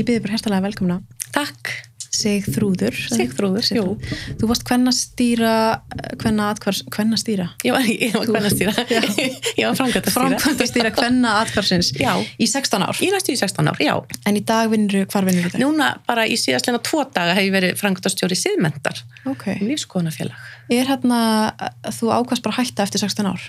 Ég 0.00 0.06
byrði 0.08 0.24
bara 0.24 0.32
hérstalega 0.32 0.64
velkomna. 0.64 0.94
Takk, 1.34 1.68
Sigþrúður. 2.10 2.96
Sigþrúður, 3.12 3.66
jú. 3.70 3.82
Þú 4.40 4.48
varst 4.50 4.64
hvenna 4.66 4.90
stýra, 4.96 5.52
hvenna 6.20 6.48
atkvars, 6.50 6.80
hvenna 6.92 7.18
stýra? 7.20 7.46
Ég 7.64 7.74
var, 7.76 7.84
ég 7.86 8.16
var 8.16 8.26
kvennastýra. 8.28 8.72
Já. 8.90 9.02
ég 9.60 9.68
var 9.68 9.76
framkvæmta 9.78 10.12
Framkvæmda 10.14 10.66
stýra 10.68 10.90
hvenna 10.96 11.36
atkvarsins 11.44 11.92
Já. 12.00 12.10
í 12.40 12.48
16 12.50 12.82
ár. 12.88 12.98
Í 13.04 13.12
næstu 13.14 13.34
í 13.36 13.38
16 13.38 13.70
ár, 13.70 13.78
já. 13.84 13.94
En 14.28 14.40
í 14.40 14.42
dag 14.48 14.72
vinnur, 14.72 15.06
hvar 15.12 15.28
vinnur 15.28 15.46
þú 15.46 15.52
þetta? 15.54 15.62
Núna 15.62 15.92
bara 16.08 16.26
í 16.26 16.36
síðastlega 16.40 16.82
tvo 16.90 17.06
daga 17.14 17.36
hef 17.38 17.46
ég 17.46 17.54
verið 17.54 17.78
framkvæmtastjóri 17.80 18.40
síðmendar 18.40 19.00
Ok. 19.30 19.46
lífskoðunafélag. 19.62 20.50
Er 20.74 20.90
hérna, 20.90 21.22
þú 21.94 22.10
ákvæmst 22.18 22.44
bara 22.48 22.58
hætta 22.58 22.88
eftir 22.88 23.04
16 23.06 23.30
ár? 23.30 23.48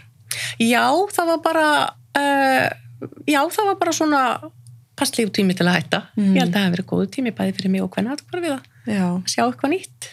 Já, 0.61 0.85
það 1.17 1.33
var 1.33 1.43
bara, 1.49 1.67
uh, 2.13 3.05
já, 3.25 3.41
það 3.57 3.71
var 3.73 3.81
bara 3.81 3.95
svona 3.95 4.23
passlíf 5.01 5.33
tími 5.35 5.57
til 5.57 5.67
að 5.67 5.77
hætta. 5.79 6.01
Mm. 6.15 6.31
Ég 6.31 6.43
held 6.43 6.51
að 6.51 6.57
það 6.57 6.65
hef 6.67 6.75
verið 6.77 6.89
góðu 6.93 7.11
tími 7.15 7.35
bæði 7.37 7.57
fyrir 7.57 7.73
mig 7.73 7.85
og 7.85 7.91
hvernig 7.95 8.15
aðkvar 8.15 8.43
við 8.45 8.55
að 8.55 8.95
Já. 8.95 9.05
sjá 9.33 9.43
eitthvað 9.47 9.73
nýtt. 9.75 10.09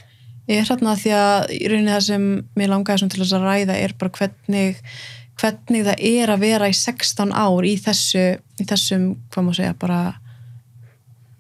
Ég 0.49 0.63
er 0.63 0.69
hérna 0.71 0.95
því 0.97 1.11
að 1.13 1.51
í 1.53 1.63
rauninni 1.69 1.93
það 1.93 2.05
sem 2.07 2.29
mér 2.57 2.71
langaði 2.73 3.09
til 3.13 3.27
að 3.27 3.43
ræða 3.45 3.75
er 3.77 3.95
bara 4.01 4.15
hvernig, 4.17 4.79
hvernig 5.39 5.85
það 5.91 6.07
er 6.09 6.33
að 6.33 6.47
vera 6.47 6.71
í 6.73 6.79
16 6.79 7.35
ár 7.37 7.69
í 7.69 7.75
þessu, 7.85 8.25
í 8.57 8.67
þessum, 8.71 9.11
hvað 9.29 9.45
má 9.45 9.53
segja, 9.59 9.75
bara 9.77 10.01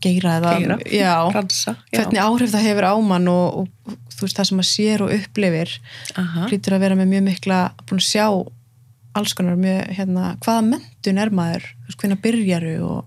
geira 0.04 0.36
eða, 0.38 0.52
Geira. 0.60 0.76
já, 0.86 1.14
Fransa, 1.32 1.74
já. 1.90 1.98
hvernig 1.98 2.20
áhrif 2.22 2.52
það 2.52 2.66
hefur 2.68 2.86
á 2.86 2.94
mann 3.02 3.30
og, 3.32 3.62
og, 3.62 3.88
og 3.88 4.14
þú 4.14 4.26
veist 4.26 4.38
það 4.38 4.48
sem 4.50 4.60
maður 4.60 4.70
sér 4.70 5.04
og 5.04 5.14
upplifir 5.16 5.72
hlýtur 6.52 6.76
að 6.76 6.84
vera 6.84 6.98
með 6.98 7.12
mjög 7.14 7.24
mikla, 7.32 7.58
búin 7.88 8.02
að 8.02 8.06
sjá 8.06 8.26
alls 9.18 9.34
konar 9.34 9.58
mjög, 9.58 9.80
hérna, 9.98 10.28
hvaða 10.44 10.66
mentun 10.68 11.22
er 11.24 11.32
maður, 11.34 11.66
hvernig 11.96 12.20
byrjaru 12.22 12.74
og, 12.86 13.00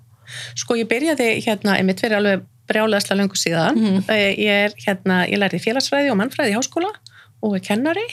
Sko 0.56 0.76
ég 0.80 0.88
byrjaði 0.92 1.30
hérna, 1.46 1.78
ég 1.80 1.86
mitt 1.86 2.00
fyrir 2.04 2.18
alveg 2.20 2.44
brjálega 2.72 3.16
löngu 3.20 3.36
síðan. 3.36 3.76
Mhm. 3.76 4.04
Eh, 4.10 4.36
Ég 4.38 4.66
er 4.66 4.72
hérna, 4.86 5.26
ég 5.28 5.38
lærði 5.42 5.60
félagsfræði 5.64 6.12
og 6.12 6.18
mannfræði 6.22 6.54
í 6.54 6.58
háskóla 6.60 6.92
og 7.44 7.56
er 7.56 7.60
kennari 7.66 8.06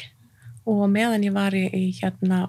og 0.67 0.89
meðan 0.91 1.23
ég 1.25 1.33
var 1.33 1.51
í, 1.53 1.69
í 1.73 1.93
hérna 2.01 2.49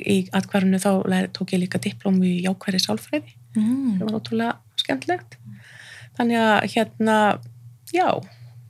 í 0.00 0.28
atkvarðinu 0.32 0.78
þá 0.80 0.90
lær, 1.08 1.26
tók 1.28 1.52
ég 1.52 1.60
líka 1.60 1.78
diplóm 1.82 2.22
í 2.24 2.42
jákværi 2.46 2.80
sálfræði. 2.80 3.34
mm, 3.56 3.98
Það 3.98 4.04
var 4.10 4.20
ótrúlega 4.20 4.56
skemmtlegt. 4.80 5.36
Þannig 6.16 6.38
að 6.40 6.70
hérna, 6.74 7.16
já, 7.92 8.08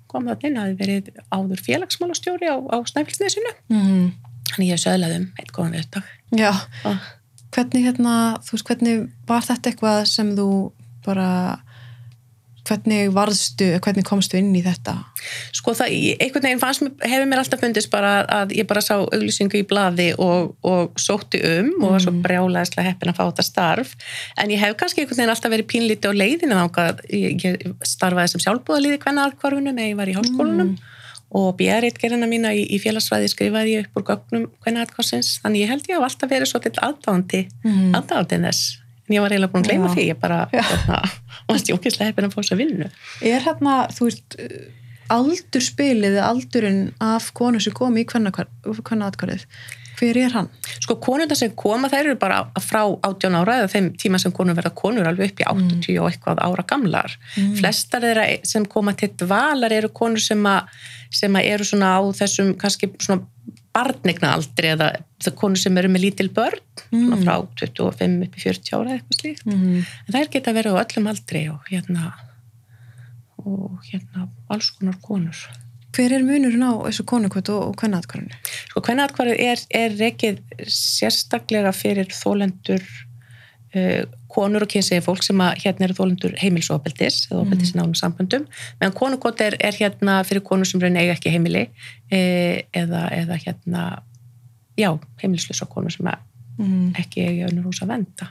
kom 0.08 0.26
það 0.26 0.44
inn 0.48 0.56
að 0.58 0.74
verið 0.80 1.10
áður 1.30 1.62
félagsmálastjóri 1.62 2.50
á, 2.50 2.56
á 2.58 2.76
Snæfellsnesinu. 2.82 3.52
mm, 3.70 4.12
Þannig 4.50 4.70
ég 4.72 4.82
söðlaði 4.82 5.16
um 5.20 5.32
eitt 5.38 5.52
góðan 5.54 5.76
viðtak. 5.78 6.04
já, 6.34 6.50
Og 6.84 6.96
hvernig 7.54 7.88
hérna, 7.88 8.14
þú 8.46 8.56
veist, 8.56 8.68
hvernig 8.68 9.08
var 9.28 9.42
þetta 9.46 9.72
eitthvað 9.72 10.04
sem 10.10 10.36
þú 10.38 10.50
bara 11.06 11.30
hvernig 12.70 13.08
varðstu, 13.10 13.66
hvernig 13.82 14.04
komstu 14.06 14.38
inn 14.38 14.52
í 14.54 14.60
þetta? 14.62 14.92
Sko 15.56 15.72
það, 15.74 15.94
einhvern 16.22 16.44
veginn 16.44 16.60
fannst 16.62 16.84
mér, 16.84 16.92
hefur 17.08 17.26
mér 17.30 17.40
alltaf 17.42 17.62
fundist 17.64 17.90
bara 17.90 18.12
að 18.30 18.54
ég 18.58 18.68
bara 18.68 18.82
sá 18.84 18.92
auglýsingu 19.00 19.58
í 19.58 19.64
blaði 19.66 20.10
og, 20.20 20.52
og 20.62 21.00
sótti 21.00 21.40
um 21.56 21.72
og 21.80 21.96
var 21.96 22.04
svo 22.04 22.12
Mm. 22.14 22.22
brjálæðislega 22.26 22.86
heppin 22.92 23.10
að 23.10 23.18
fá 23.18 23.24
þetta 23.24 23.46
starf 23.48 23.96
en 24.38 24.52
ég 24.54 24.60
hef 24.62 24.76
kannski 24.78 25.02
einhvern 25.02 25.22
veginn 25.22 25.34
alltaf 25.34 25.54
verið 25.56 25.70
pínlítið 25.72 26.14
á 26.14 26.20
leiðinu 26.20 26.60
þangað, 26.60 27.02
ég, 27.10 27.44
ég 27.44 27.74
starfaði 27.86 28.34
sem 28.34 28.44
sjálfbúðalíði 28.46 29.02
hvenna 29.02 29.26
aðkvarfunum 29.30 29.78
eða 29.78 29.90
ég 29.90 30.00
var 30.00 30.12
í 30.12 30.16
háskólanum 30.20 30.72
og 31.30 31.52
björritgerina 31.60 32.26
mína 32.30 32.50
í, 32.56 32.64
í 32.74 32.78
félagsfræði 32.82 33.28
skrifaði 33.30 33.76
ég 33.76 33.86
upp 33.88 34.00
úr 34.00 34.06
gögnum 34.08 34.48
hvenna 34.64 34.82
aðkvarsins, 34.84 35.36
þannig 35.44 35.62
ég 35.64 35.70
held 35.70 35.86
ég 35.90 35.96
hef 36.00 36.06
alltaf 36.08 36.30
verið 36.32 36.50
svo 36.50 36.60
til 36.64 36.72
aðdáðandi, 36.82 37.42
Mm. 37.64 37.92
aðdáðandi 37.94 38.40
þess. 38.48 38.78
En 39.08 39.14
ég 39.16 39.22
var 39.24 39.30
eiginlega 39.34 39.52
búin 39.52 39.64
að 39.64 39.68
gleyma 39.70 39.88
því, 39.94 40.04
ég 40.10 40.18
bara 40.22 40.40
hérna, 40.52 41.00
varst 41.48 41.70
ég 41.70 41.78
ókvæslega 41.78 42.10
heppin 42.10 42.26
að 42.28 42.34
fá 42.34 42.40
þess 42.42 42.54
að 42.56 42.62
vinnu. 42.64 42.90
Er 43.30 43.40
hérna, 43.46 43.76
þú 43.94 44.08
veist 44.10 44.36
aldurspilið 45.10 46.16
eða 46.16 46.28
aldurinn 46.30 46.82
af 47.02 47.30
konu 47.34 47.60
sem 47.62 47.74
kom 47.74 47.96
í 47.98 48.04
hvernig 48.06 48.34
atkvarðið 48.34 49.46
hver 50.00 50.18
er 50.24 50.32
hann? 50.34 50.48
Sko 50.80 50.96
konurna 51.04 51.36
sem 51.38 51.52
koma 51.58 51.90
þær 51.92 52.08
eru 52.10 52.16
bara 52.20 52.40
frá 52.64 52.80
18 53.06 53.36
ára 53.38 53.58
eða 53.60 53.70
þeim 53.74 53.90
tíma 54.00 54.18
sem 54.22 54.32
konur 54.34 54.56
verða 54.58 54.72
konur 54.80 55.06
alveg 55.10 55.30
upp 55.34 55.42
í 55.44 55.48
80 55.52 55.98
og 56.00 56.08
eitthvað 56.10 56.40
ára 56.46 56.64
gamlar. 56.72 57.14
Mm. 57.36 57.52
Flestar 57.60 58.02
þeirra 58.06 58.24
sem 58.48 58.64
koma 58.66 58.94
til 58.96 59.12
dvalar 59.20 59.72
eru 59.76 59.92
konur 59.92 60.22
sem, 60.24 60.40
að, 60.48 60.66
sem 61.12 61.36
að 61.36 61.50
eru 61.52 61.68
svona 61.68 61.92
á 61.96 62.00
þessum 62.16 62.54
kannski 62.58 62.90
svona 62.98 63.22
barnigna 63.70 64.32
aldri 64.34 64.72
eða 64.72 64.88
það 65.22 65.36
konur 65.38 65.60
sem 65.62 65.76
eru 65.78 65.88
með 65.92 66.08
lítil 66.08 66.30
börn 66.34 66.58
Mm. 66.90 67.20
frá 67.22 67.36
25 67.60 68.24
upp 68.24 68.34
í 68.34 68.40
40 68.42 68.72
ára 68.74 68.94
eitthvað 68.96 69.18
slíkt. 69.20 69.44
Mm. 69.46 69.84
En 70.08 70.14
þær 70.16 70.30
geta 70.32 70.50
verið 70.56 70.74
á 70.74 70.82
öllum 70.82 71.06
aldri 71.06 71.42
og 71.52 71.68
hérna 71.70 72.08
og 73.38 73.78
hérna 73.86 74.24
alls 74.50 74.70
konar 74.74 74.96
konur. 75.04 75.38
Hver 75.96 76.14
er 76.14 76.24
munurinn 76.26 76.62
á 76.62 76.72
þessu 76.86 77.04
konukvöld 77.08 77.50
og, 77.54 77.82
atkvarðinu? 77.82 78.40
Sko, 78.70 78.82
hvernig 78.86 79.08
atkvarðið 79.08 79.44
er, 79.46 79.62
er 79.74 79.96
rekið 79.98 80.42
sérstaklega 80.70 81.72
fyrir 81.74 82.12
þólendur 82.14 82.84
uh, 83.74 84.04
konur 84.30 84.64
og 84.64 84.70
kynsegi 84.70 85.02
fólk 85.04 85.24
sem 85.26 85.40
að 85.42 85.64
hérna 85.64 85.88
eru 85.88 85.96
þólendur 85.98 86.36
heimilsofbeldis 86.38 87.24
eða 87.30 87.42
ofbeldis 87.42 87.72
í 87.74 87.78
nánum 87.78 87.96
samböndum 87.98 88.46
meðan 88.78 88.96
konukvot 88.98 89.42
er, 89.42 89.56
er 89.58 89.74
hérna 89.74 90.20
fyrir 90.28 90.44
konur 90.46 90.68
sem 90.68 90.82
reyna 90.82 91.02
eiga 91.02 91.16
ekki 91.16 91.32
heimili 91.34 91.64
eh, 92.14 92.62
eða, 92.76 93.08
eða 93.16 93.38
hérna 93.42 93.86
já, 94.78 94.92
heimilislösa 95.22 95.66
konur 95.70 95.94
sem 95.94 96.06
að 96.06 96.22
Mm. 96.60 96.90
ekki 97.00 97.26
önnur 97.48 97.70
hús 97.70 97.80
að 97.84 97.94
venda. 97.94 98.30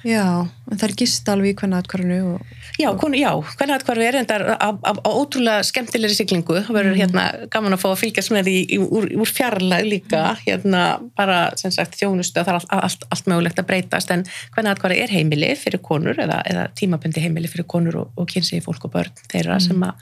Já, 0.00 0.48
en 0.48 0.78
það 0.80 0.86
er 0.86 0.92
gist 0.96 1.28
alveg 1.28 1.52
í 1.52 1.56
hvernig 1.60 1.82
atkvarðinu 1.82 2.20
og 2.30 2.60
Já, 2.80 2.88
hvernig 2.96 3.74
atkvarðið 3.74 4.06
er 4.06 4.16
endar 4.22 4.44
á, 4.56 4.72
á, 4.72 4.92
á 4.96 5.10
ótrúlega 5.10 5.64
skemmtilegri 5.68 6.16
siglingu. 6.16 6.56
Það 6.64 6.76
verður 6.78 6.96
hérna 6.96 7.24
gaman 7.52 7.76
að 7.76 7.82
fá 7.82 7.88
að 7.90 7.98
fylgjast 8.00 8.32
með 8.32 8.48
því 8.48 8.54
í, 8.62 8.78
úr, 8.80 9.08
úr 9.20 9.28
fjarlæg 9.28 9.88
líka. 9.90 10.22
Hérna 10.46 10.84
bara, 11.18 11.42
sem 11.60 11.74
sagt, 11.74 11.98
þjónustu 12.00 12.40
það 12.40 12.54
er 12.54 12.58
allt, 12.60 12.72
allt, 12.78 13.06
allt 13.12 13.28
mögulegt 13.28 13.60
að 13.60 13.68
breytast. 13.68 14.14
En 14.14 14.24
hvernig 14.54 14.72
atkvarðið 14.72 15.04
er 15.04 15.14
heimili 15.18 15.52
fyrir 15.60 15.84
konur 15.84 16.24
eða, 16.24 16.40
eða 16.48 16.66
tímabundi 16.80 17.24
heimili 17.26 17.52
fyrir 17.52 17.68
konur 17.68 18.00
og, 18.06 18.16
og 18.16 18.30
kynsegi 18.32 18.64
fólk 18.64 18.88
og 18.88 18.96
börn 18.96 19.24
þeirra 19.28 19.60
sem 19.60 19.84
að 19.84 20.00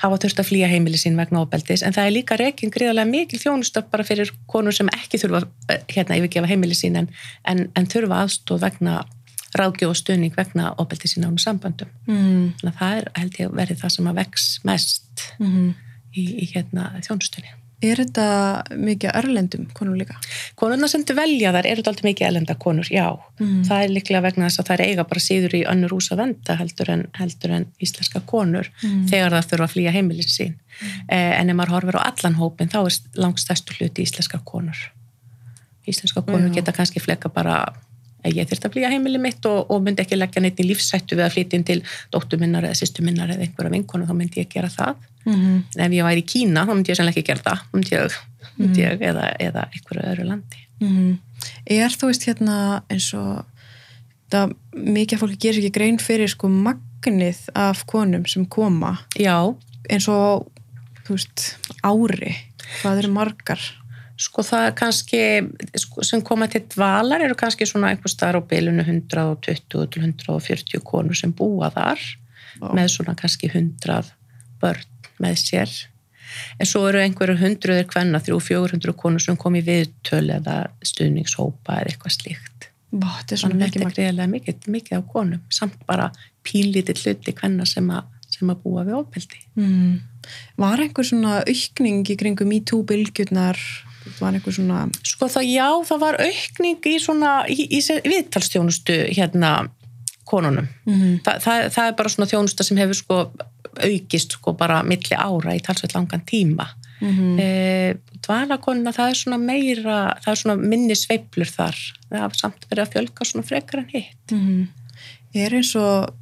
hafa 0.00 0.18
þurft 0.24 0.40
að 0.40 0.48
flýja 0.48 0.68
heimili 0.72 0.98
sín 1.00 1.16
vegna 1.20 1.42
ofbeldis 1.44 1.82
en 1.82 1.92
það 1.92 2.08
er 2.08 2.14
líka 2.16 2.38
rekin 2.40 2.72
gríðarlega 2.72 3.10
mikil 3.10 3.40
þjónustu 3.42 3.84
bara 3.90 4.06
fyrir 4.06 4.32
konur 4.46 4.74
sem 4.74 4.88
ekki 4.94 5.20
þurfa 5.20 5.44
eh, 5.68 5.82
hérna 5.94 6.16
yfirgefa 6.20 6.48
heimili 6.50 6.74
sín 6.78 6.96
en, 7.02 7.08
en, 7.44 7.68
en 7.76 7.86
þurfa 7.86 8.24
aðstóð 8.24 8.64
vegna 8.66 9.02
ráðgjöf 9.58 9.92
og 9.92 9.98
stuðning 10.00 10.36
vegna 10.36 10.72
ofbeldis 10.80 11.18
í 11.18 11.20
nánum 11.20 11.38
samböndum 11.42 11.90
mm. 12.08 12.70
Það 12.78 12.98
er 12.98 13.10
held 13.18 13.40
ég 13.42 13.52
verið 13.52 13.82
það 13.82 13.96
sem 13.96 14.08
að 14.08 14.20
vex 14.22 14.46
mest 14.64 15.26
Mm. 15.38 15.74
í, 16.16 16.22
í 16.42 16.46
hérna 16.52 16.90
þjónustunni. 17.04 17.52
Er 17.82 17.98
þetta 17.98 18.24
mikið 18.78 19.10
erlendum 19.18 19.64
konum 19.74 19.96
líka? 19.98 20.14
Konurna 20.54 20.86
sem 20.88 21.02
þau 21.08 21.16
velja 21.18 21.50
þar 21.56 21.66
eru 21.66 21.82
alltaf 21.82 22.04
mikið 22.06 22.28
elenda 22.28 22.54
konur, 22.54 22.86
já. 22.92 23.08
Mm. 23.40 23.64
Það 23.66 23.82
er 23.84 23.94
líklega 23.96 24.22
vegna 24.22 24.46
þess 24.48 24.62
að 24.62 24.68
það 24.68 24.74
er 24.76 24.84
eiga 24.86 25.04
bara 25.10 25.24
síður 25.24 25.56
í 25.58 25.62
önnur 25.72 25.94
hús 25.96 26.10
að 26.14 26.20
venda 26.22 26.56
heldur 26.60 26.92
en, 26.94 27.04
heldur 27.18 27.56
en 27.58 27.66
íslenska 27.82 28.22
konur 28.26 28.70
Mm. 28.82 29.06
þegar 29.10 29.34
það 29.36 29.48
þurfa 29.50 29.66
að 29.66 29.72
flýja 29.74 29.92
heimilin 29.96 30.30
sín. 30.30 30.54
Eh, 31.08 31.40
en 31.40 31.50
ef 31.50 31.56
maður 31.56 31.74
horfir 31.76 31.98
á 31.98 32.06
allan 32.10 32.38
hópin 32.38 32.70
þá 32.70 32.78
er 32.86 32.98
langstæstu 33.18 33.74
hluti 33.78 34.02
íslenska 34.06 34.38
konur. 34.44 34.78
Íslenska 35.86 36.22
konur 36.22 36.48
Já. 36.50 36.54
geta 36.60 36.72
kannski 36.72 37.00
fleka 37.02 37.28
bara 37.28 37.64
ég 38.30 38.48
þurft 38.48 38.66
að 38.68 38.74
flýja 38.76 38.90
heimili 38.92 39.18
mitt 39.18 39.46
og, 39.50 39.70
og 39.72 39.82
myndi 39.82 40.04
ekki 40.04 40.18
leggja 40.18 40.42
neitt 40.44 40.60
í 40.62 40.66
lífsættu 40.68 41.18
við 41.18 41.26
að 41.26 41.34
flytja 41.36 41.58
inn 41.58 41.66
til 41.66 41.80
dóttur 42.14 42.40
minnar 42.42 42.68
eða 42.68 42.78
sýstu 42.78 43.04
minnar 43.06 43.32
eða 43.34 43.46
einhverja 43.46 43.74
vinkonu 43.74 44.06
þá 44.06 44.14
myndi 44.14 44.44
ég 44.44 44.52
gera 44.52 44.70
það. 44.72 45.08
Mm. 45.22 45.62
en 45.76 45.84
ef 45.84 45.92
ég 45.94 46.02
væri 46.02 46.22
í 46.22 46.26
Kína 46.26 46.64
þá 46.66 46.72
myndi 46.74 46.90
ég 46.90 46.98
sannlega 46.98 47.20
ekki 47.20 47.28
gera 47.28 47.44
það 47.46 47.60
þá 47.62 47.76
myndi 47.76 47.92
ég, 47.94 48.16
myndi 48.56 48.82
ég 48.82 49.04
eða, 49.06 49.28
eða 49.38 49.66
einhverju 49.70 50.06
öðru 50.10 50.24
landi 50.26 50.62
Mm. 50.82 51.18
Er 51.70 51.94
þú 51.94 52.10
veist 52.10 52.26
hérna 52.26 52.56
eins 52.90 53.12
og 53.14 53.44
það 54.32 54.54
mikið 54.72 55.20
fólki 55.20 55.38
gerir 55.44 55.60
ekki 55.60 55.76
grein 55.76 56.00
fyrir 56.02 56.30
sko 56.32 56.48
magnið 56.50 57.44
af 57.58 57.84
konum 57.90 58.24
sem 58.30 58.46
koma 58.50 58.96
já, 59.18 59.36
eins 59.92 60.08
og 60.10 60.48
þú 61.04 61.18
veist 61.18 61.46
ári 61.84 62.34
hvað 62.80 63.02
eru 63.02 63.12
margar 63.14 63.62
sko 64.22 64.44
það 64.46 64.66
er 64.68 64.74
kannski 64.78 65.22
sko, 65.82 66.04
sem 66.06 66.22
koma 66.26 66.48
til 66.50 66.62
dvalar 66.74 67.24
eru 67.26 67.36
kannski 67.38 67.66
svona 67.68 67.92
einhver 67.92 68.12
staðar 68.12 68.40
á 68.40 68.48
bilinu 68.48 68.84
120 68.84 69.86
til 69.92 70.02
140 70.02 70.84
konur 70.86 71.18
sem 71.18 71.32
búa 71.34 71.72
þar 71.74 72.02
Vá. 72.60 72.68
með 72.76 72.92
svona 72.96 73.16
kannski 73.18 73.50
100 73.50 74.12
börn 74.62 74.86
með 75.22 75.40
sér 75.42 75.72
en 76.58 76.68
svo 76.68 76.84
eru 76.88 77.02
einhverju 77.02 77.36
hundruðir 77.40 77.88
kvenna, 77.90 78.22
300-400 78.24 78.94
konur 78.96 79.22
sem 79.22 79.36
kom 79.36 79.56
í 79.58 79.64
viðtöl 79.66 80.24
eða 80.38 80.62
stuðningshópa 80.86 81.80
eða 81.80 81.92
eitthvað 81.92 82.16
slíkt 82.18 82.70
þetta 82.92 83.34
er 83.34 83.40
svona 83.40 83.56
að 83.56 83.62
mikið 83.66 83.86
greiðlega 83.96 84.32
mikið, 84.36 84.66
mikið 84.76 85.00
á 85.00 85.02
konum 85.08 85.44
samt 85.52 85.78
bara 85.88 86.10
pínlítið 86.46 87.04
hluti 87.04 87.34
kvenna 87.36 87.66
sem, 87.68 87.88
a, 87.90 88.02
sem 88.32 88.50
að 88.52 88.64
búa 88.64 88.86
við 88.88 88.98
ofbeldi 89.02 89.44
mm. 89.58 90.00
Var 90.54 90.78
einhver 90.84 91.06
svona 91.06 91.40
aukning 91.40 92.04
í 92.06 92.14
kringum 92.14 92.46
MeToo-bylgjurnar 92.52 93.58
var 94.20 94.32
einhver 94.34 94.52
svona 94.56 94.82
Sko 95.06 95.28
það 95.30 95.46
já, 95.52 95.68
það 95.88 96.00
var 96.02 96.18
aukning 96.26 96.80
í 96.90 96.94
svona 97.02 97.32
í, 97.48 97.56
í, 97.70 97.78
í 97.80 98.08
viðtalstjónustu 98.12 98.98
hérna 99.16 99.68
konunum 100.28 100.68
Mhm. 100.86 101.20
Þa, 101.24 101.32
það, 101.44 101.66
það 101.74 101.86
er 101.90 101.96
bara 101.98 102.08
svona 102.08 102.30
þjónusta 102.30 102.64
sem 102.64 102.76
hefur 102.80 102.94
sko 102.98 103.18
aukist 103.82 104.32
sko 104.38 104.52
bara 104.58 104.82
milli 104.84 105.16
ára 105.16 105.54
í 105.56 105.60
talsveit 105.64 105.94
langan 105.94 106.22
tíma 106.28 106.68
Mhm. 107.02 107.38
e, 107.40 107.94
dvalakonuna 108.22 108.92
það 108.94 109.08
er 109.10 109.18
svona 109.18 109.38
meira 109.42 109.96
það 110.22 110.30
er 110.32 110.38
svona 110.42 110.56
minni 110.60 110.94
sveiflur 110.94 111.50
þar 111.50 111.74
það 112.10 112.20
hafa 112.20 112.38
samt 112.38 112.66
verið 112.70 112.84
að 112.86 112.92
fjölga 112.94 113.26
svona 113.26 113.46
frekar 113.48 113.78
en 113.82 113.88
hitt 113.94 114.30
Mhm. 114.32 114.68
Er 115.34 115.50
eins 115.50 115.74
og 115.76 116.12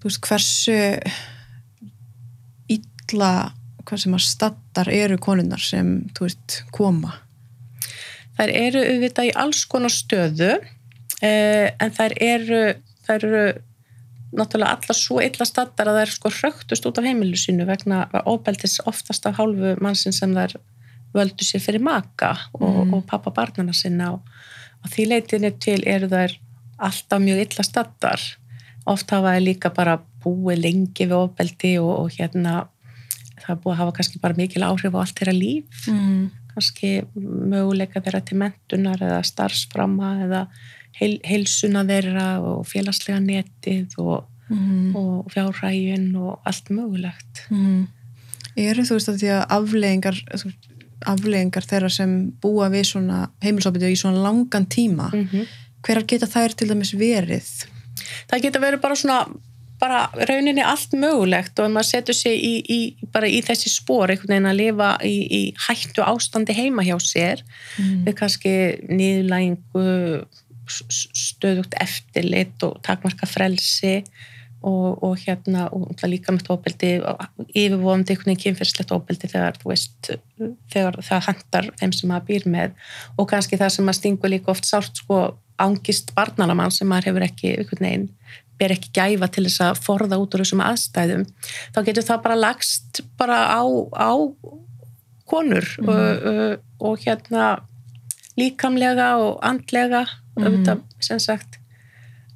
þú 0.00 0.04
veist 0.04 0.20
hversu 0.20 0.76
illa 2.68 3.32
hvað 3.84 3.98
sem 4.04 4.14
að 4.14 4.24
staddar 4.70 4.92
eru 4.94 5.18
konunnar 5.18 5.60
sem 5.60 6.04
veist 6.18 6.62
koma. 6.72 7.18
Þær 8.38 8.50
eru 8.54 8.82
auðvitað 8.86 9.28
í 9.28 9.32
alls 9.34 9.64
konar 9.68 9.90
stöðu 9.90 10.52
eh, 11.22 11.70
en 11.74 11.90
þær 11.90 12.14
eru 12.22 12.60
þær 13.06 13.26
eru 13.26 13.42
náttúrulega 14.30 14.76
allar 14.78 14.96
svo 14.96 15.18
illa 15.20 15.44
staddar 15.44 15.90
að 15.90 15.98
þær 16.00 16.12
sko 16.14 16.30
hrögtust 16.30 16.86
út 16.86 17.00
af 17.00 17.04
heimilu 17.08 17.36
sínu 17.36 17.66
vegna 17.66 18.04
óbeldis 18.22 18.78
oftast 18.86 19.26
af 19.26 19.40
hálfu 19.40 19.74
mannsin 19.82 20.14
sem 20.14 20.30
þær 20.36 20.54
völdu 21.12 21.42
sér 21.42 21.60
fyrir 21.64 21.82
maka 21.82 22.36
og, 22.54 22.86
Mm. 22.86 22.94
og 22.94 23.06
pappa 23.06 23.30
barnana 23.30 23.72
sinna. 23.74 24.12
Og, 24.12 24.20
og 24.84 24.90
því 24.90 25.08
leitinu 25.08 25.50
til 25.58 25.82
eru 25.84 26.06
þær 26.06 26.38
alltaf 26.78 27.20
mjög 27.20 27.42
illa 27.42 27.64
staddar. 27.66 28.20
Oft 28.86 29.10
hafa 29.10 29.34
þær 29.34 29.42
líka 29.42 29.74
bara 29.74 29.98
búið 30.22 30.62
lengi 30.62 31.06
við 31.10 31.18
óbeldi 31.18 31.80
og, 31.82 32.06
og 32.06 32.10
hérna 32.14 32.68
það 33.50 33.56
er 33.56 33.62
búið 33.64 33.74
að 33.74 33.80
hafa 33.82 33.96
kannski 33.98 34.22
bara 34.22 34.38
mikil 34.38 34.66
áhrif 34.66 34.94
á 34.96 34.98
allt 35.02 35.20
þeirra 35.20 35.36
líf 35.36 35.86
mm. 35.90 36.24
kannski 36.54 36.90
möguleika 37.52 38.02
þeirra 38.04 38.24
til 38.24 38.40
mentunar 38.40 39.02
eða 39.02 39.22
starfsframa 39.26 40.12
eða 40.26 40.42
heil, 41.00 41.16
heilsuna 41.26 41.84
þeirra 41.88 42.26
og 42.40 42.66
félagslega 42.70 43.20
netið 43.24 43.98
og, 43.98 44.26
Mm. 44.50 44.96
og 44.98 45.28
fjárhægin 45.30 46.16
og 46.18 46.40
allt 46.42 46.72
mögulegt. 46.74 47.44
Mm. 47.54 47.84
Eru 48.58 48.82
þú 48.82 48.96
veist 48.96 49.10
að 49.12 49.20
því 49.20 49.28
að 49.30 49.44
afleðingar 49.54 50.16
afleðingar 51.06 51.66
þeirra 51.70 51.90
sem 51.94 52.32
búa 52.42 52.66
við 52.72 52.88
svona 52.88 53.28
heimilsopið 53.44 53.92
í 53.92 54.00
svona 54.00 54.24
langan 54.24 54.66
tíma 54.66 55.06
Mm 55.12 55.28
-hmm. 55.28 55.46
hverjar 55.86 56.06
geta 56.06 56.26
þær 56.26 56.56
til 56.56 56.68
dæmis 56.68 56.92
verið? 56.94 57.46
Það 58.28 58.42
geta 58.42 58.58
verið 58.58 58.80
bara 58.80 58.96
svona 58.96 59.26
bara 59.80 60.00
rauninni 60.28 60.62
allt 60.64 60.92
mögulegt 60.92 61.58
og 61.58 61.66
ef 61.68 61.72
maður 61.74 61.88
setur 61.90 62.16
sig 62.18 62.36
í, 62.44 62.52
í, 62.68 62.78
bara 63.12 63.28
í 63.30 63.40
þessi 63.46 63.70
spór 63.72 64.12
einhvern 64.12 64.34
veginn 64.34 64.50
að 64.50 64.58
lifa 64.60 64.90
í, 65.08 65.14
í 65.38 65.40
hættu 65.68 66.04
ástandi 66.04 66.56
heima 66.56 66.84
hjá 66.86 66.96
sér 67.00 67.42
Mm. 67.78 68.04
við 68.06 68.14
kannski 68.18 68.52
niðurlægingu 68.90 70.26
s- 70.68 71.08
stöðugt 71.16 71.74
eftirlit 71.80 72.62
og 72.66 72.80
takmarka 72.86 73.26
frelsi 73.26 74.02
og, 74.62 74.98
og 75.02 75.14
hérna 75.22 75.68
og 75.72 75.94
það 75.96 76.10
líka 76.12 76.34
með 76.36 76.50
ofbeldi 76.52 76.90
yfirvofandi 77.56 78.12
einhvern 78.12 78.28
veginn 78.34 78.42
kynferðslegt 78.44 78.92
ofbeldi 78.92 79.30
þegar 79.32 79.56
þegar 80.74 80.98
það 81.06 81.24
hendar 81.30 81.70
þeim 81.80 81.94
sem 81.96 82.10
maður 82.12 82.26
býr 82.28 82.46
með 82.52 82.74
og 83.16 83.30
kannski 83.32 83.56
það 83.60 83.72
sem 83.76 83.88
maður 83.88 84.00
stingur 84.02 84.34
líka 84.34 84.52
oft 84.52 84.68
sárt 84.68 85.00
sko 85.00 85.22
ángist 85.60 86.12
barnalamann 86.16 86.72
sem 86.72 86.88
maður 86.88 87.10
hefur 87.12 87.26
ekki 87.30 87.54
einhvern 87.56 87.86
veginn 87.88 88.08
ber 88.60 88.74
ekki 88.76 88.90
gæfa 88.98 89.28
til 89.32 89.44
þess 89.48 89.60
að 89.66 89.80
forða 89.86 90.18
út 90.20 90.34
úr 90.36 90.44
þessum 90.44 90.60
aðstæðum 90.66 91.24
þá 91.74 91.78
getur 91.88 92.06
það 92.10 92.22
bara 92.26 92.36
lagst 92.44 93.00
bara 93.18 93.38
á, 93.56 93.62
á 93.96 94.12
konur 95.30 95.66
Mhm. 95.78 95.88
og, 95.88 96.26
og, 96.30 96.60
og 96.80 96.98
hérna 97.06 97.48
líkamlega 98.38 99.16
og 99.20 99.38
andlega 99.42 100.04
Mhm. 100.36 100.44
auðvitað 100.46 100.80
sem 101.00 101.18
sagt 101.18 101.56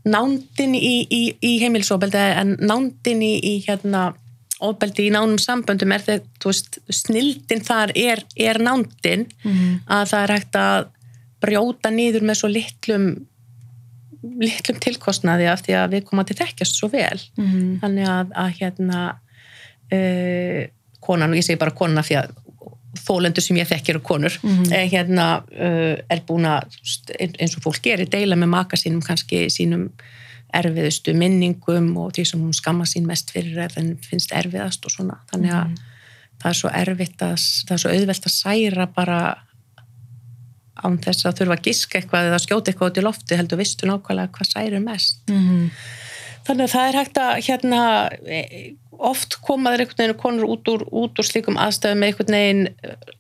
nándin 0.05 0.75
í, 0.76 1.06
í, 1.11 1.23
í 1.41 1.53
heimilisofbeldi 1.62 2.19
en 2.19 2.56
nándin 2.61 3.23
í, 3.25 3.38
í 3.41 3.65
hérna 3.65 4.12
ofbeldi 4.61 5.06
í 5.09 5.12
nánum 5.12 5.38
samböndum 5.41 5.93
er 5.94 6.03
þegar, 6.05 6.26
þú 6.41 6.50
veist, 6.50 6.79
snildin 6.93 7.62
þar 7.65 7.93
er, 7.97 8.23
er 8.37 8.59
nándin 8.62 9.26
Mm. 9.44 9.81
að 9.88 10.05
það 10.12 10.23
er 10.23 10.32
hægt 10.35 10.59
að 10.61 10.87
brjóta 11.44 11.91
niður 11.93 12.23
með 12.23 12.38
svo 12.41 12.49
litlum 12.53 13.06
litlum 14.41 14.79
tilkostnaði 14.81 15.47
af 15.53 15.62
því 15.67 15.75
að 15.81 15.91
við 15.99 16.05
komum 16.09 16.25
til 16.29 16.37
þekkjast 16.37 16.79
svo 16.81 16.88
vel 16.93 17.21
Mm. 17.37 17.81
þannig 17.82 18.09
að, 18.09 18.32
að 18.44 18.50
hérna 18.61 19.00
uh, 19.93 20.65
konan, 21.05 21.31
og 21.35 21.37
ég 21.38 21.44
segi 21.47 21.59
bara 21.61 21.75
konan 21.76 21.99
af 22.00 22.09
því 22.09 22.17
að 22.23 22.32
þólendur 23.05 23.43
sem 23.43 23.56
ég 23.59 23.67
þekkir 23.69 23.97
og 23.99 24.05
konur 24.06 24.35
Mhm. 24.43 24.73
eh, 24.73 24.88
hérna 24.88 25.43
uh, 25.53 25.97
er 26.09 26.21
búin 26.26 26.47
að 26.47 26.71
eins 27.19 27.56
og 27.56 27.62
fólk 27.67 27.82
gerir, 27.82 28.09
deila 28.09 28.37
með 28.37 28.49
maka 28.49 28.76
sínum 28.76 29.03
kannski 29.03 29.47
sínum 29.50 29.91
erfiðustu 30.55 31.12
minningum 31.19 31.97
og 31.99 32.12
því 32.15 32.25
sem 32.26 32.41
hún 32.41 32.55
skamma 32.55 32.85
sín 32.87 33.05
mest 33.06 33.32
fyrir 33.35 33.56
eða 33.67 33.75
henni 33.81 33.97
finnst 34.00 34.31
erfiðast 34.32 34.85
og 34.87 34.93
svona 34.94 35.19
þannig 35.32 35.50
að 35.53 35.67
Mhm. 35.69 35.76
það 36.41 36.50
er 36.50 36.55
svo 36.61 36.71
erfitt 36.71 37.19
að 37.19 37.35
það 37.67 37.73
er 37.75 37.82
svo 37.82 37.91
auðvelt 37.91 38.26
að 38.26 38.37
særa 38.38 38.87
bara 38.94 39.19
án 40.82 40.97
þess 41.05 41.26
að 41.29 41.37
þurfa 41.41 41.56
að 41.59 41.67
giska 41.69 41.99
eitthvað 42.00 42.31
eða 42.31 42.41
skjóta 42.43 42.71
eitthvað 42.73 42.91
út 42.91 42.99
í 42.99 43.05
lofti 43.06 43.38
heldur 43.38 43.61
vistu 43.61 43.87
nákvæmlega 43.91 44.32
hvað 44.35 44.50
særir 44.50 44.82
mest 44.82 45.21
Mm. 45.31 45.69
Þannig 46.44 46.67
að 46.67 46.73
það 46.75 46.88
er 46.88 46.97
hægt 46.99 47.19
að 47.23 47.31
hérna, 47.47 47.82
e, 48.29 48.41
oft 49.00 49.38
komaður 49.41 49.81
einhvern 49.81 50.00
veginn 50.03 50.19
konur 50.21 50.50
út 50.53 50.69
úr, 50.69 50.82
út 50.93 51.17
úr 51.19 51.25
slíkum 51.25 51.56
aðstæðum 51.56 52.03
með 52.03 52.11
einhvern 52.11 52.37
veginn 52.37 52.67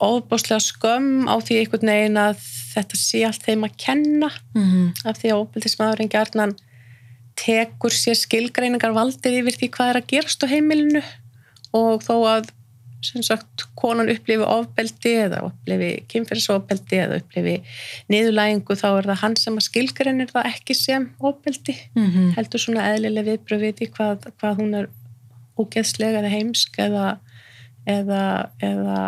ofbáslega 0.04 0.60
skömm 0.60 1.24
á 1.24 1.34
því 1.40 1.56
einhvern 1.62 1.88
veginn 1.94 2.20
að 2.20 2.42
þetta 2.74 3.00
sé 3.00 3.22
allt 3.24 3.46
þeim 3.46 3.64
að 3.64 3.78
kenna 3.80 4.28
Mm. 4.54 4.92
af 5.08 5.16
því 5.22 5.32
að 5.32 5.40
ofbildismadurinn 5.40 6.12
gjarnan 6.12 6.52
tekur 7.40 7.90
sér 7.96 8.14
skilgreiningar 8.20 8.92
valdið 8.94 9.40
yfir 9.40 9.56
því 9.58 9.70
hvað 9.74 9.90
er 9.94 10.00
að 10.02 10.10
gerast 10.12 10.44
á 10.44 10.52
heimilinu 10.52 11.02
og 11.74 12.04
þó 12.04 12.14
að 12.28 12.52
sem 13.04 13.22
sagt, 13.26 13.64
konan 13.78 14.08
upplifi 14.12 14.46
ofbeldi 14.48 15.12
eða 15.26 15.42
upplifi 15.50 15.90
kynferðisofbeldi 16.12 16.98
eða 17.04 17.18
upplifi 17.20 17.54
niðurlægingu 18.12 18.76
þá 18.80 18.86
er 18.98 19.08
það 19.10 19.20
hann 19.22 19.36
sem 19.40 19.58
að 19.60 19.66
skilgreinir 19.68 20.32
það 20.32 20.48
ekki 20.54 20.76
sem 20.78 21.10
ofbeldi 21.20 21.76
Mm. 21.94 22.32
heldur 22.38 22.62
svona 22.64 22.88
eðlileg 22.94 23.28
viðbröð 23.30 23.64
við 23.68 23.74
því 23.82 23.90
hvað, 23.98 24.26
hvað 24.40 24.58
hún 24.62 24.74
er 24.80 24.88
ógeðslega 25.60 26.18
eða 26.22 26.32
heimsk 26.32 26.78
eða, 26.82 27.06
eða, 27.86 28.22
eða 28.64 28.98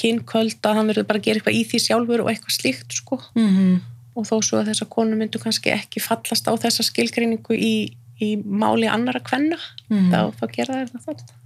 kynköld 0.00 0.60
að 0.64 0.76
hann 0.78 0.90
verður 0.90 1.06
bara 1.08 1.20
að 1.20 1.26
gera 1.26 1.40
eitthvað 1.40 1.58
í 1.58 1.62
því 1.70 1.80
sjálfur 1.84 2.22
og 2.24 2.30
eitthvað 2.32 2.56
slíkt 2.56 2.96
sko 3.00 3.18
Mm. 3.36 3.80
og 4.16 4.24
þó 4.26 4.36
svo 4.42 4.58
að 4.60 4.70
þessar 4.72 4.88
konu 4.90 5.16
myndu 5.18 5.38
kannski 5.42 5.70
ekki 5.74 6.00
fallast 6.02 6.48
á 6.48 6.52
þessa 6.58 6.82
skilgreiningu 6.86 7.54
í, 7.54 7.72
í 8.20 8.30
máli 8.42 8.88
annara 8.90 9.20
kvenna 9.20 9.58
Mm. 9.90 10.10
þá, 10.10 10.32
þá 10.38 10.44
gera 10.56 10.74
það 10.86 11.04
þannig 11.06 11.28
Af 11.30 11.39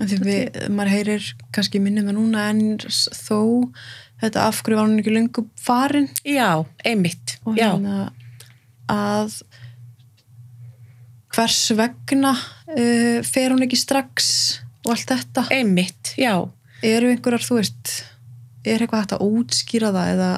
Því 0.00 0.18
við, 0.24 0.60
maður 0.72 0.94
heyrir 0.94 1.26
kannski 1.52 1.80
minnum 1.82 2.08
það 2.08 2.16
núna 2.16 2.44
en 2.52 2.62
þó 2.80 3.40
þetta 4.20 4.46
af 4.46 4.62
hverju 4.64 4.78
var 4.78 4.88
hún 4.88 5.00
ekki 5.02 5.12
löngu 5.14 5.44
farin. 5.60 6.08
Já, 6.24 6.64
einmitt. 6.86 7.36
Og 7.44 7.58
hérna 7.58 8.08
að 8.90 9.36
hvers 11.30 11.60
vegna 11.78 12.32
uh, 12.34 13.20
fer 13.26 13.52
hún 13.52 13.64
ekki 13.66 13.78
strax 13.78 14.30
og 14.84 14.94
allt 14.94 15.12
þetta? 15.12 15.46
Einmitt, 15.54 16.14
já. 16.18 16.34
Eru 16.80 17.12
einhverjar, 17.12 17.44
þú 17.44 17.60
veist 17.60 17.92
er 18.64 18.82
eitthvað 18.82 19.04
hægt 19.04 19.14
að 19.16 19.24
útskýra 19.28 19.92
það 19.94 20.12
eða 20.14 20.30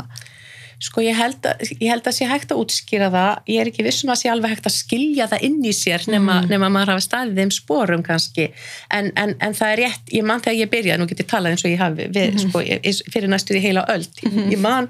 Sko 0.83 1.03
ég 1.05 1.15
held, 1.15 1.45
að, 1.47 1.61
ég 1.79 1.89
held 1.93 2.09
að 2.11 2.15
sé 2.17 2.27
hægt 2.27 2.51
að 2.51 2.59
útskýra 2.65 3.09
það, 3.15 3.37
ég 3.53 3.61
er 3.63 3.69
ekki 3.71 3.85
vissum 3.87 4.11
að 4.11 4.19
sé 4.23 4.31
alveg 4.33 4.51
hægt 4.57 4.67
að 4.67 4.75
skilja 4.75 5.29
það 5.31 5.45
inn 5.47 5.61
í 5.63 5.75
sér 5.79 6.07
nema, 6.11 6.41
Mm. 6.43 6.49
nema 6.51 6.71
maður 6.75 6.91
hafa 6.97 7.05
staðið 7.07 7.39
þeim 7.39 7.53
sporum 7.55 8.03
kannski, 8.03 8.49
en, 8.91 9.13
en, 9.17 9.35
en 9.41 9.55
það 9.55 9.73
er 9.77 9.83
rétt, 9.85 10.11
ég 10.17 10.25
man 10.27 10.41
þegar 10.43 10.59
ég 10.59 10.73
byrjaði, 10.75 10.99
nú 10.99 11.07
get 11.13 11.23
ég 11.23 11.31
talað 11.31 11.55
eins 11.55 11.65
og 11.65 11.71
ég 11.71 11.79
hafi 11.85 12.09
við, 12.09 12.33
Mhm. 12.35 12.49
sko, 12.49 12.65
ég, 12.67 13.03
fyrir 13.15 13.31
næstuði 13.31 13.63
heila 13.63 13.85
öll, 13.95 14.07
ég 14.51 14.59
man 14.59 14.89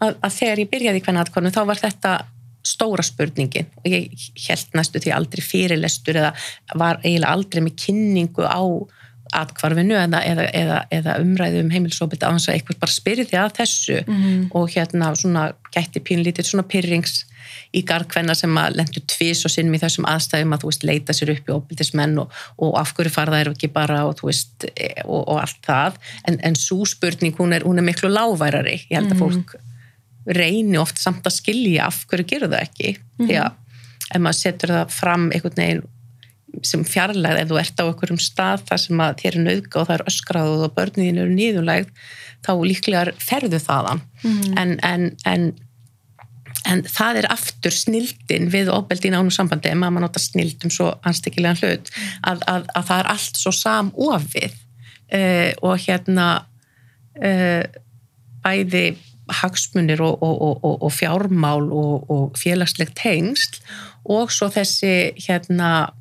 að, 0.00 0.14
að 0.22 0.32
þegar 0.38 0.62
ég 0.62 0.70
byrjaði 0.70 1.02
hvernig 1.02 1.24
aðkonu 1.26 1.50
þá 1.50 1.62
var 1.66 1.82
þetta 1.82 2.14
stóra 2.62 3.02
spurningin. 3.02 3.66
Og 3.82 3.90
ég 3.90 4.10
held 4.46 4.66
næstu 4.78 5.00
því 5.02 5.10
aldrei 5.16 5.42
fyrirlestur 5.42 6.14
eða 6.14 6.32
var 6.78 7.00
eiginlega 7.02 7.32
aldrei 7.34 7.60
með 7.66 7.74
kynningu 7.82 8.46
á 8.46 8.62
atkvarfinu 9.36 9.96
eða, 9.96 10.22
eða, 10.28 10.46
eða, 10.58 10.78
eða 10.92 11.18
umræðu 11.22 11.64
um 11.64 11.72
heimilsóbit 11.72 12.24
á 12.24 12.30
þess 12.30 12.50
að 12.50 12.56
eitthvað 12.58 12.80
bara 12.84 12.96
spyrði 12.96 13.38
að 13.40 13.52
þessu. 13.58 13.98
Mm. 14.06 14.48
og 14.56 14.70
hérna 14.72 15.12
svona 15.18 15.50
gætti 15.72 16.02
pínlítið 16.04 16.50
svona 16.50 16.66
pyrrings 16.68 17.22
í 17.72 17.82
garðkvenna 17.88 18.34
sem 18.36 18.52
að 18.60 18.76
lendu 18.78 19.02
tvís 19.08 19.42
og 19.46 19.52
sinnum 19.52 19.76
í 19.76 19.80
þessum 19.80 20.06
aðstæðum 20.08 20.54
að 20.54 20.62
þú 20.62 20.70
veist 20.70 20.86
leita 20.88 21.16
sér 21.16 21.32
upp 21.34 21.48
í 21.48 21.54
óbildismenn 21.56 22.20
og, 22.22 22.36
og 22.62 22.76
af 22.80 22.92
hverju 22.96 23.12
fara 23.14 23.38
þær 23.38 23.52
ekki 23.54 23.70
bara 23.72 24.02
og 24.08 24.18
þú 24.20 24.28
veist 24.28 24.66
e, 24.72 24.90
og, 25.06 25.22
og 25.22 25.40
allt 25.40 25.60
það. 25.66 25.98
En, 26.28 26.38
en 26.48 26.58
svo 26.58 26.82
spurning 26.88 27.36
hún 27.38 27.56
er, 27.56 27.66
hún 27.68 27.80
er 27.80 27.86
miklu 27.86 28.12
láfærari 28.12 28.78
ég 28.82 28.98
held 28.98 29.14
að 29.14 29.22
fólk 29.24 29.56
reyni 30.36 30.78
oft 30.78 31.00
samt 31.02 31.26
að 31.26 31.38
skilja 31.40 31.88
af 31.88 32.04
hverju 32.10 32.28
gerur 32.30 32.52
það 32.52 32.68
ekki. 32.68 32.94
Því 33.22 33.40
að 33.42 33.58
ef 34.12 34.20
maður 34.20 34.38
setur 34.38 34.76
það 34.76 34.94
fram 34.94 35.28
einhvern 35.32 35.58
veginn 35.58 35.84
sem 36.66 36.84
fjarlægð 36.84 37.40
ef 37.42 37.50
þú 37.50 37.60
ert 37.62 37.80
á 37.80 37.84
einhverjum 37.86 38.20
stað 38.22 38.64
þar 38.68 38.82
sem 38.84 39.02
að 39.04 39.18
þér 39.22 39.36
er 39.38 39.44
nauðga 39.46 39.80
og 39.80 39.88
það 39.88 39.96
er 39.96 40.06
öskrað 40.12 40.54
og 40.66 40.74
börnin 40.76 41.20
eru 41.22 41.34
nýðulægð 41.34 41.92
þá 42.42 42.52
líklega 42.66 43.18
ferðu 43.22 43.62
þaðan 43.62 44.08
Mm. 44.22 44.58
en, 44.58 44.72
en, 44.86 45.04
en 45.26 45.52
en 46.68 46.82
það 46.86 47.22
er 47.22 47.28
aftur 47.32 47.74
snildin 47.74 48.50
við 48.52 48.70
ofbeldi 48.70 49.10
í 49.10 49.12
nánum 49.14 49.32
sambandi 49.34 49.70
ef 49.72 49.78
maður 49.80 50.04
nota 50.04 50.22
snild 50.22 50.62
um 50.66 50.70
svo 50.70 50.92
anstekkilegan 51.08 51.58
hlut 51.58 51.90
að, 52.22 52.42
að, 52.46 52.68
að 52.76 52.84
það 52.90 52.98
er 52.98 53.08
allt 53.14 53.40
svo 53.40 53.52
samofið 53.56 54.52
uh, 54.54 55.50
og 55.66 55.80
hérna 55.82 56.26
uh, 57.18 57.64
bæði 58.44 58.84
hagsmunir 59.32 60.02
og, 60.04 60.22
og, 60.22 60.62
og, 60.62 60.76
og 60.86 60.92
fjármál 60.92 61.66
og 61.72 62.38
félagslegt 62.38 62.96
tengsl 62.98 63.60
og 64.12 64.32
svo 64.34 64.50
þessi 64.52 65.14
hérna 65.24 65.92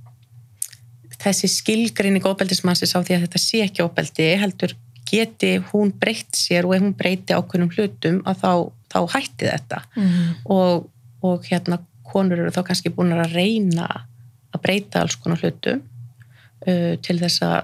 þessi 1.22 1.50
skilgrinning 1.52 2.26
ofbeldismannsins 2.28 2.96
á 2.98 3.00
því 3.00 3.18
að 3.18 3.28
þetta 3.28 3.42
sé 3.42 3.62
ekki 3.66 3.86
ofbeldi 3.86 4.30
heldur 4.42 4.76
geti 5.12 5.56
hún 5.72 5.92
breytt 6.00 6.38
sér 6.38 6.68
og 6.68 6.76
ef 6.76 6.84
hún 6.86 6.96
breyti 6.98 7.36
ákveðnum 7.36 7.72
hlutum 7.76 8.22
að 8.30 8.44
þá, 8.44 8.52
þá 8.94 9.00
hætti 9.18 9.50
þetta 9.50 9.82
mm 9.96 10.36
og, 10.56 10.88
og 11.22 11.46
hérna 11.46 11.78
konur 12.12 12.40
eru 12.42 12.54
þá 12.54 12.64
kannski 12.68 12.92
búin 12.94 13.14
að 13.16 13.36
reyna 13.36 13.88
að 14.52 14.64
breyta 14.64 15.04
alls 15.04 15.18
konar 15.22 15.42
hlutum 15.42 15.84
uh, 16.68 16.96
til 17.04 17.20
þess 17.22 17.44
að 17.46 17.60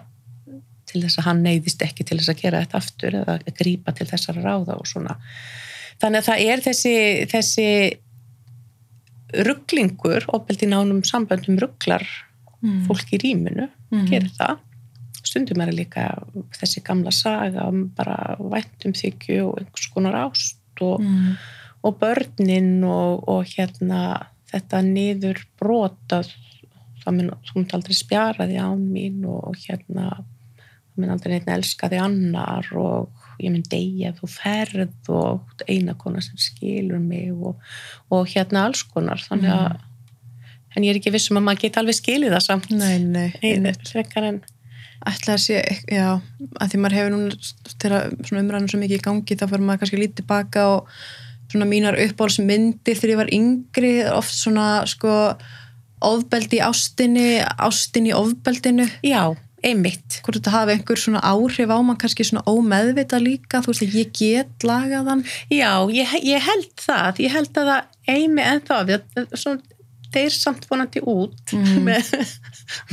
til 0.87 1.01
þess 1.03 1.19
að 1.19 1.27
hann 1.27 1.41
neyðist 1.43 1.81
ekki 1.83 2.05
til 2.07 2.19
þess 2.19 2.31
að 2.31 2.41
gera 2.43 2.61
þetta 2.63 2.79
aftur 2.79 3.17
eða 3.21 3.37
að 3.37 3.55
grýpa 3.59 3.93
til 3.95 4.07
þessara 4.07 4.43
ráða 4.43 4.77
og 4.79 4.87
svona. 4.87 5.17
Þannig 5.99 6.21
að 6.21 6.27
það 6.29 6.43
er 6.45 6.63
þessi, 6.63 6.93
þessi 7.33 7.65
rugglingur, 9.47 10.27
opeldi 10.37 10.69
nánum 10.71 11.01
samböndum 11.03 11.59
rugglar 11.59 12.05
mm. 12.63 12.79
fólk 12.87 13.13
í 13.13 13.21
rýminu, 13.23 13.67
mm. 13.91 14.07
gerir 14.09 14.33
það 14.37 14.63
stundum 15.27 15.61
er 15.63 15.73
líka 15.75 16.07
þessi 16.55 16.83
gamla 16.85 17.11
saga 17.11 17.67
um 17.67 17.87
bara 17.97 18.37
væntum 18.39 18.95
þykju 18.97 19.39
og 19.49 19.61
einhvers 19.61 19.87
konar 19.93 20.17
ást 20.21 20.83
og, 20.85 21.01
mm. 21.03 21.35
og 21.83 21.99
börnin 22.01 22.85
og, 22.87 23.27
og 23.27 23.49
hérna 23.51 24.29
þetta 24.47 24.81
niður 24.85 25.43
brotað 25.59 26.31
það 27.03 27.19
mun 27.19 27.69
aldrei 27.75 27.97
spjaraði 27.97 28.59
án 28.61 28.83
mín 28.87 29.25
og 29.27 29.57
hérna 29.65 30.09
það 30.15 30.33
mun 30.97 31.13
aldrei 31.13 31.35
neitt 31.35 31.49
elskaði 31.53 31.99
annar 32.01 32.67
og 32.73 33.25
ég 33.37 33.53
mun 33.53 33.65
degja 33.69 34.15
þú 34.17 34.29
ferð 34.33 35.11
og 35.13 35.65
eina 35.69 35.93
konar 35.99 36.25
sem 36.25 36.39
skilur 36.41 36.97
mig 36.97 37.29
og, 37.35 37.59
og 38.09 38.25
hérna 38.31 38.65
alls 38.65 38.81
konar 38.89 39.21
þannig 39.21 39.53
að 39.53 39.67
mm. 39.75 39.83
En 40.77 40.85
ég 40.85 40.93
er 40.93 41.01
ekki 41.01 41.15
vissum 41.15 41.39
að 41.39 41.47
maður 41.47 41.65
geti 41.65 41.81
alveg 41.81 41.97
skilið 41.97 42.37
það 42.37 42.45
samt. 42.45 42.69
Nei, 42.77 42.99
nei, 43.01 43.31
ætla 45.05 45.37
að 45.37 45.43
sé, 45.43 45.61
já, 45.91 46.17
að 46.57 46.71
því 46.71 46.81
maður 46.81 46.97
hefur 46.97 47.13
núna 47.13 47.37
þegar 47.77 48.41
umræðinu 48.41 48.71
svo 48.71 48.81
mikið 48.81 48.97
í 48.97 49.05
gangi 49.05 49.37
þá 49.37 49.45
fyrir 49.45 49.65
maður 49.65 49.81
kannski 49.83 50.01
lítið 50.01 50.27
baka 50.29 50.67
og 50.73 50.93
svona 51.51 51.67
mínar 51.69 51.97
uppáhaldsmyndir 52.07 52.97
þegar 52.97 53.13
ég 53.13 53.21
var 53.21 53.33
yngri. 53.37 53.91
Oft 54.11 54.35
svona 54.35 54.67
sko 54.89 55.11
ofbeldi 56.07 56.59
í 56.59 56.63
ástinni 56.65 57.27
ástinni 57.41 58.11
í 58.11 58.17
ofbeldinu. 58.17 58.87
Já, 59.05 59.33
einmitt. 59.65 60.19
Hvort 60.25 60.39
þetta 60.39 60.55
hafi 60.55 60.75
einhver 60.75 61.01
svona 61.01 61.23
áhrif 61.25 61.71
á 61.71 61.77
mann 61.79 61.99
kannski 62.01 62.27
svona 62.27 62.45
ómeðvita 62.49 63.21
líka 63.21 63.63
þú 63.63 63.73
veist 63.73 63.87
að 63.87 63.97
ég 64.01 64.11
get 64.17 64.67
lagaðan 64.67 65.23
já, 65.53 65.71
ég, 65.93 66.13
ég 66.25 66.45
held 66.49 66.69
það. 66.83 67.23
Ég 67.25 67.37
held 67.37 67.63
að 67.63 67.73
það 67.73 68.13
eimi 68.17 68.45
en 68.45 68.63
þá 68.67 68.75
þeir 70.15 70.33
samt 70.35 70.67
vonandi 70.69 71.03
út 71.03 71.53
mm. 71.55 71.77
með, 71.87 72.11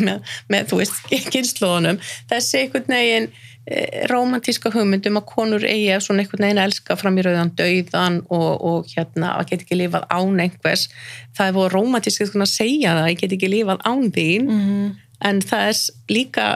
með, 0.00 0.36
með, 0.52 0.70
þú 0.70 0.80
veist, 0.82 1.02
kynnslóðunum 1.34 2.00
þessi 2.30 2.62
einhvern 2.62 2.96
veginn 2.96 3.28
e, 3.30 3.84
romantíska 4.12 4.72
hugmyndum 4.74 5.20
að 5.20 5.28
konur 5.30 5.68
eigi 5.68 5.92
að 5.94 6.04
svona 6.08 6.24
einhvern 6.24 6.48
veginn 6.48 6.64
elska 6.64 6.98
fram 7.00 7.20
í 7.20 7.26
rauðan 7.26 7.54
döiðan 7.58 8.20
og, 8.28 8.50
og 8.58 8.92
hérna 8.92 9.36
að 9.38 9.52
geta 9.52 9.66
ekki 9.66 9.80
lifað 9.80 10.08
án 10.10 10.44
einhvers. 10.46 10.88
Það 11.36 11.50
er 11.50 11.56
voru 11.58 11.74
romantísk 11.78 12.26
að 12.34 12.50
segja 12.50 12.98
það, 12.98 13.10
ég 13.12 13.22
get 13.22 13.38
ekki 13.38 13.54
lifað 13.56 13.88
án 13.88 14.12
þín. 14.14 14.50
Mm 14.50 14.92
en 15.22 15.40
það 15.44 15.68
er 15.70 15.80
líka 16.10 16.46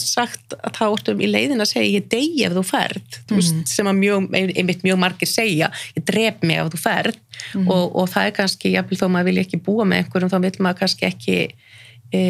sagt 0.00 0.54
að 0.60 0.76
það 0.78 0.96
orðum 0.96 1.22
í 1.24 1.28
leiðin 1.28 1.64
að 1.64 1.70
segja 1.72 1.98
ég 1.98 2.08
degi 2.12 2.44
ef 2.46 2.56
þú 2.56 2.64
ferð 2.68 3.18
mm. 3.18 3.36
veist, 3.36 3.62
sem 3.70 3.90
að 3.90 4.00
mjög, 4.00 4.28
einmitt 4.54 4.84
mjög 4.86 5.00
margir 5.02 5.30
segja 5.30 5.70
ég 5.96 6.06
dref 6.06 6.42
mig 6.46 6.60
ef 6.60 6.72
þú 6.72 6.82
ferð 6.84 7.18
mm. 7.18 7.68
og, 7.68 7.86
og 7.90 8.10
það 8.14 8.28
er 8.28 8.36
kannski, 8.38 8.74
jáfnveg 8.74 9.00
þó 9.02 9.06
maður 9.08 9.30
vilja 9.30 9.46
ekki 9.46 9.62
búa 9.66 9.88
með 9.88 10.04
einhverjum, 10.04 10.32
þá 10.32 10.38
vil 10.46 10.66
maður 10.66 10.80
kannski 10.84 11.08
ekki 11.10 11.38
e, 12.14 12.22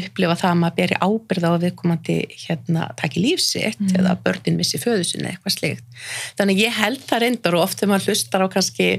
upplifa 0.00 0.36
það 0.38 0.52
að 0.52 0.60
maður 0.60 0.76
beri 0.78 0.98
ábyrða 1.02 1.50
á 1.50 1.52
að 1.52 1.64
viðkomandi 1.66 2.18
hérna 2.44 2.90
taki 3.00 3.24
lífsitt 3.24 3.80
mm. 3.82 3.96
eða 3.98 4.18
börnin 4.24 4.60
missi 4.60 4.78
föðusinni 4.78 5.32
eitthvað 5.32 5.56
slikt 5.56 6.04
þannig 6.38 6.62
ég 6.62 6.76
held 6.78 7.02
það 7.08 7.24
reyndar 7.24 7.58
og 7.58 7.66
oft 7.66 7.80
þegar 7.80 7.92
maður 7.96 8.12
hlustar 8.12 8.46
á 8.46 8.48
kannski 8.54 8.92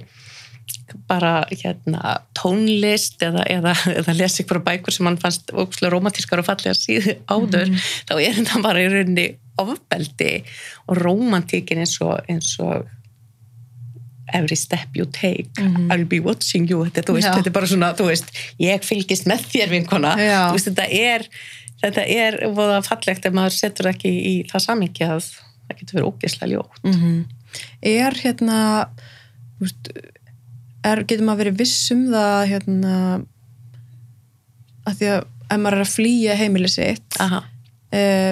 bara 1.07 1.45
hérna, 1.49 2.17
tónlist 2.37 3.21
eða, 3.23 3.43
eða, 3.49 3.75
eða 4.01 4.15
lesa 4.17 4.43
ykkur 4.43 4.61
bækur 4.65 4.95
sem 4.95 5.07
mann 5.07 5.19
fannst 5.21 5.51
romantískar 5.53 6.41
og 6.41 6.47
fallega 6.47 6.75
síðu 6.77 7.17
áður 7.31 7.69
mm. 7.69 7.85
þá 8.09 8.15
er 8.17 8.39
þetta 8.39 8.63
bara 8.65 8.81
í 8.83 8.89
rauninni 8.91 9.27
ofbeldi 9.61 10.33
og 10.87 10.99
romantíkin 10.99 11.83
eins 11.83 11.95
og, 12.03 12.17
eins 12.31 12.55
og 12.63 12.89
every 14.33 14.55
step 14.55 14.95
you 14.95 15.05
take 15.05 15.49
mm. 15.59 15.91
I'll 15.91 16.07
be 16.07 16.21
watching 16.23 16.67
you 16.69 16.85
þetta, 16.87 17.15
veist, 17.15 17.31
þetta 17.31 17.51
er 17.51 17.57
bara 17.59 17.71
svona, 17.71 17.93
þú 17.97 18.07
veist, 18.11 18.31
ég 18.61 18.85
fylgist 18.87 19.27
með 19.29 19.47
þér 19.51 19.75
vinkona, 19.75 20.15
þú 20.17 20.57
veist, 20.57 20.71
þetta 20.71 20.87
er 20.91 21.27
þetta 21.81 22.03
er 22.05 22.37
voða 22.55 22.81
fallegt 22.85 23.25
ef 23.25 23.35
maður 23.35 23.57
setur 23.57 23.91
ekki 23.91 24.11
í 24.11 24.33
það 24.49 24.65
samingi 24.67 25.07
að 25.07 25.23
það 25.31 25.79
getur 25.79 25.97
verið 25.97 26.09
ógeðslega 26.11 26.51
ljótt 26.53 26.83
mm 26.85 26.97
-hmm. 26.97 27.21
Er 27.81 28.15
hérna 28.15 28.57
þú 29.57 29.65
veist 29.65 29.89
er, 30.87 31.03
getur 31.05 31.25
maður 31.25 31.45
verið 31.45 31.61
vissum 31.61 32.07
það 32.11 32.39
hérna 32.51 32.95
að 34.87 34.97
því 34.97 35.11
að 35.15 35.21
ef 35.51 35.59
maður 35.59 35.77
er 35.77 35.85
að 35.85 35.93
flýja 35.95 36.37
heimilið 36.39 36.73
sitt 36.77 37.19
uh, 37.21 38.31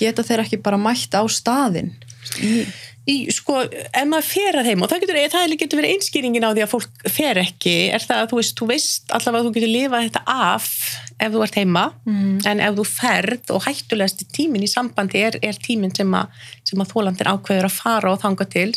geta 0.00 0.24
þeir 0.26 0.44
ekki 0.44 0.62
bara 0.64 0.80
mætt 0.80 1.16
á 1.16 1.22
staðin 1.30 1.92
í 2.40 2.64
í, 3.10 3.16
sko, 3.34 3.60
ef 3.68 4.06
maður 4.08 4.26
fer 4.26 4.58
að 4.60 4.68
heim 4.70 4.84
og 4.84 4.90
það 4.90 5.02
getur, 5.04 5.18
það 5.32 5.54
getur 5.60 5.80
verið 5.80 5.94
einskýringin 5.94 6.46
á 6.46 6.50
því 6.54 6.64
að 6.64 6.70
fólk 6.72 7.08
fer 7.12 7.40
ekki, 7.42 7.74
er 7.94 8.04
það 8.04 8.22
að 8.22 8.30
þú 8.30 8.38
veist, 8.40 8.54
þú 8.60 8.68
veist 8.70 9.14
allavega 9.16 9.42
að 9.42 9.48
þú 9.48 9.54
getur 9.58 9.72
lifað 9.74 10.06
þetta 10.06 10.22
af 10.34 10.68
ef 11.14 11.34
þú 11.34 11.42
ert 11.46 11.58
heima, 11.60 11.84
mm. 12.08 12.38
en 12.50 12.62
ef 12.64 12.78
þú 12.78 12.86
ferð 12.90 13.52
og 13.54 13.66
hættulegast 13.68 14.24
tímin 14.34 14.64
í 14.64 14.70
sambandi 14.70 15.24
er, 15.26 15.36
er 15.44 15.60
tímin 15.66 15.92
sem 15.96 16.16
að, 16.16 16.46
sem 16.64 16.80
að 16.80 16.94
þólandir 16.94 17.30
ákveður 17.34 17.68
að 17.68 17.76
fara 17.76 18.14
og 18.14 18.22
þanga 18.24 18.48
til 18.54 18.70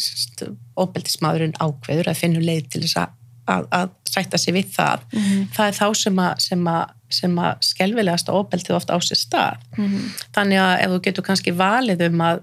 óbeldismadurinn 0.77 1.55
ákveður 1.63 2.11
að 2.11 2.19
finna 2.19 2.43
leið 2.43 2.67
til 2.73 2.83
þess 2.83 2.99
að, 3.01 3.15
að, 3.47 3.71
að 3.79 3.95
sætta 4.11 4.41
sig 4.41 4.57
við 4.59 4.75
það 4.75 5.07
mm. 5.15 5.47
það 5.55 5.71
er 5.71 5.79
þá 5.79 5.87
sem 6.03 6.23
að, 6.27 6.45
sem 6.49 6.69
að 6.75 6.93
sem 7.07 7.37
að 7.39 7.61
skelvilegast 7.63 8.27
óbeldið 8.27 8.75
ofta 8.75 8.97
á 8.97 8.99
sér 8.99 9.19
stað 9.21 9.61
mm. 9.77 10.07
þannig 10.35 10.59
að 10.59 10.73
ef 10.83 10.91
þú 10.91 10.97
getur 11.05 11.25
kannski 11.29 11.53
valið 11.55 12.03
um 12.09 12.23
að 12.25 12.41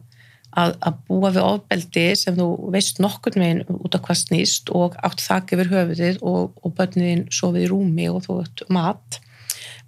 að, 0.61 0.77
að 0.87 0.97
búa 1.09 1.33
við 1.35 1.45
ofbeldi 1.45 2.07
sem 2.19 2.37
þú 2.39 2.49
veist 2.75 3.01
nokkur 3.03 3.37
meginn 3.41 3.65
út 3.67 3.97
af 3.97 4.05
hvað 4.07 4.21
snýst 4.23 4.71
og 4.75 4.97
átt 5.07 5.23
þakk 5.25 5.55
yfir 5.57 5.71
höfuðið 5.73 6.23
og, 6.23 6.55
og 6.63 6.75
börnin 6.79 7.27
sofið 7.35 7.67
í 7.67 7.71
rúmi 7.73 8.09
og 8.11 8.25
þú 8.27 8.39
veit 8.41 8.65
mat 8.75 9.19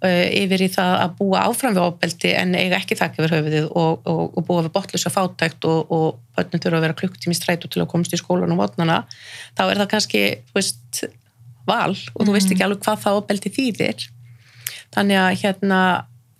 uh, 0.03 0.25
yfir 0.27 0.65
í 0.65 0.69
það 0.73 0.95
að 1.03 1.15
búa 1.21 1.45
áfram 1.45 1.77
við 1.77 1.85
ofbeldi 1.85 2.33
en 2.41 2.57
eiga 2.57 2.81
ekki 2.81 2.99
þakk 2.99 3.21
yfir 3.21 3.37
höfuðið 3.37 3.69
og, 3.69 4.03
og, 4.03 4.23
og 4.33 4.47
búa 4.49 4.65
við 4.65 4.73
botlösa 4.75 5.13
fátækt 5.13 5.69
og 5.69 6.19
börnin 6.37 6.63
þurfa 6.65 6.81
að 6.81 6.85
vera 6.87 6.99
klukktími 7.03 7.37
strætu 7.37 7.71
til 7.71 7.83
að 7.83 7.91
komast 7.93 8.15
í 8.15 8.19
skólan 8.21 8.55
og 8.55 8.61
vatnana 8.65 9.01
þá 9.57 9.63
er 9.69 9.81
það 9.81 9.89
kannski 9.95 10.27
veist, 10.57 11.07
val 11.67 11.95
og 11.95 12.21
þú 12.27 12.35
veist 12.35 12.51
ekki 12.51 12.67
alveg 12.67 12.83
hvað 12.83 13.01
það 13.05 13.23
ofbeldi 13.23 13.55
þýðir. 13.55 14.07
Þannig 14.95 15.19
að 15.19 15.33
hérna 15.41 15.81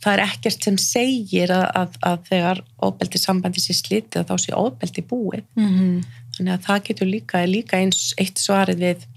það 0.03 0.13
er 0.13 0.23
ekkert 0.27 0.67
sem 0.67 0.79
segir 0.81 1.53
að, 1.53 1.65
að, 1.81 1.99
að 2.05 2.23
þegar 2.31 2.63
ofbeldi 2.87 3.21
sambandi 3.21 3.63
sér 3.63 3.79
slitið 3.81 4.27
þá 4.29 4.35
sé 4.43 4.55
ofbeldi 4.55 5.03
búið. 5.09 5.45
Mm 5.57 5.69
-hmm. 5.69 6.01
þannig 6.37 6.53
að 6.55 6.65
það 6.67 6.83
getur 6.89 7.13
líka, 7.13 7.45
líka 7.45 7.79
eins 7.81 8.11
eitt 8.21 8.41
svarið 8.41 8.83
við 8.85 9.07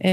e, 0.00 0.12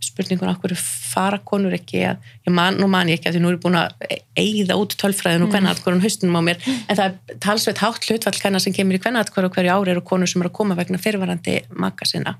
spurningun 0.00 0.50
okkur 0.52 0.74
fara 0.78 1.38
konur 1.44 1.74
ekki 1.76 2.02
að, 2.08 2.24
ég 2.46 2.54
man, 2.54 2.78
nú 2.80 2.88
man 2.90 3.08
ég 3.10 3.20
ekki 3.20 3.30
að 3.30 3.36
því 3.36 3.42
nú 3.44 3.52
er 3.52 3.60
búin 3.62 3.78
að 3.78 3.94
eigða 4.36 4.78
út 4.80 4.96
tölfræðin 5.00 5.46
og 5.46 5.52
hvernig 5.52 5.72
aðkvarðan 5.72 6.04
haustunum 6.04 6.40
á 6.40 6.42
mér 6.48 6.60
en 6.66 6.96
það 6.96 7.06
er 7.06 7.38
talsveit 7.44 7.82
hátt 7.84 8.08
hlutfall 8.08 8.40
hvernig 8.40 8.64
sem 8.64 8.76
kemur 8.76 8.98
í 8.98 9.02
hvernig 9.02 9.24
aðkvarð 9.24 9.50
og 9.50 9.58
hverju 9.58 9.76
ári 9.76 9.94
eru 9.94 10.04
konur 10.10 10.30
sem 10.30 10.42
eru 10.42 10.52
að 10.52 10.58
koma 10.60 10.78
vegna 10.78 11.00
fyrirvarandi 11.02 11.58
makka 11.76 12.08
sinna 12.08 12.36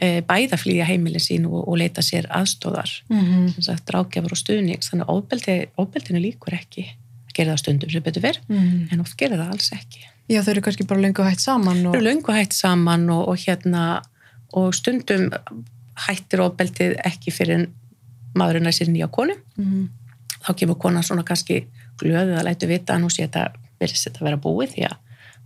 bæða 0.00 0.58
flýja 0.58 0.86
heimilin 0.88 1.22
sín 1.22 1.46
og, 1.46 1.68
og 1.68 1.76
leita 1.78 2.02
sér 2.02 2.26
aðstóðar 2.32 2.90
mm 3.08 3.20
-hmm. 3.20 3.80
drákjafur 3.86 4.32
og 4.32 4.40
stuðnings 4.40 4.90
þannig 4.90 5.06
að 5.08 5.14
ofbeldi, 5.16 5.56
ofbeldinu 5.76 6.20
líkur 6.20 6.54
ekki 6.54 6.86
að 7.28 7.34
gera 7.34 7.52
það 7.52 7.58
stundum 7.58 7.90
sem 7.90 8.02
betur 8.02 8.22
verð 8.22 8.40
mm 8.48 8.58
-hmm. 8.58 8.92
en 8.92 9.00
oft 9.00 9.16
gera 9.16 9.36
það 9.36 9.52
alls 9.52 9.72
ekki 9.72 10.00
Já 10.28 10.42
þau 10.42 10.50
eru 10.50 10.62
kannski 10.62 10.86
bara 10.86 11.00
löngu 11.00 11.22
hægt 11.22 11.40
saman 11.40 11.86
og... 11.86 11.92
Þau 11.92 12.00
eru 12.00 12.08
löngu 12.08 12.32
hægt 12.32 12.54
saman 12.54 13.10
og, 13.10 13.28
og 13.28 13.36
hérna 13.36 14.02
og 14.52 14.74
stundum 14.74 15.30
hættir 16.06 16.40
ofbeldið 16.40 16.96
ekki 17.04 17.30
fyrir 17.30 17.68
maðurinn 18.34 18.66
að 18.66 18.76
sér 18.78 18.88
nýja 18.88 19.10
konu 19.10 19.34
mm 19.34 19.64
-hmm. 19.64 19.88
þá 20.44 20.54
kemur 20.56 20.78
konan 20.78 21.02
svona 21.02 21.22
kannski 21.22 21.66
glöðið 22.00 22.38
að 22.38 22.44
lætu 22.44 22.66
vita 22.66 22.94
að 22.94 23.00
nú 23.00 23.10
sé 23.10 23.26
þetta 23.26 23.52
verðist 23.80 24.06
þetta 24.06 24.20
að 24.20 24.24
vera 24.24 24.36
búið 24.36 24.74
því 24.74 24.84
að 24.88 24.96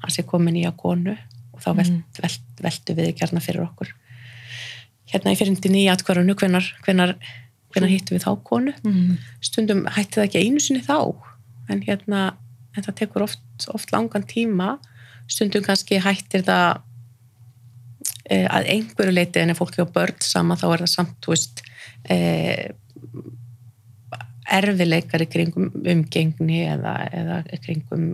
hann 0.03 0.11
sé 0.11 0.23
komið 0.23 0.53
nýja 0.53 0.73
konu 0.77 1.17
og 1.53 1.63
þá 1.65 1.71
velt, 1.77 1.91
mhm. 1.91 2.03
velt, 2.23 2.43
veltu 2.63 2.95
við 2.95 3.15
gerna 3.17 3.41
fyrir 3.41 3.63
okkur 3.63 3.95
hérna 5.13 5.33
í 5.35 5.39
fyrirndinni 5.39 5.85
í 5.87 5.91
atkvarðinu 5.93 6.35
hvenar, 6.41 6.67
hvenar, 6.85 7.15
hvenar 7.75 7.91
hittum 7.93 8.17
við 8.19 8.25
þá 8.27 8.33
konu 8.45 8.73
Mhm. 8.85 9.19
stundum 9.41 9.85
hætti 9.87 10.19
það 10.21 10.27
ekki 10.29 10.43
einu 10.45 10.61
sinni 10.61 10.83
þá 10.83 11.15
en 11.69 11.83
hérna 11.83 12.35
en 12.77 12.83
það 12.83 12.95
tekur 13.03 13.23
oft, 13.23 13.41
oft 13.75 13.93
langan 13.93 14.23
tíma 14.27 14.79
stundum 15.29 15.63
kannski 15.63 15.99
hættir 16.01 16.43
það 16.47 16.81
e, 18.31 18.45
að 18.47 18.67
einhverju 18.75 19.13
leiti 19.15 19.41
en 19.41 19.51
ef 19.51 19.59
fólk 19.59 19.77
hefur 19.79 19.93
börn 19.95 20.21
sama 20.21 20.57
þá 20.57 20.67
er 20.75 20.83
það 20.85 20.93
samt 20.95 21.27
veist 21.31 21.63
e, 22.11 22.73
erfileikar 24.47 25.25
í 25.25 25.29
kringum 25.31 25.71
umgengni 25.75 26.61
eða, 26.71 26.93
eða 27.13 27.39
í 27.51 27.59
kringum 27.65 28.05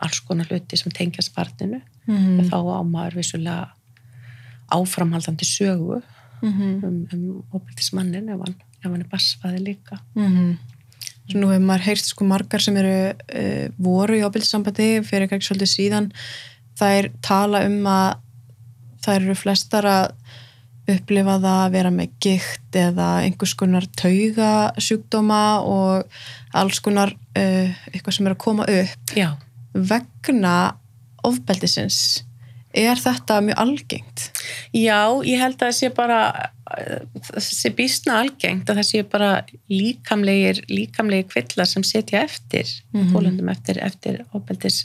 alls 0.00 0.20
konar 0.26 0.48
hluti 0.50 0.76
sem 0.80 0.92
tengjast 0.92 1.34
barninu 1.36 1.80
Mhm. 2.06 2.50
þá 2.50 2.56
á 2.60 2.80
maður 2.84 3.14
vissulega 3.20 3.70
áframhaldandi 4.72 5.44
sögu 5.48 6.02
Mhm. 6.44 6.84
um, 6.84 7.08
um 7.12 7.44
óbyrtismannin 7.58 8.28
ef 8.34 8.46
ef 8.48 8.90
hann 8.90 9.00
er 9.00 9.10
barsfaði 9.10 9.60
líka 9.64 10.00
Mhm. 10.14 10.56
Svo 11.24 11.40
nú 11.40 11.48
hefur 11.48 11.64
maður 11.64 11.86
heyrt 11.86 12.04
sko 12.04 12.24
margar 12.28 12.60
sem 12.60 12.76
eru 12.76 13.14
uh, 13.16 13.68
voru 13.80 14.18
í 14.18 14.24
ábyrðsambandi 14.26 14.88
fyrir 15.08 15.24
ekki 15.24 15.46
svolítið 15.46 15.70
síðan 15.72 16.10
þær 16.76 17.08
tala 17.24 17.62
um 17.64 17.86
að 17.88 18.18
þær 19.06 19.20
eru 19.22 19.34
flestar 19.34 19.84
að 19.88 20.10
upplifa 20.94 21.38
það 21.40 21.60
að 21.64 21.72
vera 21.72 21.90
með 21.90 22.10
gikt 22.20 22.76
eða 22.76 23.08
einhvers 23.24 23.54
konar 23.56 23.86
tauga 23.96 24.50
sjúkdóma 24.76 25.42
og 25.64 26.04
alls 26.52 26.80
konar 26.84 27.14
uh, 27.14 27.72
eitthvað 27.92 28.18
sem 28.18 28.26
er 28.28 28.34
að 28.34 28.42
koma 28.44 28.66
upp 28.68 29.14
já, 29.16 29.30
vegna 29.72 30.74
ofbeldisins 31.24 32.24
er 32.74 32.98
þetta 32.98 33.40
mjög 33.46 33.60
algengt 33.64 34.24
já, 34.74 34.98
ég 35.26 35.40
held 35.40 35.56
að 35.58 35.68
það 35.68 35.76
sé 35.78 35.90
bara 35.94 36.20
það 37.28 37.44
sé 37.46 37.70
býstna 37.76 38.16
algengt 38.22 38.70
að 38.70 38.80
það 38.80 38.88
sé 38.88 39.02
bara 39.12 39.30
líkamlegir 39.70 40.62
líkamlegir 40.72 41.28
kvillar 41.30 41.68
sem 41.70 41.84
setja 41.86 42.24
eftir 42.24 42.66
Mhm. 42.94 43.12
fólundum 43.12 43.50
eftir, 43.52 43.78
eftir 43.84 44.24
ofbeldis 44.32 44.84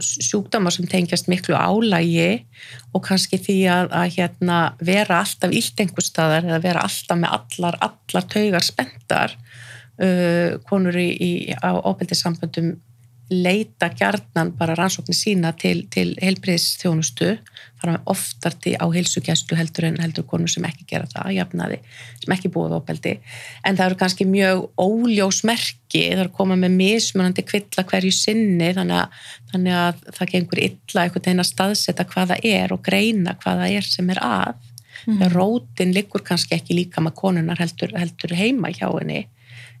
sjúkdóma 0.00 0.70
sem 0.70 0.86
tengjast 0.86 1.28
miklu 1.32 1.56
álægi 1.56 2.44
og 2.94 3.02
kannski 3.06 3.38
því 3.40 3.56
að, 3.72 3.86
að 3.90 4.16
hérna, 4.18 4.58
vera 4.84 5.20
alltaf 5.22 5.52
illt 5.52 5.80
einhver 5.80 6.04
staðar 6.04 6.44
eða 6.44 6.62
vera 6.62 6.84
alltaf 6.84 7.18
með 7.18 7.38
allar, 7.38 7.78
allar 7.80 8.26
taugar 8.28 8.66
spenntar 8.66 9.36
uh, 10.00 10.58
konur 10.68 10.96
í, 11.00 11.08
í, 11.16 11.30
á 11.56 11.72
ofbeldissamböndum 11.80 12.74
leita 13.30 13.88
gjarnan 13.98 14.52
bara 14.58 14.76
rannsóknir 14.78 15.16
sína 15.18 15.50
til, 15.58 15.80
til 15.90 16.12
heilbriðsþjónustu 16.22 17.32
fara 17.80 17.96
með 17.96 18.10
oftar 18.12 18.54
til 18.62 18.74
á 18.78 18.86
heilsugæslu 18.92 19.58
heldur 19.58 19.88
en 19.88 19.98
heldur 20.00 20.26
konur 20.30 20.50
sem 20.50 20.64
ekki 20.68 20.86
gera 20.92 21.08
það 21.10 21.32
jafnaði, 21.36 21.80
sem 22.22 22.34
ekki 22.36 22.50
búið 22.54 22.76
ofbeldi. 22.78 23.16
En 23.66 23.78
það 23.78 23.90
eru 23.90 23.98
kannski 24.02 24.28
mjög 24.30 24.62
óljós 24.80 25.42
merki, 25.48 26.04
það 26.06 26.22
eru 26.24 26.34
komað 26.38 26.62
með 26.64 26.78
mismunandi 26.78 27.46
kvilla 27.46 27.86
hverju 27.90 28.14
sinni 28.14 28.72
þannig 28.78 29.02
að, 29.02 29.20
þannig 29.52 29.78
að 29.82 30.02
það 30.18 30.32
gengur 30.34 30.64
illa 30.68 31.04
einhvern 31.04 31.26
veginn 31.28 31.44
að 31.44 31.50
staðsetta 31.50 32.08
hvað 32.12 32.34
það 32.34 32.50
er 32.54 32.76
og 32.76 32.82
greina 32.86 33.36
hvað 33.42 33.62
það 33.62 33.78
er 33.80 33.90
sem 33.90 34.14
er 34.14 34.22
að. 34.24 34.66
Þegar 35.06 35.36
rótin 35.36 35.92
liggur 35.94 36.22
kannski 36.26 36.56
ekki 36.56 36.74
líka 36.74 37.02
með 37.04 37.18
konunar 37.20 37.60
heldur, 37.60 37.92
heldur 37.94 38.32
heima 38.34 38.72
hjá 38.74 38.88
henni 38.88 39.26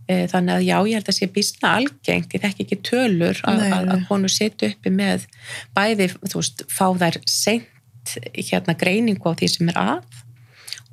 þannig 0.06 0.54
að 0.54 0.66
já, 0.66 0.76
ég 0.86 0.98
held 1.00 1.08
að 1.10 1.16
sé 1.16 1.28
býstna 1.34 1.72
algengt, 1.80 2.34
ég 2.36 2.42
þekki 2.44 2.66
ekki 2.66 2.78
tölur 2.86 3.40
að, 3.42 3.64
að, 3.66 3.88
að 3.94 4.04
konur 4.10 4.32
setja 4.32 4.70
uppi 4.70 4.92
með 4.94 5.26
bæði, 5.74 6.12
þú 6.22 6.38
veist, 6.38 6.62
fá 6.70 6.86
þær 7.00 7.18
seint 7.26 8.14
hérna 8.36 8.76
greiningu 8.78 9.26
á 9.26 9.34
því 9.34 9.50
sem 9.50 9.72
er 9.72 9.80
að 9.82 10.22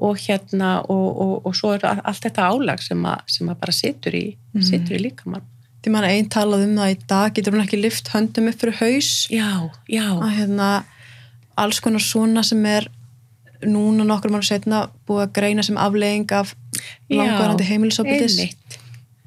og 0.01 0.17
hérna 0.17 0.79
og, 0.89 1.09
og, 1.21 1.33
og 1.45 1.55
svo 1.57 1.75
er 1.75 1.83
allt 1.85 2.23
þetta 2.25 2.47
álag 2.49 2.81
sem 2.81 3.03
að, 3.05 3.21
sem 3.29 3.51
að 3.51 3.59
bara 3.61 3.75
situr 3.75 4.15
í, 4.17 4.23
situr 4.65 4.97
í 4.97 5.03
líkamann. 5.05 5.45
því 5.83 5.93
mann 5.93 6.07
einn 6.07 6.31
talað 6.33 6.65
um 6.65 6.73
það 6.79 6.95
í 6.95 6.97
dag 7.11 7.35
getur 7.37 7.53
hún 7.53 7.63
ekki 7.65 7.79
lift 7.79 8.09
höndum 8.15 8.49
upp 8.49 8.59
fyrir 8.63 8.79
haus? 8.79 9.11
Já, 9.29 9.69
já, 9.85 10.07
að 10.17 10.35
hérna 10.39 10.71
alls 11.59 11.79
konar 11.83 12.01
svona 12.01 12.43
sem 12.43 12.65
er 12.65 12.89
núna 13.63 14.03
nokkur 14.07 14.33
mánu 14.33 14.45
setna 14.47 14.87
búið 15.07 15.27
að 15.27 15.33
greina 15.37 15.63
sem 15.63 15.77
aflegging 15.79 16.31
af 16.35 16.55
langvarandi 17.11 17.67
heimilisofbildis. 17.67 18.57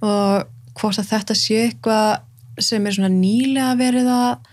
Og 0.04 0.48
hvort 0.80 0.98
að 1.00 1.10
þetta 1.12 1.34
sé 1.38 1.60
eitthvað 1.68 2.62
sem 2.66 2.86
er 2.88 2.96
svona 2.96 3.12
nýlega 3.12 3.76
verið 3.78 4.10
að 4.12 4.50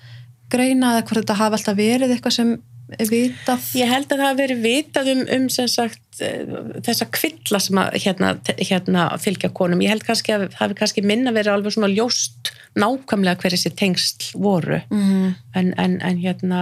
greina 0.53 0.93
eða 0.93 1.03
hvort 1.07 1.21
þetta 1.23 1.39
hafi 1.39 1.57
alltaf 1.57 1.77
verið 1.79 2.13
eitthvað 2.15 2.35
sem 2.37 2.53
er 2.99 3.09
vitað 3.09 3.67
Ég 3.79 3.89
held 3.89 4.05
að 4.11 4.19
það 4.19 4.27
hafi 4.27 4.39
verið 4.43 4.59
vitað 4.67 5.07
um, 5.13 5.21
um 5.37 5.45
sagt 5.49 6.21
eh, 6.21 6.43
þessa 6.85 7.07
kvilla 7.15 7.59
sem 7.63 7.79
að 7.81 7.95
hérna, 8.03 8.33
hérna 8.59 9.05
fylgja 9.23 9.49
konum. 9.55 9.81
Ég 9.81 9.89
held 9.95 10.03
kannski 10.05 10.35
að 10.35 10.43
það 10.51 10.59
hafi 10.61 10.77
kannski 10.81 11.03
minna 11.09 11.33
verið 11.33 11.55
alveg 11.55 11.73
svona 11.73 11.89
ljóst 11.89 12.51
nákvæmlega 12.77 13.39
hver 13.41 13.55
þessi 13.55 13.71
tengsl 13.79 14.27
voru 14.43 14.79
mm, 14.91 15.31
en, 15.57 15.71
en, 15.81 15.95
en 16.05 16.19
hérna 16.21 16.61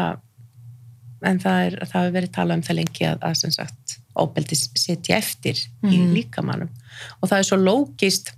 en 1.21 1.37
það, 1.41 1.57
er, 1.67 1.75
það 1.85 1.97
hafi 1.99 2.13
verið 2.15 2.31
talað 2.37 2.57
um 2.61 2.63
það 2.69 2.79
lengi 2.79 3.05
að, 3.11 3.19
að 3.27 3.35
sem 3.41 3.51
sagt 3.53 3.97
óbeldi 4.21 4.57
setja 4.57 5.17
eftir 5.21 5.57
í 5.57 5.97
Mhm. 5.99 6.13
líkamannum 6.15 6.71
og 7.21 7.29
það 7.29 7.37
er 7.37 7.47
svo 7.47 7.59
lógist 7.61 8.31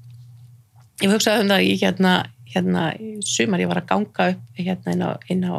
ég 1.02 1.14
hugsaði 1.14 1.46
um 1.46 1.54
það 1.54 1.68
í 1.68 1.78
hérna, 1.82 2.18
hérna 2.54 2.90
sumar 3.26 3.64
ég 3.64 3.72
var 3.72 3.82
að 3.82 3.90
ganga 3.94 4.28
upp 4.36 4.60
hérna 4.60 4.94
inn 4.94 5.06
á, 5.08 5.12
inn 5.34 5.48
á 5.48 5.56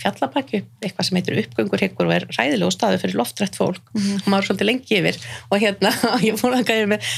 fjallabakju, 0.00 0.62
eitthvað 0.80 1.06
sem 1.06 1.18
heitir 1.18 1.38
uppgöngur 1.42 1.82
hekkur 1.84 2.08
og 2.08 2.14
er 2.14 2.24
ræðilegu 2.32 2.72
staðu 2.72 3.00
fyrir 3.02 3.18
loftrætt 3.20 3.58
fólk. 3.58 3.82
Mhm. 3.92 4.22
og 4.22 4.28
maður 4.32 4.42
er 4.42 4.48
svolítið 4.48 4.68
lengi 4.70 4.96
yfir. 4.96 5.18
Og 5.50 5.60
hérna, 5.60 5.92
ég 6.28 6.38
fór 6.40 6.56
að 6.56 6.64
gæða 6.70 6.86
með, 6.94 7.10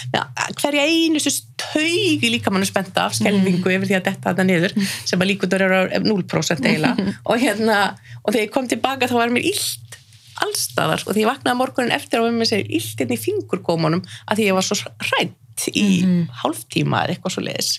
hverja 0.59 0.87
einustu 0.89 1.33
taug 1.63 2.27
í 2.27 2.33
líkamannu 2.35 2.67
spenta 2.67 3.07
af 3.07 3.15
skelvingu 3.19 3.71
yfir 3.77 3.87
því 3.87 3.99
að 4.01 4.09
detta 4.11 4.33
þetta 4.33 4.49
niður 4.49 4.75
sem 4.81 5.23
að 5.23 5.31
líkundur 5.31 5.67
eru 5.69 5.79
á 5.79 6.03
0% 6.03 6.67
eiginlega. 6.67 7.15
Og 7.23 7.39
hérna, 7.43 7.79
og 8.23 8.33
þegar 8.33 8.47
ég 8.49 8.55
kom 8.57 8.69
tilbaka 8.71 9.11
þá 9.11 9.17
var 9.21 9.35
mér 9.37 9.47
illt 9.53 9.99
allstaðar 10.43 11.05
og 11.07 11.15
því 11.15 11.23
ég 11.23 11.29
vaknaði 11.29 11.59
morgunin 11.59 11.95
eftir 11.95 12.23
að 12.23 12.35
mér 12.35 12.49
segir 12.49 12.71
illt 12.79 12.99
hérna 12.99 13.15
í 13.15 13.21
fingurkómunum 13.21 14.03
að 14.27 14.41
því 14.41 14.49
ég 14.49 14.57
var 14.57 14.67
svo 14.67 14.79
hrætt 15.07 15.37
í 15.73 16.03
Mhm. 16.03 16.29
hálftíma 16.43 17.05
eða 17.05 17.15
eitthvað 17.17 17.33
svo 17.37 17.43
leiðis 17.47 17.71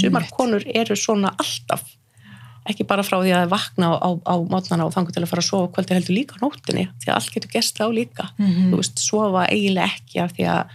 sumar 0.00 0.26
konur 0.30 0.62
eru 0.74 0.94
svona 0.96 1.34
alltaf 1.38 1.82
ekki 2.68 2.82
bara 2.86 3.02
frá 3.06 3.20
því 3.22 3.30
að 3.34 3.48
vakna 3.50 3.94
á, 3.94 3.96
á, 4.02 4.10
á 4.26 4.34
mótnana 4.42 4.86
og 4.86 4.92
þangur 4.94 5.12
til 5.14 5.22
að 5.22 5.28
fara 5.30 5.42
að 5.42 5.50
sofa 5.50 5.72
kvöldi 5.72 5.94
heldur 5.94 6.16
líka 6.16 6.34
á 6.34 6.42
nóttinni, 6.42 6.88
því 6.98 7.06
að 7.12 7.14
allt 7.14 7.30
getur 7.34 7.50
gerst 7.52 7.78
á 7.78 7.86
líka 7.90 8.28
Mhm. 8.38 8.70
þú 8.72 8.76
veist, 8.76 8.98
sofa 8.98 9.46
eiginlega 9.46 9.92
ekki 9.94 10.20
af 10.24 10.32
því 10.32 10.44
að 10.50 10.66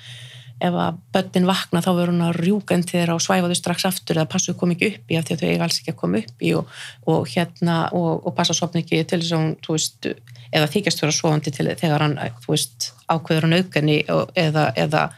ef 0.62 0.74
að 0.78 0.98
börnin 1.12 1.46
vakna 1.50 1.82
þá 1.82 1.90
verður 1.98 2.12
hún 2.14 2.22
að 2.30 2.38
rjúka 2.38 2.72
inn 2.76 2.84
til 2.84 3.00
þeirra 3.02 3.16
og 3.16 3.22
svæfa 3.22 3.48
þau 3.50 3.56
strax 3.58 3.86
aftur 3.86 4.16
eða 4.16 4.30
passu 4.30 4.54
kom 4.54 4.70
ekki 4.72 4.94
upp 4.96 5.10
í 5.10 5.18
af 5.18 5.26
því 5.26 5.34
að 5.36 5.40
þau 5.42 5.50
eiga 5.50 5.64
alls 5.64 5.80
ekki 5.82 5.92
að 5.92 5.98
koma 5.98 6.18
upp 6.20 6.38
í 6.42 6.54
og, 6.56 6.68
og 7.08 7.28
hérna 7.28 7.92
og, 7.94 8.28
og 8.28 8.36
passa 8.36 8.54
sopna 8.54 8.80
ekki 8.84 9.04
til 9.08 9.20
þess 9.20 9.32
að 9.34 9.40
hún, 9.42 9.56
þú 9.58 9.74
veist 9.74 10.06
eða 10.54 10.68
þykjast 10.70 11.02
vera 11.02 11.12
sofandi 11.12 11.52
til 11.52 11.66
þegar 11.76 12.00
hann 12.06 12.16
þú 12.46 12.48
veist, 12.54 12.92
ákveður 13.10 13.42
hann 13.42 13.54
aukenni 13.58 14.04
eða, 14.06 14.72
eða 14.78 15.10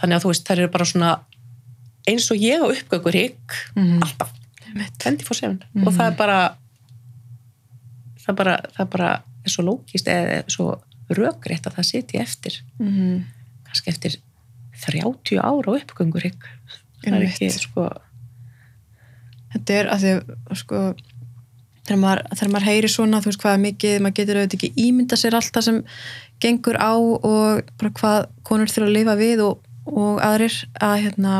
þannig 0.00 0.16
að 0.18 0.24
þú 0.24 0.30
veist, 0.32 0.46
þær 0.48 0.58
eru 0.64 0.68
bara 0.74 0.84
svona 0.88 1.10
eins 2.08 2.30
og 2.32 2.36
ég 2.40 2.62
á 2.64 2.66
uppgökur 2.66 3.12
hygg 3.14 3.56
Mhm. 3.76 4.02
alltaf, 4.02 4.30
Einmitt. 4.66 4.98
24-7 4.98 5.58
Mhm. 5.74 5.86
og 5.86 5.92
það 5.94 6.06
er 6.12 6.16
bara 6.16 6.38
það 8.20 8.28
er 8.28 8.34
bara, 8.40 8.56
það 8.76 8.80
er 8.84 8.90
bara 8.96 9.10
er 9.44 9.50
svo 9.50 9.64
lókist 9.64 10.06
eða 10.08 10.42
svo 10.52 10.80
rökrétt 11.10 11.66
að 11.66 11.74
það 11.78 11.88
sitji 11.90 12.20
eftir 12.20 12.60
Mhm. 12.78 13.24
kannski 13.66 13.88
eftir 13.88 14.16
30 14.80 15.38
ára 15.40 15.68
á 15.68 15.78
uppgöngur 15.80 16.22
hygg 16.22 16.42
það 17.04 17.14
er 17.14 17.26
ekki 17.26 17.50
sko 17.58 17.90
þetta 19.54 19.70
er 19.80 19.86
að 19.90 20.00
því 20.04 20.56
sko 20.56 20.94
þegar 21.86 21.98
maður, 21.98 22.22
þegar 22.36 22.52
maður 22.54 22.68
heyri 22.68 22.88
svona 22.92 23.20
þú 23.20 23.30
veist 23.30 23.40
hvað 23.42 23.60
mikið, 23.64 24.00
maður 24.00 24.14
getur 24.20 24.36
auðvitað 24.40 24.58
ekki 24.60 24.70
ímynda 24.86 25.16
sér 25.18 25.34
allt 25.34 25.52
það 25.52 25.62
sem 25.66 25.84
gengur 26.40 26.76
á 26.78 26.92
og 26.94 27.62
bara 27.78 27.90
hvað 27.90 28.28
konur 28.44 28.66
þurfa 28.70 28.86
að 28.88 28.96
lifa 28.98 29.16
við 29.18 29.42
og, 29.48 29.58
og 29.88 30.20
aðrir 30.24 30.56
að 30.82 30.96
hérna, 31.06 31.36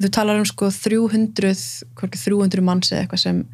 þú 0.00 0.10
talar 0.12 0.40
um 0.40 0.48
sko 0.48 0.70
300, 0.74 1.54
hvorki 1.98 2.20
300 2.20 2.64
manns 2.64 2.92
eða 2.92 3.04
eitthvað 3.04 3.24
sem 3.24 3.44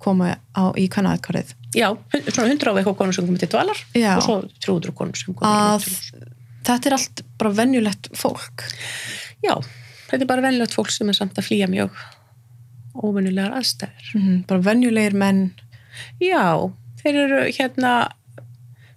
koma 0.00 0.34
á, 0.56 0.64
í 0.80 0.88
kannadkvarðið 0.92 1.54
já, 1.76 1.88
svona 2.32 2.50
100 2.50 2.72
á 2.72 2.72
eitthvað 2.72 2.98
konur 2.98 3.16
sem 3.16 3.26
komið 3.28 3.44
til 3.44 3.52
dvalar 3.52 3.80
Já. 3.94 4.12
og 4.16 4.24
svo 4.24 4.36
300 4.64 4.96
konur 4.96 5.20
sem 5.20 5.36
komið 5.36 5.58
að 5.60 5.84
til 5.84 6.28
þetta 6.66 6.90
er 6.90 6.96
allt 6.96 7.22
bara 7.40 7.52
venjulegt 7.56 8.10
fólk. 8.18 8.64
Já, 9.44 9.54
þetta 10.10 10.22
er 10.22 10.30
bara 10.30 10.44
venlögt 10.44 10.76
fólk 10.76 10.92
sem 10.94 11.10
er 11.10 11.16
samt 11.16 11.38
að 11.40 11.48
flýja 11.48 11.68
mjög 11.70 11.96
óvenjulegar 13.00 13.56
aðstæður. 13.60 14.12
Mm, 14.18 14.38
bara 14.50 14.64
venjulegir 14.66 15.16
menn. 15.18 15.44
Já, 16.22 16.42
þeir 17.00 17.20
eru 17.24 17.42
hérna 17.48 17.94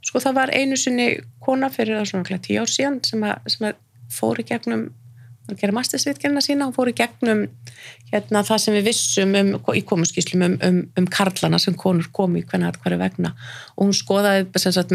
sko 0.04 0.20
það 0.20 0.40
var 0.42 0.52
einu 0.52 0.78
sinni 0.80 1.08
kona 1.44 1.70
fyrir 1.72 2.02
það 2.02 2.10
svona 2.12 2.42
tíu 2.44 2.64
ár 2.64 2.72
síðan 2.72 3.00
sem 3.08 3.24
að, 3.24 3.52
sem 3.54 3.68
að 3.70 3.80
fór 4.14 4.42
í 4.42 4.48
gegnum 4.48 4.92
að 5.52 5.60
gera 5.60 5.76
mastersritgerina 5.76 6.42
sína 6.44 6.70
og 6.70 6.76
fór 6.78 6.88
í 6.88 6.96
gegnum 6.96 7.42
hérna, 8.14 8.44
það 8.48 8.60
sem 8.64 8.76
við 8.78 8.86
vissum 8.88 9.34
um, 9.36 9.50
í 9.76 9.82
komuskíslum 9.88 10.46
um, 10.46 10.54
um, 10.64 10.78
um 11.02 11.08
karlana 11.12 11.60
sem 11.60 11.76
konur 11.80 12.08
komu 12.16 12.40
í 12.40 12.46
hvernig 12.48 12.78
hverju 12.80 13.00
vegna. 13.02 13.34
Og 13.76 13.90
hún 13.90 13.98
skoðaði 13.98 14.46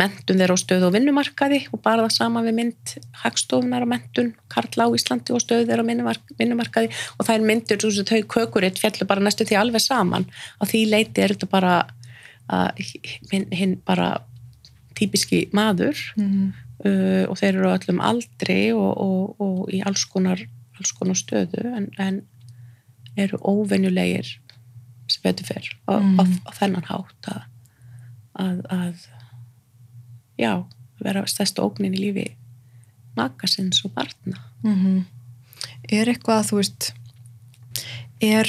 mentun 0.01 0.41
þeirra 0.41 0.57
á 0.57 0.63
stöðu 0.63 0.89
og 0.89 0.95
vinnumarkaði 0.97 1.61
og 1.69 1.83
bara 1.85 2.07
það 2.07 2.15
sama 2.17 2.45
við 2.47 2.57
mynd 2.63 2.95
hagstofunar 3.25 3.85
á 3.85 3.93
mentun, 3.93 4.33
karla 4.49 4.89
á 4.89 4.97
Íslandi 4.97 5.37
og 5.37 5.45
stöðu 5.45 5.69
þeirra 5.69 5.85
á 5.85 5.91
vinnumarkaði. 6.41 6.89
Og 7.19 7.29
það 7.29 7.35
er 7.35 7.47
myndur, 7.51 7.83
veist, 7.85 8.09
þau 8.09 8.33
kökuritt 8.39 8.81
fjallu 8.81 9.09
bara 9.11 9.25
næstu 9.27 9.45
því 9.49 9.61
alveg 9.61 9.85
saman. 9.85 10.25
Á 10.57 10.65
því 10.65 10.87
leiti 10.95 11.25
er 11.25 11.37
þetta 11.37 11.51
bara 11.53 11.77
hinn 13.29 13.77
bara 13.85 14.15
típiski 14.97 15.45
maður. 15.53 16.01
Mm. 16.17 16.55
Uh, 16.85 17.25
og 17.29 17.38
þeir 17.41 17.53
eru 17.55 17.71
á 17.71 17.77
öllum 17.77 18.03
aldri 18.05 18.61
og, 18.75 18.91
og, 19.03 19.43
og 19.43 19.73
í 19.75 19.83
alls 19.87 20.05
konar, 20.11 20.43
alls 20.79 20.93
konar 20.97 21.19
stöðu 21.19 21.64
en, 21.75 21.91
en 21.99 22.23
eru 23.19 23.41
óvenjulegir 23.43 24.37
sem 25.09 25.25
betur 25.25 25.49
fyrr 25.49 25.71
á, 25.88 25.99
mm. 25.99 26.35
þennan 26.59 26.88
hátt 26.88 27.31
að, 27.33 27.45
að, 28.38 28.59
að 28.71 29.07
já, 30.38 30.53
vera 31.03 31.25
stærst 31.31 31.61
ógnin 31.62 31.97
í 31.97 32.03
lífi 32.03 32.29
makasins 33.19 33.83
og 33.85 33.95
barna 33.97 34.38
mm 34.62 34.75
-hmm. 34.75 35.07
Er 35.88 36.09
eitthvað 36.09 36.38
að 36.38 36.49
þú 36.49 36.57
veist 36.57 36.93
er 38.21 38.49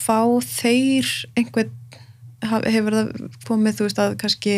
fá 0.00 0.20
þeir 0.40 1.08
einhvern 1.36 1.72
hefur 2.44 2.96
það 2.96 3.08
komið 3.48 3.76
þú 3.78 3.86
veist 3.88 4.00
að 4.02 4.16
kannski 4.20 4.56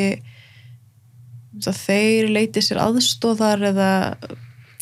að 1.65 1.79
þeir 1.81 2.33
leiti 2.35 2.63
sér 2.65 2.83
aðstóðar 2.85 3.65
eða 3.73 3.93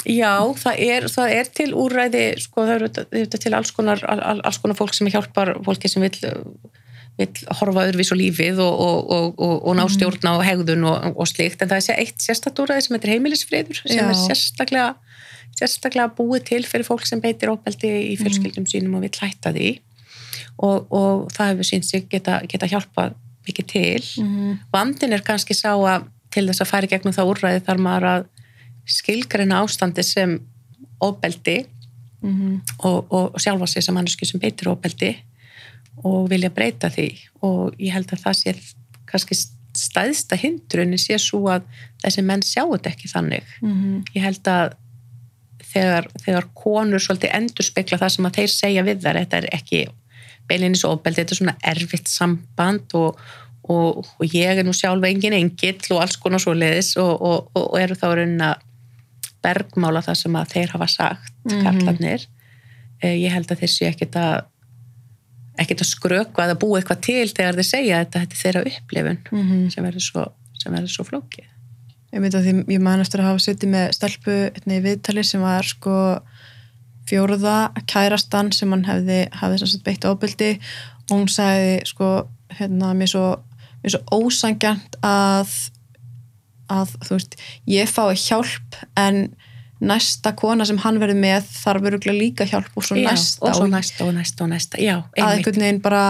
Já, 0.04 0.36
það 0.60 0.80
er, 0.84 1.06
það 1.08 1.30
er 1.32 1.50
til 1.56 1.70
úræði 1.80 2.24
sko 2.42 2.64
það 2.68 2.82
eru 3.16 3.38
til 3.40 3.52
alls 3.56 3.70
konar 3.72 4.02
alls 4.04 4.58
konar 4.60 4.76
fólk 4.76 4.92
sem 4.96 5.08
hjálpar 5.08 5.54
fólki 5.64 5.88
sem 5.88 6.04
vil, 6.04 6.34
vil 7.16 7.28
horfa 7.60 7.86
öðruvís 7.86 8.12
og 8.12 8.20
lífið 8.20 8.60
og, 8.60 8.82
og, 8.84 9.32
og, 9.38 9.54
og 9.62 9.78
ná 9.78 9.86
mhm. 9.86 9.94
stjórna 9.96 10.34
og 10.36 10.44
hegðun 10.44 10.84
og 10.84 11.24
slikt 11.30 11.64
en 11.64 11.72
það 11.72 11.88
er 11.94 12.04
eitt 12.04 12.20
sérstaklega 12.20 12.66
úræði 12.66 12.84
sem 12.84 12.98
heitir 12.98 13.14
heimilisfriður 13.14 13.80
sem 13.80 14.02
Já. 14.02 14.04
er 14.10 14.20
sérstaklega 14.26 14.92
sérstaklega 15.56 16.12
búið 16.18 16.48
til 16.50 16.62
fyrir 16.68 16.88
fólk 16.88 17.08
sem 17.08 17.22
beitir 17.24 17.54
óbeldi 17.54 17.92
í 18.12 18.14
fjölskyldum 18.20 18.68
sínum 18.68 18.98
og 18.98 19.06
vil 19.06 19.14
hætta 19.22 19.54
því 19.56 19.70
og, 20.58 20.92
og 20.92 21.28
það 21.32 21.54
hefur 21.54 21.70
síns 21.70 21.94
sig 21.94 22.08
geta, 22.12 22.42
geta 22.50 22.68
hjálpað 22.68 23.16
mikið 23.48 23.66
til 23.72 24.04
mm 24.20 24.28
-hmm. 24.28 24.58
vandin 24.72 25.12
er 25.12 25.24
kannski 25.24 25.54
sá 25.54 25.72
að 25.72 26.10
til 26.34 26.46
þess 26.48 26.64
að 26.64 26.72
færi 26.72 26.90
gegnum 26.90 27.14
það 27.16 27.30
úrræði 27.32 27.62
þar 27.68 27.82
maður 27.86 28.08
að 28.10 28.26
skilgreina 28.96 29.62
ástandi 29.64 30.04
sem 30.04 30.36
óbeldi 31.02 31.58
mm 31.64 32.32
-hmm. 32.32 32.60
og, 32.78 32.98
og, 33.10 33.34
og 33.34 33.40
sjálfa 33.40 33.66
sig 33.66 33.82
sem 33.82 33.94
mannesku 33.94 34.26
sem 34.26 34.40
beitir 34.40 34.68
óbeldi 34.68 35.14
og 36.04 36.30
vilja 36.30 36.50
breyta 36.50 36.90
því 36.90 37.08
og 37.42 37.74
ég 37.78 37.92
held 37.94 38.12
að 38.12 38.24
það 38.26 38.38
sé 38.40 38.54
kannski 39.06 39.36
stæðsta 39.74 40.36
hindrunni 40.38 40.98
sé 40.98 41.18
svo 41.18 41.48
að 41.50 41.62
þessi 42.02 42.22
menn 42.22 42.42
sjáu 42.42 42.72
þetta 42.74 42.90
ekki 42.90 43.08
þannig 43.08 43.44
mm 43.62 43.72
-hmm. 43.72 44.02
ég 44.14 44.22
held 44.22 44.48
að 44.48 44.74
þegar, 45.74 46.08
þegar 46.24 46.48
konur 46.54 47.02
svolítið 47.02 47.34
endur 47.38 47.66
spekla 47.66 47.98
það 47.98 48.14
sem 48.14 48.28
að 48.28 48.36
þeir 48.38 48.52
segja 48.52 48.86
við 48.86 49.00
þar, 49.04 49.20
þetta 49.22 49.40
er 49.40 49.48
ekki 49.52 49.86
beilinis 50.48 50.84
ofbeldi, 50.84 51.22
þetta 51.22 51.34
er 51.34 51.40
svona 51.40 51.56
erfitt 51.72 52.10
samband 52.10 52.94
og, 53.00 53.20
og, 53.72 54.04
og 54.04 54.34
ég 54.34 54.60
er 54.60 54.66
nú 54.66 54.74
sjálf 54.76 55.04
engin 55.08 55.36
engill 55.36 55.92
og 55.94 56.02
alls 56.04 56.16
konar 56.20 56.42
svo 56.42 56.54
leiðis 56.56 56.94
og, 57.00 57.48
og 57.56 57.78
eru 57.80 57.96
þá 57.98 58.08
raunin 58.12 58.46
að 58.50 58.64
bergmála 59.44 60.02
það 60.04 60.20
sem 60.22 60.36
að 60.40 60.52
þeir 60.54 60.74
hafa 60.74 60.88
sagt, 60.88 61.32
mm 61.44 61.52
-hmm. 61.52 61.62
karlarnir 61.64 62.26
eh, 63.02 63.16
ég 63.20 63.32
held 63.32 63.50
að 63.50 63.64
þeir 63.64 63.72
sé 63.72 63.88
ekkit 63.92 64.16
að 64.16 64.44
ekkit 65.58 65.80
að 65.84 65.90
skrökva 65.92 66.44
eða 66.44 66.58
búa 66.58 66.78
eitthvað 66.80 67.00
til 67.00 67.28
þegar 67.30 67.58
þeir 67.58 67.68
segja 67.68 67.98
þetta, 68.02 68.20
þetta 68.20 68.34
er 68.34 68.42
þeirra 68.42 68.62
upplifun 68.70 69.20
mm 69.30 69.42
-hmm. 69.42 69.68
sem 69.70 69.84
verður 69.84 70.06
svo, 70.08 70.24
svo 70.86 71.04
flókið 71.04 71.50
Ég 72.14 72.22
myndi 72.22 72.38
að 72.38 72.44
því, 72.46 72.52
ég 72.70 72.82
man 72.82 73.00
eftir 73.02 73.20
að 73.20 73.26
hafa 73.26 73.42
sittið 73.42 73.70
með 73.72 73.88
stelpu 73.96 74.34
í 74.70 74.76
viðtali 74.84 75.24
sem 75.26 75.40
var 75.42 75.66
sko 75.66 75.94
fjóruða 77.10 77.72
kærastan 77.90 78.52
sem 78.54 78.70
hann 78.70 78.84
hefði, 78.86 79.24
hefði 79.34 79.80
beitt 79.82 80.06
ábyldi 80.06 80.50
og 81.10 81.16
hún 81.16 81.28
sagði 81.28 81.80
sko 81.90 82.28
hérna 82.54 82.92
mér 82.94 83.10
svo, 83.10 83.24
mér 83.84 83.94
svo 83.94 84.20
ósangjant 84.24 84.98
að 85.04 85.54
að 86.72 86.94
þú 87.04 87.16
veist, 87.18 87.34
ég 87.68 87.90
fái 87.92 88.14
hjálp 88.16 88.78
en 88.96 89.26
næsta 89.84 90.32
kona 90.38 90.64
sem 90.64 90.78
hann 90.80 90.98
verði 91.02 91.16
með 91.20 91.48
þarf 91.58 91.84
verið 91.84 92.10
líka 92.16 92.46
hjálp 92.48 92.72
og 92.78 92.86
svo 92.86 92.96
já, 92.96 93.10
næsta 93.10 93.44
og 93.44 93.58
svo 93.58 93.68
næsta 93.68 94.06
og 94.06 94.14
næsta 94.16 94.46
og 94.46 94.52
næsta. 94.54 94.80
Já, 94.80 94.96
að 95.18 95.34
einhvern 95.36 95.64
veginn 95.66 95.82
bara 95.84 96.04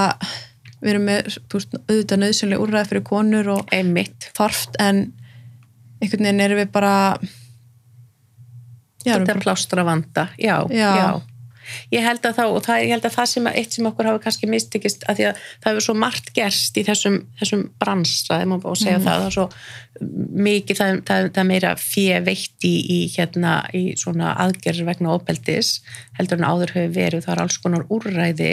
við 0.84 0.92
erum 0.92 1.06
með, 1.08 1.38
þú 1.48 1.58
veist, 1.58 1.76
auðvitað 1.88 2.20
nöðsynlega 2.22 2.64
úrræði 2.64 2.90
fyrir 2.92 3.06
konur 3.08 3.50
og 3.56 3.74
einmitt. 3.74 4.28
þarft 4.36 4.78
en 4.84 5.06
einhvern 6.02 6.28
veginn 6.28 6.44
erum 6.44 6.60
við 6.60 6.72
bara 6.74 6.94
þetta 9.04 9.34
er 9.34 9.40
plástur 9.42 9.82
að 9.82 9.90
vanda, 9.90 10.28
já, 10.38 10.56
já, 10.70 10.90
já. 11.00 11.08
Ég 11.94 12.04
held 12.04 12.24
að, 12.24 12.36
þá, 12.38 12.44
það, 12.66 12.82
ég 12.84 12.92
held 12.94 13.08
að 13.08 13.16
það 13.16 13.30
sem 13.32 13.48
eitt 13.54 13.76
sem 13.76 13.88
okkur 13.88 14.10
hafa 14.10 14.22
kannski 14.26 14.50
mistikist 14.50 15.06
að 15.08 15.20
því 15.20 15.28
að 15.30 15.40
það 15.46 15.70
hefur 15.70 15.86
svo 15.88 15.96
margt 16.04 16.30
gerst 16.36 16.78
í 16.80 16.84
þessum, 16.86 17.18
þessum 17.40 17.64
bransa, 17.80 18.40
búið 18.44 18.70
að 18.70 18.80
segja 18.82 18.98
mm. 19.00 19.06
það 19.08 19.24
það 19.24 19.26
er 19.30 19.36
svo 19.38 19.48
mikið, 20.44 20.78
það, 20.78 21.00
það, 21.06 21.28
það 21.36 21.48
meira 21.48 21.72
fjö 21.78 22.20
veitt 22.26 22.66
í, 22.66 22.72
í 22.90 22.98
hérna 23.14 23.54
í 23.76 23.82
svona 24.00 24.32
aðgerð 24.42 24.88
vegna 24.88 25.14
óbeldis 25.14 25.76
heldur 26.18 26.40
en 26.40 26.48
áður 26.48 26.74
hefur 26.74 26.94
verið, 26.96 27.24
það 27.26 27.34
er 27.36 27.42
alls 27.44 27.58
konar 27.62 27.86
úrræði, 27.94 28.52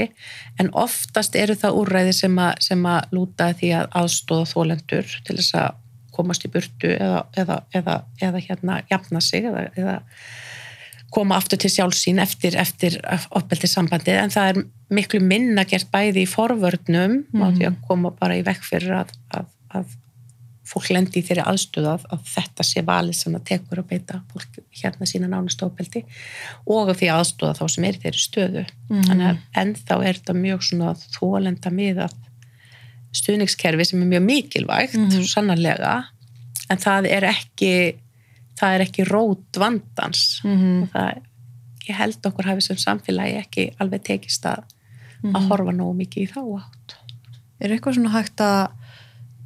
en 0.62 0.72
oftast 0.78 1.38
eru 1.40 1.58
það 1.58 1.80
úrræði 1.82 2.14
sem 2.18 2.38
að, 2.42 2.54
sem 2.68 2.86
að 2.90 3.16
lúta 3.18 3.52
því 3.58 3.74
að 3.80 3.90
aðstóða 4.04 4.52
þólendur 4.54 5.16
til 5.26 5.40
þess 5.40 5.58
að 5.64 5.80
komast 6.16 6.46
í 6.46 6.52
burtu 6.54 6.94
eða, 6.94 7.26
eða, 7.40 7.62
eða, 7.78 7.98
eða 8.22 8.46
hérna 8.46 8.80
jafna 8.92 9.22
sig 9.24 9.48
eða 9.48 10.04
koma 11.12 11.38
aftur 11.40 11.60
til 11.60 11.72
sjálfsín 11.74 12.22
eftir, 12.24 12.56
eftir 12.60 12.98
opbeldið 13.36 13.74
sambandið 13.74 14.20
en 14.22 14.34
það 14.34 14.52
er 14.52 14.62
miklu 14.96 15.20
minna 15.24 15.66
gert 15.68 15.90
bæði 15.92 16.26
í 16.26 16.30
forvörnum 16.30 17.18
mm. 17.24 17.42
og 17.44 17.58
því 17.58 17.68
að 17.68 17.82
koma 17.88 18.14
bara 18.16 18.38
í 18.40 18.46
vekk 18.48 18.64
fyrir 18.68 19.02
að, 19.02 19.12
að, 19.36 19.50
að 19.76 19.98
fólk 20.72 20.88
lendi 20.94 21.20
í 21.20 21.26
þeirri 21.28 21.44
aðstöðu 21.52 21.90
að, 21.92 22.06
að 22.16 22.32
þetta 22.32 22.66
sé 22.68 22.84
valið 22.88 23.18
sem 23.18 23.36
það 23.36 23.48
tekur 23.50 23.82
að 23.82 23.90
beita 23.90 24.22
fólk 24.32 24.60
hérna 24.82 25.10
sína 25.10 25.30
nánast 25.32 25.64
opbeldi 25.66 26.04
og 26.72 26.94
því 26.96 27.12
aðstöða 27.12 27.58
þá 27.60 27.64
sem 27.76 27.88
er 27.88 27.98
í 27.98 28.04
þeirri 28.06 28.24
stöðu 28.24 28.64
mm. 28.64 29.02
þannig 29.10 29.30
að 29.32 29.42
ennþá 29.64 29.98
er 30.00 30.22
þetta 30.22 30.38
mjög 30.38 30.68
svona 30.70 30.94
þólenda 31.18 31.74
miðað 31.76 32.16
stuðningskerfi 33.20 33.90
sem 33.90 34.06
er 34.06 34.12
mjög 34.14 34.26
mikilvægt 34.30 34.96
mm 34.96 35.28
sannarlega 35.28 35.98
en 36.72 36.80
það 36.80 37.10
er 37.12 37.28
ekki 37.28 37.74
það 38.62 38.76
er 38.78 38.86
ekki 38.86 39.08
rót 39.10 39.62
vandans 39.62 40.42
mm 40.46 40.58
-hmm. 40.58 40.90
það, 40.94 41.22
ég 41.90 41.98
held 41.98 42.30
okkur 42.32 42.52
hafið 42.52 42.68
sem 42.68 42.78
samfélagi 42.78 43.40
ekki 43.42 43.70
alveg 43.82 44.04
tekist 44.10 44.46
að, 44.46 44.64
mm 44.64 45.30
-hmm. 45.30 45.38
að 45.38 45.48
horfa 45.50 45.72
nógu 45.72 45.98
mikið 46.04 46.24
í 46.24 46.32
þá 46.34 46.42
átt 46.62 46.98
Er 47.62 47.70
eitthvað 47.70 47.94
svona 47.94 48.10
hægt 48.16 48.42
að 48.42 48.72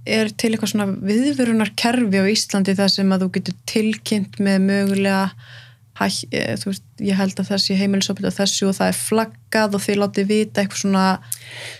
er 0.06 0.30
til 0.38 0.51
eitthvað 0.54 0.71
svona 0.71 0.86
viðverunar 1.10 1.71
kerfi 1.75 2.21
á 2.21 2.25
Íslandi 2.30 2.75
þar 2.78 2.91
sem 2.93 3.13
að 3.13 3.25
þú 3.25 3.30
getur 3.38 3.56
tilkynnt 3.65 4.38
með 4.39 4.60
mögulega 4.69 5.23
veist, 5.99 6.84
ég 6.99 7.15
held 7.15 7.39
að 7.39 7.51
þessi 7.53 7.77
heimilisopið 7.79 8.29
að 8.29 8.38
þessu 8.39 8.69
og 8.69 8.77
það 8.77 8.91
er 8.91 8.97
flaggað 8.99 9.77
og 9.77 9.84
þið 9.86 9.99
látið 10.01 10.29
vita 10.31 10.63
eitthvað 10.63 10.81
svona 10.81 11.05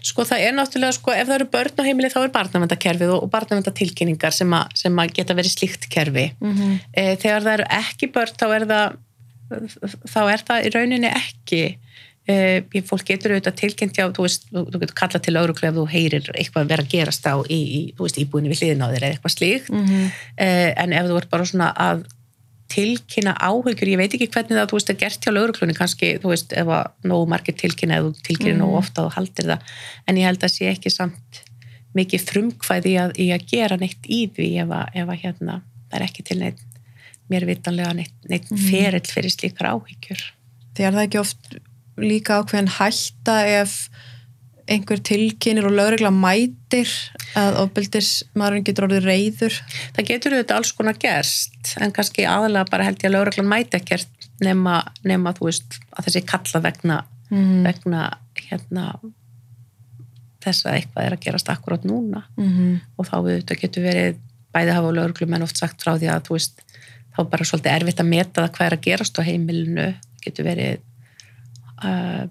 Sko 0.06 0.26
það 0.30 0.46
er 0.46 0.56
náttúrulega, 0.56 0.98
sko 0.98 1.16
ef 1.16 1.28
það 1.28 1.38
eru 1.40 1.50
börn 1.56 1.82
á 1.82 1.88
heimili 1.88 2.12
þá 2.14 2.20
er 2.24 2.36
barnavendakerfið 2.36 3.16
og 3.16 3.30
barnavendatilkynningar 3.34 4.36
sem, 4.36 4.56
sem 4.78 5.02
að 5.04 5.16
geta 5.20 5.38
verið 5.38 5.56
slíkt 5.58 5.90
kerfi 5.92 6.30
mm 6.40 6.54
-hmm. 6.54 6.78
e, 6.94 7.16
þegar 7.16 7.48
það 7.48 7.58
eru 7.58 7.68
ekki 7.82 8.12
börn 8.16 8.40
þá 8.40 8.48
er 8.56 8.68
það 8.72 9.02
þá 10.10 10.22
er 10.32 10.46
það 10.48 10.66
í 10.66 10.72
rauninni 10.74 11.12
ekki 11.12 11.62
e, 12.28 12.82
fólk 12.88 13.06
getur 13.08 13.36
auðvitað 13.36 13.60
tilkynnt 13.62 14.00
já, 14.00 14.08
þú 14.16 14.26
veist, 14.26 14.48
þú, 14.50 14.66
þú 14.72 14.82
getur 14.82 15.00
kallað 15.02 15.26
til 15.26 15.36
öðruklega 15.42 15.72
ef 15.72 15.78
þú 15.78 15.86
heyrir 15.92 16.30
eitthvað 16.34 16.70
vera 16.72 16.86
að 16.86 16.92
gerast 16.94 17.28
á 17.30 17.36
í, 17.46 17.60
í, 17.60 17.82
þú 17.98 18.08
veist, 18.08 18.22
íbúinu 18.22 18.52
við 18.52 18.64
hliðin 18.64 18.86
á 18.86 18.88
þér 18.94 19.04
eða 19.04 19.12
eitthvað 19.14 19.36
slíkt 19.36 19.72
mm 19.74 19.86
-hmm. 19.86 20.12
e, 20.38 20.48
en 20.84 20.94
ef 20.94 21.10
þú 21.10 21.18
ert 21.20 21.30
bara 21.30 21.46
svona 21.46 21.74
að 21.76 22.06
tilkynna 22.72 23.36
áhugjur, 23.38 23.92
ég 23.92 24.00
veit 24.00 24.14
ekki 24.16 24.30
hvernig 24.34 24.58
það 24.58 24.70
þú 24.72 24.78
veist, 24.80 24.92
er 24.92 25.00
gert 25.02 25.26
hjá 25.26 25.34
lauruglunni 25.34 25.76
kannski, 25.78 26.14
þú 26.22 26.32
veist, 26.32 26.54
ef 26.58 26.72
að 26.78 27.10
nógu 27.12 27.28
margir 27.30 27.58
tilkynna 27.60 28.00
eða 28.02 28.14
tilkynna 28.26 28.56
mm. 28.56 28.64
nógu 28.64 28.80
ofta 28.80 29.06
og 29.06 29.14
haldir 29.16 29.52
það 29.52 29.76
en 30.10 30.22
ég 30.22 30.30
held 30.30 30.46
að 30.48 30.54
sé 30.56 30.70
ekki 30.72 30.94
samt 30.94 31.42
mikið 31.96 32.26
frumkvæði 32.30 32.96
að, 33.04 33.14
í 33.22 33.30
að 33.36 33.46
gera 33.52 33.78
neitt 33.80 34.10
í 34.10 34.26
því 34.34 34.50
ef 34.66 34.74
að, 34.80 34.98
ef 35.02 35.14
að 35.14 35.22
hérna, 35.22 35.60
það 35.92 36.00
er 36.00 36.08
ekki 36.08 36.26
til 36.26 36.40
neitt 36.42 36.66
mér 37.32 37.48
vitanlega 37.50 37.94
neitt, 37.98 38.18
neitt 38.30 38.50
mm. 38.52 38.66
ferill 38.70 39.06
fyrir 39.10 39.34
slíkar 39.34 39.72
áhugjur 39.74 40.26
Þegar 40.76 40.98
það 40.98 41.06
ekki 41.06 41.20
oft 41.22 41.54
líka 42.02 42.42
ákveðin 42.42 42.74
hætta 42.76 43.38
ef 43.62 43.76
einhver 44.68 44.98
tilkynir 45.06 45.66
og 45.70 45.76
lögregla 45.78 46.10
mætir 46.12 46.90
að 47.38 47.60
ofbeldismarinn 47.66 48.64
getur 48.66 48.88
orðið 48.88 49.06
reyður? 49.06 49.58
Það 49.96 50.08
getur 50.10 50.36
auðvitað 50.38 50.56
alls 50.58 50.72
konar 50.78 50.98
gerst 51.02 51.76
en 51.82 51.92
kannski 51.96 52.26
aðalega 52.26 52.70
bara 52.72 52.88
held 52.88 52.98
ég 53.04 53.10
að 53.12 53.18
lögreglan 53.18 53.52
mæti 53.52 53.78
ekkert 53.80 54.30
nema, 54.42 54.80
nema 55.06 55.34
þú 55.38 55.50
veist 55.52 55.78
að 55.96 56.08
þessi 56.10 56.26
kalla 56.28 56.62
vegna, 56.66 56.98
Mhm. 57.32 57.64
vegna 57.66 58.02
hérna 58.50 59.00
þess 60.46 60.66
að 60.68 60.76
eitthvað 60.80 61.06
er 61.08 61.14
að 61.16 61.24
gerast 61.26 61.50
akkurát 61.50 61.86
núna 61.90 62.24
Mhm. 62.38 62.82
og 62.98 63.08
þá 63.08 63.16
þetta 63.26 63.60
getur 63.62 63.84
verið 63.84 64.18
bæði 64.54 64.74
hafa 64.74 64.92
lögurglum 64.94 65.34
en 65.36 65.42
oft 65.44 65.58
sagt 65.58 65.82
frá 65.84 65.98
því 65.98 66.10
að 66.12 66.22
þú 66.28 66.36
veist 66.38 66.62
þá 67.16 67.20
er 67.20 67.30
bara 67.32 67.44
svolítið 67.44 67.76
erfitt 67.82 68.00
að 68.04 68.08
meta 68.12 68.42
það 68.42 68.52
hvað 68.56 68.66
er 68.68 68.76
að 68.78 68.82
gerast 68.86 69.20
á 69.20 69.22
heimilinu 69.24 69.96
getur 70.22 70.46
verið 70.46 70.80
uh, 71.84 72.28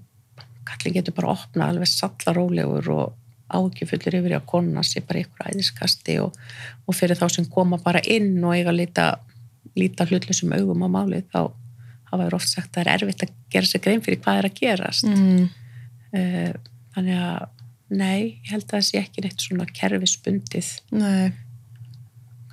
kallin 0.74 0.94
getur 0.98 1.14
bara 1.16 1.32
opna 1.34 1.68
alveg 1.72 1.88
sallarólegur 1.90 2.88
og 2.94 3.12
áhyggjufullir 3.54 4.16
yfir 4.20 4.32
í 4.34 4.38
að 4.38 4.46
konuna 4.50 4.82
sé 4.82 5.02
bara 5.06 5.20
ykkur 5.24 5.50
æðiskasti 5.52 6.18
og, 6.22 6.34
og 6.88 6.94
fyrir 6.96 7.18
þá 7.20 7.26
sem 7.30 7.44
koma 7.52 7.78
bara 7.84 8.00
inn 8.04 8.38
og 8.44 8.54
eiga 8.56 8.72
líta, 8.74 9.08
líta 9.76 10.06
hlutlusum 10.08 10.52
augum 10.56 10.82
á 10.84 10.88
málið 10.90 11.26
þá 11.34 11.40
hafa 12.10 12.24
þér 12.24 12.34
oft 12.38 12.48
sagt 12.50 12.70
að 12.72 12.74
það 12.78 12.86
er 12.86 12.92
erfitt 13.04 13.22
að 13.26 13.34
gera 13.52 13.66
sér 13.70 13.82
grein 13.84 14.02
fyrir 14.06 14.20
hvað 14.24 14.38
er 14.40 14.48
að 14.48 14.58
gerast 14.60 15.04
Mhm. 15.10 15.48
uh, 16.14 16.52
þannig 16.94 17.20
að 17.20 17.48
nei, 17.94 18.20
ég 18.42 18.50
held 18.50 18.64
að 18.64 18.74
það 18.78 18.84
sé 18.88 18.98
ekki 19.02 19.22
neitt 19.24 19.40
svona 19.44 19.66
kerfisbundið 19.66 20.68
Nei. 20.92 21.32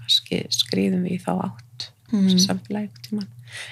kannski 0.01 0.41
skriðum 0.53 1.05
við 1.07 1.17
í 1.17 1.21
þá 1.23 1.31
átt 1.47 1.89
Mhm. 2.11 2.29
sem 2.29 2.39
samfélagi 2.43 2.89
tímann. 3.07 3.27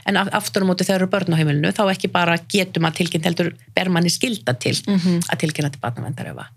En 0.06 0.18
af- 0.18 0.30
aftur 0.34 0.63
á 0.63 0.70
móti 0.70 0.86
þegar 0.88 1.02
eru 1.04 1.08
börn 1.13 1.34
á 1.34 1.39
heimilinu 1.39 1.72
þá 1.76 1.84
ekki 1.94 2.12
bara 2.12 2.38
getum 2.52 2.84
að 2.89 2.96
tilkynnt 3.00 3.26
heldur 3.26 3.54
ber 3.76 3.89
manni 3.89 4.10
skilda 4.10 4.54
til 4.60 4.76
Mhm. 4.88 5.20
að 5.32 5.39
tilkynna 5.44 5.72
til 5.72 5.80
barnavendar 5.82 6.28
ef, 6.28 6.36
að- 6.36 6.54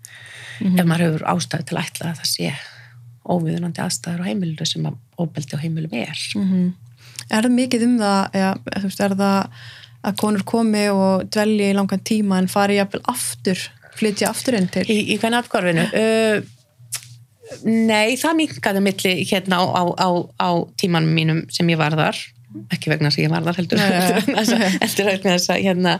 Mhm. 0.61 0.79
ef 0.79 0.85
maður 0.85 1.05
hefur 1.07 1.27
ástæðu 1.33 1.65
til 1.65 1.77
að 1.77 1.85
ætla 1.85 2.11
að 2.11 2.17
það 2.19 2.29
sé 2.35 2.53
óviðunandi 3.29 3.79
aðstæður 3.79 4.19
á 4.21 4.27
heimilinu 4.27 4.65
sem 4.67 4.83
að 4.85 4.95
óbeldi 5.19 5.55
á 5.55 5.63
heimilum 5.63 5.93
er 5.93 6.17
Mhm. 6.35 6.73
Er 7.31 7.41
það 7.41 7.53
mikið 7.55 7.83
um 7.83 7.97
það, 7.99 8.31
eða, 8.33 8.57
er 8.75 9.15
það 9.15 9.49
að 10.03 10.15
konur 10.17 10.43
komi 10.43 10.87
og 10.91 11.29
dvelji 11.29 11.71
í 11.71 11.73
langan 11.73 11.99
tíma 12.03 12.37
en 12.37 12.47
fari 12.47 12.75
jafnvel 12.75 13.01
aftur, 13.07 13.55
flytja 13.95 14.27
aftur 14.27 14.53
inn 14.57 14.67
til? 14.67 14.83
í, 14.83 15.13
í 15.15 15.19
hvernig 15.19 15.39
atkvarfinu 15.45 15.85
uh, 15.93 16.41
nei, 17.63 18.15
það 18.19 18.35
minkaði 18.39 18.81
milli 18.83 19.13
hérna 19.29 19.59
á, 19.61 19.63
á, 19.71 19.83
á, 19.99 20.09
á 20.41 20.49
tímanum 20.79 21.13
mínum 21.15 21.41
sem 21.53 21.67
ég 21.69 21.77
var 21.77 21.91
þar 21.95 22.17
ekki 22.73 22.91
vegna 22.91 23.09
þess 23.09 23.19
að 23.19 23.25
ég 23.25 23.33
var 23.33 23.47
þar 23.47 23.59
heldur. 23.59 23.83
Heldur 24.83 25.09
vegna 25.09 25.35
þess 25.37 25.51
að 25.53 25.63
hérna, 25.63 25.95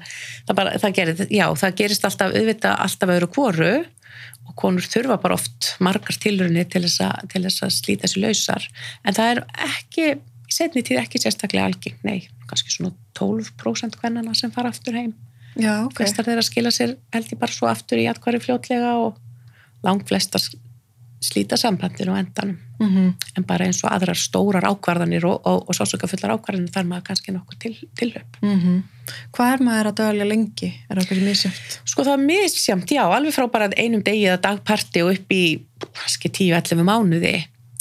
það, 0.48 0.56
bara, 0.60 0.76
það, 0.84 0.96
gerist, 1.00 1.26
já, 1.34 1.46
það 1.63 1.76
gerist 1.82 2.08
alltaf 2.10 2.36
auðvitað 2.38 2.84
alltaf 2.86 3.13
öðru 3.16 3.30
kvoru 3.34 3.74
og 4.44 4.54
konur 4.60 4.86
þurfa 4.86 5.18
bara 5.24 5.38
oft 5.39 5.74
margar 5.84 6.20
tilrunni 6.22 6.66
til 6.70 6.84
þess, 6.86 7.02
að, 7.06 7.50
að 7.50 7.74
slíta 7.74 8.06
þessu 8.06 8.24
lausar. 8.24 8.70
En 9.08 9.18
það 9.18 9.34
er 9.34 9.44
ekki 9.70 10.08
í 10.13 10.54
setni 10.54 10.84
tíð 10.86 11.02
ekki 11.02 11.22
sérstaklega 11.24 11.70
algeng 11.72 12.02
nei, 12.06 12.28
kannski 12.50 12.74
svona 12.74 12.94
12% 13.18 13.98
hvernana 14.02 14.36
sem 14.38 14.54
fara 14.54 14.74
aftur 14.74 14.98
heim. 15.00 15.13
Já, 15.54 15.84
ok. 15.86 16.00
flestar 16.00 16.26
þeirra 16.26 16.44
skila 16.46 16.72
sér 16.74 16.96
held 17.13 17.30
ég 17.30 17.39
bara 17.42 17.54
svo 17.54 17.70
aftur 17.70 18.02
í 18.02 18.08
atkværi 18.10 18.42
fljótlega 18.42 18.96
og 19.02 19.20
langt 19.86 20.08
flestar 20.10 20.42
slíta 21.24 21.60
sambandinu 21.60 22.16
á 22.18 22.22
endanum 22.22 22.58
Mm 22.80 23.14
en 23.34 23.46
bara 23.50 23.66
eins 23.66 23.80
og 23.82 23.90
aðrar 23.90 24.18
stórar 24.20 24.66
ákvarðanir 24.70 25.24
og, 25.26 25.40
og, 25.50 25.64
og 25.70 25.74
sásökafullar 25.74 26.36
ákvarðanir 26.36 26.74
þar 26.74 26.86
maður 26.86 27.06
kannski 27.08 27.34
nokkuð 27.34 27.60
til, 27.60 27.72
tilhaup. 27.98 28.38
Mhm. 28.42 28.84
Hvað 29.34 29.54
er 29.54 29.64
maður 29.66 29.90
að 29.90 29.96
dölja 30.00 30.28
lengi? 30.28 30.70
Er 30.86 30.96
það 30.96 31.02
eitthvað 31.02 31.24
misjöft? 31.28 31.80
Sko 31.90 32.06
það 32.06 32.14
er 32.14 32.26
misjamt, 32.28 32.94
já, 32.94 33.04
alveg 33.04 33.34
frá 33.34 33.48
bara 33.52 33.70
einum 33.74 34.04
degi 34.06 34.28
eða 34.28 34.42
dagparti 34.46 35.02
og 35.04 35.16
upp 35.16 35.34
í 35.34 35.44
kannski 35.82 36.30
10-11 36.30 36.86
mánuði. 36.86 37.34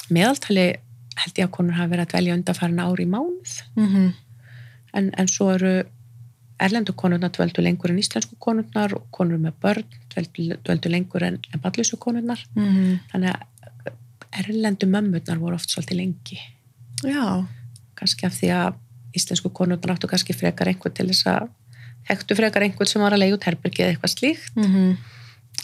Meðaltali 0.09 0.66
held 1.20 1.38
ég 1.38 1.46
að 1.46 1.55
konur 1.59 1.76
hafa 1.76 1.92
verið 1.92 2.07
að 2.07 2.12
dvelja 2.14 2.38
undanfærin 2.38 2.85
ári 2.87 3.05
í 3.05 3.12
mánuð 3.12 3.59
Mm 3.76 4.12
en, 4.92 5.11
en 5.16 5.28
svo 5.31 5.50
eru 5.55 5.72
erlendu 6.62 6.94
konurnar 6.98 7.33
dveldu 7.35 7.64
lengur 7.64 7.90
en 7.92 8.00
íslensku 8.00 8.37
konurnar 8.42 8.94
og 8.96 9.07
konur 9.14 9.40
með 9.40 9.57
börn 9.62 9.96
dveldu, 10.12 10.59
dveldu 10.66 10.92
lengur 10.92 11.24
en, 11.26 11.38
en 11.52 11.62
ballusu 11.62 11.96
konurnar. 11.96 12.44
-hmm. 12.55 12.98
Þannig 13.12 13.33
að 13.33 13.46
erlendu 14.38 14.86
mömmurnar 14.90 15.38
voru 15.42 15.54
oft 15.58 15.70
svolítið 15.70 15.96
lengi. 15.98 16.38
Já. 17.04 17.44
kannski 17.98 18.26
af 18.26 18.34
því 18.34 18.48
að 18.56 18.74
íslensku 19.14 19.50
konurnar 19.54 19.92
áttu 19.96 20.08
kannski 20.10 20.34
frekar 20.34 20.66
einhvern 20.70 20.94
til 20.94 21.06
þess 21.10 21.26
að 21.30 21.48
þekktu 22.08 22.36
frekar 22.38 22.62
einhvern 22.66 22.88
sem 22.90 23.02
var 23.02 23.12
að 23.14 23.22
leiða 23.22 23.36
út 23.36 23.44
herbyrgi 23.46 23.82
eða 23.84 23.92
eitthvað 23.96 24.14
slíkt 24.16 24.56
Mm 24.56 24.96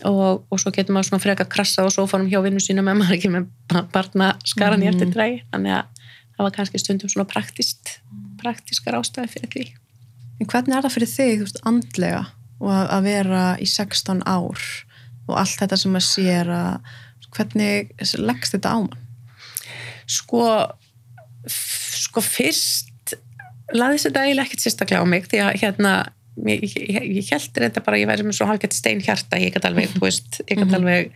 og, 0.05 0.45
og 0.53 0.61
svo 0.61 0.71
getur 0.71 0.95
maður 0.95 1.09
svona 1.09 1.23
frekar 1.25 1.49
krassað 1.51 1.89
á 1.89 1.91
sófanum 1.91 2.29
hjá 2.31 2.39
vinnu 2.45 2.61
sína 2.63 2.85
með 2.87 3.01
maður 3.01 3.15
ekki 3.17 3.31
með 3.35 3.47
barna 3.91 4.29
skaran 4.47 4.83
í 4.85 4.87
Mhm. 4.87 4.93
eftir 4.95 5.09
drægi 5.11 5.41
þannig 5.51 5.73
að 5.75 6.05
það 6.37 6.45
var 6.45 6.53
kannski 6.55 6.79
stundum 6.79 7.11
svona 7.11 7.27
praktist 7.27 7.95
praktiskar 8.39 8.95
ástæði 8.95 9.33
fyrir 9.33 9.51
því 9.55 9.65
En 10.41 10.47
hvernig 10.47 10.77
er 10.77 10.83
það 10.87 10.95
fyrir 10.95 11.11
þig, 11.11 11.33
þú 11.41 11.47
veist, 11.49 11.61
andlega 11.67 12.21
og 12.61 12.69
að, 12.71 12.85
að 12.95 13.03
vera 13.09 13.43
í 13.59 13.67
16 13.67 14.23
ár 14.23 14.61
og 15.27 15.35
allt 15.41 15.59
þetta 15.59 15.77
sem 15.77 15.93
maður 15.97 16.07
sér 16.13 16.53
að 16.55 16.93
hvernig 17.37 17.91
leggst 18.19 18.55
þetta 18.57 18.75
á 18.75 18.79
mann? 18.85 19.05
sko 20.09 20.43
sko 21.49 22.23
fyrst 22.25 23.15
laði 23.77 23.99
þetta 24.07 24.23
eiginlega 24.25 24.47
ekkert 24.49 24.65
sérstaklega 24.65 25.05
á 25.05 25.07
mig 25.09 25.27
því 25.29 25.41
að 25.45 25.59
hérna 25.63 25.93
ég, 26.49 26.63
ég, 26.65 27.09
ég 27.19 27.33
held 27.35 27.61
reynda 27.61 27.83
bara 27.85 27.99
að 27.99 28.05
ég 28.05 28.11
væri 28.13 28.25
með 28.29 28.39
svo 28.39 28.47
halgett 28.49 28.77
steinhjarta 28.77 29.41
ég 29.43 29.53
get 29.57 29.67
alveg, 29.69 29.91
þú 29.97 30.05
veist, 30.07 30.41
ég 30.47 30.57
get 30.57 30.65
Mhm. 30.67 30.77
alveg 30.79 31.11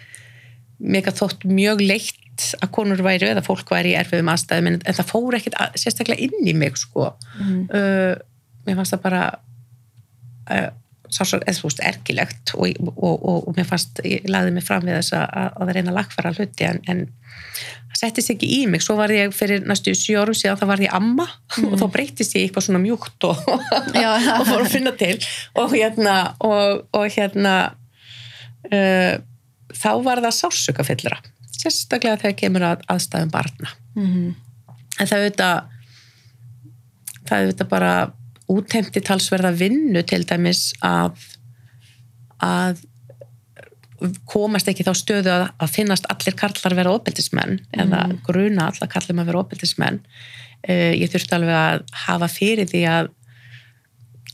mér 0.83 1.05
gætt 1.07 1.21
þótt 1.23 1.47
mjög 1.49 1.81
leitt 1.87 2.49
að 2.61 2.71
konur 2.75 3.01
væri 3.05 3.29
eða 3.31 3.45
fólk 3.47 3.69
væri 3.71 3.93
í 3.95 3.99
erfiðum 4.01 4.31
aðstæðum 4.33 4.67
en, 4.73 4.79
en 4.85 4.95
það 4.99 5.11
fór 5.13 5.37
ekkert 5.39 5.57
sérstaklega 5.79 6.21
inn 6.27 6.49
í 6.49 6.55
mig 6.59 6.77
sko 6.81 7.13
Mm 7.39 7.65
uh, 7.73 8.15
mér 8.67 8.77
fannst 8.79 8.95
það 8.95 9.03
bara 9.03 9.23
uh, 10.51 10.71
sá 11.13 11.23
svo, 11.25 11.41
eða 11.43 11.59
þú 11.59 11.69
veist, 11.69 11.83
ergilegt 11.85 12.55
og, 12.57 12.79
og, 12.93 13.17
og, 13.17 13.49
og 13.49 13.57
mér 13.57 13.69
fannst, 13.69 14.01
ég 14.07 14.29
laði 14.31 14.55
mig 14.57 14.65
fram 14.67 14.87
við 14.87 14.99
þess 15.01 15.17
að, 15.19 15.51
að 15.61 15.73
reyna 15.77 15.93
að 15.93 15.99
lagfæra 15.99 16.33
hluti 16.37 16.69
en, 16.69 16.81
en 16.89 17.03
það 17.93 18.01
settist 18.01 18.33
ekki 18.35 18.49
í 18.57 18.61
mig. 18.71 18.85
Svo 18.85 18.97
var 18.99 19.13
ég 19.15 19.35
fyrir 19.37 19.67
næstu 19.69 19.95
sjö 19.99 20.23
árum 20.23 20.37
síðan 20.37 20.61
þá 20.61 20.65
var 20.71 20.85
ég 20.85 20.97
amma 20.97 21.27
og 21.61 21.77
þá 21.81 21.85
breytist 21.93 22.37
ég 22.37 22.47
eitthvað 22.47 22.69
svona 22.69 22.83
mjúkt 22.83 23.27
og, 23.29 23.43
fór 24.49 24.65
að 24.65 24.73
finna 24.73 24.95
til. 24.99 25.17
Og 25.61 25.77
hérna 25.77 26.17
og, 26.41 26.87
og 26.97 27.07
hérna 27.13 27.57
uh, 28.71 29.15
þá 29.73 29.93
var 30.07 30.25
það 30.25 30.39
sásukafyllra 30.41 31.21
sérstaklega 31.53 32.19
þegar 32.25 32.41
kemur 32.41 32.67
að 32.73 32.89
aðstæðum 32.91 33.31
barna. 33.33 33.77
-hmm. 33.95 34.33
en 34.99 35.07
það 35.07 35.19
auðvitað 35.21 35.57
það 37.29 37.39
auðvitað 37.39 37.69
bara 37.71 37.93
útheimti 38.53 39.03
talsverða 39.05 39.53
vinnu 39.57 40.03
til 40.09 40.23
dæmis 40.29 40.71
að 40.85 41.29
að 42.43 42.83
komast 44.27 44.67
ekki 44.67 44.85
þá 44.87 44.93
stöðu 44.99 45.31
að, 45.31 45.45
að 45.63 45.75
finnast 45.77 46.09
allir 46.11 46.35
karlar 46.39 46.75
vera 46.75 46.95
ofbeldismenn 46.97 47.61
eða 47.71 48.07
Mm. 48.09 48.17
gruna 48.27 48.69
allar 48.71 48.91
karlar 48.91 49.15
með 49.15 49.29
vera 49.31 49.43
ofbeldismenn 49.45 50.01
uh, 50.03 50.93
ég 50.99 51.11
þurfti 51.13 51.37
alveg 51.37 51.59
að 51.59 51.85
hafa 52.07 52.29
fyrir 52.33 52.71
því 52.71 52.83
að 52.91 53.13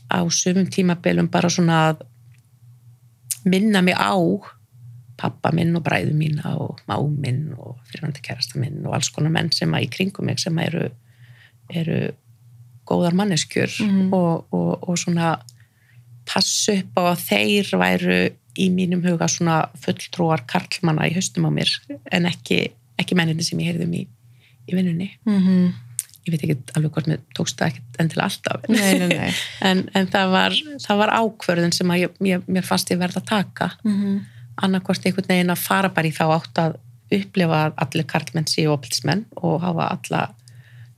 á 0.09 0.19
sumum 0.33 0.65
tímabilum 0.73 1.29
bara 1.29 1.51
svona 1.53 1.81
að 1.91 2.01
minna 3.45 3.83
mig 3.85 3.93
á 3.93 4.17
pappa 5.19 5.51
minn 5.53 5.75
og 5.77 5.83
bræðu 5.85 6.15
mín 6.17 6.39
og 6.47 6.79
má 6.89 6.95
minn 7.05 7.53
og 7.59 7.77
fyrirvændi 7.91 8.23
kærasta 8.25 8.59
minn 8.59 8.81
og 8.87 8.95
alls 8.95 9.11
konar 9.13 9.33
menn 9.35 9.51
sem 9.53 9.73
að 9.75 9.85
í 9.85 9.91
kringum 9.93 10.25
mig 10.25 10.39
sem 10.41 10.57
að 10.57 10.71
eru, 10.71 10.89
eru 11.69 11.99
góðar 12.89 13.15
manneskjur 13.17 13.71
Mhm. 13.85 14.13
og, 14.13 14.45
og, 14.53 14.89
og 14.89 14.97
svona 14.97 15.35
passu 16.29 16.75
upp 16.81 16.97
á 16.97 17.01
að 17.13 17.23
þeir 17.29 17.69
væru 17.81 18.19
í 18.59 18.69
mínum 18.73 19.01
huga 19.05 19.27
svona 19.31 19.59
fulltrúar 19.81 20.43
karlmanna 20.49 21.07
í 21.09 21.13
haustum 21.15 21.45
á 21.47 21.51
mér 21.53 21.69
en 22.11 22.25
ekki, 22.29 22.71
ekki 22.99 23.15
menninni 23.17 23.45
sem 23.45 23.59
ég 23.61 23.71
heyrðum 23.71 23.93
í, 23.97 24.07
í 24.69 24.75
vinnunni. 24.75 25.11
Mm 25.25 25.69
Ég 26.27 26.33
veit 26.35 26.41
ekki 26.43 26.75
alveg 26.75 26.91
hvort 26.93 27.07
mér 27.07 27.21
tókst 27.33 27.57
það 27.57 27.69
ekkert 27.71 27.99
endilega 28.03 28.25
alltaf 28.27 28.65
Nei, 28.69 28.97
nei, 28.99 29.07
nei. 29.07 29.29
en, 29.69 29.79
en 29.95 30.09
það, 30.11 30.27
var, 30.33 30.57
það 30.83 30.97
var 30.99 31.13
ákvörðun 31.15 31.73
sem 31.73 31.93
ég, 31.95 32.11
ég, 32.27 32.43
mér 32.45 32.67
fannst 32.67 32.91
ég 32.91 32.99
verða 32.99 33.21
að 33.23 33.29
taka 33.31 33.69
Mm 33.87 34.19
annarkvort 34.59 35.05
einhvern 35.07 35.29
veginn 35.31 35.53
að 35.53 35.61
fara 35.63 35.87
bara 35.95 36.09
í 36.09 36.11
þá 36.11 36.25
átt 36.35 36.59
að 36.59 36.73
upplifa 37.15 37.59
allir 37.79 38.03
karlmenn 38.11 38.47
séu 38.51 38.73
opilsmenn 38.73 39.21
og 39.39 39.61
hafa 39.63 39.85
alla 39.95 40.19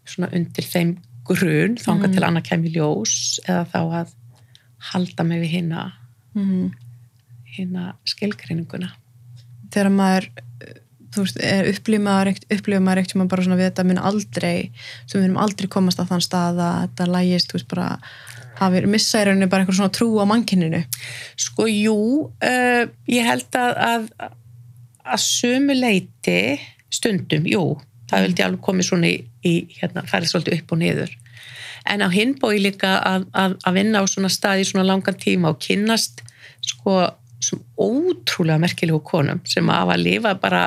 svona 0.10 0.32
undir 0.34 0.66
þeim 0.66 0.96
grun 1.38 1.78
þanga 1.82 2.08
Mhm. 2.08 2.14
til 2.14 2.24
annað 2.28 2.48
kemur 2.50 2.76
ljós 2.76 3.16
eða 3.48 3.66
þá 3.74 3.82
að 4.02 4.14
halda 4.92 5.24
mig 5.24 5.42
við 5.42 5.50
hinna, 5.50 5.94
-hmm. 6.36 6.72
hinna 7.58 7.96
skilgreininguna. 8.06 8.92
Þegar 9.72 9.92
maður 9.92 10.30
þú 11.12 11.26
veist, 11.26 11.40
upplifir 11.42 12.00
maður 12.84 13.02
eitt 13.02 13.12
sem 13.12 13.20
maður 13.20 13.32
bara 13.34 13.44
svona 13.44 13.58
við 13.60 13.70
þetta 13.70 13.86
mun 13.86 13.98
aldrei 13.98 14.72
sem 15.06 15.20
við 15.20 15.26
erum 15.26 15.42
aldrei 15.44 15.68
komast 15.68 16.00
að 16.00 16.08
þann 16.08 16.24
stað 16.24 16.62
að 16.64 16.78
þetta 16.86 17.08
lægist, 17.12 17.52
þú 17.52 17.58
veist, 17.58 17.68
bara 17.68 18.00
hafi 18.62 18.84
missa 18.88 19.22
í 19.22 19.26
rauninni 19.28 19.50
bara 19.50 19.66
einhver 19.66 19.76
svona 19.76 19.92
trú 19.96 20.10
á 20.22 20.26
mannkinninu 20.30 20.84
Sko, 21.36 21.66
jú, 21.68 21.98
uh, 22.30 22.84
ég 23.10 23.26
held 23.26 23.58
að, 23.58 23.78
að, 23.78 24.10
að 25.04 25.24
sömu 25.26 25.76
leiti 25.76 26.60
stundum, 26.92 27.48
jú, 27.50 27.82
það 28.12 28.28
vildi 28.28 28.46
alveg 28.46 28.62
komið 28.62 28.88
svona 28.88 29.10
í, 29.12 29.18
í 29.48 29.56
hérna, 29.80 30.06
færið 30.08 30.32
svolítið 30.32 30.58
upp 30.60 30.72
og 30.76 30.82
niður. 30.82 31.18
En 31.90 32.02
á 32.06 32.10
hinbói 32.14 32.60
líka 32.62 32.98
að, 33.00 33.26
að, 33.34 33.58
að 33.66 33.74
vinna 33.80 34.02
á 34.02 34.06
svona 34.10 34.30
stað 34.30 34.62
í 34.62 34.68
svona 34.70 34.86
langan 34.88 35.18
tíma 35.18 35.52
og 35.54 35.60
kynnast 35.64 36.22
sko 36.62 37.00
svona 37.42 37.66
ótrúlega 37.82 38.62
merkilegu 38.62 39.02
konum 39.02 39.42
sem 39.50 39.70
að 39.70 39.80
hafa 39.82 39.96
að 39.98 40.04
lifa 40.06 40.34
bara 40.42 40.64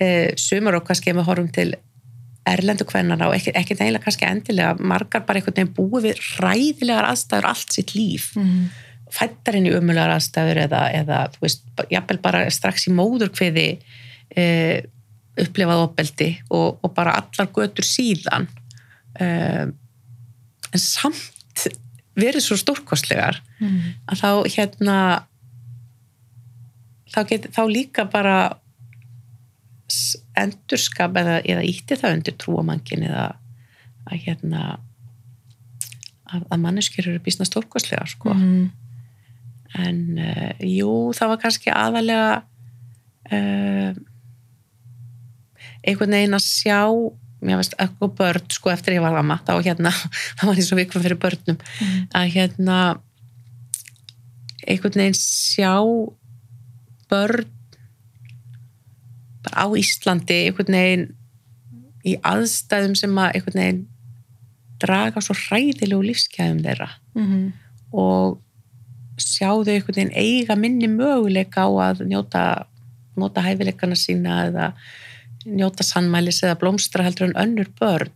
e, 0.00 0.32
sumar 0.36 0.76
og 0.76 0.84
kannski 0.86 1.10
ef 1.10 1.16
við 1.16 1.28
horfum 1.30 1.52
til 1.56 1.70
erlendu 2.46 2.84
kvennana 2.86 3.30
og 3.30 3.34
ekkert 3.34 3.80
eiginlega 3.80 4.04
kannski 4.04 4.26
endilega 4.28 4.76
margar 4.78 5.24
bara 5.26 5.40
einhvern 5.40 5.56
veginn 5.56 5.72
búið 5.74 6.10
við 6.10 6.20
ræðilegar 6.44 7.08
aðstæður 7.08 7.48
allt 7.50 7.72
sitt 7.78 7.94
líf 7.96 8.34
Mhm. 8.36 8.66
fættar 9.16 9.56
inn 9.56 9.66
í 9.66 9.72
umulugar 9.72 10.12
aðstæður 10.16 10.60
eða, 10.66 10.82
eða 11.00 11.18
þú 11.32 11.40
veist, 11.46 11.64
jafnvel 11.90 12.18
bara 12.22 12.44
strax 12.50 12.88
í 12.90 12.92
móðurkviði 12.92 13.66
e, 14.36 14.44
upplifað 15.38 15.82
opbeldi 15.86 16.28
og, 16.50 16.78
og 16.82 16.94
bara 16.94 17.14
allar 17.20 17.48
götur 17.54 17.86
síðan 17.86 18.48
e, 19.20 19.26
en 20.76 20.82
samt 20.82 21.66
verið 22.16 22.44
svo 22.44 22.56
stórkostlegar 22.60 23.40
Mhm. 23.60 23.94
að 24.12 24.20
þá 24.22 24.30
hérna 24.56 24.96
þá, 27.12 27.20
get, 27.28 27.48
þá 27.56 27.62
líka 27.72 28.04
bara 28.12 28.38
endurskap 30.36 31.14
eða, 31.16 31.38
eða 31.46 31.62
ítti 31.64 31.96
það 31.96 32.16
undir 32.18 32.34
trúamankin 32.40 33.04
eða 33.06 33.26
að 34.10 34.24
hérna 34.26 34.62
að, 36.26 36.42
að 36.50 36.58
manneskjur 36.64 37.08
eru 37.12 37.22
bísna 37.22 37.46
stórkostlegar 37.48 38.10
sko 38.10 38.34
Mhm. 38.34 38.66
en 39.76 40.18
uh, 40.18 40.52
jú, 40.64 41.12
það 41.16 41.28
var 41.32 41.40
kannski 41.42 41.70
aðalega 41.74 42.42
uh, 43.32 43.94
einhvern 45.86 46.14
veginn 46.16 46.36
að 46.38 46.46
sjá 46.46 46.78
mér 47.42 47.56
veist, 47.60 47.74
eitthvað 47.78 48.14
börn, 48.18 48.46
sko, 48.50 48.70
eftir 48.72 48.94
ég 48.96 49.02
var 49.04 49.12
lama 49.12 49.36
þá 49.46 49.52
hérna, 49.62 49.90
það 50.38 50.46
var 50.48 50.54
eins 50.56 50.72
og 50.72 50.78
vikvað 50.80 51.02
fyrir 51.06 51.20
börnum 51.24 51.58
Mhm. 51.80 52.06
að 52.14 52.30
hérna 52.36 52.78
einhvern 54.66 54.98
veginn 55.02 55.18
sjá 55.20 55.74
börn 57.10 57.46
bara 59.44 59.62
á 59.62 59.66
Íslandi 59.78 60.38
einhvern 60.48 60.74
veginn 60.74 61.04
í 62.06 62.16
aðstæðum 62.22 62.96
sem 62.98 63.14
að 63.18 63.36
einhvern 63.38 63.60
veginn 63.62 63.84
draga 64.82 65.22
svo 65.24 65.36
hræðilegu 65.38 66.02
lífskeiðum 66.08 66.64
þeirra 66.66 66.88
Mhm. 67.14 67.52
og 67.92 68.40
sjá 69.18 69.48
þau 69.54 69.70
einhvern 69.72 69.96
veginn 70.00 70.16
eiga 70.18 70.56
minni 70.58 70.88
möguleika 70.88 71.64
á 71.64 71.70
að 71.92 72.02
njóta, 72.10 72.42
njóta 73.16 73.42
hæfileikana 73.46 73.96
sína 73.96 74.40
eða 74.50 74.72
njóta 75.46 75.84
sannmælis 75.86 76.42
eða 76.44 76.58
blómstra 76.60 77.04
heldur 77.06 77.28
en 77.30 77.36
önnur 77.42 77.68
börn 77.80 78.10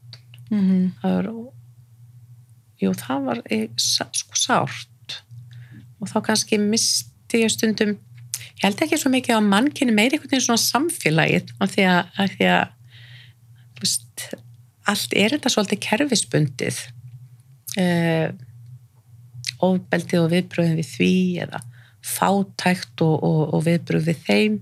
Mhm. 0.51 0.93
það 1.03 1.13
var 1.15 1.27
jú, 2.83 2.91
það 2.99 3.25
var 3.29 3.41
eh, 3.51 3.69
sko 3.79 4.35
sárt 4.35 5.19
og 6.01 6.09
þá 6.11 6.17
kannski 6.27 6.59
misti 6.59 7.43
ég 7.45 7.51
stundum 7.55 7.93
ég 7.95 8.65
held 8.65 8.81
ekki 8.83 8.99
svo 8.99 9.11
mikið 9.13 9.37
að 9.37 9.47
mannkinni 9.53 9.95
meiri 9.95 10.17
einhvern 10.19 10.31
veginn 10.33 10.47
svona 10.49 10.65
samfélagið 10.65 11.53
af 11.61 11.71
því 11.75 11.85
að, 11.87 12.01
af 12.25 12.31
því 12.35 12.49
að 12.51 12.65
veist, 13.81 14.25
allt 14.91 15.15
er 15.17 15.31
þetta 15.37 15.53
svolítið 15.55 15.83
kerfisbundið 15.87 16.81
uh, 17.79 18.33
ofbeldið 19.61 20.23
og 20.25 20.31
viðbröðin 20.35 20.79
við 20.81 20.91
því 20.97 21.13
eða 21.47 21.61
fátækt 22.11 23.03
og, 23.05 23.23
og, 23.23 23.41
og 23.55 23.65
viðbröð 23.69 24.09
við 24.11 24.27
þeim 24.27 24.59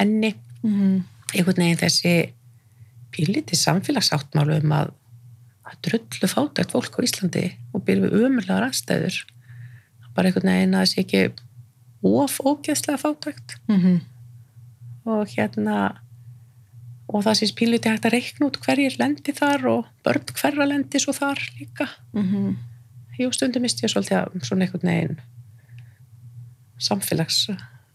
henni 0.00 0.32
Mhm. 0.66 1.04
Einhvern 1.34 1.62
veginn 1.62 1.80
þessi 1.80 2.12
pínlítið 3.16 3.58
samfélagsáttmálu 3.62 4.60
um 4.62 4.72
að 4.76 4.92
að 5.66 5.78
drullu 5.82 6.28
fátækt 6.30 6.70
fólk 6.76 6.94
á 6.94 7.00
Íslandi 7.02 7.44
og 7.74 7.82
byrju 7.86 8.10
við 8.12 8.26
umurlegar 8.28 8.68
aðstæður 8.68 9.16
bara 10.14 10.28
einhvern 10.30 10.50
veginn 10.52 10.76
að 10.78 10.84
þessi 10.86 11.00
ekki 11.02 11.22
of 12.06 12.36
ógeðslega 12.46 13.00
fátækt 13.02 13.56
Mhm. 13.68 14.00
og 15.06 15.26
hérna 15.34 15.98
og 17.08 17.22
það 17.24 17.34
sést 17.40 17.56
pínlítið 17.58 17.90
hægt 17.96 18.06
að 18.06 18.14
reikna 18.14 18.46
út 18.46 18.60
hverjir 18.62 18.96
lendi 18.98 19.32
þar 19.34 19.66
og 19.70 19.86
börn 20.04 20.24
hverra 20.34 20.66
lendi 20.66 20.98
svo 21.02 21.12
þar 21.12 21.38
líka 21.58 21.88
Mhm. 22.14 22.56
jú 23.18 23.32
stundum 23.32 23.62
misti 23.62 23.82
ég 23.86 23.90
svolítið 23.90 24.22
að 24.22 24.44
svona 24.46 24.62
einhvern 24.66 24.86
veginn 24.90 25.20
samfélags 26.78 27.48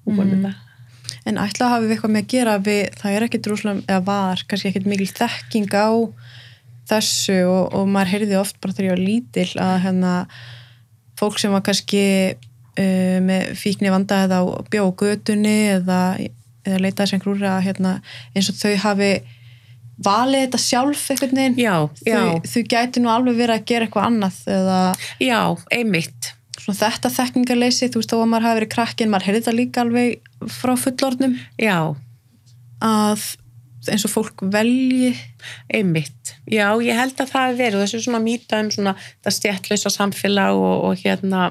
Mhm. 0.06 0.54
En 1.28 1.40
ætla 1.42 1.68
að 1.68 1.74
hafi 1.76 1.88
við 1.90 1.96
eitthvað 1.96 2.14
með 2.16 2.24
að 2.26 2.32
gera 2.36 2.56
við, 2.66 2.82
það 3.02 3.16
er 3.18 3.26
ekkit 3.28 3.50
rúslega, 3.52 3.84
eða 3.88 4.06
var, 4.08 4.44
kannski 4.48 4.72
ekkit 4.72 4.90
mikil 4.92 5.10
þekking 5.12 5.76
á 5.78 5.90
þessu 6.92 7.38
og, 7.48 7.66
og 7.78 7.90
maður 7.92 8.14
heyrði 8.16 8.40
oft 8.42 8.58
bara 8.64 8.76
þegar 8.76 8.88
ég 8.90 8.96
var 8.96 9.04
lítil 9.06 9.50
að 9.64 9.76
hérna 9.86 10.14
fólk 11.22 11.38
sem 11.40 11.54
var 11.54 11.64
kannski 11.66 12.06
uh, 12.36 13.20
með 13.24 13.52
fíkni 13.60 13.92
vanda 13.94 14.24
eða 14.26 14.42
á- 14.44 14.64
bjó 14.74 14.88
á 14.90 14.98
götunni 15.04 15.58
eða, 15.78 16.00
eða 16.66 16.82
leitaði 16.88 17.14
sem 17.14 17.22
grúri 17.24 17.48
að 17.48 17.62
hérna 17.70 17.94
eins 18.36 18.50
og 18.52 18.58
þau 18.60 18.74
hafi 18.88 19.12
valið 20.02 20.46
þetta 20.48 20.62
sjálf 20.64 21.02
já, 21.62 21.74
já, 22.08 22.18
þau, 22.18 22.50
þau 22.50 22.62
gæti 22.74 23.04
nú 23.04 23.12
alveg 23.14 23.38
verið 23.38 23.56
að 23.60 23.66
gera 23.70 23.86
eitthvað 23.88 24.08
annað 24.10 24.40
eða 24.58 24.80
já, 25.22 25.40
einmitt 25.78 26.32
svona 26.62 26.80
þetta 26.80 27.12
þekkingarleysi, 27.18 27.90
þú 27.92 28.02
veist 28.02 28.14
þó 28.14 28.18
að 28.20 28.32
maður 28.32 28.48
hafi 28.48 28.60
verið 28.60 28.74
krakkin, 28.76 29.12
maður 29.12 29.28
heyrði 29.28 29.42
þetta 29.42 29.58
líka 29.58 29.86
alveg 29.86 30.50
frá 30.56 30.74
fullornum 30.80 31.38
já, 31.62 31.78
að 32.86 33.28
eins 33.90 34.06
og 34.06 34.12
fólk 34.14 34.44
velji. 34.54 35.16
Einmitt. 35.74 36.36
Já, 36.46 36.68
ég 36.86 36.98
held 36.98 37.18
að 37.18 37.32
það 37.32 37.48
er 37.48 37.58
verið 37.58 37.80
og 37.80 37.86
þessu 37.86 38.04
svona 38.06 38.22
mýta 38.22 38.60
um 38.62 38.70
svona 38.74 38.94
það 39.24 39.38
stjættlausa 39.38 39.92
samfélag 39.94 40.58
og, 40.60 40.76
og 40.86 41.02
hérna 41.02 41.48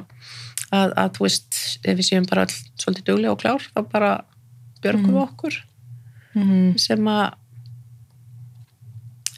að, 0.70 0.94
að 0.94 1.12
þú 1.16 1.26
veist, 1.26 1.60
ef 1.82 1.98
við 1.98 2.06
séum 2.06 2.28
bara 2.30 2.46
all, 2.46 2.56
svolítið 2.78 3.08
duglega 3.10 3.34
og 3.34 3.42
klár, 3.42 3.66
þá 3.74 3.80
bara 3.90 4.12
björgum 4.84 5.14
við 5.16 5.22
okkur. 5.24 5.60
Mm 6.38 6.76
sem 6.78 7.08
að 7.10 7.24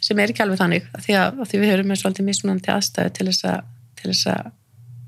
sem 0.03 0.19
er 0.19 0.33
ekki 0.33 0.43
alveg 0.45 0.59
þannig 0.61 0.89
af 0.93 1.05
því 1.07 1.15
að, 1.17 1.39
að 1.41 1.49
því 1.49 1.61
við 1.63 1.71
höfum 1.73 1.89
með 1.89 2.01
svolítið 2.01 2.27
mismunandi 2.27 2.73
aðstæðu 2.73 3.13
til 3.17 3.27
þess 3.31 3.45
að, 4.29 4.51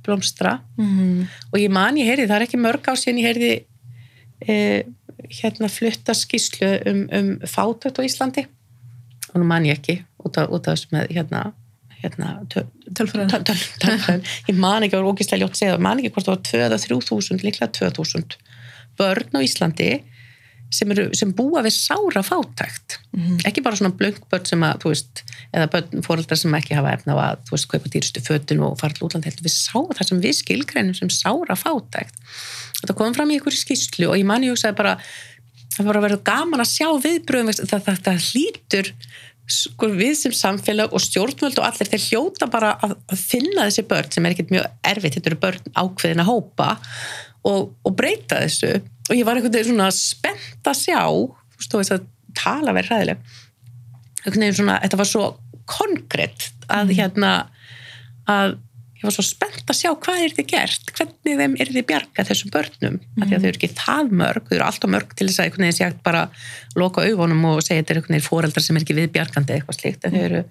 blómstra 0.04 0.60
-hmm. 0.76 1.26
og 1.52 1.58
ég 1.60 1.70
man 1.70 1.96
ég 1.96 2.08
heyrði, 2.08 2.28
það 2.28 2.36
er 2.36 2.46
ekki 2.46 2.60
mörg 2.60 2.84
á 2.88 2.94
síðan 2.94 3.20
ég 3.20 3.28
heyrði 3.28 3.52
e, 4.48 4.54
hérna 5.40 5.68
flutta 5.68 6.14
skýslu 6.14 6.70
um, 6.90 7.02
um 7.12 7.28
fátækt 7.46 7.98
á 7.98 8.06
Íslandi 8.06 8.46
og 9.34 9.40
nú 9.40 9.44
man 9.44 9.64
ég 9.66 9.78
ekki 9.78 10.04
út 10.24 10.38
af, 10.38 10.48
þessu 10.48 10.88
með 10.92 11.10
hérna, 11.10 11.52
hérna 12.02 12.46
tö- 12.52 12.68
Tölfræðin. 12.94 13.28
töl- 13.28 13.44
töl- 13.80 14.24
ég 14.48 14.56
man 14.56 14.82
ekki, 14.82 14.96
það 14.96 15.02
var 15.02 15.12
ógæslega 15.12 15.42
ljótt 15.42 15.56
segja 15.58 15.74
það, 15.74 15.80
man 15.80 15.98
ekki 15.98 16.12
hvort 16.14 16.26
það 16.26 16.34
var 16.34 16.42
2 16.50 16.58
eða 16.66 16.78
3000, 16.86 17.44
líklega 17.44 17.70
2000 17.72 18.36
börn 18.98 19.34
á 19.34 19.40
Íslandi 19.42 19.90
sem, 20.74 20.90
eru, 20.94 21.06
sem 21.16 21.32
búa 21.36 21.62
við 21.64 21.76
sára 21.76 22.22
fátækt. 22.26 22.98
Mhm. 23.14 23.44
ekki 23.48 23.62
bara 23.62 23.78
svona 23.78 23.94
blöng 23.94 24.18
börn 24.30 24.46
sem 24.48 24.64
að 24.66 24.80
þú 24.82 24.92
veist, 24.94 25.22
eða 25.54 25.70
börn 25.70 26.06
fóreldrar 26.06 26.40
sem 26.40 26.56
ekki 26.58 26.78
hafa 26.78 26.94
efna 26.98 27.14
að 27.14 27.44
þú 27.46 27.56
veist, 27.56 27.68
kaupa 27.70 27.92
dýrstu 27.92 28.24
fötun 28.24 28.64
og 28.66 28.80
fara 28.80 28.96
til 28.96 29.06
útland 29.06 29.28
við 29.28 29.54
sá 29.54 29.78
það 29.78 30.08
sem 30.08 30.24
við 30.24 30.34
skilgreinum 30.40 30.98
sem 30.98 31.12
sára 31.12 31.56
fátækt. 31.58 32.18
Þetta 32.80 32.98
kom 32.98 33.14
fram 33.14 33.30
í 33.30 33.38
einhverju 33.38 33.62
skýslu 33.62 34.10
og 34.10 34.18
ég 34.18 34.26
man 34.26 34.42
ég 34.42 34.52
hugsaði 34.52 34.76
bara 34.76 34.98
það 35.74 35.88
var 35.88 35.98
að 35.98 36.06
vera 36.08 36.24
gaman 36.26 36.62
að 36.62 36.72
sjá 36.72 36.88
viðbröðum 37.02 37.50
veist, 37.50 37.64
það, 37.70 37.86
það, 37.88 38.02
það 38.08 38.26
hlýtur 38.30 38.90
sko, 39.50 39.90
við 39.92 40.14
sem 40.18 40.34
samfélag 40.36 40.94
og 40.94 41.02
stjórnvöld 41.04 41.58
og 41.60 41.66
allir 41.66 41.90
þeir 41.90 42.04
hljóta 42.06 42.48
bara 42.50 42.74
að, 42.84 42.94
að 43.12 43.24
finna 43.32 43.66
þessi 43.66 43.84
börn 43.90 44.12
sem 44.14 44.26
er 44.26 44.34
ekkert 44.34 44.54
mjög 44.54 44.68
erfitt 44.92 45.18
þetta 45.18 45.32
eru 45.32 45.40
börn 45.42 45.74
ákveðin 45.74 46.24
að 46.24 46.30
hópa 46.30 46.68
og, 47.48 47.72
og 47.84 47.96
breyta 47.96 48.42
þessu. 48.44 48.74
Og 49.08 49.16
ég 49.18 49.26
var 49.26 49.38
einhvern 49.38 49.54
veginn 49.54 49.74
svona 49.74 49.90
spennt 49.94 50.68
að 50.70 50.80
sjá 50.80 51.00
þú 51.04 51.60
veist, 51.60 51.70
þú 51.70 51.80
veist 51.80 51.96
að 51.96 52.06
tala 52.34 52.76
verið 52.76 52.92
hræðileg. 52.92 53.40
Einhvern 54.24 54.46
veginn 54.46 54.60
svona, 54.60 54.78
þetta 54.84 55.00
var 55.00 55.10
svo 55.10 55.24
konkrétt 55.68 56.48
að 56.72 56.94
hérna 56.96 57.32
að 58.30 58.56
ég 59.04 59.04
var 59.04 59.14
svo 59.18 59.24
spennt 59.26 59.68
að 59.68 59.76
sjá 59.76 59.90
hvað 60.00 60.22
er 60.24 60.34
þið 60.38 60.46
gert, 60.48 60.92
hvernig 60.96 61.40
þeim 61.40 61.56
er 61.60 61.70
þið 61.74 61.86
bjarga 61.90 62.24
þessum 62.24 62.52
börnum, 62.54 62.94
mm. 62.96 63.18
af 63.18 63.28
því 63.28 63.36
að 63.36 63.42
þau 63.42 63.48
eru 63.50 63.58
ekki 63.58 63.70
það 63.76 64.14
mörg, 64.20 64.46
þau 64.46 64.54
eru 64.56 64.66
alltaf 64.68 64.92
mörg 64.94 65.12
til 65.12 65.26
þess 65.28 65.40
að 65.40 65.48
einhvern 65.48 65.66
veginn 65.66 65.76
sé 65.76 65.88
bara 66.06 66.22
loka 66.80 67.04
augunum 67.04 67.44
og 67.50 67.60
segja 67.60 67.82
þetta 67.82 67.94
er 67.94 68.00
einhvern 68.00 68.16
veginn 68.16 68.28
fóreldrar 68.28 68.64
sem 68.64 68.78
er 68.78 68.86
ekki 68.86 68.96
viðbjargandi 69.00 69.56
eitthvað 69.58 69.78
slíkt, 69.80 70.06
en 70.08 70.16
þau 70.16 70.22
eru 70.22 70.42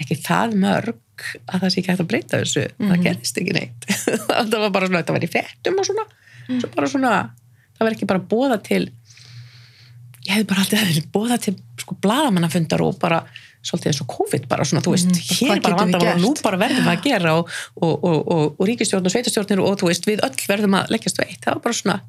ekki 0.00 0.18
það 0.24 0.56
mörg 0.64 1.26
að 1.46 1.62
það 1.62 1.68
sé 1.68 1.80
ekki 1.80 1.92
hægt 1.92 2.02
að 2.02 2.10
breyta 2.10 2.40
þessu. 2.40 2.66
Það 2.80 3.04
gerist 3.04 3.40
ekki 3.42 3.54
neitt. 3.56 3.88
Það 4.40 4.54
var 4.56 4.70
bara 4.72 4.88
svona, 4.88 5.02
þetta 5.02 5.16
var 5.18 5.26
í 5.26 5.30
fettum 5.30 5.80
og 5.82 5.88
svona 5.90 6.06
svo 6.60 6.70
bara 6.74 6.88
svona, 6.88 7.12
það 7.78 7.86
var 7.86 7.92
ekki 7.96 8.06
bara 8.10 8.20
bóða 8.32 8.58
til 8.66 8.82
ég 10.26 10.34
hefði 10.34 10.48
bara 10.50 10.64
alltaf 10.64 11.06
bóða 11.14 11.38
til 11.40 11.54
sko 11.80 11.96
bladamannafundar 12.04 12.82
og 12.84 12.98
bara 13.00 13.22
svolítið 13.64 13.90
eins 13.90 14.00
og 14.04 14.08
COVID 14.14 14.46
bara 14.48 14.64
svona, 14.64 14.82
þú 14.84 14.92
veist, 14.94 15.08
Mhm, 15.10 15.48
bara 15.48 15.56
hér 15.56 15.62
bara 15.64 15.76
vandamál 15.80 16.14
og 16.14 16.20
nú 16.24 16.30
bara 16.42 16.56
verðum 16.60 16.84
við 16.86 16.92
að 16.96 17.02
gera 17.04 17.34
og, 17.38 17.50
og, 17.76 18.04
og, 18.04 18.30
og, 18.60 18.66
ríkistjórn 18.68 19.04
og 19.04 19.12
sveitastjórnir 19.12 19.60
og 19.64 19.76
þú 19.80 19.88
veist, 19.90 20.06
við 20.08 20.20
öll 20.24 20.46
verðum 20.48 20.76
að 20.80 20.90
leggjast 20.94 21.18
veitt, 21.20 21.40
það 21.44 21.54
var 21.54 21.62
bara 21.66 21.78
svona 21.80 22.00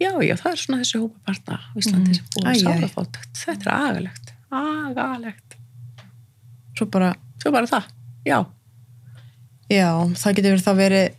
já, 0.00 0.10
já, 0.22 0.34
það 0.36 0.50
er 0.52 0.60
svona 0.62 0.78
þessi 0.82 1.00
hópa 1.02 1.18
barna 1.26 1.58
á 1.58 1.74
Íslandi 1.80 2.10
Mhm. 2.10 2.14
sem 2.14 2.26
búið 2.36 2.62
sárafátækt 2.62 3.42
þetta 3.46 3.66
er 3.66 3.72
agalegt, 3.74 4.32
agalegt. 4.52 5.56
Svo 6.76 6.86
bara, 6.90 7.14
svo 7.42 7.52
bara 7.52 7.66
það, 7.66 7.84
já, 8.26 8.46
Já, 9.66 9.88
það 10.14 10.34
getur 10.36 10.52
verið 10.54 10.66
þá 10.66 10.74
verið 10.78 11.10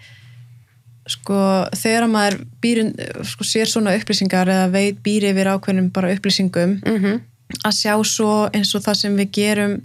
sko, 1.11 1.39
þegar 1.77 2.07
maður 2.11 2.41
býr, 2.63 2.83
sko, 3.27 3.47
sér 3.47 3.71
svona 3.71 3.95
upplýsingar 3.97 4.49
eða 4.51 4.67
veit 4.73 5.01
býr 5.05 5.29
yfir 5.31 5.53
ákveðnum 5.55 5.89
bara 5.95 6.13
upplýsingum 6.15 6.77
mm 6.83 7.23
að 7.63 7.77
sjá 7.77 7.93
svo 8.03 8.31
eins 8.51 8.73
og 8.75 8.83
það 8.83 8.97
sem 8.99 9.13
við 9.15 9.29
gerum 9.37 9.75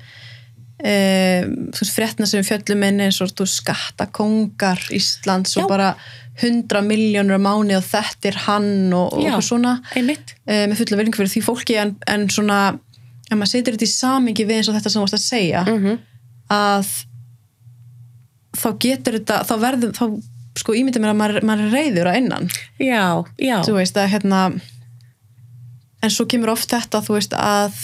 e, 0.82 0.94
veist, 1.70 1.92
fréttina 1.94 2.26
sem 2.26 2.42
fjöllum 2.42 2.82
inn 2.88 3.04
eins 3.04 3.20
og 3.22 3.30
skattakongar 3.30 4.82
Íslands 4.90 5.54
Já. 5.54 5.62
og 5.62 5.70
bara 5.70 5.92
100 6.40 6.82
miljónur 6.82 7.38
á 7.38 7.42
mánu 7.42 7.76
og 7.78 7.86
þetta 7.86 8.32
er 8.32 8.40
hann 8.48 8.92
og, 8.98 9.14
og 9.14 9.22
Já. 9.22 9.36
svona 9.44 9.76
einmitt 9.94 10.34
e, 10.42 10.64
með 10.66 10.80
fulla 10.80 10.98
verðingu 10.98 11.20
fyrir 11.20 11.34
því 11.36 11.44
fólki 11.46 11.78
en, 11.78 11.94
en 12.10 12.26
svona, 12.32 12.58
ef 13.28 13.36
maður 13.36 13.52
setur 13.54 13.78
þetta 13.78 13.88
í 13.88 13.94
samingi 13.94 14.48
við 14.48 14.58
eins 14.58 14.72
og 14.72 14.78
þetta 14.78 14.92
sem 14.92 14.98
þú 14.98 15.06
varst 15.06 15.20
að 15.20 15.26
segja 15.28 15.64
mm 15.68 16.00
að 16.52 16.88
þá 18.52 18.68
getur 18.82 19.16
þetta, 19.16 19.38
þá 19.48 19.54
verður 19.62 19.92
þá 19.96 20.04
sko 20.58 20.74
ímyndið 20.76 21.02
mér 21.02 21.14
að 21.14 21.18
maður, 21.20 21.46
maður 21.48 21.74
reyður 21.76 22.10
að 22.10 22.20
innan. 22.20 22.48
Já, 22.82 23.04
já, 23.40 23.56
þú 23.64 23.76
veist 23.78 23.98
að 23.98 24.10
hérna 24.12 24.44
en 26.02 26.12
svo 26.12 26.26
kemur 26.30 26.52
oft 26.52 26.72
þetta 26.72 27.02
þú 27.06 27.16
veist 27.16 27.36
að 27.38 27.76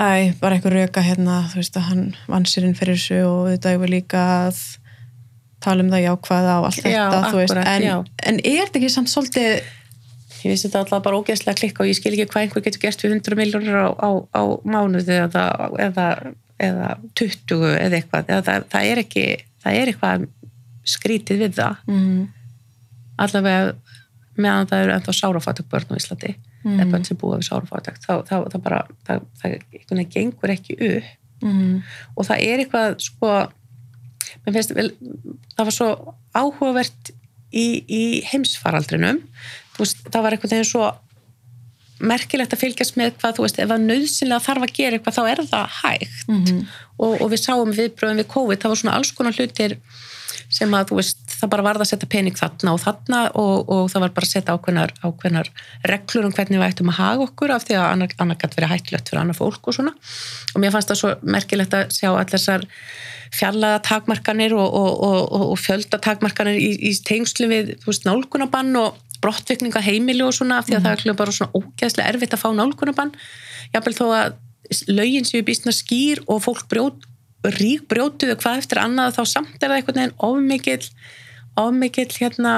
æ, 0.00 0.32
bara 0.40 0.56
einhver 0.56 0.76
röka 0.78 1.02
hérna 1.04 1.42
þú 1.50 1.60
veist 1.60 1.76
að 1.76 1.88
hann 1.90 2.04
vann 2.30 2.46
sér 2.48 2.68
inn 2.68 2.78
fyrir 2.78 2.96
þessu 2.96 3.20
og 3.26 3.50
þetta 3.50 3.74
er 3.74 3.92
líka 3.92 4.22
að 4.46 4.62
tala 5.60 5.84
um 5.84 5.90
það 5.92 6.06
jákvæða 6.06 6.54
og 6.60 6.70
allt 6.70 6.86
Já, 6.86 7.02
þetta 7.02 7.20
akkúrat, 7.26 7.68
en, 7.68 8.08
en 8.30 8.40
er 8.40 8.62
þetta 8.64 8.80
ekki 8.80 8.92
samt 8.94 9.12
svolítið 9.12 9.60
ég 10.40 10.54
vissi 10.54 10.68
þetta 10.68 10.84
alltaf 10.84 11.02
bara 11.04 11.20
ógeðslega 11.20 11.58
klikka 11.58 11.84
og 11.84 11.90
ég 11.90 11.98
skil 11.98 12.14
ekki 12.14 12.28
hvað 12.30 12.46
einhver 12.46 12.64
getur 12.64 12.82
gert 12.84 13.04
við 13.04 13.16
100 13.18 13.38
miljónur 13.40 13.76
á, 13.76 13.88
á, 13.92 14.10
á 14.32 14.42
mánuði 14.64 15.18
eða, 15.26 15.44
eða, 15.84 16.06
eða 16.60 16.90
20 17.20 17.66
eða 17.74 17.98
eitthvað. 17.98 18.30
Eða 18.32 18.46
það, 18.46 18.66
það 18.72 18.90
er 18.92 19.02
ekki, 19.04 19.24
það 19.64 19.78
er 19.80 19.92
eitthvað 19.92 20.28
skrítið 20.90 21.42
við 21.44 21.56
það. 21.60 21.80
Mm, 21.86 22.20
allavega 23.20 23.74
meðan 24.40 24.70
það 24.70 24.84
eru 24.84 24.94
ennþá 24.96 25.16
sárafátök 25.20 25.68
börn 25.70 25.92
á 25.92 25.98
Íslandi 26.00 26.36
Mm. 26.60 26.76
eða 26.76 26.90
börn 26.92 27.04
sem 27.08 27.16
búa 27.16 27.38
við 27.40 27.46
sárafátök 27.48 28.02
þá, 28.04 28.10
þá, 28.28 28.34
það 28.52 28.62
bara, 28.66 28.80
það, 29.08 29.22
það 29.40 30.00
gengur 30.12 30.52
ekki 30.52 30.74
upp. 30.76 31.06
Mm, 31.40 31.78
og 32.20 32.26
það 32.28 32.42
er 32.44 32.60
eitthvað 32.60 32.98
sko 33.00 33.30
finnst, 34.44 34.74
vel, 34.76 34.90
það 35.56 35.70
var 35.70 35.76
svo 35.76 35.88
áhugavert 36.36 37.12
í, 37.48 37.64
í 37.88 38.02
heimsfaraldrinum. 38.28 39.22
Veist, 39.78 40.04
það 40.12 40.26
var 40.26 40.36
einhvern 40.36 40.52
veginn 40.52 40.68
svo 40.68 40.90
merkilegt 42.10 42.52
að 42.52 42.62
fylgjast 42.66 42.96
með 43.00 43.16
hvað 43.20 43.38
þú 43.38 43.46
veist, 43.46 43.58
ef 43.60 43.72
það 43.72 43.88
nöðsynlega 43.88 44.44
þarf 44.44 44.66
að 44.66 44.76
gera 44.76 44.98
eitthvað 44.98 45.16
þá 45.16 45.22
er 45.32 45.42
það 45.48 45.74
hægt. 45.80 46.22
Mm, 46.28 46.60
og, 47.00 47.16
og 47.16 47.32
við 47.32 47.42
sáum 47.42 47.74
viðbröðum 47.74 48.22
við 48.22 48.30
COVID, 48.34 48.62
það 48.62 48.74
var 48.74 48.80
svona 48.82 48.96
alls 48.98 49.12
konar 49.16 49.36
hlutir 49.36 49.78
sem 50.50 50.72
að 50.74 50.88
þú 50.90 50.96
veist, 50.98 51.20
það 51.30 51.50
bara 51.52 51.64
varð 51.64 51.84
að 51.84 51.90
setja 51.92 52.08
pening 52.10 52.36
þarna 52.38 52.72
og 52.74 52.80
þarna 52.82 53.20
og, 53.38 53.68
og 53.70 53.84
það 53.92 54.04
var 54.04 54.14
bara 54.16 54.26
að 54.26 54.32
setja 54.32 54.56
ákveðnar, 54.56 54.94
ákveðnar 55.04 55.50
reglur 55.86 56.26
um 56.26 56.34
hvernig 56.34 56.58
við 56.58 56.66
ættum 56.66 56.90
að 56.90 56.98
haga 56.98 57.26
okkur 57.28 57.54
af 57.54 57.66
því 57.68 57.76
að 57.78 57.86
annar, 57.92 58.16
annar 58.24 58.40
gætt 58.40 58.56
verið 58.58 58.72
hættilegt 58.74 59.12
fyrir 59.12 59.22
annar 59.22 59.38
fólk 59.38 59.70
og 59.70 59.76
svona. 59.76 59.94
Og 60.54 60.62
mér 60.62 60.74
fannst 60.74 60.90
það 60.90 61.00
svo 61.02 61.12
merkilegt 61.36 61.76
að 61.78 61.94
sjá 61.94 62.08
allar 62.10 62.32
þessar 62.34 62.66
fjallaða 63.30 63.82
takmarkanir 63.86 64.56
og, 64.58 64.74
og, 64.74 64.90
og, 65.06 65.46
og 65.52 65.62
fjölda 65.62 66.00
takmarkanir 66.02 66.58
í, 66.58 66.72
í 66.90 66.92
tengslu 67.06 67.46
við 67.50 67.74
þú 67.84 67.92
veist, 67.92 68.08
nálgunabann 68.08 68.74
og 68.80 68.98
brottvikninga 69.22 69.82
heimili 69.84 70.24
og 70.26 70.34
svona 70.34 70.58
af 70.58 70.66
því 70.66 70.80
að 70.80 70.86
það 70.88 71.10
er 71.12 71.18
bara 71.18 71.34
svona 71.36 71.54
ógeðslega 71.54 72.10
erfitt 72.10 72.34
að 72.34 72.42
fá 72.42 72.48
nálgunabann 72.56 73.12
jáfnvel 73.70 73.94
þó 73.94 74.06
að 74.16 74.38
lögin 74.88 75.24
séu 75.26 75.42
býstna 75.46 75.72
skýr 75.74 76.20
og 76.28 76.42
fólk 76.44 76.66
brjót, 76.70 77.06
rík 77.44 77.86
brjótuðu 77.88 78.36
hvað 78.40 78.58
eftir 78.62 78.78
annað 78.82 79.16
þá 79.16 79.22
samt 79.26 79.62
er 79.62 79.68
það 79.70 79.76
einhvern 79.78 80.00
veginn 80.00 80.18
ofmikill 80.18 80.90
ofmikill 81.56 82.12
hérna 82.20 82.54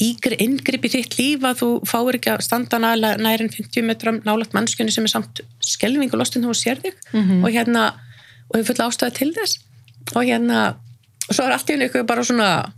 inngrip 0.00 0.84
í 0.88 0.90
þitt 0.90 1.14
líf 1.18 1.44
að 1.46 1.58
þú 1.60 1.68
fáir 1.86 2.16
ekki 2.18 2.30
að 2.32 2.42
standa 2.46 2.78
næla- 2.82 3.16
nær 3.20 3.40
en 3.44 3.48
50 3.52 3.82
metrum 3.86 4.20
nálagt 4.24 4.52
mannskjönu 4.56 4.90
sem 4.92 5.04
er 5.04 5.12
samt 5.12 5.40
skelving 5.60 6.10
og 6.12 6.18
lostin 6.20 6.42
þú 6.42 6.54
sér 6.56 6.80
þig 6.82 6.94
Mhm. 7.12 7.44
og 7.44 7.50
hérna 7.52 7.84
og 8.50 8.56
hefur 8.58 8.74
fulla 8.74 8.88
ástæði 8.90 9.14
til 9.14 9.32
þess 9.34 9.58
og 10.16 10.24
hérna 10.24 10.76
og 11.28 11.34
svo 11.34 11.44
er 11.46 11.52
allt 11.52 11.66
í 11.68 11.72
henni 11.72 11.88
eitthvað 11.88 12.06
bara 12.06 12.22
svona 12.24 12.72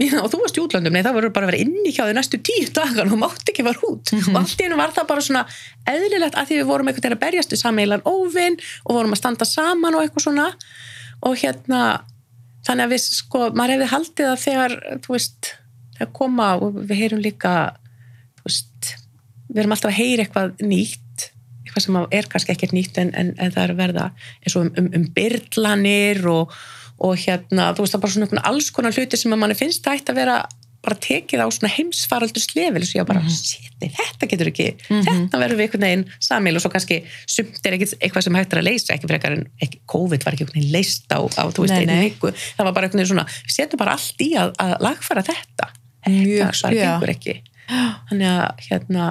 já, 0.00 0.16
og 0.20 0.30
þú 0.32 0.40
varst 0.42 0.58
í 0.58 0.62
útlöndum, 0.62 0.94
nei 0.94 1.04
það 1.04 1.16
voru 1.18 1.32
bara 1.34 1.48
að 1.48 1.52
vera 1.52 1.64
inni 1.64 1.92
hjá 1.92 2.02
þau 2.06 2.14
næstu 2.16 2.40
tíu 2.44 2.68
dagan 2.76 3.12
og 3.12 3.20
mátt 3.20 3.50
ekki 3.52 3.64
fara 3.66 3.90
út. 3.90 4.12
Og 4.20 4.38
allt 4.40 4.60
í 4.60 4.66
henni 4.66 4.78
var 4.80 4.94
það 4.96 5.10
bara 5.10 5.24
svona 5.26 5.42
eðlilegt 5.90 6.38
að 6.38 6.48
því 6.48 6.60
við 6.60 6.70
vorum 6.70 6.90
einhvern 6.90 7.04
veginn 7.04 7.18
að 7.18 7.24
berjast 7.26 7.54
við 7.54 7.62
sameilan 7.62 8.06
óvinn 8.08 8.56
og 8.86 8.96
vorum 8.96 9.16
að 9.16 9.20
standa 9.22 9.48
saman 9.48 9.98
og 9.98 10.04
eitthvað 10.04 10.26
svona. 10.26 10.48
Og 11.28 11.36
hérna 11.42 11.82
þannig 12.66 12.86
að 12.86 12.94
við 12.94 13.04
sko, 13.06 13.44
maður 13.56 13.76
hefði 13.76 13.90
haldið 13.94 14.30
að 14.30 14.42
þegar, 14.44 14.76
þú 15.04 15.14
veist 15.16 15.52
þegar 15.98 16.12
koma 16.16 16.48
og 16.60 16.80
við 16.80 17.04
heyrum 17.04 17.22
líka 17.24 17.54
þú 18.40 18.48
veist, 18.48 18.90
við 19.50 19.62
erum 19.62 19.76
alltaf 19.76 19.92
að 19.92 20.00
heyra 20.00 20.24
eitthvað 20.24 20.64
nýtt 20.64 21.28
eitthvað 21.60 21.84
sem 21.84 21.98
er 22.18 22.28
kannski 22.30 22.54
ekkert 22.54 22.74
nýtt 22.74 22.98
en, 23.00 23.12
en, 23.14 23.32
en 23.38 23.54
það 23.54 23.64
er 23.66 23.76
verða 23.78 24.06
eins 24.40 24.56
og 24.56 24.66
um, 24.66 24.70
um, 24.80 24.90
um 24.96 25.08
byrlanir 25.16 26.22
og, 26.30 26.54
og 27.00 27.20
hérna, 27.20 27.70
þú 27.74 27.84
veist, 27.84 27.94
það 27.94 27.98
er 27.98 28.04
bara 28.04 28.16
svona 28.16 28.48
alls 28.50 28.72
konar 28.74 28.96
hluti 28.96 29.18
sem 29.18 29.32
að 29.32 29.40
manni 29.42 29.58
finnst 29.58 29.86
ætti 29.88 30.12
að 30.12 30.20
vera 30.20 30.40
bara 30.80 30.96
tekið 30.96 31.42
á 31.44 31.46
svona 31.52 31.70
heimsfaraldur 31.74 32.40
slefil 32.40 32.80
og 32.80 32.92
ég 32.96 33.06
bara, 33.08 33.20
mm 33.20 33.28
-hmm. 33.28 33.90
þetta 33.98 34.28
getur 34.30 34.48
ekki 34.48 34.68
þetta 34.88 35.40
verður 35.42 35.58
við 35.58 35.64
einhvern 35.66 35.84
veginn 35.86 36.04
samil 36.20 36.54
og 36.56 36.62
svo 36.62 36.70
kannski 36.72 37.02
sumt 37.26 37.66
er 37.66 37.76
ekkert 37.76 37.94
eitthvað 38.00 38.24
sem 38.24 38.34
hægt 38.34 38.52
er 38.52 38.60
að 38.60 38.68
leysa 38.68 38.94
ekki 38.94 39.10
frekar 39.10 39.32
en 39.36 39.44
ekki, 39.60 39.80
COVID 39.86 40.24
var 40.24 40.32
ekki 40.32 40.44
einhvern 40.44 40.60
veginn 40.60 40.72
leist 40.72 41.12
á, 41.12 41.20
á 41.20 41.44
þú 41.52 41.66
veist, 41.66 41.76
einu 41.76 42.00
viku. 42.00 42.32
Það 42.56 42.64
var 42.64 42.72
bara 42.72 42.86
einhvern 42.86 43.02
veginn 43.02 43.12
svona, 43.12 43.26
við 43.44 43.54
setjum 43.56 43.82
bara 43.82 43.92
allt 43.92 44.20
í 44.24 44.30
að, 44.40 44.54
að 44.56 44.72
lagfæra 44.80 45.22
þetta. 45.22 45.66
Þetta 46.04 46.52
bara 46.62 46.74
gengur 46.80 47.12
ekki. 47.12 47.34
Þannig 48.08 48.28
að 48.30 48.64
hérna 48.70 49.04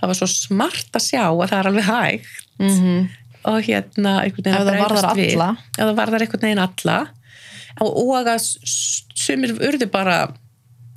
það 0.00 0.10
var 0.10 0.18
svo 0.18 0.26
smart 0.26 0.98
að 0.98 1.06
sjá 1.06 1.24
að 1.30 1.48
það 1.48 1.58
er 1.58 1.70
alveg 1.70 1.88
hægt. 1.92 2.44
Mm 2.58 3.08
og 3.48 3.62
hérna 3.66 4.14
Ef 4.26 4.38
að 4.38 4.50
það 4.50 4.82
varðar 4.82 5.08
alla. 5.12 5.48
ef 5.76 5.80
það 5.84 5.94
varðar 6.00 6.24
einhvern 6.26 6.46
veginn 6.46 6.64
alla. 6.64 6.98
Og, 7.78 7.96
og 8.02 8.28
að 8.32 8.48
sumir 9.18 9.54
urðu 9.56 9.88
bara 9.92 10.18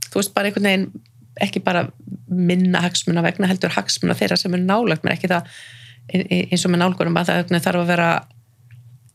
þú 0.09 0.19
veist 0.19 0.33
bara 0.35 0.49
einhvern 0.49 0.69
veginn 0.69 0.89
ekki 1.41 1.61
bara 1.63 1.85
minna 2.27 2.81
hagsmuna 2.83 3.23
vegna 3.25 3.49
heldur 3.49 3.73
hagsmuna 3.75 4.17
þeirra 4.19 4.37
sem 4.39 4.53
er 4.57 4.63
nálagt 4.65 5.05
mér. 5.05 5.15
Ekki 5.17 5.31
það 5.31 5.47
e- 6.11 6.25
e- 6.27 6.45
eins 6.51 6.65
og 6.67 6.73
með 6.73 6.83
nálgunum 6.83 7.19
að 7.21 7.31
það 7.31 7.59
þarf 7.61 7.83
að 7.83 7.91
vera 7.93 8.11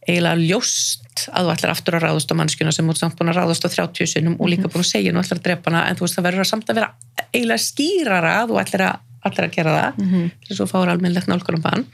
eiginlega 0.07 0.39
ljóst 0.39 1.26
að 1.34 1.47
þú 1.49 1.53
ætlar 1.55 1.72
aftur 1.72 1.97
að 1.99 2.05
ráðast 2.07 2.30
á 2.30 2.39
mannskjuna 2.39 2.72
sem 2.74 2.91
ert 2.91 3.01
samt 3.01 3.16
búin 3.18 3.32
að 3.32 3.41
ráðast 3.41 3.66
á 3.66 3.68
30 3.72 4.11
sinum 4.11 4.37
og 4.39 4.51
líka 4.53 4.70
búin 4.70 4.84
að 4.84 4.91
segja 4.93 5.12
nú 5.14 5.22
ætlar 5.22 5.41
að 5.41 5.47
drepa 5.49 5.72
hana 5.72 5.82
en 5.91 5.99
þú 5.99 6.07
veist 6.07 6.18
það 6.18 6.26
verður 6.28 6.45
að 6.45 6.51
samt 6.53 6.70
að 6.70 6.78
vera 6.78 6.91
eiginlega 7.32 7.64
skýrara 7.64 8.34
að 8.43 8.53
þú 8.53 8.61
ætlar 8.62 8.84
að, 8.87 9.01
ætlar 9.31 9.49
að 9.49 9.57
gera 9.57 9.74
það 9.77 9.99
Mhm. 10.05 10.31
til 10.41 10.49
þess 10.51 10.61
að 10.61 10.66
þú 10.66 10.70
fáir 10.74 10.93
almennlegt 10.95 11.29
nálgunum 11.33 11.62
bann 11.62 11.87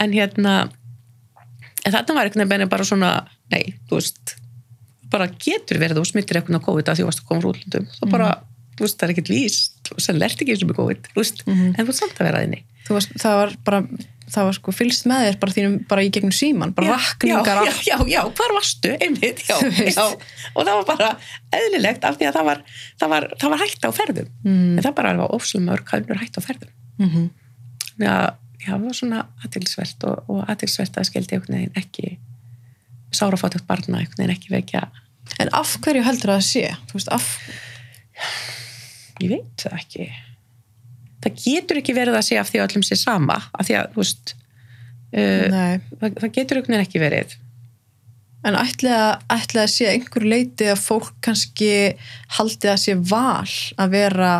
en 0.00 0.12
hérna 0.12 0.54
en 1.86 1.92
þarna 1.92 2.14
var 2.18 2.26
einhvern 2.28 2.48
veginn 2.50 2.68
bara 2.72 2.84
svona 2.84 3.10
nei, 3.52 3.74
þú 3.88 4.00
veist 4.00 4.36
bara 5.10 5.28
getur 5.28 5.78
verið 5.78 5.96
að 5.96 6.02
þú 6.02 6.06
smittir 6.10 6.40
eitthvað 6.40 6.58
á 6.60 6.66
COVID 6.66 6.88
að 6.90 6.96
því 6.98 7.02
þú 7.04 7.08
varst 7.10 7.22
að 7.22 7.28
koma 7.28 7.40
frá 7.44 7.50
útlundum 7.54 7.86
þá 7.94 8.10
bara, 8.10 8.30
þú 8.76 8.82
veist, 8.86 8.98
það 8.98 9.06
er 9.08 9.12
ekkert 9.14 9.30
víst 9.30 9.92
og 9.94 10.00
sem 10.02 10.16
lert 10.18 10.40
ekki 10.42 10.50
eins 10.56 10.62
og 10.64 10.70
með 10.72 10.76
COVID, 10.80 11.02
þú 11.14 11.20
veist 11.22 11.46
Mhm. 11.46 11.74
en 11.78 11.86
þú 11.86 11.88
ert 11.88 12.00
samt 12.02 12.18
að 12.18 12.26
vera 12.30 12.42
inni 12.44 12.62
Þú 12.86 12.94
varst, 12.94 13.12
það 13.18 13.34
var 13.40 13.50
bara 13.64 13.80
það 14.26 14.48
var 14.48 14.56
sko 14.56 14.72
fylgst 14.74 15.06
með 15.06 15.24
þér 15.26 15.36
bara 15.42 15.54
þínum 15.54 15.74
bara 15.90 16.04
í 16.04 16.08
gegnum 16.14 16.34
síman, 16.34 16.72
bara 16.74 16.96
rakningar 16.96 17.60
já, 17.66 17.70
já, 17.70 17.74
já, 17.86 17.96
já, 18.10 18.20
hvar 18.40 18.54
varstu, 18.56 18.92
einmitt 18.98 19.42
já, 19.46 19.54
já, 19.86 20.06
og 20.52 20.66
það 20.66 20.72
var 20.72 20.88
bara 20.88 21.10
eðlilegt 21.54 22.06
af 22.08 22.18
því 22.18 22.28
að 22.30 22.38
það 22.38 22.48
var, 22.50 22.62
það 23.02 23.12
var, 23.14 23.28
það 23.42 23.54
var 23.54 23.62
hægt 23.62 23.86
á 23.86 23.90
ferðum. 24.00 24.32
Mm. 24.42 24.72
en 24.72 24.82
það 24.82 24.96
bara 24.98 25.14
var 25.22 25.36
ofslega 25.38 25.68
mörg 25.68 25.94
hannur 25.94 26.22
hægt 26.22 26.38
á 26.38 26.42
ferðum. 26.42 26.74
Mhm. 26.98 27.28
þannig 27.86 28.10
að 28.12 28.28
já, 28.66 28.70
það 28.72 28.86
var 28.88 28.98
svona 29.00 29.24
aðtilsvert 29.46 30.08
og, 30.10 30.30
og 30.32 30.42
aðtilsvert 30.50 30.98
að 30.98 31.10
skildi 31.10 31.40
ekki 31.78 32.16
sárafáttökt 33.14 33.66
barna 33.68 34.02
ekki 34.02 34.52
vekja. 34.52 34.88
En 35.42 35.50
af 35.54 35.76
hverju 35.82 36.02
heldur 36.06 36.34
það 36.34 36.40
að 36.40 36.46
sé? 36.46 36.64
Þú 36.90 36.98
veist, 36.98 37.12
af, 37.14 37.28
ég 39.22 39.32
veit 39.32 39.62
það 39.62 39.78
ekki 39.78 40.08
það 41.24 41.40
getur 41.44 41.80
ekki 41.80 41.96
verið 41.96 42.18
að 42.18 42.26
sé 42.28 42.38
af 42.40 42.50
því 42.50 42.60
að 42.60 42.68
öllum 42.68 42.84
sé 42.86 42.98
sama 43.00 43.38
af 43.52 43.66
því 43.68 43.78
að, 43.80 43.90
þú 43.94 44.02
veist 44.02 44.34
uh, 44.36 45.56
það, 45.56 46.20
það 46.20 46.30
getur 46.38 46.62
veginn 46.62 46.82
ekki 46.82 47.02
verið. 47.02 47.36
En 48.46 48.58
ætli 48.60 48.92
að, 48.94 49.24
að 49.32 49.72
sé 49.72 49.88
einhver 49.90 50.26
leiti 50.28 50.68
að 50.70 50.82
fólk 50.84 51.14
kannski 51.24 51.70
haldi 52.36 52.70
að 52.70 52.82
sé 52.84 52.94
val 53.00 53.56
að 53.80 53.96
vera 53.96 54.32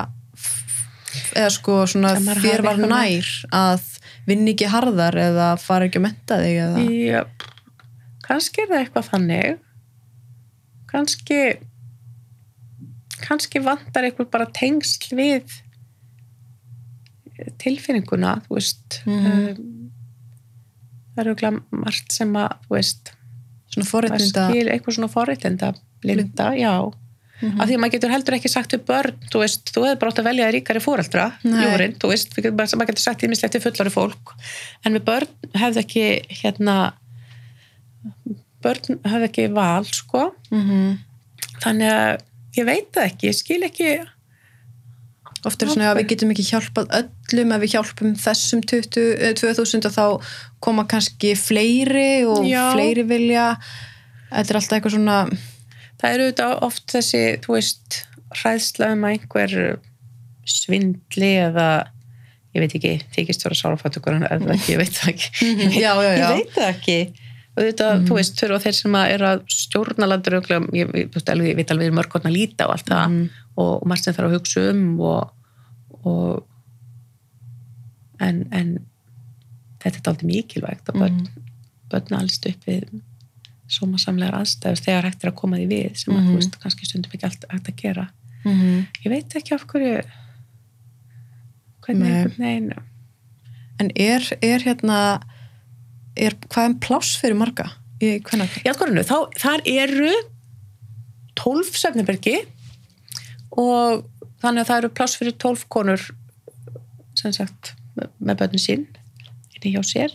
eða 1.33 1.51
sko 1.55 1.83
svona 1.91 2.15
þér 2.21 2.63
var 2.67 2.81
nær 2.81 3.31
að 3.57 3.87
vinna 4.27 4.53
ekki 4.53 4.69
harðar 4.71 5.17
eða 5.19 5.53
fara 5.61 5.89
ekki 5.89 6.01
að 6.01 6.07
menta 6.07 6.39
þig 6.43 6.61
eða? 6.67 6.85
Já, 6.93 7.23
kannski 8.27 8.63
er 8.63 8.71
það 8.73 8.83
eitthvað 8.83 9.09
þannig. 9.11 9.63
Kannski 10.91 11.41
kannski 13.23 13.63
vantar 13.65 14.07
eitthvað 14.07 14.33
bara 14.35 14.49
tengsl 14.55 15.17
við 15.17 15.55
tilfinninguna 17.63 18.35
þú 18.47 18.55
veist 18.59 19.01
Mhm. 19.07 19.27
um, 19.27 19.91
það 21.17 21.23
eru 21.25 21.35
glæm 21.41 21.63
margt 21.71 22.13
sem 22.13 22.33
að 22.35 22.55
þú 22.67 22.77
veist 22.79 23.13
skil 24.53 24.69
eitthvað 24.73 24.95
svona 24.97 25.13
forréttinda 25.13 25.75
blinda, 26.03 26.51
já 26.57 26.93
Mhm. 27.43 27.61
af 27.61 27.69
því 27.69 27.75
að 27.77 27.81
maður 27.83 27.93
getur 27.93 28.11
heldur 28.11 28.35
ekki 28.39 28.49
sagt 28.49 28.71
við 28.73 28.85
börn 28.89 29.17
þú 29.31 29.41
veist, 29.43 29.65
þú 29.73 29.83
hefur 29.85 29.99
bara 30.01 30.11
átt 30.13 30.21
að 30.23 30.29
velja 30.31 30.53
ríkari 30.53 30.81
fóreldra 30.81 31.25
Nei. 31.45 31.65
júrin, 31.65 31.97
þú 32.01 32.09
veist, 32.09 32.31
við 32.35 32.43
getum 32.45 32.57
bara, 32.57 32.67
maður 32.81 32.89
getur 32.93 33.05
sagt 33.05 33.23
ímislegt 33.23 33.53
til 33.53 33.61
fullari 33.61 33.91
fólk, 33.93 34.33
en 34.87 34.95
við 34.95 35.05
börn 35.05 35.29
hefðu 35.55 35.83
ekki, 35.85 36.07
hérna 36.43 36.93
börn 38.65 38.99
hefðu 39.05 39.29
ekki 39.29 39.47
val, 39.53 39.85
sko 39.85 40.31
mm 40.51 40.99
þannig 41.63 41.89
að 41.89 42.21
ég 42.59 42.65
veit 42.69 42.89
það 42.93 43.07
ekki, 43.11 43.29
ég 43.31 43.35
skil 43.35 43.63
ekki 43.65 43.91
oft 45.47 45.63
er 45.63 45.71
svona 45.73 45.91
að 45.93 46.01
við 46.01 46.09
getum 46.13 46.33
ekki 46.35 46.45
hjálpað 46.51 46.89
öllum 47.01 47.53
ef 47.57 47.63
við 47.65 47.75
hjálpum 47.77 48.15
þessum 48.21 48.63
20, 48.73 49.05
eh, 49.17 49.35
2000 49.39 49.89
og 49.91 49.95
þá 49.97 50.07
koma 50.67 50.85
kannski 50.91 51.35
fleiri 51.39 52.25
og 52.29 52.47
Já. 52.49 52.73
fleiri 52.75 53.05
vilja 53.09 53.47
þetta 54.33 54.49
er 54.51 54.61
alltaf 54.61 54.79
eitthvað 54.79 54.97
svona 54.97 55.19
það 56.01 56.13
eru 56.13 56.25
auðvitað 56.29 56.57
oft 56.67 56.87
þessi, 56.93 57.23
þú 57.45 57.57
veist 57.57 58.01
hræðsla 58.37 58.91
um 58.97 59.05
að 59.07 59.15
einhver 59.17 59.55
svindli 60.47 61.31
eða 61.47 61.69
ég 62.57 62.63
veit 62.65 62.75
ekki, 62.79 62.93
þykist 63.15 63.45
vera 63.47 63.59
sárafættugur 63.59 64.17
en 64.17 64.27
eða 64.29 64.55
ekki, 64.57 64.75
ég 64.75 64.81
veit 64.83 64.97
það 64.97 65.13
ekki 65.13 65.55
já, 65.85 65.93
já, 65.93 66.11
já. 66.11 66.27
ég 66.27 66.43
veit 66.43 66.53
það 66.57 66.69
ekki 66.73 66.99
auðvitað, 67.57 68.03
þú 68.05 68.17
veist, 68.19 68.35
þurfa 68.37 68.59
þeir 68.67 68.77
sem 68.77 68.97
að 69.01 69.11
eru 69.15 69.27
að 69.31 69.43
stjórna 69.57 70.09
landur 70.11 70.35
ég, 70.37 70.67
ég, 70.77 70.91
ég, 71.01 71.15
alveg, 71.33 71.55
veit 71.57 71.71
alveg 71.73 71.95
mörgurna 71.97 72.33
líta 72.33 72.67
á 72.69 72.73
allt 72.75 72.91
það 72.91 73.07
Mhm. 73.15 73.23
og, 73.57 73.71
og 73.81 73.87
margt 73.89 74.05
sem 74.05 74.13
þarf 74.17 74.29
að 74.29 74.37
hugsa 74.37 74.65
um 74.75 74.83
og, 75.01 75.31
og 76.07 76.47
en, 78.23 78.45
en 78.55 78.71
þetta 79.83 79.99
er 80.01 80.11
aldrei 80.13 80.29
mikilvægt 80.31 80.89
og 80.93 81.01
börn, 81.03 81.19
börn 81.93 82.17
alls 82.19 82.39
upp 82.49 82.65
við 82.69 82.87
sómasamlegar 83.71 84.37
aðstæður 84.41 84.83
þegar 84.87 85.09
hægt 85.09 85.25
er 85.27 85.31
að 85.33 85.39
koma 85.41 85.59
því 85.59 85.67
við 85.73 85.97
sem 85.99 86.15
að 86.15 86.21
Mhm. 86.23 86.29
þú 86.31 86.37
veist, 86.39 86.59
kannski 86.63 86.87
stundum 86.87 87.13
ekki 87.17 87.27
allt 87.29 87.45
hægt 87.51 87.69
að 87.73 87.77
gera 87.83 88.07
Mhm. 88.45 88.87
ég 89.05 89.11
veit 89.11 89.35
ekki 89.41 89.55
af 89.55 89.67
hverju 89.67 90.03
hvernig 91.87 92.13
einhvern 92.13 92.39
veginn 92.39 92.73
en 93.81 93.91
er, 93.97 94.23
er 94.43 94.59
hérna 94.65 95.21
er, 96.17 96.33
hvað 96.49 96.71
er 96.71 96.79
pláss 96.81 97.17
fyrir 97.21 97.37
marga 97.37 97.67
í 98.01 98.21
hvernig 98.23 98.49
í 98.65 98.71
atkvarðinu, 98.71 99.05
þá, 99.05 99.19
þar 99.37 99.61
eru 99.67 100.13
12 101.37 101.75
svefnibergi 101.77 102.37
og 103.53 104.07
þannig 104.43 104.63
að 104.63 104.71
það 104.71 104.81
eru 104.81 104.95
pláss 104.99 105.19
fyrir 105.19 105.37
12 105.45 105.67
konur 105.73 106.09
sem 107.17 107.35
sagt 107.35 107.75
með, 107.97 108.35
börnin 108.37 108.63
sín 108.63 108.87
inni 109.57 109.75
hjá 109.75 109.83
sér 109.87 110.13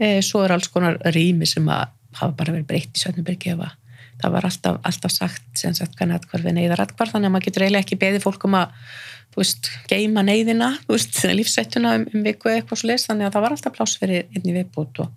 e, 0.00 0.22
svo 0.24 0.44
er 0.44 0.56
alls 0.56 0.70
konar 0.72 0.98
rými 1.14 1.48
sem 1.48 1.66
að 1.68 1.90
hafa 2.16 2.32
bara 2.38 2.54
verið 2.54 2.70
breytt 2.70 2.96
í 2.96 3.02
svefnibergi 3.02 3.52
ef 3.52 3.66
að 3.66 3.74
það 4.16 4.32
var 4.32 4.48
alltaf, 4.48 4.78
alltaf 4.88 5.12
sagt 5.12 5.60
sem 5.60 5.74
sagt 5.76 5.98
hvernig 5.98 6.16
atkvarð 6.16 6.48
við 6.48 6.56
neyðar 6.56 6.86
atkvarð 6.86 7.16
þannig 7.16 7.28
að 7.28 7.34
maður 7.34 7.48
getur 7.50 7.66
eiginlega 7.66 7.84
ekki 7.84 8.00
beðið 8.00 8.24
fólk 8.24 8.46
um 8.48 8.56
að 8.56 8.72
þú 9.34 9.42
veist, 9.42 9.68
geima 9.90 10.24
neyðina 10.24 10.70
þú 10.86 10.94
veist, 10.94 11.20
lífsættuna 11.40 11.94
um, 11.98 12.08
um 12.14 12.24
viku 12.24 12.48
eða 12.48 12.62
eitthvað 12.62 12.80
svo 12.80 12.90
leist 12.92 13.10
þannig 13.10 13.28
að 13.28 13.36
það 13.36 13.46
var 13.46 13.56
alltaf 13.56 13.76
pláss 13.76 14.00
fyrir 14.00 14.24
einni 14.32 14.56
viðbútt 14.56 15.02
og 15.04 15.12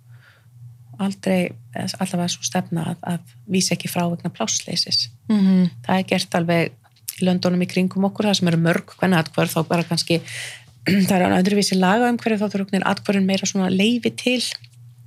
aldrei, 1.00 1.54
allavega 1.74 2.28
svo 2.28 2.44
stefna 2.44 2.90
að, 2.90 2.98
að 3.14 3.34
vísa 3.48 3.72
ekki 3.76 3.88
frá 3.88 4.02
vegna 4.10 4.32
plássleysis. 4.34 5.08
mm 5.30 5.38
-hmm. 5.40 5.70
Það 5.86 5.98
er 5.98 6.08
gert 6.12 6.34
alveg 6.34 6.72
í 7.20 7.28
löndunum 7.28 7.62
í 7.64 7.68
kringum 7.70 8.08
okkur, 8.10 8.30
það 8.30 8.40
sem 8.40 8.50
eru 8.50 8.62
mörg 8.64 8.96
hvernig 8.96 9.20
atkvörð 9.20 9.54
þá 9.54 9.60
bara 9.68 9.86
kannski 9.88 10.20
það 11.08 11.14
er 11.18 11.36
öðruvísi 11.40 11.78
laga 11.78 12.10
um 12.10 12.18
hverju 12.20 12.40
þá 12.40 12.48
þurfa 12.54 12.82
atkvörðin 12.92 13.28
meira 13.28 13.48
svona 13.48 13.70
leifi 13.72 14.12
til 14.16 14.40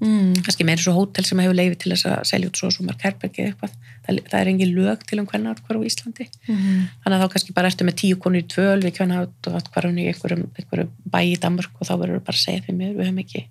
mm. 0.04 0.44
kannski 0.46 0.68
meira 0.68 0.84
svo 0.84 0.94
hótel 0.98 1.26
sem 1.28 1.42
hefur 1.44 1.58
leifi 1.58 1.80
til 1.82 1.94
þess 1.94 2.10
að 2.12 2.28
selja 2.30 2.52
út 2.52 2.60
svo 2.62 2.70
herbergi 3.04 3.44
eða 3.44 3.54
eitthvað 3.54 3.74
það, 4.06 4.20
það 4.30 4.38
er 4.42 4.52
engin 4.52 4.76
lög 4.76 5.08
til 5.10 5.20
um 5.22 5.30
hvernig 5.30 5.56
atkvörð 5.56 5.82
á 5.82 5.88
Íslandi 5.90 6.30
Mm 6.48 6.84
þannig 7.04 7.18
að 7.18 7.24
þá 7.24 7.34
kannski 7.34 7.56
bara 7.58 7.72
ertu 7.72 7.88
með 7.88 7.98
tíu 8.00 8.20
konur 8.22 8.40
í 8.40 8.48
tvöl 8.48 8.80
við 8.84 8.94
hvernig 8.98 9.50
atkvörðin 9.60 9.98
í 10.00 10.06
einhverjum, 10.12 10.46
einhverjum 10.56 10.94
bæ 11.12 11.20
í 11.28 11.34
Danmörk 11.42 11.82
og 11.82 11.90
þá 11.90 11.96
verður 12.00 12.24
bara 12.24 12.38
að 12.38 12.46
segja 12.46 12.64
því 12.68 12.76
mér 12.78 12.94
við 12.94 13.10
höfum 13.10 13.24
ekki 13.24 13.42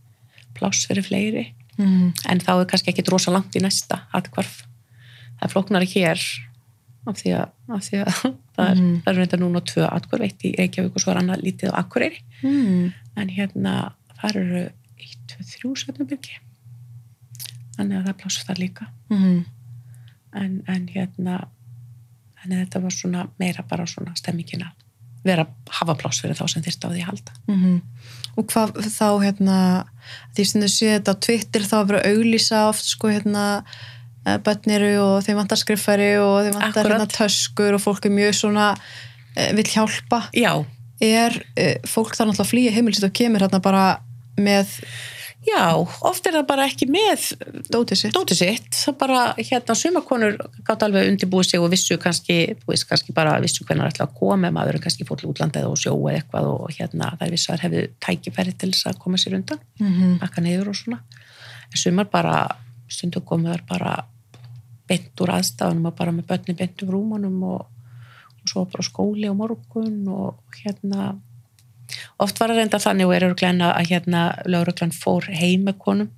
pláss 0.57 0.87
fyrir 0.89 1.05
fleiri 1.05 1.45
Mm. 1.81 2.13
en 2.29 2.41
þá 2.43 2.53
er 2.59 2.67
kannski 2.69 2.93
ekki 2.93 3.05
rosa 3.09 3.33
langt 3.33 3.55
í 3.57 3.63
næsta 3.63 4.03
atkvarf. 4.13 4.63
Það 5.41 5.55
flóknari 5.55 5.89
hér 5.89 6.21
af 7.09 7.19
því 7.19 7.33
að, 7.39 7.55
af 7.75 7.83
því 7.87 8.03
að 8.03 8.13
það, 8.57 8.69
er, 8.69 8.83
það 8.83 9.11
er 9.13 9.19
reynda 9.19 9.41
núna 9.41 9.65
tvö 9.73 9.89
atkvarf, 9.89 10.27
eitt 10.27 10.47
í 10.47 10.53
Reykjavík 10.59 10.99
og 10.99 11.05
svo 11.05 11.15
er 11.15 11.23
annað 11.23 11.45
lítið 11.47 11.75
á 11.75 11.81
Akureyri. 11.83 12.23
Mm. 12.43 12.93
en 13.23 13.33
hérna 13.33 13.75
þar 14.21 14.39
eru 14.43 14.63
eitt, 14.99 15.25
tvö, 15.33 15.49
þrjú 15.55 15.73
svefnabyrgi 15.83 16.39
þannig 17.77 17.99
að 17.99 18.07
það 18.09 18.21
pláss 18.23 18.47
þar 18.47 18.63
líka. 18.63 18.89
Mm. 19.13 19.43
en, 20.43 20.55
en 20.69 20.87
hérna 20.93 21.43
en 22.43 22.57
þetta 22.57 22.83
var 22.83 22.95
svona 22.95 23.27
meira 23.39 23.63
bara 23.69 23.87
svona 23.87 24.17
stemmingin 24.19 24.67
að 24.67 24.79
vera 25.23 25.45
hafa 25.71 25.95
pláss 25.95 26.19
fyrir 26.19 26.35
þá 26.35 26.49
sem 26.51 26.65
þyrst 26.65 26.83
á 26.83 26.89
því 26.91 27.03
að 27.05 27.11
halda. 27.13 27.41
Mm 27.47 27.77
og 28.39 28.49
hvað 28.49 28.79
þá 28.89 29.09
hérna 29.23 29.57
því 30.35 30.47
sem 30.49 30.65
þau 30.65 30.73
séu 30.73 30.93
þetta 30.95 31.15
á 31.15 31.23
Twitter 31.27 31.67
þá 31.69 31.75
er 31.79 31.89
verið 31.91 32.01
að 32.01 32.17
auglýsa 32.17 32.63
oft 32.71 32.89
sko 32.89 33.11
hérna 33.13 33.45
börn 34.23 34.75
eru 34.77 34.93
og 35.03 35.25
þeim 35.27 35.41
vantar 35.41 35.59
skriffæri 35.61 36.13
og 36.23 36.47
þeim 36.47 36.61
vantar 36.61 36.91
hérna 36.91 37.09
töskur 37.11 37.79
og 37.79 37.83
fólk 37.83 38.07
er 38.07 38.15
mjög 38.15 38.37
svona 38.39 38.69
eh, 39.37 39.51
vill 39.57 39.67
hjálpa. 39.67 40.25
Já, 40.37 40.53
er 41.03 41.35
uh, 41.59 41.75
fólk 41.89 42.15
þar 42.15 42.31
náttúrulega 42.31 42.47
að 42.47 42.53
flýja 42.53 42.77
heimilsitt 42.77 43.09
og 43.09 43.17
kemur 43.19 43.43
hérna 43.43 43.63
bara 43.63 43.87
með 44.39 44.71
já, 45.43 45.75
oft 46.07 46.27
er 46.27 46.37
það 46.37 46.45
bara 46.49 46.67
ekki 46.71 46.87
með 46.91 47.25
dótið 47.73 47.99
sitt. 47.99 48.15
dótið 48.15 48.39
sitt, 48.39 48.69
það 48.79 48.97
bara 49.01 49.23
hérna 49.39 49.77
sumakonur 49.79 50.39
gátt 50.67 50.85
alveg 50.87 51.11
undirbúið 51.11 51.49
sig 51.51 51.63
og 51.63 51.73
vissu 51.73 51.99
kannski, 52.01 52.37
veist, 52.69 52.87
kannski 52.91 53.15
bara 53.17 53.35
vissu 53.43 53.67
hvernig 53.67 53.89
það 53.89 53.97
ætla 53.97 54.07
að 54.07 54.15
koma, 54.21 54.53
maður 54.55 54.79
er 54.79 54.85
kannski 54.87 55.07
til 55.09 55.33
útlandið 55.33 55.67
og 55.67 55.81
sjó 55.83 55.97
eða 55.97 56.21
eitthvað 56.21 56.49
og 56.53 56.77
hérna 56.79 57.11
það 57.19 57.35
vissar 57.35 57.65
hefðu 57.65 57.85
tækifæri 58.07 58.55
til 58.55 58.71
þess 58.71 58.93
að 58.93 59.03
koma 59.03 59.19
sér 59.19 59.37
undan 59.41 59.61
mm 59.81 59.93
-hmm. 59.93 60.17
akka 60.23 60.41
neyður 60.41 60.71
og 60.71 60.77
svona. 60.79 61.03
En 61.73 61.79
sumar 61.79 62.07
bara, 62.13 62.47
stundu 62.89 63.21
komuðar 63.21 63.67
bara 63.69 64.05
beint 64.93 65.25
úr 65.25 65.33
aðstafanum 65.39 65.89
og 65.91 65.97
bara 65.99 66.13
með 66.15 66.29
börni 66.31 66.57
beint 66.61 66.85
úr 66.85 66.93
rúmanum 66.97 67.43
og, 67.49 67.67
og 68.39 68.53
svo 68.53 68.65
bara 68.73 68.85
skóli 68.87 69.27
á 69.29 69.35
morgun 69.37 69.99
og 70.13 70.61
hérna 70.63 71.15
oft 72.23 72.39
var 72.41 72.53
það 72.53 72.61
reynda 72.63 72.81
þannig 72.83 73.09
og 73.09 73.15
er 73.17 73.27
örglæna 73.31 73.73
að 73.77 73.91
hérna 73.93 74.23
lauruglan 74.49 74.95
fór 74.97 75.27
heim 75.33 75.67
með 75.69 75.79
konum 75.83 76.11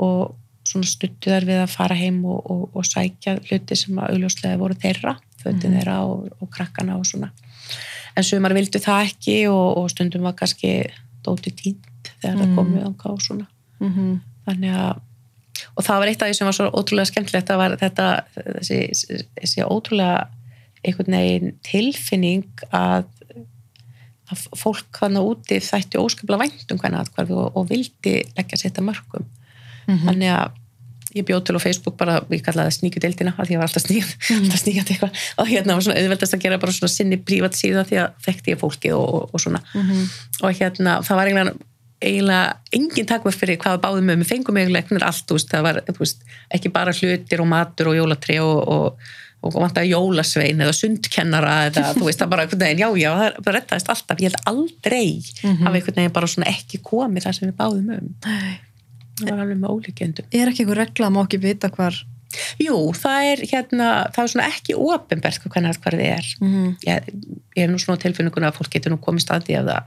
og 0.00 0.36
svona 0.70 0.86
stuttu 0.86 1.32
þær 1.32 1.46
við 1.48 1.58
að 1.64 1.72
fara 1.72 1.96
heim 1.98 2.20
og, 2.28 2.40
og, 2.52 2.64
og 2.76 2.84
sækja 2.86 3.38
hluti 3.48 3.76
sem 3.78 3.96
að 3.98 4.12
augljóslega 4.14 4.58
voru 4.60 4.76
þeirra 4.78 5.16
fötin 5.40 5.70
Mhm. 5.72 5.76
þeirra 5.78 5.96
og, 6.04 6.48
krakkana 6.52 6.98
og 7.00 7.06
svona 7.08 7.30
en 8.16 8.26
sumar 8.26 8.52
vildu 8.54 8.78
það 8.82 9.06
ekki 9.08 9.36
og, 9.50 9.78
og 9.80 9.90
stundum 9.90 10.22
var 10.28 10.34
kannski 10.38 10.72
dóti 11.24 11.52
tínt 11.56 12.10
þegar 12.20 12.36
það 12.36 12.46
Mhm. 12.46 12.56
komið 12.58 12.84
ánga 12.90 13.12
og 13.14 13.20
svona 13.24 13.46
Mm 13.80 13.92
-hmm. 13.94 14.20
þannig 14.46 14.74
að 14.76 15.00
og 15.80 15.86
það 15.86 16.02
var 16.02 16.10
eitt 16.12 16.22
af 16.26 16.30
því 16.30 16.36
sem 16.38 16.48
var 16.50 16.56
svo 16.58 16.68
ótrúlega 16.76 17.10
skemmtilegt 17.10 17.48
það 17.50 17.60
var 17.62 17.76
þetta 17.80 18.08
þessi, 18.60 18.80
þessi 19.40 19.64
ótrúlega 19.64 20.28
einhvern 20.84 21.16
veginn 21.18 21.54
tilfinning 21.66 22.44
að, 22.76 23.08
að 24.30 24.44
fólk 24.60 25.00
þannig 25.02 25.26
úti 25.32 25.58
þætti 25.64 25.98
óskaplega 26.00 26.44
vænt 26.44 26.72
um 26.74 26.78
hvernig 26.80 27.02
aðkvarfi 27.02 27.34
og, 27.36 27.56
og 27.58 27.68
vildi 27.72 28.14
leggja 28.38 28.60
sér 28.60 28.70
þetta 28.72 28.86
mörgum 28.92 29.28
Mhm. 29.90 30.04
þannig 30.06 30.28
að 30.30 30.58
ég 31.18 31.24
bjóð 31.26 31.40
til 31.48 31.54
á 31.58 31.64
Facebook 31.64 31.96
bara, 31.98 32.18
ég 32.30 32.42
kallaði 32.46 32.68
það 32.70 32.74
sníkjudeildina 32.76 33.32
af 33.32 33.48
því 33.48 33.54
ég 33.56 33.58
var 33.58 33.66
alltaf 33.66 33.82
sníkjað 33.82 34.12
alltaf 34.36 34.60
sníkjað 34.60 34.90
eitthvað 34.92 35.22
og 35.42 35.48
hérna 35.50 35.74
var 35.74 35.82
svona 35.86 35.96
auðveldast 36.04 36.36
að 36.36 36.42
gera 36.44 36.58
bara 36.62 36.74
svona 36.76 36.92
sinni 36.92 37.18
prívat 37.26 37.56
síðan 37.58 37.88
því 37.88 37.98
að 38.04 38.20
þekkti 38.28 38.52
ég 38.52 38.60
fólki 38.60 38.92
og, 38.94 39.08
og, 39.16 39.24
og 39.34 39.42
svona 39.42 39.62
Mhm. 39.74 40.04
og 40.44 40.54
hérna 40.60 40.92
það 41.02 41.18
var 41.18 41.30
eiginlega, 41.32 41.56
eiginlega 42.00 42.60
engin 42.72 43.08
takmörk 43.08 43.36
fyrir 43.36 43.58
hvað 43.60 43.80
báðum 43.84 44.12
um 44.14 44.22
við 44.22 44.30
fengum 44.30 44.56
eiginlega 44.60 45.00
allt, 45.06 45.32
veist, 45.34 45.50
það 45.52 45.66
var 45.66 45.80
veist, 45.98 46.22
ekki 46.56 46.72
bara 46.72 46.94
hlutir 46.96 47.42
og 47.42 47.50
matur 47.50 47.90
og 47.92 47.98
jólatri 47.98 48.38
og, 48.40 48.60
og, 48.72 49.10
og 49.44 49.56
vantaði 49.56 49.92
jólasvein 49.92 50.64
eða 50.64 50.76
sundkennara 50.76 51.56
eða 51.68 51.92
þú 51.96 52.06
veist 52.08 52.22
það 52.22 52.32
bara 52.32 52.46
einhvern 52.46 52.64
veginn, 52.64 52.82
já 52.84 52.88
já, 53.02 53.10
það, 53.20 53.38
það 53.44 53.56
rettaðist 53.58 53.92
alltaf. 53.94 54.22
Ég 54.22 54.30
held 54.30 54.40
aldrei 54.52 55.06
Mhm. 55.42 55.66
af 55.66 55.74
einhvern 55.74 56.00
veginn 56.00 56.16
bara 56.16 56.32
svona 56.32 56.50
ekki 56.54 56.80
komið 56.84 57.26
það 57.26 57.36
sem 57.38 57.50
við 57.50 57.58
báðum 57.60 57.92
um. 57.98 58.14
Það 59.20 59.30
var 59.34 59.44
alveg 59.44 59.60
með 59.60 59.74
ólíkjöndum 59.74 60.32
er 60.32 60.48
ekki 60.48 60.64
einhver 60.64 60.80
regla 60.80 61.10
að 61.10 61.14
má 61.16 61.22
ekki 61.26 61.42
vita 61.42 61.68
hvar 61.68 62.00
Jú, 62.62 62.76
það 62.94 63.24
er 63.26 63.40
hérna, 63.50 63.86
það 64.14 64.22
er 64.22 64.30
svona 64.30 64.48
ekki 64.52 64.76
ofinbert 64.78 65.46
hvernig 65.50 65.78
það 65.82 66.02
er. 66.04 66.26
Mm 66.40 66.50
-hmm. 66.52 66.76
ég, 66.86 67.08
ég 67.56 67.64
hef 67.64 67.70
nú 67.70 67.78
svona 67.82 67.98
tilfinninguna 67.98 68.50
að 68.52 68.58
fólk 68.60 68.70
getur 68.70 68.92
nú 68.92 69.00
komið 69.02 69.24
staði 69.24 69.56
að 69.58 69.66
það 69.72 69.82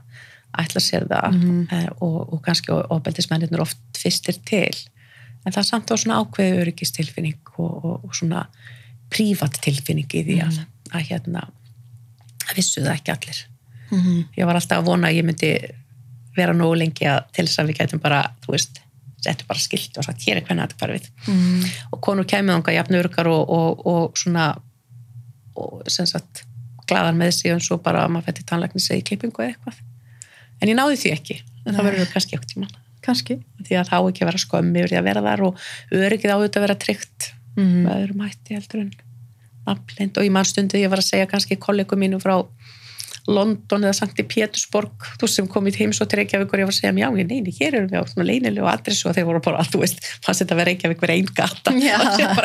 ætla 0.61 0.81
sér 0.81 1.07
það 1.09 1.33
Mhm. 1.37 1.67
eh, 1.71 1.89
og, 2.01 2.33
og 2.33 2.41
kannski 2.45 2.71
ofbeldismennir 2.71 3.61
oft 3.61 3.77
fyrstir 3.97 4.37
til 4.45 4.75
en 5.45 5.51
það 5.51 5.57
er 5.57 5.69
samt 5.69 5.91
á 5.91 5.95
svona 5.97 6.19
ákveðu 6.23 6.61
öryggistilfinning 6.63 7.39
og, 7.57 7.85
og, 7.85 8.05
og 8.05 8.15
svona 8.15 8.45
prívat 9.13 9.59
tilfinning 9.61 10.07
í 10.13 10.23
því 10.23 10.37
að, 10.45 10.59
að 10.93 11.01
hérna 11.09 11.47
að 12.49 12.55
vissu 12.55 12.81
það 12.81 12.95
ekki 12.99 13.11
allir 13.17 13.47
Mm 13.91 13.99
-hmm. 14.01 14.23
ég 14.37 14.45
var 14.45 14.55
alltaf 14.55 14.79
að 14.79 14.85
vona 14.85 15.07
að 15.07 15.15
ég 15.19 15.25
myndi 15.25 15.49
vera 16.35 16.53
nógu 16.53 16.75
lengi 16.77 17.05
að 17.05 17.19
til 17.33 17.45
þess 17.45 17.59
að 17.59 17.67
við 17.67 17.77
gætum 17.77 17.99
bara, 18.01 18.31
þú 18.41 18.51
veist 18.51 18.79
settu 19.21 19.45
bara 19.47 19.59
skilt 19.59 19.97
og 19.97 20.03
sagt 20.03 20.23
hér 20.25 20.37
er 20.37 20.41
hvernig 20.41 20.63
þetta 20.63 20.79
hverfið 20.79 21.09
mm. 21.27 21.63
og 21.91 22.01
konur 22.01 22.25
kemur 22.25 22.53
þangað 22.55 22.73
jafn 22.73 22.95
örgar 22.95 23.27
og, 23.27 23.49
og, 23.49 23.85
og 23.85 24.17
svona 24.17 24.55
og 25.55 25.83
sem 25.87 26.05
sagt 26.05 26.43
glaðar 26.87 27.13
með 27.13 27.31
sig 27.31 27.53
og 27.53 27.61
svo 27.61 27.77
bara 27.77 28.03
að 28.05 28.09
maður 28.09 28.25
fætti 28.25 28.43
tannlækni 28.49 28.81
segi 28.81 29.01
klippingu 29.01 29.43
eða 29.43 29.49
eitthvað 29.53 29.77
en 30.63 30.71
ég 30.71 30.79
náði 30.79 30.99
því 31.03 31.13
ekki. 31.17 31.39
En 31.63 31.75
það 31.75 31.89
verður 31.89 32.11
kannski 32.15 32.39
ekkert 32.39 32.55
tíma 32.55 32.71
kannski. 33.03 33.39
Því 33.67 33.79
að 33.79 33.89
þá 33.91 33.97
ekki 33.99 34.23
að 34.23 34.29
vera 34.31 34.43
skömmi 34.43 34.83
yfir 34.83 34.93
því 34.93 34.99
að 34.99 35.09
vera 35.09 35.23
þar 35.25 35.47
og 35.49 35.65
öryggið 35.99 36.35
á 36.35 36.37
þetta 36.43 36.59
að 36.59 36.65
vera 36.67 36.77
tryggt 36.83 37.33
mm. 37.57 37.73
með 37.83 37.97
öðrum 37.97 38.23
hætti 38.27 38.59
heldur 38.59 38.85
en 38.85 38.93
nafnlind 39.67 40.19
og 40.19 40.27
í 40.27 40.31
mannstundu 40.33 40.79
ég 40.79 40.91
var 40.91 41.03
að 41.03 41.09
segja 41.09 41.27
kannski 41.31 41.59
kollegum 41.61 42.01
mínu 42.03 42.19
frá 42.23 42.37
London 43.23 43.85
eða 43.85 43.95
Sankti 43.95 44.25
Pétursborg 44.27 45.05
þú 45.21 45.29
sem 45.31 45.45
kom 45.47 45.67
í 45.69 45.71
heims 45.77 46.01
og 46.03 46.09
til 46.11 46.19
Reykjavík 46.19 46.51
og 46.51 46.59
ég 46.59 46.67
var 46.67 46.73
að 46.73 46.79
segja 46.81 46.91
já, 46.99 47.07
ég 47.21 47.29
neini, 47.29 47.53
hér 47.55 47.77
erum 47.77 47.87
við 47.93 48.03
á 48.03 48.11
svona 48.11 48.25
leinilegu 48.27 48.67
adressu. 48.67 49.07
Og 49.07 49.15
þeir 49.15 49.27
voru 49.29 49.39
bara, 49.45 49.63
þú 49.63 49.79
veist, 49.85 50.03
fannst 50.25 50.43
þetta 50.43 50.57
að 50.57 50.59
vera 50.59 50.73
Reykjavík 50.73 51.05
verið 51.05 51.21
einn 51.21 51.31
gata? 51.39 51.75
Já. 51.79 51.95
og 52.03 52.41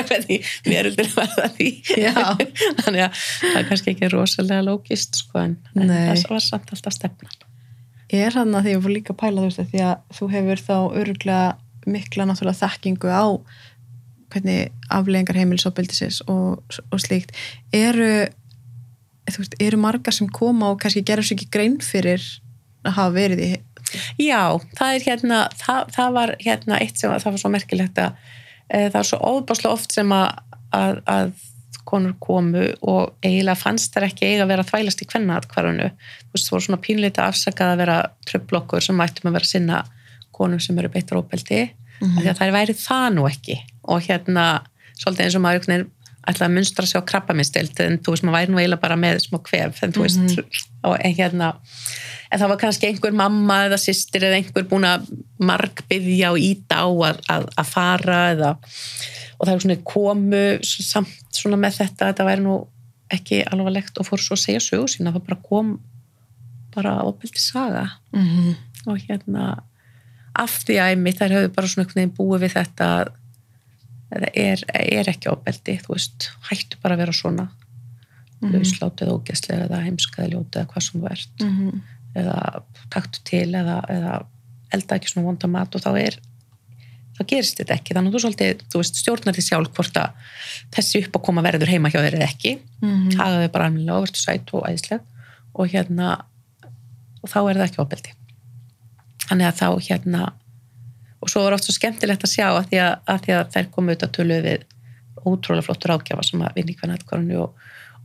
Já. 1.98 2.14
þannig 2.84 3.08
að 3.08 3.20
það 3.24 3.60
er 3.64 3.68
kannski 3.72 3.94
ekki 3.96 4.14
rosalega 4.14 4.68
lógist 4.70 5.18
sko, 5.24 5.42
en, 5.42 5.58
en 5.74 5.90
það 5.90 6.26
var 6.30 6.46
samt 6.46 6.74
alltaf 6.76 6.94
stefnan 6.94 7.47
er 8.14 8.36
hann 8.36 8.54
að 8.56 8.66
því 8.66 8.70
að 8.70 8.76
ég 8.76 8.84
fór 8.84 8.94
líka 8.94 9.14
að 9.14 9.20
pæla 9.22 9.42
þú 9.42 9.48
veist 9.48 9.72
því 9.72 9.82
að 9.84 10.18
þú 10.18 10.28
hefur 10.34 10.62
þá 10.64 10.76
öruglega 11.00 11.48
mikla 11.88 12.26
náttúrulega 12.28 12.60
þekkingu 12.62 13.12
á 13.12 13.26
hvernig 14.32 14.72
afleðingar 14.92 15.38
heimilisofbildisins 15.40 16.20
og, 16.28 16.60
og 16.92 17.00
slíkt. 17.00 17.32
Eru 17.72 18.28
veist, 19.36 19.56
eru 19.60 19.80
margar 19.80 20.14
sem 20.14 20.28
koma 20.28 20.72
og 20.72 20.82
kannski 20.82 21.04
gerur 21.06 21.26
sér 21.26 21.38
ekki 21.38 21.50
grein 21.52 21.78
fyrir 21.84 22.24
að 22.86 22.96
hafa 22.98 23.16
verið 23.16 23.44
í 23.46 23.50
Já, 24.20 24.58
það 24.76 24.94
er 24.94 25.04
hérna, 25.06 25.36
það, 25.56 25.92
það 25.94 26.16
var 26.18 26.32
hérna 26.42 26.80
eitt 26.82 26.98
sem 27.00 27.12
það 27.14 27.30
var 27.30 27.40
svo 27.40 27.50
merkilegt 27.54 28.00
að 28.02 28.18
e, 28.68 28.82
það 28.90 28.98
var 28.98 29.08
svo 29.08 29.20
óbáslega 29.22 29.72
oft 29.72 29.94
sem 29.96 30.12
að, 30.12 30.42
að, 30.76 30.98
að 31.08 31.30
konur 31.88 32.14
komu 32.22 32.64
og 32.92 33.14
eiginlega 33.24 33.58
fannst 33.58 33.94
þær 33.96 34.06
ekki 34.10 34.28
eiga 34.28 34.44
að 34.46 34.52
vera 34.52 34.66
þvælast 34.68 35.02
í 35.04 35.08
kvennaatkvarðinu. 35.10 35.90
Þú 36.22 36.36
veist, 36.36 36.46
það 36.48 36.54
voru 36.56 36.66
svona 36.68 36.80
pínleita 36.84 37.26
afsakað 37.28 37.72
að 37.74 37.82
vera 37.82 37.98
tröfblokkur 38.28 38.84
sem 38.84 38.98
mættum 39.00 39.30
að 39.30 39.38
vera 39.38 39.50
sinna 39.52 39.82
konum 40.38 40.60
sem 40.62 40.78
eru 40.78 40.90
beittar 40.94 41.20
óbeldi, 41.22 41.62
mm 41.68 42.08
Mhm. 42.08 42.18
því 42.22 42.28
að 42.30 42.38
þær 42.38 42.52
væri 42.54 42.74
það 42.78 43.06
nú 43.14 43.22
ekki. 43.26 43.56
Og 43.90 44.02
hérna, 44.06 44.42
svolítið 45.00 45.24
eins 45.24 45.34
og 45.34 45.42
maður 45.42 45.86
ætlaði 46.28 46.44
að 46.46 46.54
munstra 46.54 46.86
sig 46.86 47.00
á 47.00 47.08
krabbaminnstild 47.08 47.80
en 47.80 47.98
þú 47.98 48.12
veist, 48.12 48.22
maður 48.26 48.36
væri 48.36 48.52
nú 48.52 48.58
eiginlega 48.60 48.80
bara 48.84 48.96
með 49.00 49.18
smá 49.24 49.38
kvef, 49.42 49.82
en 49.82 49.92
þú 49.96 50.04
veist, 50.04 50.38
og 50.84 50.94
en 51.00 51.14
hérna 51.16 51.54
en 52.30 52.40
það 52.42 52.50
var 52.52 52.60
kannski 52.60 52.86
einhver 52.90 53.14
mamma 53.16 53.56
eða 53.66 53.78
sýstir 53.80 54.26
eða 54.28 54.36
einhver 54.38 54.66
búin 54.68 54.84
að 54.84 55.06
margbyðja 55.40 56.32
og 56.34 56.38
íta 56.42 56.82
á 56.84 56.88
að, 57.08 57.22
að, 57.32 57.46
að 57.56 57.70
fara 57.72 58.18
eða, 58.34 58.50
og 59.38 59.46
það 59.46 59.54
er 59.54 59.60
svona 59.64 59.78
komu 59.84 60.42
samt 60.62 61.38
svona 61.38 61.56
með 61.56 61.78
þetta 61.82 62.04
að 62.04 62.12
þetta 62.12 62.24
væri 62.28 62.42
nú 62.46 62.56
ekki 63.10 63.42
alvarlegt 63.48 63.98
og 63.98 64.06
fór 64.08 64.20
svo 64.20 64.36
að 64.36 64.42
segja 64.44 64.60
sögu 64.60 64.88
sína, 64.90 65.12
það 65.14 65.26
bara 65.28 65.40
kom 65.48 65.78
bara 66.74 66.96
opildi 67.08 67.40
saga 67.40 67.86
mm 68.12 68.24
-hmm. 68.26 68.56
og 68.86 68.98
hérna 69.08 69.62
af 70.34 70.58
því 70.66 70.74
að 70.78 70.90
einmitt 70.90 71.18
þær 71.18 71.34
höfðu 71.36 71.54
bara 71.54 71.66
svona 71.68 71.84
einhvern 71.84 72.00
veginn 72.02 72.16
búið 72.18 72.40
við 72.42 72.52
þetta 72.52 72.84
að 72.98 73.08
það 74.10 74.28
er, 74.34 74.58
er 74.74 75.08
ekki 75.08 75.28
opeldi, 75.30 75.80
þú 75.84 75.94
veist 75.94 76.30
hættu 76.50 76.76
bara 76.82 76.94
að 76.94 76.98
vera 76.98 77.12
svona 77.12 77.48
Mhm. 78.40 78.52
lauslátið 78.54 79.08
ógeðslega 79.10 79.64
eða 79.66 79.82
heimskaði 79.82 80.30
ljótið 80.32 80.60
eða 80.60 80.68
hvað 80.70 80.82
sem 80.82 81.00
þú 81.00 81.10
ert 81.10 81.40
Mhm. 81.42 81.80
eða 82.14 82.62
taktu 82.90 83.18
til 83.24 83.52
eða, 83.54 83.82
eða 83.88 84.26
elda 84.72 84.94
ekki 84.94 85.08
svona 85.10 85.26
vonda 85.26 85.48
mat 85.48 85.74
og 85.74 85.82
þá 85.82 85.98
er 85.98 86.18
þá 87.18 87.22
gerist 87.32 87.58
þetta 87.58 87.74
ekki, 87.74 87.96
þannig 87.96 88.12
að 88.12 88.16
þú 88.16 88.24
svolítið 88.24 88.64
þú 88.70 88.82
veist, 88.82 89.02
stjórnar 89.02 89.36
því 89.36 89.44
sjálf 89.48 89.70
hvort 89.74 90.00
að 90.00 90.32
þessi 90.76 91.02
uppákoma 91.02 91.44
verður 91.44 91.72
heima 91.74 91.90
hjá 91.90 92.00
þér 92.00 92.18
eða 92.20 92.30
ekki. 92.30 92.58
Mhm. 92.80 93.18
hagaði 93.18 93.52
bara 93.52 93.68
almennilega 93.68 93.98
og 93.98 94.06
verður 94.06 94.22
sæt 94.22 94.54
og 94.54 94.66
æðisleg. 94.68 95.06
Og 95.58 95.72
hérna 95.72 96.12
og 97.22 97.30
þá 97.30 97.38
er 97.42 97.58
það 97.58 97.66
ekki 97.68 97.82
opeldi 97.82 98.14
þannig 99.28 99.48
að 99.48 99.60
þá 99.60 99.68
hérna 99.88 100.26
og 101.18 101.30
svo 101.32 101.44
er 101.44 101.56
oft 101.56 101.66
svo 101.66 101.74
skemmtilegt 101.74 102.24
að 102.24 102.34
sjá 102.34 102.46
að 102.48 102.68
því 102.70 102.82
að, 102.84 102.92
að, 103.04 103.22
því 103.24 103.36
að 103.36 103.54
þær 103.54 103.70
komu 103.74 103.92
auðvitað 103.92 104.12
tölu 104.16 104.40
við 104.44 104.66
ótrúlega 105.18 105.66
flottur 105.66 105.94
ágjafa 105.96 106.26
sem 106.26 106.44
að 106.46 106.60
vinna 106.60 106.72
í 106.72 106.76
hvernig 106.78 107.00
aðkvarðinu 107.00 107.40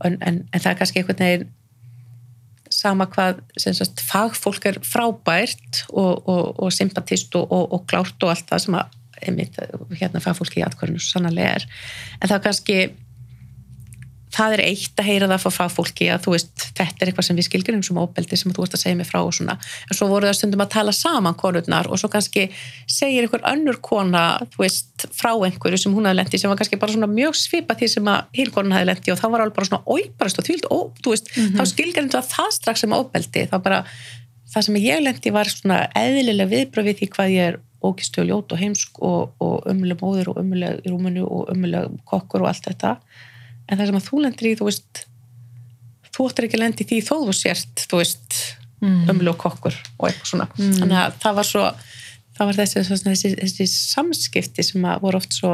en, 0.04 0.16
en, 0.18 0.40
en 0.50 0.58
það 0.58 0.72
er 0.72 0.80
kannski 0.80 1.00
einhvern 1.00 1.22
veginn 1.22 1.52
sama 2.74 3.06
hvað 3.06 3.38
sem 3.60 3.76
sagt, 3.76 4.02
fagfólk 4.02 4.66
er 4.66 4.80
frábært 4.82 5.84
og, 5.92 6.26
og, 6.26 6.58
og 6.58 6.74
sympatist 6.74 7.36
og, 7.38 7.46
og, 7.54 7.68
og 7.76 7.84
klárt 7.90 8.26
og 8.26 8.32
allt 8.34 8.50
það 8.50 8.64
sem 8.66 8.78
að 8.80 9.00
einmitt, 9.22 9.56
hérna 10.00 10.20
fagfólki 10.24 10.60
í 10.60 10.66
atkvarðinu 10.66 11.00
svo 11.00 11.18
sannarlega 11.18 11.54
er 11.60 11.66
en 12.20 12.28
það 12.32 12.44
kannski 12.48 12.78
það 14.34 14.54
er 14.56 14.60
eitt 14.64 14.98
að 14.98 15.06
heyra 15.06 15.26
það 15.30 15.42
frá 15.44 15.52
fagfólki 15.60 16.06
að 16.10 16.24
þú 16.24 16.32
veist, 16.34 16.62
þetta 16.74 17.04
er 17.04 17.10
eitthvað 17.12 17.26
sem 17.28 17.36
við 17.38 17.46
skilgjum 17.46 17.82
sem 17.86 17.98
óbeldi 18.02 18.38
sem 18.40 18.50
þú 18.56 18.64
veist 18.64 18.74
að 18.74 18.80
segja 18.82 18.96
mig 18.98 19.06
frá 19.06 19.20
og 19.22 19.30
svona 19.36 19.54
en 19.62 19.94
svo 19.94 20.08
voru 20.10 20.26
það 20.26 20.38
stundum 20.40 20.64
að 20.64 20.72
tala 20.74 20.94
saman 20.98 21.36
konurnar 21.38 21.86
og 21.86 22.00
svo 22.02 22.10
kannski 22.10 22.48
segir 22.90 23.28
einhver 23.28 23.44
önnur 23.52 23.78
kona 23.86 24.24
þú 24.56 24.64
veist, 24.64 25.06
frá 25.14 25.30
einhverju 25.36 25.78
sem 25.84 25.94
hún 25.94 26.08
hafði 26.10 26.18
lendi 26.18 26.40
sem 26.42 26.50
var 26.50 26.58
kannski 26.58 26.80
bara 26.82 26.96
svona 26.96 27.10
mjög 27.12 27.38
svipa 27.38 27.76
því 27.78 27.90
sem 27.94 28.10
að 28.10 28.26
hinn 28.40 28.50
konan 28.56 28.74
hafði 28.74 28.90
lendi 28.90 29.14
og 29.14 29.20
þá 29.22 29.26
var 29.36 29.44
alveg 29.46 29.56
bara 29.60 29.70
svona 29.70 29.86
óiparast 29.94 30.42
og 30.42 30.48
þvíld, 30.50 30.66
ó, 30.66 30.78
þú 30.98 31.14
veist, 31.14 31.30
Mhm. 31.38 31.54
þá 31.60 31.64
skilgjum 31.70 32.10
það 32.10 32.26
það 32.34 32.50
strax 32.58 32.80
sem 32.82 32.90
óbeldi, 32.98 33.46
þá 33.54 33.56
bara 33.62 33.84
það 34.50 34.62
sem 34.66 34.74
ég 34.82 35.02
lendi 35.06 35.30
var 35.30 35.44
svona 35.46 35.78
eðlilega 35.94 36.50
viðbröð 36.50 36.90
við 36.90 36.98
því 36.98 37.08
hvað 37.14 37.30
ég 37.38 37.52
er 37.52 37.60
ógistu 37.84 38.22
og 38.22 38.28
ljót 38.30 38.52
og 38.54 38.58
heimsk 38.60 39.00
og, 39.02 39.32
og 39.44 39.64
ömuleg 39.70 40.00
móður 40.00 40.32
og 40.32 40.40
ömuleg 40.42 40.82
rúmunu 40.88 41.24
og 41.28 41.48
ömuleg 41.54 41.90
kokkur 42.08 42.42
og 42.44 42.48
allt 42.52 42.64
þetta 42.70 42.96
en 43.68 43.78
það 43.78 43.86
sem 43.90 43.98
að 44.00 44.08
þú 44.08 44.22
lendir 44.24 44.50
í, 44.50 44.54
þú 44.60 44.68
veist 44.70 45.04
þú 46.14 46.28
ættir 46.30 46.46
ekki 46.48 46.58
að 46.58 46.64
lendi 46.64 46.84
því 46.90 46.98
þó 47.08 47.14
þú 47.28 47.34
sért 47.34 47.86
þú 47.90 48.00
veist, 48.02 48.40
Mhm. 48.84 49.08
ömuleg 49.08 49.36
kokkur 49.40 49.74
og 49.98 50.08
eitthvað 50.10 50.28
svona, 50.28 50.46
Mm. 50.58 50.72
þannig 50.80 50.98
að 51.00 51.12
það 51.22 51.34
var 51.34 51.44
svo 51.48 51.62
það 52.36 52.46
var 52.50 52.54
þessi, 52.58 52.80
þessi, 52.84 53.04
þessi, 53.04 53.30
þessi 53.40 53.66
samskipti 53.94 54.64
sem 54.64 54.82
að 54.82 55.00
voru 55.00 55.16
oft 55.16 55.32
svo 55.32 55.52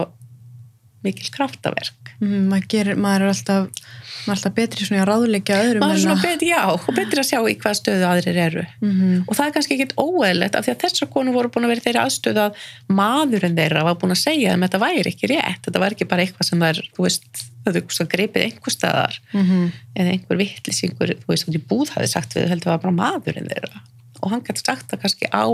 mikil 1.04 1.30
kraftaverk 1.34 1.96
Mm, 2.20 2.50
maður, 2.52 2.64
gerir, 2.68 2.96
maður 3.00 3.22
er 3.24 3.30
alltaf 3.32 3.68
maður 3.70 4.26
er 4.28 4.34
alltaf 4.34 4.52
betri 4.54 4.84
svona 4.84 4.98
að 5.00 5.06
ráðleggja 5.08 5.56
öðrum 5.64 5.80
maður 5.80 5.94
er 5.96 6.00
svona 6.02 6.16
að- 6.18 6.24
betri, 6.28 6.48
já, 6.50 6.64
og 6.68 6.90
betri 6.98 7.20
að 7.22 7.28
sjá 7.30 7.38
í 7.48 7.54
hvað 7.56 7.76
stöðu 7.78 8.04
aðrir 8.10 8.36
eru 8.42 8.64
Mhm. 8.82 9.22
og 9.24 9.36
það 9.38 9.46
er 9.46 9.54
kannski 9.54 9.76
ekkit 9.78 9.94
óeðlegt 9.96 10.54
af 10.58 10.66
því 10.66 10.72
að 10.74 10.82
þessar 10.84 11.08
konur 11.14 11.32
voru 11.32 11.48
búin 11.48 11.64
að 11.64 11.72
vera 11.72 11.80
í 11.80 11.86
þeirri 11.86 12.02
aðstöðu 12.04 12.42
að 12.44 12.54
maðurinn 12.92 13.56
þeirra 13.56 13.84
var 13.88 13.94
búin 14.02 14.12
að 14.12 14.20
segja 14.20 14.52
að 14.52 14.60
þetta 14.66 14.80
væri 14.84 15.08
ekki 15.14 15.30
rétt, 15.32 15.62
þetta 15.64 15.80
var 15.80 15.90
ekki 15.96 16.08
bara 16.12 16.22
eitthvað 16.26 16.44
sem 16.50 16.62
er, 16.68 16.82
þú 16.92 17.06
veist, 17.06 17.24
það 17.64 17.72
er 17.74 17.80
eitthvað 17.80 18.12
greipið 18.12 18.44
einhver 18.44 18.76
staðar 18.76 19.18
Mhm. 19.32 19.72
eða 19.96 20.12
einhver 20.12 20.36
vittlisingur, 20.44 21.14
þú 21.24 21.26
veist, 21.32 21.48
út 21.48 21.56
í 21.56 21.64
búð 21.72 21.88
hafi 21.96 22.08
sagt 22.08 22.34
við, 22.36 22.48
heldur 22.52 22.68
það 22.68 22.76
var 22.76 22.84
bara 22.84 23.00
maðurinn 23.00 23.48
þeirra 23.48 23.80
og 24.22 24.30
hann 24.30 24.42
gæti 24.42 24.60
sagt 24.66 24.88
það 24.92 25.00
kannski 25.00 25.26
á 25.32 25.48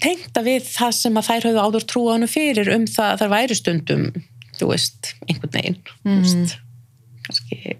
tengta 0.00 0.42
við 0.46 0.62
það 0.70 0.92
sem 0.92 1.14
að 1.18 1.26
þær 1.30 1.46
höfðu 1.48 1.62
áður 1.66 1.86
trúa 1.92 2.12
hann 2.16 2.26
fyrir 2.28 2.68
um 2.74 2.84
það 2.86 3.12
að 3.14 3.20
þær 3.22 3.30
væri 3.34 3.54
stundum 3.58 4.04
þú 4.60 4.68
veist, 4.74 5.14
einhvern 5.28 5.52
veginn 5.56 5.78
Mhm. 6.04 6.20
veist, 6.22 6.58
kannski 7.26 7.76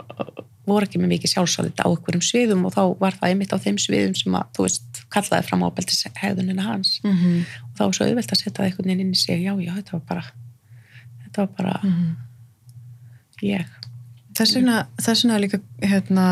uh, 0.00 0.44
voru 0.66 0.86
ekki 0.86 0.98
með 1.02 1.12
mikið 1.16 1.32
sjálfsálið 1.34 1.82
á 1.82 1.86
einhverjum 1.90 2.22
sviðum 2.24 2.64
og 2.66 2.72
þá 2.74 2.82
var 3.00 3.12
það 3.18 3.28
einmitt 3.28 3.52
á 3.52 3.58
þeim 3.60 3.78
sviðum 3.82 4.16
sem 4.16 4.32
að, 4.38 4.46
þú 4.56 4.62
veist, 4.66 5.02
kallaði 5.12 5.46
fram 5.48 5.62
ábeldis 5.66 6.04
hegðunina 6.16 6.62
hans 6.62 7.00
Mhm. 7.04 7.44
og 7.64 7.76
þá 7.76 7.82
var 7.84 7.92
svo 7.92 8.06
auðvelt 8.06 8.32
að 8.32 8.38
setja 8.40 8.52
það 8.56 8.66
einhvern 8.70 8.88
veginn 8.88 9.00
inn 9.00 9.12
í 9.12 9.18
sig 9.18 9.42
já, 9.44 9.52
já, 9.60 9.72
þetta 9.78 9.92
var 9.92 10.04
bara 10.08 10.24
þetta 11.26 11.36
var 11.36 11.46
bara 11.58 11.80
Mhm. 11.82 12.16
ég 13.42 13.66
þess 14.34 14.54
vegna 14.54 14.86
þess 14.98 15.24
vegna 15.24 15.38
líka 15.42 15.60
hérna 15.82 16.26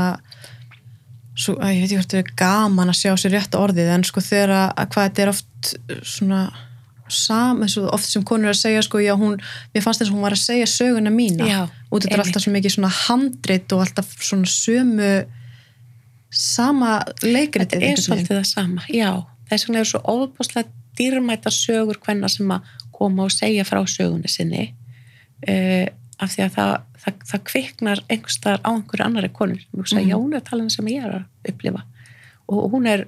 svo, 1.39 1.57
að 1.59 1.76
ég 1.76 1.83
veit 1.83 1.91
ekki 1.91 2.01
hvort 2.01 2.14
það 2.14 2.22
er 2.22 2.35
gaman 2.41 2.93
að 2.93 2.99
sjá 3.01 3.12
sér 3.20 3.37
rétt 3.37 3.57
orðið 3.59 3.93
en 3.95 4.07
sko 4.09 4.24
þegar 4.24 4.57
að, 4.57 4.66
að 4.83 4.91
hvað 4.95 5.09
þetta 5.09 5.24
er 5.24 5.33
oft 5.35 5.72
svona 6.03 6.43
sam, 7.11 7.62
eins 7.64 7.76
og 7.81 7.91
oft 7.95 8.07
sem 8.07 8.24
konur 8.26 8.51
er 8.51 8.55
að 8.55 8.61
segja 8.61 8.83
sko, 8.87 9.01
já 9.03 9.12
hún, 9.18 9.37
mér 9.74 9.85
fannst 9.85 10.03
þess 10.03 10.12
að 10.12 10.16
hún 10.16 10.26
var 10.26 10.37
að 10.37 10.43
segja 10.45 10.68
söguna 10.70 11.12
mína. 11.14 11.47
Já, 11.49 11.61
og 11.91 12.03
þetta 12.03 12.16
er 12.16 12.24
alltaf 12.24 12.45
svo 12.45 12.55
mikið 12.55 12.74
svona 12.76 12.93
handrit 12.95 13.74
og 13.74 13.85
alltaf 13.85 14.12
svona 14.18 14.51
sömu 14.51 15.12
sama 16.31 16.93
leikritið 17.24 17.81
þetta 17.83 17.89
er 17.91 18.05
svolítið 18.05 18.37
það 18.37 18.49
sama, 18.53 18.85
já. 18.95 19.11
Þess 19.51 19.66
vegna 19.66 19.83
er 19.83 19.91
svo 19.91 20.03
óbúslega 20.07 20.70
dýrmæta 20.99 21.51
sögur 21.55 21.99
hvenna 22.05 22.31
sem 22.31 22.51
að 22.55 22.68
koma 22.95 23.26
og 23.26 23.35
segja 23.35 23.64
frá 23.66 23.81
sögunni 23.89 24.31
sinni 24.31 24.68
uh, 25.49 25.87
af 26.20 26.35
því 26.35 26.47
að 26.47 26.55
það, 26.59 26.72
það, 27.05 27.16
það 27.30 27.44
kviknar 27.51 28.03
einhverstaðar 28.09 28.61
á 28.66 28.70
einhverju 28.74 29.05
annari 29.07 29.28
konur 29.32 29.61
og 29.72 29.80
hugsa, 29.80 29.96
Mhm. 30.01 30.09
já, 30.11 30.16
hún 30.16 30.34
er 30.36 30.40
talað 30.40 30.70
sem 30.70 30.86
ég 30.86 31.05
er 31.07 31.12
að 31.20 31.24
upplifa. 31.53 31.82
Og 32.48 32.70
hún 32.72 32.86
er 32.88 33.07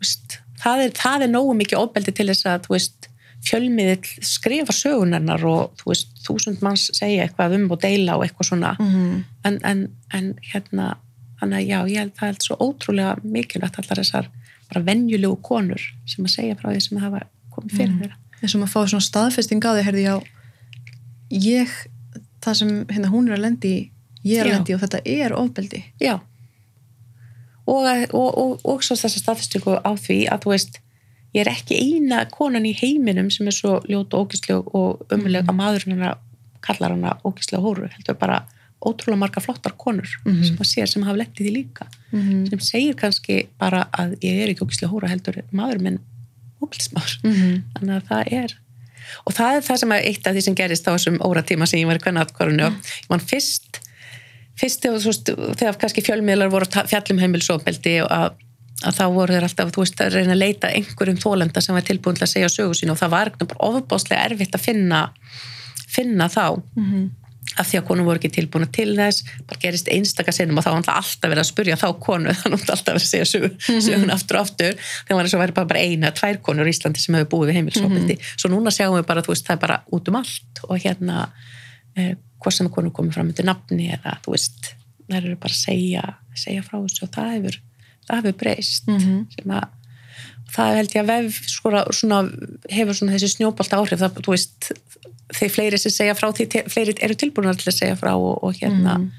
veist, 0.00 0.38
það 0.62 0.84
er, 0.86 0.90
það 0.90 1.22
er 1.22 1.28
nógu 1.28 1.54
mikið 1.58 1.78
ofbeldi 1.82 2.14
til 2.14 2.26
þess 2.28 2.46
að, 2.46 2.60
þú 2.66 2.74
veist 2.76 3.08
fjölmiðill 3.42 4.22
skrifa 4.22 4.72
sögunarnar 4.72 5.42
og 5.44 5.72
þú 5.80 5.84
veist, 5.90 6.12
þúsund 6.22 6.60
manns 6.62 6.90
segja 6.94 7.24
eitthvað 7.26 7.54
um 7.56 7.70
og 7.74 7.80
deila 7.82 8.16
og 8.16 8.22
eitthvað 8.26 8.48
svona. 8.50 8.76
Mhm. 8.78 9.24
en, 9.44 9.58
en, 9.64 9.88
en 10.14 10.34
hérna 10.52 10.96
þannig 11.40 11.58
að 11.58 11.66
já, 11.66 11.78
ég 11.90 11.98
held 11.98 12.14
það 12.14 12.28
er 12.28 12.36
svo 12.38 12.56
ótrúlega 12.62 13.16
mikilvægt 13.24 13.78
allar 13.82 13.98
þessar 13.98 14.28
bara 14.72 14.84
venjulegu 14.86 15.40
konur 15.42 15.80
sem 16.06 16.24
að 16.24 16.30
segja 16.36 16.54
frá 16.56 16.70
því 16.72 16.82
sem 16.82 16.98
hafa 16.98 17.22
komið 17.50 17.72
fyrir 17.76 17.96
þeirra. 18.00 18.16
Eins 18.42 18.54
og 18.54 18.60
maður 18.62 18.72
fá 18.72 18.86
svona 18.86 19.08
staðfesting 19.10 19.60
á 19.66 19.70
því 19.74 19.82
heyrði 19.88 20.04
já 20.06 20.14
ég, 21.32 21.68
það 22.42 22.54
sem 22.60 22.70
hérna 22.90 23.10
hún 23.12 23.28
er 23.28 23.36
að 23.38 23.44
lendi 23.46 23.74
ég 24.24 24.38
er 24.40 24.46
að 24.46 24.56
lendi 24.56 24.74
og 24.76 24.80
þetta 24.84 25.00
er 25.04 25.34
ofbeldi. 25.34 25.82
Já. 26.02 26.20
Og, 27.66 27.84
og, 28.12 28.38
og, 28.38 28.64
og 28.66 28.82
svo 28.82 28.96
þessa 28.98 29.20
staðfestingu 29.22 29.76
á 29.86 29.90
því 29.94 30.16
að 30.32 30.42
þú 30.44 30.50
veist 30.52 30.80
ég 31.32 31.44
er 31.44 31.52
ekki 31.52 31.78
eina 31.78 32.24
konan 32.30 32.66
í 32.68 32.74
heiminum 32.76 33.30
sem 33.32 33.46
er 33.48 33.54
svo 33.56 33.78
ljót 33.88 34.12
og 34.14 34.26
ógisleg 34.26 34.74
og 34.74 35.04
ömuleg 35.14 35.46
að 35.46 35.56
maðurinn 35.60 35.94
hennar 35.96 36.18
kallar 36.62 36.92
hana 36.94 37.14
ógislega 37.26 37.62
hóru. 37.62 37.88
Heldur 37.94 38.18
bara 38.18 38.42
ótrúlega 38.82 39.20
marga 39.22 39.40
flottar 39.40 39.76
konur 39.78 40.08
Mhm. 40.26 40.42
sem 40.44 40.56
að 40.56 40.70
sér 40.72 40.88
sem 40.90 41.02
hafa 41.06 41.18
lendið 41.22 41.46
í 41.50 41.54
líka. 41.54 41.86
Mm 42.12 42.46
sem 42.50 42.58
segir 42.58 42.94
kannski 42.94 43.46
bara 43.58 43.86
að 43.92 44.18
ég 44.20 44.42
er 44.42 44.48
ekki 44.50 44.66
ógislega 44.66 44.90
hóra 44.92 45.08
heldur 45.08 45.42
maður 45.52 45.80
minn 45.80 45.98
ógislegur 46.60 47.18
-hmm. 47.22 47.62
þannig 47.78 47.96
að 47.96 48.08
það 48.10 48.32
er 48.32 48.58
og 49.26 49.36
það 49.36 49.58
er 49.58 49.66
það 49.68 49.80
sem 49.82 49.94
er 49.96 50.06
eitt 50.10 50.26
af 50.28 50.36
því 50.36 50.44
sem 50.46 50.58
gerist 50.58 50.88
á 50.88 50.94
þessum 50.94 51.18
óratíma 51.24 51.68
sem 51.68 51.82
ég 51.82 51.90
var 51.90 52.00
í 52.00 52.04
kvennaatkvarinu 52.04 52.68
og 52.68 52.92
ég 52.92 53.10
man 53.12 53.24
fyrst 53.24 53.82
fyrst 54.58 54.84
þegar, 54.84 55.04
veist, 55.06 55.32
þegar 55.60 55.78
kannski 55.80 56.04
fjölmiðlar 56.06 56.52
voru 56.52 56.68
um 57.14 57.22
heimilsofbeldi 57.22 57.94
og 58.04 58.12
að, 58.12 58.28
að 58.82 58.98
þá 58.98 59.04
voru 59.14 59.36
þeir 59.36 59.48
alltaf 59.48 59.72
veist, 59.78 60.04
að 60.04 60.18
reyna 60.18 60.36
að 60.36 60.42
leita 60.42 60.74
einhverjum 60.74 61.22
þólenda 61.22 61.64
sem 61.64 61.76
var 61.76 61.86
tilbúin 61.88 62.18
til 62.18 62.26
að 62.26 62.34
segja 62.34 62.52
sögu 62.52 62.76
sín 62.78 62.92
og 62.92 63.00
það 63.00 63.16
var 63.16 63.32
ofbáslega 63.58 64.28
erfitt 64.28 64.58
að 64.58 64.66
finna 64.68 65.02
finna 65.92 66.28
þá 66.32 66.46
af 67.60 67.68
því 67.68 67.78
að 67.80 67.86
konum 67.88 68.08
voru 68.08 68.20
ekki 68.20 68.30
tilbúin 68.32 68.68
til 68.72 68.88
þess 68.96 69.24
bara 69.48 69.60
gerist 69.62 69.90
einstaka 69.92 70.34
sinnum 70.34 70.60
og 70.60 70.64
þá 70.64 70.70
var 70.70 70.80
náttúrulega 70.80 71.02
alltaf 71.02 71.32
verið 71.32 71.42
að 71.42 71.48
spurja 71.50 71.78
þá 71.80 71.86
konu 72.06 72.34
þannig 72.40 72.64
að 72.64 72.74
alltaf 72.76 72.92
verið 72.92 73.06
að 73.06 73.10
segja 73.10 73.28
sög, 73.32 73.48
sögun 73.68 74.14
aftur 74.14 74.38
og 74.38 74.46
aftur. 74.46 74.78
Þegar 75.02 75.18
var 75.18 75.28
eins 75.28 75.36
og 75.36 75.42
væri 75.44 75.56
bara, 75.58 75.70
bara 75.72 75.84
eina, 75.86 76.12
tvær 76.16 76.40
konur 76.46 76.70
í 76.70 76.74
Íslandi 76.74 77.02
sem 77.02 77.18
hefur 77.18 77.30
búið 77.34 77.52
við 77.52 77.58
heimilsofbeldi 77.60 78.18
svo 78.34 78.52
núna 78.52 78.74
sjáum 78.74 78.98
við 78.98 79.08
bara, 79.10 79.24
veist, 79.28 79.46
það 79.48 79.58
er 79.58 79.64
bara 79.66 79.80
út 79.92 80.12
um 80.12 80.20
allt 80.22 80.64
og 80.68 80.80
hérna 80.82 81.26
eh, 81.96 82.14
hvort 82.42 82.56
sem 82.56 82.70
konur 82.72 82.94
komið 82.94 83.18
fram 83.18 83.30
undir 83.32 83.46
nafni 83.46 83.90
eða 83.98 84.16
þú 84.24 84.36
veist, 84.36 84.72
það 85.08 85.20
eru 85.20 85.36
bara 85.42 85.56
að 85.56 85.60
segja 85.60 86.06
segja 86.38 86.64
frá 86.64 86.78
þessu 86.80 87.06
og 87.06 87.14
það 87.14 87.30
hefur 87.36 87.60
það 88.08 88.18
hefur 88.18 88.36
breyst. 88.40 88.88
Mhm. 88.88 89.22
sem 89.36 89.54
að 89.54 89.68
það 90.52 90.76
held 90.76 90.94
ég 90.94 91.02
að 91.02 91.10
vef 91.10 91.38
svona, 91.48 91.82
svona, 91.96 92.18
hefur 92.68 92.98
svona 92.98 93.14
þessi 93.14 93.30
snjóbolt 93.36 93.72
áhrif 93.72 94.02
það, 94.02 94.18
veist, 94.26 94.72
þeir 95.32 95.50
fleiri 95.54 95.78
sem 95.78 95.92
segja 95.94 96.14
frá 96.18 96.28
því 96.32 96.48
te- 96.50 96.64
fleiri 96.68 96.94
eru 97.02 97.14
tilbúin 97.14 97.52
til 97.56 97.70
að 97.72 97.78
segja 97.78 97.96
frá 98.00 98.12
og, 98.16 98.42
og 98.44 98.54
hérna 98.60 98.98
Mhm. 98.98 99.10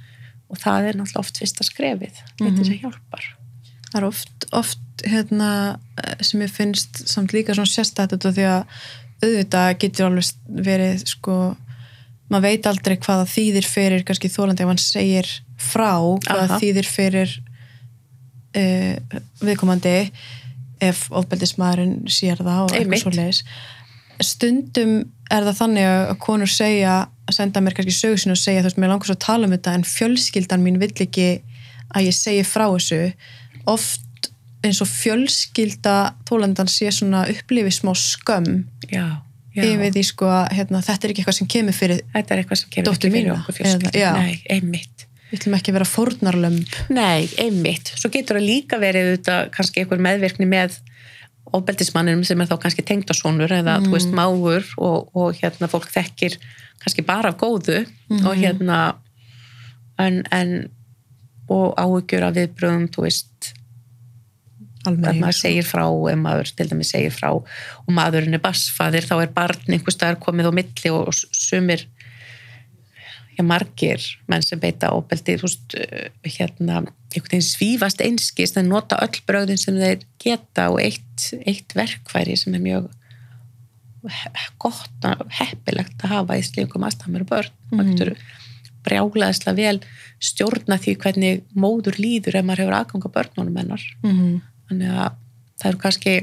og 0.49 0.57
það 0.59 0.89
er 0.89 0.93
náttúrulega 0.99 1.19
oft 1.23 1.39
fyrsta 1.41 1.63
skrefið 1.65 2.17
þetta 2.41 2.65
sem 2.65 2.79
hjálpar 2.83 3.23
það 3.93 3.97
er 4.01 4.05
oft, 4.05 4.45
oft 4.53 4.79
hérna, 5.05 5.79
eh, 6.03 6.15
sem 6.21 6.41
ég 6.41 6.49
finnst 6.49 7.07
samt 7.09 7.31
líka 7.33 7.53
svona 7.55 7.69
sérstætt 7.71 8.13
því 8.19 8.45
að 8.45 8.65
auðvitað 9.23 9.79
getur 9.79 10.05
alveg 10.05 10.33
verið 10.67 11.05
sko, 11.07 11.55
maður 12.29 12.41
veit 12.47 12.65
aldrei 12.67 12.97
hvaða 12.97 13.25
þýðir 13.29 13.65
fyrir 13.65 14.03
kannski 14.03 14.29
þólandi 14.29 14.61
ef 14.61 14.67
hann 14.67 14.77
segir 14.77 15.27
frá 15.57 15.93
hvaða 16.19 16.49
Aha. 16.49 16.59
þýðir 16.59 16.85
fyrir 16.85 17.29
uh, 18.55 18.95
viðkomandi 19.41 20.11
ef 20.83 21.05
ofbeldismæðurinn 21.15 22.03
sér 22.11 22.41
það 22.43 22.65
og 22.65 22.73
eitthvað 22.77 23.01
svo 23.05 23.13
leiðis 23.15 23.43
stundum 24.21 24.99
er 25.33 25.47
það 25.47 25.59
þannig 25.59 25.89
að 25.89 26.13
konur 26.21 26.51
segja, 26.51 26.95
senda 27.33 27.63
mér 27.63 27.75
kannski 27.77 27.95
sögusin 27.95 28.35
og 28.35 28.39
segja 28.39 28.61
þú 28.61 28.69
veist, 28.69 28.79
mér 28.81 28.93
langar 28.93 29.09
svo 29.09 29.17
að 29.17 29.25
tala 29.25 29.47
um 29.47 29.55
þetta 29.55 29.75
en 29.77 29.85
fjölskyldan 29.87 30.63
mín 30.65 30.79
vill 30.81 30.93
ekki 30.93 31.27
að 31.93 32.09
ég 32.09 32.17
segi 32.17 32.43
frá 32.47 32.67
þessu 32.67 33.01
oft 33.69 34.29
eins 34.63 34.79
og 34.83 34.89
fjölskylda 34.91 35.95
tólendan 36.27 36.69
sé 36.71 36.91
svona 36.93 37.25
upplifi 37.31 37.73
smá 37.73 37.91
skömm 37.99 38.63
já, 38.87 39.23
já. 39.55 39.63
yfir 39.63 39.95
því 39.95 40.03
sko 40.07 40.29
að 40.31 40.45
hérna, 40.59 40.83
þetta 40.85 41.07
er 41.07 41.13
ekki 41.13 41.23
eitthvað 41.23 41.39
sem 41.39 41.49
kemur 41.55 41.77
fyrir 41.77 42.03
þetta 42.13 42.35
er 42.35 42.43
eitthvað 42.43 42.61
sem 42.61 42.75
kemur 42.77 42.99
fyrir 42.99 43.15
mína, 43.17 43.39
okkur 43.41 43.97
já. 43.99 44.11
nei, 44.19 44.37
einmitt 44.51 45.07
við 45.33 45.41
ætlum 45.41 45.57
ekki 45.57 45.71
að 45.71 45.77
vera 45.79 45.89
fórnarlömb 45.89 46.75
Nei, 46.93 47.25
einmitt. 47.41 47.89
Svo 47.97 48.11
getur 48.13 48.37
það 48.37 48.45
líka 48.45 48.77
verið 48.77 49.15
þetta 49.15 49.37
kannski 49.55 49.81
einhver 49.81 50.03
meðvirkni 50.05 50.45
með 50.45 50.75
ofbeldismanninum 51.51 52.23
sem 52.27 52.39
er 52.41 52.49
þá 52.49 52.55
kannski 52.63 52.85
tengdasónur 52.87 53.51
eða 53.51 53.79
þú 53.83 53.95
veist 53.95 54.13
mágur 54.15 54.67
og, 54.77 55.09
og 55.17 55.35
hérna 55.41 55.69
fólk 55.71 55.89
þekkir 55.91 56.37
kannski 56.81 57.05
bara 57.05 57.33
af 57.33 57.39
góðu 57.41 57.83
og 58.23 58.31
hérna 58.39 58.79
en, 59.99 60.23
en 60.31 60.55
og 61.51 61.75
áhugjur 61.77 62.23
af 62.23 62.37
viðbröðum, 62.37 62.87
þú 62.93 63.05
veist 63.05 63.51
ef 64.83 65.19
maður 65.19 65.37
segir 65.37 65.67
frá, 65.67 65.83
ef 65.87 66.19
maður 66.19 66.51
til 66.57 66.67
dæmis 66.71 66.91
segir 66.91 67.13
frá 67.15 67.29
og 67.35 67.91
maðurinn 67.91 68.35
er 68.35 68.43
bassfaðir 68.43 69.07
þá 69.07 69.15
er 69.21 69.35
barn 69.35 69.69
einhvers 69.69 69.95
staðar 69.95 70.19
komið 70.23 70.49
á 70.51 70.53
milli 70.59 70.91
og 70.91 71.11
sumir 71.13 71.85
já, 73.37 73.43
margir 73.45 74.03
menn 74.31 74.45
sem 74.45 74.61
beita 74.61 74.91
óbeldi 74.95 75.37
veist, 75.41 75.75
uh, 75.77 76.09
hérna 76.37 76.83
svífast 77.43 78.01
einskist 78.01 78.57
en 78.57 78.71
nota 78.71 78.99
öll 79.03 79.21
bröðin 79.27 79.59
sem 79.61 79.77
þeir 79.77 80.05
geta 80.21 80.69
og 80.73 80.81
eitt, 80.83 81.29
eitt 81.45 81.75
verkfæri 81.77 82.37
sem 82.39 82.55
er 82.57 82.63
mjög 82.63 82.91
gott 84.59 85.05
og 85.07 85.27
heppilegt 85.31 86.01
að 86.03 86.17
hafa 86.17 86.39
í 86.39 86.43
slíkum 86.43 86.83
aðstæðamur 86.83 87.23
börn. 87.29 87.53
Mm. 87.71 88.15
brjálaðislega 88.83 89.55
vel 89.55 89.77
stjórna 90.19 90.75
því 90.75 90.97
hvernig 90.99 91.43
móður 91.55 92.01
líður 92.03 92.35
ef 92.35 92.43
maður 92.43 92.65
hefur 92.65 92.75
aðganga 92.81 93.11
börnunum 93.15 93.61
hennar. 93.61 93.85
Mm 94.03 94.41
þannig 94.73 94.95
að 94.95 95.19
það 95.59 95.69
eru 95.69 95.81
kannski 95.83 96.15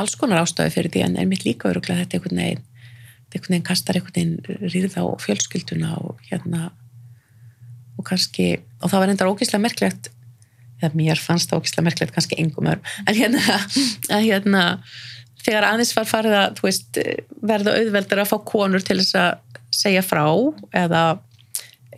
alls 0.00 0.16
konar 0.18 0.42
ástöðu 0.42 0.74
fyrir 0.74 0.94
því 0.94 1.04
en 1.06 1.18
einmitt 1.22 1.44
líka 1.46 1.70
öruglega 1.70 2.04
þetta 2.04 2.18
einhvern 2.18 2.42
veginn 2.42 2.64
einhvern 3.34 3.54
veginn 3.56 3.66
kastar 3.66 3.98
einhvern 3.98 4.16
veginn 4.16 4.68
rýrða 4.72 5.04
á 5.04 5.06
fjölskylduna 5.22 5.94
og 6.00 6.20
hérna 6.30 6.68
og 7.98 8.06
kannski, 8.08 8.58
og 8.82 8.90
það 8.90 9.02
var 9.02 9.12
endar 9.12 9.30
ógíslega 9.30 9.62
merkilegt 9.62 10.10
eða 10.82 10.98
mér 10.98 11.20
fannst 11.20 11.50
það 11.50 11.62
ógíslega 11.62 11.86
merkilegt 11.88 12.14
kannski 12.16 12.38
engum 12.42 12.70
öðrum 12.70 12.88
en 13.08 13.18
hérna, 13.18 13.58
að 14.10 14.28
hérna 14.28 14.64
þegar 15.44 15.68
aðeins 15.68 15.94
var 15.96 16.08
farið 16.08 16.38
að 16.40 16.56
þú 16.58 16.68
veist, 16.68 17.02
verða 17.44 17.76
auðveldur 17.78 18.24
að 18.24 18.32
fá 18.32 18.38
konur 18.48 18.84
til 18.86 18.98
þess 19.02 19.18
að 19.20 19.60
segja 19.74 20.02
frá 20.06 20.24
eða, 20.72 21.02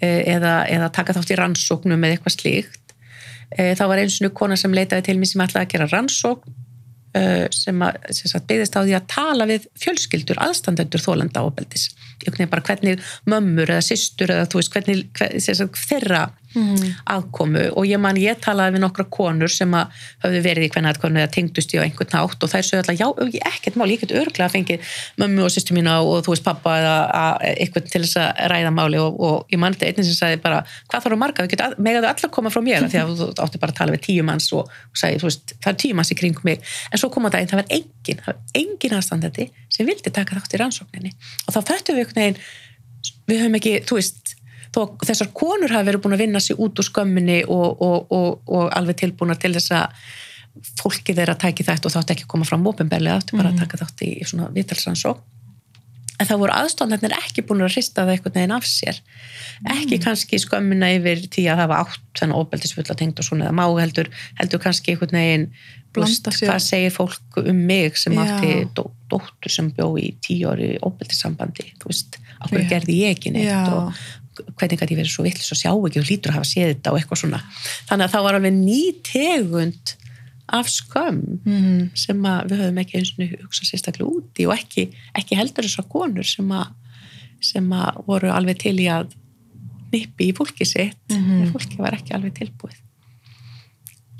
eða, 0.01 0.55
eða 0.73 0.91
taka 0.97 1.15
þátt 1.17 1.33
í 1.35 1.39
rannsóknum 1.39 2.05
eða 2.05 2.17
eitthvað 2.17 2.37
slíkt 2.39 2.87
Eh, 3.55 3.77
þá 3.79 3.85
var 3.87 4.03
eins 4.03 4.19
og 4.27 4.35
kona 4.35 4.57
sem 4.59 4.73
leitaði 4.75 5.07
til 5.07 5.21
mér 5.21 5.31
sem 5.31 5.43
ætlaði 5.45 5.67
að 5.69 5.73
gera 5.75 5.91
rannsókn 5.93 6.55
sem, 7.55 7.83
að, 7.87 8.01
sem 8.17 8.47
byggðist 8.49 8.77
á 8.77 8.81
því 8.83 8.97
að 8.99 9.07
tala 9.13 9.47
við 9.49 9.69
fjölskyldur, 9.83 10.41
aðstandendur 10.43 11.03
þólenda 11.03 11.45
ábeldis. 11.45 11.89
Bara 12.27 12.65
hvernig 12.65 13.03
mömmur 13.29 13.71
eða 13.71 13.85
systur 13.85 14.33
eða 14.33 14.49
þú 14.51 14.61
veist 14.61 14.75
hvernig 14.75 15.05
hver, 15.19 15.37
sagt, 15.47 15.81
þeirra 15.89 16.23
aðkomu. 17.07 17.65
Og 17.77 17.85
ég 17.89 17.99
man 18.01 18.17
ég 18.21 18.39
talaði 18.43 18.77
við 18.77 18.83
nokkra 18.85 19.05
konur 19.13 19.49
sem 19.53 19.73
að 19.77 19.87
höfðu 20.25 20.41
verið 20.47 20.63
í 20.67 20.71
hvernig 20.75 21.21
eða 21.23 21.31
tengdust 21.35 21.75
í 21.75 21.77
á 21.79 21.83
einhvern 21.85 22.13
nátt 22.15 22.41
og 22.43 22.49
þær 22.53 22.65
sögðu 22.67 22.81
alltaf 22.83 23.01
já, 23.01 23.09
ég- 23.35 23.47
ekkert 23.51 23.77
mál, 23.77 23.91
ég 23.93 24.01
get 24.01 24.13
örglega 24.17 24.47
að 24.49 24.55
fengi 24.57 24.77
mömmu 25.21 25.41
og 25.47 25.51
sýstu 25.53 25.73
mína 25.77 25.93
og 26.03 26.07
þú 26.27 26.31
veist 26.35 26.45
pappa 26.47 26.71
eða 26.81 26.97
að- 27.13 27.39
eitthvað 27.61 27.85
til 27.91 28.03
þess 28.07 28.17
að 28.23 28.29
ræða 28.53 28.73
máli. 28.75 28.99
Og, 29.01 29.13
og 29.21 29.37
ég 29.53 29.59
man 29.59 29.73
þetta 29.75 29.87
einnig 29.93 30.07
sem 30.09 30.19
sagði 30.21 30.39
bara 30.43 30.59
hvað 30.91 31.01
þarf 31.07 31.17
að 31.17 31.23
marga, 31.25 31.47
getum 31.47 31.75
megaðu 31.79 32.07
allar 32.13 32.31
koma 32.31 32.51
frá 32.51 32.61
mér? 32.65 32.83
Því 32.89 32.99
að 33.03 33.09
þú 33.21 33.25
átti 33.47 33.59
bara 33.61 33.73
að 33.73 33.77
tala 33.81 33.93
við 33.97 34.03
tíu 34.09 34.23
manns 34.25 34.53
og, 34.53 34.65
og 34.69 34.97
sagði, 34.97 35.21
þú 35.23 35.27
veist, 35.31 35.47
það 35.61 35.73
er 35.73 35.79
tíu 35.85 35.95
manns 35.95 36.13
í 36.13 36.17
kringum 36.19 36.45
mig. 36.45 36.59
En 36.93 36.99
svo 36.99 37.09
kom 37.13 37.27
á 37.27 37.29
daginn, 37.31 37.49
það 37.49 37.61
var 37.63 37.71
engin, 37.71 38.19
það 38.23 38.31
var 38.33 38.39
engin 38.57 38.93
við 43.27 43.41
höfum 43.43 43.57
ekki, 43.59 43.73
þú 43.87 43.95
veist 43.99 44.36
þó 44.77 44.83
að 44.85 45.09
þessar 45.09 45.33
konur 45.37 45.73
hafi 45.73 45.89
verið 45.89 46.05
búin 46.05 46.17
að 46.17 46.25
vinna 46.27 46.43
sig 46.45 46.61
út 46.61 46.81
úr 46.81 46.87
skömminni 46.87 47.39
og, 47.49 47.83
og, 47.83 48.13
og, 48.13 48.43
og 48.47 48.69
alveg 48.77 49.01
tilbúna 49.03 49.39
til 49.41 49.55
þess 49.57 49.73
að 49.77 50.03
fólki 50.81 51.17
þeirra 51.17 51.37
tæki 51.41 51.65
þetta 51.67 51.89
og 51.89 51.97
þátti 51.97 52.15
ekki 52.15 52.27
að 52.27 52.33
koma 52.33 52.49
fram 52.49 52.69
ofinberlega, 52.69 53.23
þátti 53.23 53.41
bara 53.41 53.53
að 53.53 53.65
taka 53.65 53.81
þátt 53.83 54.05
í 54.07 54.13
svona 54.25 54.51
vitalsansók 54.55 55.25
en 56.17 56.29
það 56.29 56.41
voru 56.41 56.55
aðstofnarnir 56.57 57.15
ekki 57.19 57.43
búin 57.45 57.65
að 57.67 57.75
hrista 57.75 58.07
það 58.07 58.15
einhvern 58.15 58.37
veginn 58.39 58.55
af 58.57 58.69
sér 58.69 59.01
ekki 59.73 59.99
kannski 60.01 60.41
skömmina 60.41 60.89
yfir 60.97 61.27
því 61.29 61.45
að 61.53 61.61
það 61.61 61.73
var 61.73 61.83
átt 61.85 62.21
þennan 62.21 62.39
óbeldisfulla 62.41 62.97
tengd 62.97 63.21
og 63.21 63.27
svona 63.29 63.51
eða 63.51 63.57
má 63.59 63.67
heldur, 63.83 64.09
heldur 64.41 64.63
kannski 64.65 64.97
Blanda 65.97 66.33
sér. 66.35 66.51
hvað 66.51 66.63
segir 66.65 66.93
fólk 66.95 67.41
um 67.41 67.65
mig 67.69 67.97
sem 67.97 68.15
Já. 68.17 68.23
átti 68.25 68.69
dó, 68.77 68.91
dóttur 69.11 69.53
sem 69.53 69.71
bjó 69.73 69.89
í 70.01 70.11
tíu 70.25 70.51
ári 70.53 70.75
óbeldissambandi 70.85 71.71
þú 71.81 71.91
veist, 71.91 72.19
af 72.41 72.51
hverju 72.51 72.67
Já. 72.67 72.71
gerði 72.75 72.97
ég 73.01 73.17
ekki 73.17 73.33
neitt 73.35 73.71
og 73.73 73.97
hvernig 74.57 74.79
gæti 74.81 74.95
ég 74.95 75.01
verið 75.03 75.13
svo 75.15 75.25
vittlis 75.27 75.53
og 75.53 75.59
sjá 75.61 75.71
ekki 75.73 76.01
og 76.01 76.07
hlýtur 76.09 76.31
að 76.33 76.39
hafa 76.39 76.49
séð 76.51 76.73
þetta 76.75 76.93
og 76.93 76.99
eitthvað 77.01 77.21
svona 77.23 77.41
þannig 77.89 78.05
að 78.07 78.13
það 78.15 78.27
var 78.27 78.35
alveg 78.39 78.55
ný 78.61 78.81
tegund 79.03 79.95
af 80.49 80.67
skömm 80.71 81.23
Mhm. 81.45 81.91
sem 81.99 82.23
að 82.23 82.49
við 82.51 82.61
höfum 82.63 82.81
ekki 82.83 82.99
eins 82.99 83.13
og 83.19 83.45
hugsa 83.45 83.65
sérstaklega 83.67 84.11
úti 84.11 84.47
og 84.47 84.55
ekki, 84.59 84.85
ekki 85.19 85.37
heldur 85.37 85.65
þessar 85.67 85.89
konur 85.91 86.25
sem 86.25 86.47
að, 86.55 86.67
sem 87.41 87.71
að 87.73 88.05
voru 88.07 88.31
alveg 88.31 88.59
til 88.59 88.77
í 88.79 88.87
að 88.87 89.11
nippi 89.93 90.31
í 90.31 90.35
fólki 90.37 90.67
sitt 90.67 90.97
Mhm. 91.11 91.43
en 91.43 91.53
fólki 91.53 91.77
var 91.79 91.93
ekki 91.99 92.15
alveg 92.15 92.35
tilbúið 92.35 92.79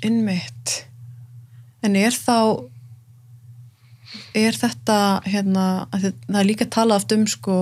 innmitt 0.03 0.83
En 1.83 1.95
er 1.95 2.11
þá 2.11 2.65
er 4.37 4.57
þetta 4.57 4.97
hérna, 5.25 5.65
það 5.93 6.39
er 6.41 6.47
líka 6.47 6.67
talað 6.69 7.01
oft 7.01 7.15
um 7.15 7.25
sko 7.29 7.57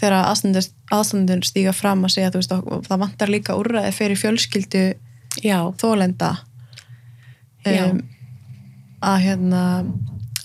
þegar 0.00 0.30
aðstandur 0.30 1.44
stíga 1.46 1.72
fram 1.76 2.04
að 2.04 2.14
segja 2.16 2.30
þú 2.34 2.42
veist, 2.42 2.54
það 2.88 3.02
vantar 3.04 3.32
líka 3.32 3.56
úrræði 3.58 3.92
fyrir 3.96 4.20
fjölskyldu 4.20 4.84
já, 5.44 5.58
þólenda 5.80 6.36
Já. 7.64 7.90
að 9.04 9.18
hérna 9.26 9.64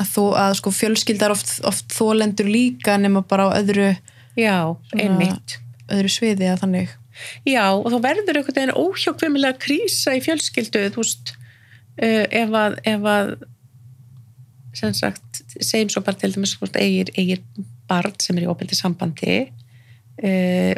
að, 0.02 0.10
þó, 0.12 0.24
að 0.40 0.54
sko 0.60 0.74
fjölskyldar 0.76 1.34
oft, 1.36 1.54
oft 1.68 1.96
þólendur 1.96 2.50
líka 2.52 2.98
nema 3.00 3.24
bara 3.28 3.50
á 3.52 3.58
öðru, 3.62 3.94
já, 4.36 4.76
Svona- 4.90 5.04
einmitt. 5.06 5.58
öðru 5.88 6.12
sviði 6.12 6.50
að 6.52 6.62
þannig. 6.66 6.90
Já, 7.48 7.64
og 7.72 7.88
þá 7.94 7.98
verður 8.04 8.38
einhvern 8.42 8.56
veginn 8.58 8.76
óhjókvimilega 8.76 9.60
krísa 9.64 10.16
í 10.18 10.24
fjölskyldu, 10.26 10.90
þú 10.92 11.04
veist, 11.04 11.36
uh, 12.02 12.26
ef 12.28 12.50
að, 12.52 12.80
ef 12.84 13.08
að, 13.08 13.36
sem 14.76 14.96
sagt, 14.96 15.44
segjum 15.60 15.92
svo 15.94 16.04
bara 16.06 16.20
til 16.20 16.34
dæmis, 16.36 16.56
veist, 16.60 16.80
eigir, 16.80 17.12
eigir 17.16 17.44
barn 17.90 18.16
sem 18.22 18.38
er 18.38 18.46
í 18.46 18.52
óbyrdi 18.52 18.78
sambandi, 18.78 19.38
uh, 20.24 20.74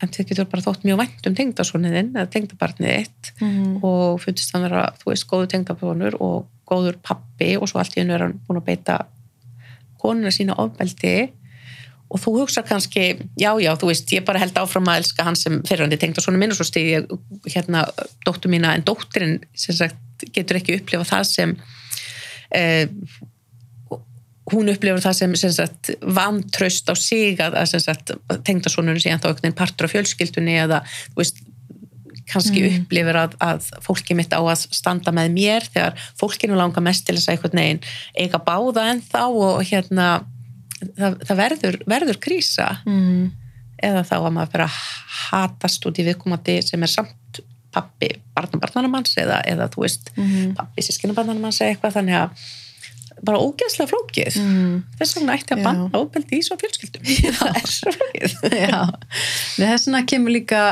en 0.00 0.12
þið 0.14 0.30
getur 0.30 0.48
bara 0.48 0.64
þótt 0.64 0.86
mjög 0.88 1.00
vænt 1.02 1.26
um 1.28 1.36
tengdasoniðinn 1.36 2.14
eða 2.14 2.30
tengdabarnið 2.32 2.94
þitt 2.94 3.32
mm. 3.42 3.74
og 3.84 4.20
fundist 4.22 4.54
hann 4.54 4.64
vera, 4.64 4.86
þú 5.00 5.10
veist, 5.10 5.26
góður 5.28 5.50
tengdabonur 5.52 6.16
og 6.24 6.46
góður 6.70 6.96
pappi 7.04 7.52
og 7.58 7.68
svo 7.68 7.82
allt 7.82 7.98
í 7.98 8.00
hennu 8.00 8.16
er 8.16 8.24
hann 8.24 8.38
búin 8.46 8.62
að 8.62 8.70
beita 8.70 8.96
konuna 10.00 10.32
sína 10.32 10.56
ofbeldi 10.62 11.14
og 12.10 12.18
þú 12.18 12.32
hugsa 12.40 12.62
kannski, 12.66 13.04
já, 13.38 13.50
já, 13.62 13.70
þú 13.78 13.90
veist, 13.90 14.12
ég 14.16 14.24
bara 14.26 14.40
held 14.42 14.56
áfram 14.58 14.88
að 14.90 15.02
elska 15.02 15.26
hann 15.26 15.38
sem 15.38 15.60
fyrirhandi 15.66 15.98
tengd 16.00 16.18
og 16.18 16.24
svona 16.24 16.40
minn 16.40 16.54
og 16.54 16.58
svo 16.58 16.66
stið 16.66 16.88
ég 16.90 17.52
hérna 17.54 17.84
dóttur 18.26 18.50
mína, 18.50 18.72
en 18.74 18.86
dótturinn 18.86 19.38
sem 19.54 19.76
sagt 19.76 20.24
getur 20.34 20.58
ekki 20.58 20.80
upplifa 20.80 21.06
það 21.06 21.28
sem 21.28 21.54
eh, 22.56 22.88
hún 24.52 24.68
upplifur 24.72 25.02
það 25.04 25.16
sem, 25.20 25.34
sem 25.36 25.52
sagt, 25.54 25.90
vantraust 26.02 26.88
á 26.90 26.94
sig 26.98 27.38
að, 27.40 27.56
að 27.60 28.42
tengdasonurinn 28.46 29.00
sé 29.02 29.12
enda 29.14 29.26
á 29.26 29.30
einhvern 29.30 29.46
veginn 29.48 29.58
partur 29.60 29.88
af 29.88 29.94
fjölskyldunni 29.94 30.56
eða, 30.64 30.82
veist, 31.18 31.40
kannski 32.30 32.60
Mm. 32.62 32.82
upplifir 32.84 33.16
að, 33.18 33.32
að 33.42 33.64
fólki 33.82 34.14
mitt 34.14 34.30
á 34.30 34.38
að 34.38 34.66
standa 34.76 35.10
með 35.14 35.32
mér 35.34 35.64
þegar 35.66 35.96
fólkinu 36.20 36.54
langar 36.58 36.84
mest 36.86 37.06
til 37.06 37.16
þess 37.16 37.26
að 37.28 37.34
einhvern 37.34 37.58
veginn 37.58 37.80
eiga 38.22 38.38
báða 38.46 38.84
en 38.92 39.00
þá 39.02 39.22
og 39.26 39.64
hérna 39.66 40.06
það, 40.94 41.16
það 41.26 41.36
verður, 41.42 41.78
verður 41.90 42.20
krísa 42.22 42.68
Mm. 42.86 43.32
eða 43.82 44.04
þá 44.06 44.14
að 44.20 44.32
maður 44.36 44.52
vera 44.54 44.68
að 44.68 44.78
hatast 45.30 45.86
út 45.90 45.98
í 45.98 46.06
viðkomandi 46.06 46.58
sem 46.62 46.82
er 46.86 46.92
samt 46.92 47.40
pappi 47.72 48.12
barnabarnanamanns 48.36 49.14
eða, 49.18 49.40
eða 49.46 49.66
þú 49.72 49.82
veist 49.86 50.10
Mm. 50.16 50.54
pappi 50.58 50.82
sískinabarnanamanns 50.86 51.60
eða 51.62 51.74
eitthvað 51.74 51.96
þannig 51.98 52.18
að 52.22 52.30
bara 53.26 53.40
ógeðslega 53.42 53.90
flókið. 53.90 54.36
Mm. 54.40 54.76
þess 54.98 55.16
vegna 55.18 55.34
ætti 55.36 55.56
að 55.56 55.62
banna 55.66 55.98
óbeldi 56.00 56.38
í 56.38 56.44
svo 56.46 56.56
fjölskyldum. 56.60 57.04
Það 57.40 57.58
er 57.60 57.72
svo 57.74 57.92
flókið. 57.96 58.36
Þess 59.60 59.88
vegna 59.88 60.02
kemur 60.12 60.34
líka 60.34 60.62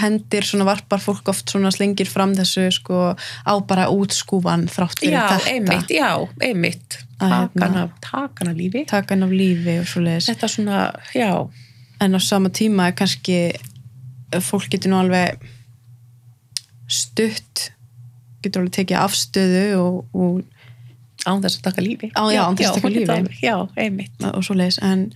hendir 0.00 0.46
svona 0.46 0.66
varpar 0.68 1.02
fólk 1.02 1.30
oft 1.32 1.50
svona 1.50 1.72
slengir 1.74 2.10
fram 2.10 2.34
þessu 2.38 2.66
sko 2.74 3.00
á 3.14 3.52
bara 3.66 3.88
útskúfan 3.94 4.66
þrátt 4.70 5.02
fyrir 5.02 5.16
já, 5.18 5.24
þetta. 5.36 5.54
einmitt, 5.54 5.94
já, 5.94 6.10
einmitt. 6.46 7.00
Að 7.20 7.34
takan 7.34 7.64
hérna- 7.64 7.86
af, 7.86 7.96
takan 8.06 8.52
af 8.52 8.60
lífi. 8.60 8.84
Takan 8.90 9.26
af 9.26 9.34
lífi 9.34 9.78
og 9.82 9.90
svo 9.90 10.04
leiðis 10.06 10.30
þetta 10.32 10.52
svona, 10.54 10.84
já. 11.14 11.32
En 12.00 12.16
á 12.16 12.20
sama 12.24 12.48
tíma 12.48 12.88
er 12.90 12.96
kannski 12.96 13.40
fólk 14.38 14.70
getur 14.72 14.94
nú 14.94 15.00
alveg 15.02 15.42
stutt 16.90 17.70
getur 18.42 18.64
alveg 18.64 18.78
tekið 18.78 19.00
afstöðu 19.02 19.64
og, 19.78 19.98
og, 20.16 20.40
án 21.28 21.42
þess 21.44 21.60
að 21.60 21.66
taka 21.68 21.84
lífi. 21.84 22.10
Á, 22.16 22.22
já, 22.32 22.42
án 22.46 22.58
þess 22.58 22.70
að 22.70 22.78
taka 22.80 22.92
lífi. 22.94 23.40
já, 23.44 23.56
einmitt. 23.76 24.28
Og 24.32 24.44
svo 24.46 24.56
leiðis 24.58 24.80
en, 24.86 25.08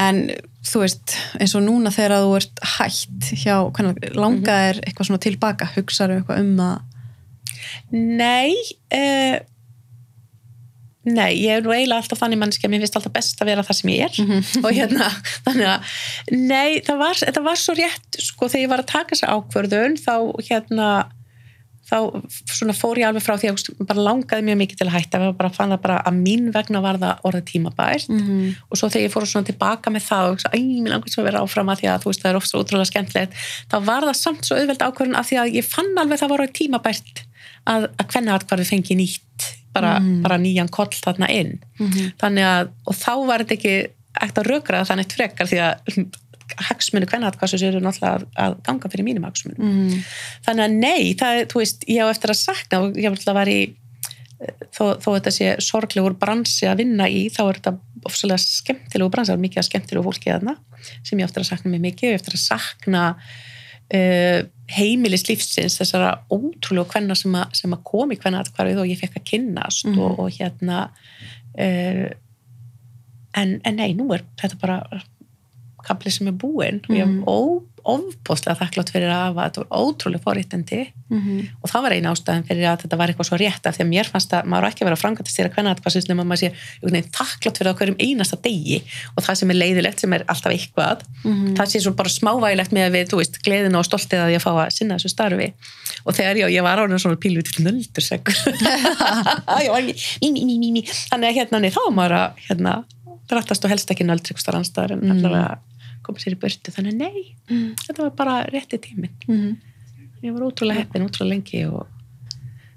en 0.00 0.24
þú 0.66 0.82
veist 0.84 1.14
eins 1.38 1.54
og 1.58 1.64
núna 1.66 1.92
þegar 1.94 2.24
þú 2.24 2.34
ert 2.38 2.64
hætt 2.76 3.30
hjá, 3.34 3.56
hvernig, 3.74 4.10
langa 4.18 4.58
er 4.70 4.82
eitthvað 4.82 5.10
svona 5.10 5.22
tilbaka, 5.22 5.70
hugsaðu 5.76 6.20
eitthvað 6.20 6.42
um 6.44 6.66
að 6.70 6.80
Nei, 7.92 8.52
uh, 8.92 9.38
nei, 11.06 11.30
ég 11.38 11.58
er 11.58 11.64
nú 11.64 11.72
eiginlega 11.72 12.02
alltaf 12.02 12.20
þannig 12.20 12.40
mannski 12.40 12.66
að 12.66 12.72
mér 12.74 12.82
finnst 12.84 12.98
alltaf 12.98 13.14
best 13.14 13.42
að 13.42 13.50
vera 13.52 13.64
það 13.66 13.78
sem 13.78 13.92
ég 13.92 14.04
er. 14.06 14.20
Mhm. 14.22 14.44
og 14.66 14.70
hérna, 14.76 15.08
þannig 15.46 15.70
að 15.70 15.96
nei, 16.36 16.82
það 16.86 17.02
var, 17.04 17.22
það 17.22 17.42
var 17.48 17.60
svo 17.62 17.76
rétt 17.78 18.20
sko 18.26 18.50
þegar 18.50 18.64
ég 18.64 18.72
var 18.74 18.84
að 18.84 18.92
taka 18.92 19.14
þessa 19.14 19.36
ákvörðun 19.36 19.98
þá 20.02 20.14
hérna 20.50 20.88
þá 21.92 21.96
svona 22.48 22.74
fór 22.76 23.00
ég 23.02 23.08
alveg 23.10 23.24
frá 23.24 23.34
því 23.36 23.50
að 23.52 23.86
bara 23.88 24.04
langaði 24.06 24.46
mjög 24.46 24.58
mikið 24.62 24.80
til 24.80 24.86
að 24.88 24.94
hætta 24.96 25.20
ég 25.22 25.34
bara 25.38 25.50
fann 25.52 25.74
það 25.74 25.82
bara 25.84 25.98
að 26.08 26.20
mín 26.22 26.48
vegna 26.54 26.80
var 26.84 26.98
það 27.02 27.26
orðið 27.28 27.44
tímabært 27.52 28.08
mm 28.08 28.28
og 28.72 28.78
svo 28.80 28.88
þegar 28.88 29.04
ég 29.04 29.12
fór 29.12 29.26
svona 29.28 29.48
tilbaka 29.50 29.92
með 29.92 30.06
það 30.08 30.28
og 30.30 30.44
mér 30.56 30.94
langar 30.94 31.12
svo 31.12 31.22
að 31.22 31.28
vera 31.28 31.42
áfram 31.44 31.72
að 31.72 31.82
því 31.82 31.90
að 31.92 32.02
þú 32.02 32.12
veist 32.12 32.22
það 32.22 32.30
er 32.30 32.38
oft 32.40 32.50
svo 32.50 32.62
útrúlega 32.62 32.90
skemmtilegt 32.90 33.32
þá 33.68 33.76
var 33.90 34.06
það 34.08 34.16
samt 34.22 34.48
svo 34.48 34.56
auðveld 34.56 34.86
ákvörðun 34.86 35.20
af 35.20 35.28
því 35.28 35.40
að 35.42 35.56
ég 35.58 35.68
fann 35.68 35.92
alveg 36.00 36.22
það 36.22 36.34
orðið 36.38 36.54
tímabært 36.60 37.24
að, 37.68 37.88
að 38.00 38.06
hvenna 38.14 38.38
atkvarði 38.38 38.68
fengi 38.72 38.96
nýtt 38.96 39.50
bara, 39.72 39.98
Mm. 40.00 40.22
bara 40.22 40.36
nýjan 40.38 40.68
koll 40.68 40.92
þarna 40.92 41.28
inn 41.32 41.58
-hmm. 41.78 42.12
þannig 42.20 42.44
að, 42.44 42.72
og 42.86 42.94
þá 42.94 43.14
var 43.26 43.44
þetta 43.44 43.54
ekki 43.54 43.76
ekkert 44.12 44.38
að 44.42 44.50
rökraða 44.50 44.88
þannig 44.90 45.12
frekar 45.16 45.48
því 45.48 45.58
að 45.64 45.74
hagsmunni 46.68 47.06
hvenna 47.10 47.28
atkvarðs 47.32 47.62
eru 47.66 47.80
náttúrulega 47.84 48.26
að, 48.46 48.56
ganga 48.66 48.90
fyrir 48.92 49.06
mínum 49.08 49.24
hagsmunum 49.28 49.62
Mm 49.62 50.02
þannig 50.46 50.64
að 50.64 50.74
nei, 50.82 51.14
það 51.20 51.38
er, 51.40 51.46
þú 51.52 51.62
veist, 51.62 51.84
ég 51.88 52.02
á 52.02 52.12
eftir 52.12 52.30
að 52.34 52.40
sakna 52.42 52.80
og 52.82 52.96
ég 52.98 53.12
vil 53.14 53.22
að 53.30 53.38
vera 53.38 53.54
í 53.54 53.62
þó, 54.74 54.84
þó 54.98 55.08
þetta 55.14 55.30
sé 55.36 55.50
sorglegur 55.62 56.16
bransi 56.18 56.66
að 56.66 56.80
vinna 56.82 57.06
í, 57.08 57.28
þá 57.30 57.40
er 57.46 57.58
þetta 57.60 57.74
ofsalega 58.10 58.42
skemmtilegu 58.42 59.10
bransi, 59.14 59.30
það 59.30 59.36
er 59.38 59.42
mikið 59.44 59.60
að 59.62 59.68
skemmtilegu 59.68 60.04
fólki 60.08 60.32
þarna, 60.32 60.54
sem 61.06 61.18
ég 61.20 61.22
á 61.22 61.28
eftir 61.30 61.44
að 61.44 61.50
sakna 61.52 61.70
mig 61.70 61.82
mikið, 61.84 62.08
ég 62.08 62.16
á 62.16 62.18
eftir 62.18 62.34
að 62.34 62.42
sakna 62.48 63.02
uh, 63.94 64.40
heimilis 64.74 65.26
lífsins 65.28 65.78
þessara 65.78 66.10
ótrúlega 66.34 66.90
kvenna 66.96 67.14
sem, 67.14 67.34
að- 67.38 67.54
sem 67.60 67.76
að 67.76 67.84
kom 67.92 68.10
í 68.10 68.18
kvenna 68.18 68.42
atkvarfið 68.42 68.82
og 68.82 68.90
ég 68.90 68.98
fekk 69.04 69.20
að 69.20 69.28
kynnast 69.30 69.86
Mhm. 69.86 69.98
og, 70.02 70.18
og 70.26 70.34
hérna 70.40 70.80
uh, 71.58 72.08
en, 73.38 73.60
en 73.64 73.76
nei, 73.78 73.92
nú 73.96 74.10
er 74.12 74.24
þetta 74.42 74.58
bara 74.60 74.80
kapli 75.86 76.10
sem 76.10 76.26
er 76.28 76.32
búinn. 76.32 76.80
Og 76.88 76.96
ég 76.96 77.06
Mhm. 77.06 77.22
er 77.22 77.26
ó, 77.26 77.62
ofbóðslega 77.82 78.54
þakklátt 78.60 78.90
fyrir 78.94 79.10
að 79.10 79.34
þetta 79.34 79.58
var 79.64 79.82
ótrúlega 79.82 80.22
forréttindi. 80.22 80.92
-hmm. 81.12 81.48
og 81.62 81.68
það 81.70 81.82
var 81.82 81.92
eina 81.92 82.12
ástæðan 82.12 82.44
fyrir 82.46 82.64
að 82.70 82.80
þetta 82.82 82.96
var 82.96 83.08
eitthvað 83.10 83.26
svo 83.28 83.36
rétt 83.36 83.66
af 83.66 83.76
því 83.76 83.82
að 83.84 83.88
mér 83.92 84.06
fannst 84.08 84.30
að 84.32 84.44
maður 84.46 84.66
ekki 84.68 84.82
að 84.82 84.88
vera 84.88 84.96
framkvæmtist 85.02 85.36
þér 85.38 85.48
að 85.48 85.54
hvernig 85.54 85.70
að 85.72 85.80
hvað 85.82 85.92
nema 86.08 86.24
maður 86.24 86.38
sé 86.40 86.52
þakklátt 87.12 87.58
fyrir 87.58 87.72
það 87.72 87.78
hverjum 87.78 87.98
einasta 88.06 88.36
degi. 88.42 88.78
Og 89.16 89.24
það 89.24 89.34
sem 89.36 89.50
er 89.50 89.54
leiðilegt 89.56 90.00
sem 90.00 90.12
er 90.12 90.24
alltaf 90.28 90.52
eitthvað 90.52 90.98
Mhm. 91.24 91.54
það 91.58 91.66
sé 91.72 91.80
svo 91.82 91.92
bara 91.96 92.08
smávægilegt 92.08 92.72
með 92.72 92.86
að 92.86 92.92
við, 92.96 93.06
þú 93.10 93.16
veist, 93.18 93.42
gleðina 93.42 93.78
og 93.78 93.84
stoltið 93.84 94.20
að 94.22 94.32
ég 94.36 94.42
fá 94.42 94.50
að 94.66 94.70
sinna 94.72 94.94
þessu 94.94 95.08
starfi. 95.10 95.52
Og 96.06 96.14
þegar 96.14 96.36
ég, 96.36 96.48
ég 96.54 96.62
var 96.62 96.78
árið 96.78 96.98
svona 97.02 97.16
pílu 97.16 97.42
til 97.42 97.64
var 99.72 99.82
mí 99.82 100.82
þannig 101.10 101.28
að 101.28 101.34
hérna, 101.36 101.60
Mm. 106.02 106.06
koma 106.06 106.22
sér 106.22 106.36
í 106.36 106.40
burtu 106.42 106.74
þannig 106.74 106.94
að 106.94 107.02
nei, 107.06 107.24
Mm 107.48 107.74
þetta 107.86 108.02
var 108.02 108.12
bara 108.18 108.36
rétti 108.50 108.78
tíminn 108.82 109.14
-hmm. 109.26 109.56
ég 110.22 110.32
var 110.32 110.46
ótrúlega 110.48 110.80
heppin, 110.80 111.06
ótrúlega 111.06 111.30
lengi 111.34 111.64
og, 111.66 111.86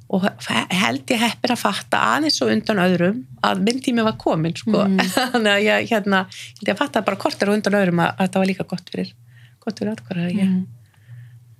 og 0.10 0.28
held 0.70 1.12
ég 1.12 1.20
heppin 1.20 1.52
að 1.56 1.64
fatta 1.64 2.02
aðeins 2.16 2.42
og 2.42 2.52
undan 2.54 2.84
öðrum 2.86 3.26
að 3.42 3.62
minn 3.66 3.82
tími 3.82 4.04
var 4.06 4.18
komin 4.18 4.56
sko. 4.56 4.88
Mhm. 4.88 5.00
þannig 5.34 5.52
að 5.52 5.66
ég, 5.66 5.90
hérna, 5.92 6.26
ég 6.68 6.78
fatta 6.78 7.02
bara 7.02 7.18
kortar 7.18 7.50
og 7.50 7.56
undan 7.56 7.80
öðrum 7.82 8.00
að, 8.00 8.12
að 8.20 8.32
það 8.32 8.42
var 8.42 8.48
líka 8.48 8.64
gott 8.70 8.90
fyrir 8.90 9.14
gott 9.60 9.80
fyrir 9.80 9.94
atkvæða 9.94 10.32
ég. 10.32 10.50
Mhm. 10.50 10.66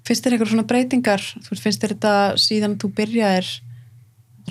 Finnst 0.06 0.26
þér 0.26 0.36
eitthvað 0.36 0.52
svona 0.52 0.70
breytingar? 0.70 1.22
Þú 1.42 1.50
veist, 1.50 1.64
finnst 1.64 1.82
þér 1.82 1.96
þetta 1.96 2.14
síðan 2.38 2.78
þú 2.78 2.92
byrjaðir 3.00 3.48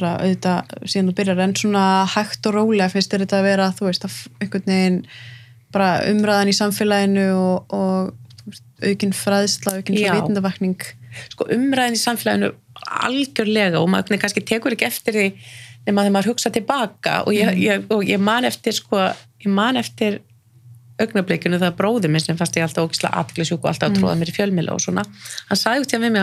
auðvitað 0.02 0.72
síðan 0.90 1.10
þú 1.10 1.14
byrjar 1.20 1.42
en 1.44 1.54
svona 1.54 1.84
hægt 2.10 2.46
og 2.48 2.56
rólega 2.56 2.90
finnst 2.90 3.12
þér 3.12 3.24
þetta 3.24 3.38
að 3.38 3.46
vera, 3.46 3.68
þú 3.70 3.86
veist, 3.86 4.06
að 4.08 4.16
einhvern 4.42 4.66
veginn 4.66 4.98
bara 5.74 5.90
umræðan 6.10 6.52
í 6.52 6.56
samfélaginu 6.56 7.26
og, 7.36 7.74
og 7.74 8.40
þú 8.40 8.52
veist, 8.52 8.66
aukin 8.90 9.16
fræðsla, 9.16 9.78
aukin 9.80 9.98
Já. 10.00 10.12
vitundavakning 10.16 10.88
sko, 11.32 11.48
umræðin 11.54 11.98
í 11.98 12.02
samfélaginu 12.02 12.52
algjörlega 13.04 13.80
og 13.80 13.90
maður 13.92 14.20
kannski 14.22 14.44
tekur 14.46 14.74
ekki 14.76 14.88
eftir 14.88 15.16
því 15.18 15.28
nema 15.84 16.04
þegar 16.04 16.14
maður 16.16 16.32
hugsa 16.32 16.52
tilbaka 16.52 17.22
og 17.28 17.34
ég, 17.36 17.58
ég, 17.60 17.88
og 17.92 18.06
ég 18.08 18.22
man 18.22 18.46
eftir 18.48 18.76
sko, 18.76 19.10
ég 19.44 19.52
man 19.52 19.80
eftir 19.80 20.22
augnablikinu 21.02 21.58
það 21.58 21.74
bróði 21.78 22.10
minn 22.12 22.22
sem 22.22 22.36
fannst 22.38 22.54
ég 22.58 22.64
alltaf 22.66 22.86
ógislega 22.86 23.18
aðglisjúk 23.22 23.64
og 23.64 23.70
alltaf 23.72 23.90
að 23.90 23.96
tróða 23.98 24.14
mér 24.20 24.30
í 24.30 24.34
fjölmila 24.36 24.76
og 24.76 24.82
svona 24.84 25.02
hann 25.48 25.58
sagði 25.58 25.82
út 25.82 25.94
við 25.94 26.04
mig 26.14 26.20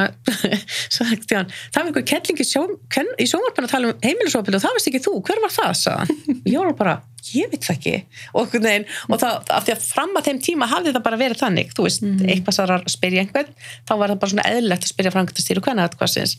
sagði 0.95 1.37
hann, 1.37 1.51
það 1.73 1.81
var 1.81 1.89
einhver 1.89 2.05
kettling 2.07 2.39
í, 2.39 2.47
sjónvarpinu 2.47 3.67
að 3.67 3.73
tala 3.73 3.91
um 3.91 4.05
heimilisofbeldi 4.05 4.61
og 4.61 4.63
það 4.63 4.77
veist 4.77 4.91
ekki 4.91 5.03
þú, 5.03 5.15
hver 5.27 5.41
var 5.43 5.53
það, 5.57 5.73
sagði 5.81 6.05
hann. 6.05 6.39
Ég 6.47 6.63
var 6.63 6.77
bara, 6.79 6.95
ég 7.35 7.51
veit 7.51 7.61
það 7.61 7.75
ekki 7.77 7.95
og, 8.33 8.51
veginn, 8.51 8.85
og 9.09 9.19
það, 9.21 9.35
af 9.53 9.65
því 9.67 9.73
að 9.75 9.81
fram 9.93 10.15
að 10.17 10.25
þeim 10.27 10.39
tíma 10.47 10.67
hafði 10.71 10.93
það 10.95 11.03
bara 11.05 11.17
verið 11.21 11.41
þannig, 11.43 11.73
þú 11.77 11.83
veist 11.87 12.01
Mhm. 12.01 12.29
eitthvað 12.33 12.53
svar 12.57 12.71
að 12.75 12.87
spyrja 12.89 13.21
einhvern, 13.25 13.51
þá 13.87 13.93
var 13.97 14.09
það 14.09 14.19
bara 14.19 14.31
svona 14.31 14.49
eðlilegt 14.51 14.83
að 14.87 14.93
spyrja 14.93 15.11
framkvæmtastýru 15.15 15.61
hvernig 15.61 15.85
aðkvæmsins 15.89 16.35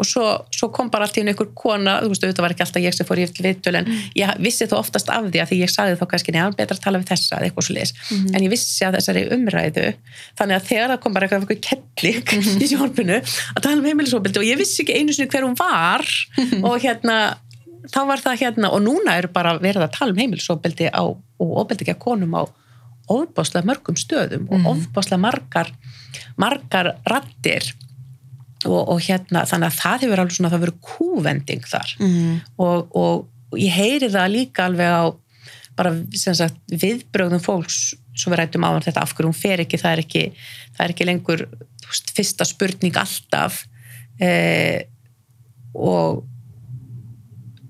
og 0.00 0.06
svo, 0.06 0.24
svo 0.54 0.68
kom 0.72 0.88
bara 0.88 1.04
allt 1.04 1.16
í 1.18 1.20
einu 1.20 1.32
einhver 1.34 1.50
kona, 1.54 1.98
þú 2.00 2.08
veist, 2.08 2.22
auðvitað 2.24 2.44
var 2.46 2.54
ekki 2.54 2.64
alltaf 2.64 2.82
ég 2.86 2.94
sem 2.94 3.06
fór 3.06 3.18
í 3.20 3.26
viðtöl 3.26 3.74
en 3.76 3.84
Mhm. 3.84 3.98
ég 4.16 4.38
vissi 4.40 4.66
þó 4.70 4.78
oftast 4.78 5.08
af 5.10 5.24
því 5.24 5.40
að 5.42 5.48
því 5.50 5.58
ég 5.60 5.70
sagði 5.74 5.98
þá 5.98 6.06
kannski 6.08 6.32
neðan 6.32 6.56
betra 6.56 6.76
að 6.76 6.80
tala 6.80 6.98
við 6.98 7.10
þessa 7.10 7.42
eitthvað 7.42 7.64
svo 7.66 7.74
leis, 7.74 7.92
Mhm. 8.10 8.34
en 8.36 8.42
ég 8.42 8.50
vissi 8.50 8.84
að 8.86 8.94
þessari 8.96 9.28
umræðu, 9.34 9.94
þannig 10.38 10.56
að 10.56 10.66
þegar 10.70 10.88
það 10.94 11.00
kom 11.00 11.12
bara 11.12 11.28
eitthvað, 11.28 11.60
kettling 11.60 12.24
Mhm. 12.24 12.62
í 12.62 12.66
sjónpinu 12.70 13.16
að 13.56 13.62
tala 13.62 13.76
um 13.76 13.84
heimilisofbeldi 13.84 14.38
og 14.38 14.44
ég 14.46 14.56
vissi 14.58 14.82
ekki 14.84 14.96
einu 14.96 15.12
sinni 15.12 15.28
hver 15.28 15.42
hún 15.44 15.58
var 15.58 16.00
og 16.64 16.80
hérna 16.80 17.36
þá 17.88 18.00
var 18.08 18.22
það 18.22 18.40
hérna 18.44 18.70
og 18.74 18.82
núna 18.84 19.16
eru 19.20 19.30
bara 19.32 19.56
verið 19.60 19.86
að 19.86 19.94
tala 19.96 20.14
um 20.14 20.20
heimilisofbeldi 20.20 20.90
á, 20.92 21.04
og 21.08 21.54
ofbeldi 21.62 21.86
ekki 21.86 21.96
að 21.96 22.04
konum 22.04 22.36
á 22.36 22.42
ofbáslega 23.10 23.66
mörgum 23.66 23.98
stöðum 23.98 24.46
og 24.54 24.68
ofbáslega 24.70 25.22
margar 25.22 25.72
margar 26.38 26.92
rattir 27.10 27.72
og, 28.68 28.92
og 28.92 29.00
hérna 29.02 29.46
þannig 29.48 29.70
að 29.70 29.80
það 29.80 30.04
hefur 30.04 30.22
alveg 30.22 30.36
svona 30.36 30.52
það 30.52 30.64
verið 30.66 30.80
kúvending 30.90 31.66
þar. 31.66 31.96
Mm. 32.02 32.38
og, 32.60 32.96
og 32.96 33.58
ég 33.58 33.74
heyri 33.74 34.12
það 34.12 34.32
líka 34.36 34.68
alveg 34.68 34.94
á 34.94 35.04
bara 35.80 35.94
sem 36.18 36.36
sagt 36.36 36.58
viðbrögðum 36.68 37.42
fólks 37.42 37.94
svo 38.12 38.32
við 38.32 38.42
rættum 38.42 38.66
á 38.66 38.76
þetta 38.84 39.02
af 39.02 39.14
hverju 39.16 39.30
hún 39.30 39.38
fer 39.38 39.62
ekki 39.64 39.80
það 39.80 39.94
er 39.94 40.02
ekki, 40.04 40.24
það 40.76 40.84
er 40.84 40.94
ekki 40.94 41.06
lengur 41.08 41.44
veist, 41.90 42.12
fyrsta 42.16 42.46
spurning 42.48 42.98
alltaf. 43.00 43.64
Eh, 44.20 44.86
og 45.74 46.24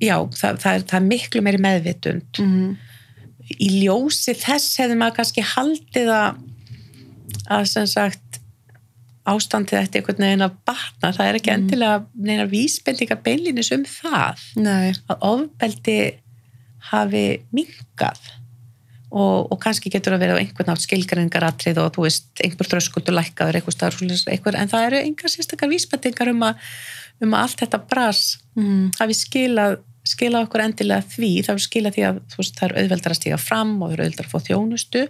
já, 0.00 0.16
það, 0.36 0.62
það, 0.62 0.72
er, 0.72 0.86
það 0.90 0.98
er 1.00 1.08
miklu 1.08 1.44
meiri 1.46 1.60
meðvitund. 1.66 2.40
Mm. 2.44 2.70
í 3.50 3.68
ljósi 3.82 4.36
þess 4.38 4.78
hefði 4.78 4.96
maður 4.98 5.20
kannski 5.20 5.46
haldið 5.56 6.12
að 6.14 6.40
að 7.50 7.66
sem 7.70 7.86
sagt 7.90 8.40
ástandið 9.30 9.84
þetta 9.84 10.00
einhvern 10.00 10.24
veginn 10.24 10.46
að 10.46 10.58
batna. 10.66 11.12
Það 11.14 11.26
er 11.26 11.38
ekki 11.38 11.52
endilega 11.54 12.26
neina 12.26 12.46
vísbendingar 12.50 13.20
beinlínis 13.24 13.70
um 13.76 13.86
það 13.86 14.44
Nei, 14.58 14.92
að 15.10 15.26
ofbeldi 15.28 15.98
hafi 16.90 17.24
minkað 17.54 18.20
og, 19.10 19.50
og 19.50 19.58
kannski 19.62 19.90
getur 19.92 20.14
að 20.16 20.24
vera 20.24 20.38
á 20.38 20.40
einhvern 20.40 20.70
nátt 20.70 20.84
skilgrængaratrið 20.86 21.82
og 21.82 21.92
þú 21.96 22.06
veist, 22.06 22.30
einhver 22.44 22.70
þröskuldur 22.70 23.16
lækkaður 23.18 23.58
einhver, 23.60 24.56
en 24.56 24.70
það 24.70 24.86
eru 24.86 25.02
engar 25.02 25.32
sérstakar 25.32 25.70
vísbendingar 25.70 26.30
um 26.32 26.44
að, 26.46 26.66
um 27.20 27.34
að 27.34 27.44
allt 27.44 27.64
þetta 27.64 27.80
bras 27.90 28.22
mm. 28.54 28.84
hafi 29.00 29.18
skilað, 29.18 29.80
skilað 30.06 30.46
okkur 30.46 30.64
endilega 30.64 31.06
því, 31.12 31.30
hefur 31.46 31.64
skilað 31.64 31.96
því 31.96 32.06
að 32.08 32.20
veist, 32.36 32.56
það 32.58 32.66
er 32.68 32.76
auðveldar 32.82 33.14
að 33.14 33.20
stíga 33.20 33.40
fram 33.40 33.74
og 33.78 33.90
það 33.90 33.96
er 33.96 34.04
auðveldar 34.04 34.28
að 34.28 34.32
fá 34.32 34.46
þjónustu. 34.48 35.02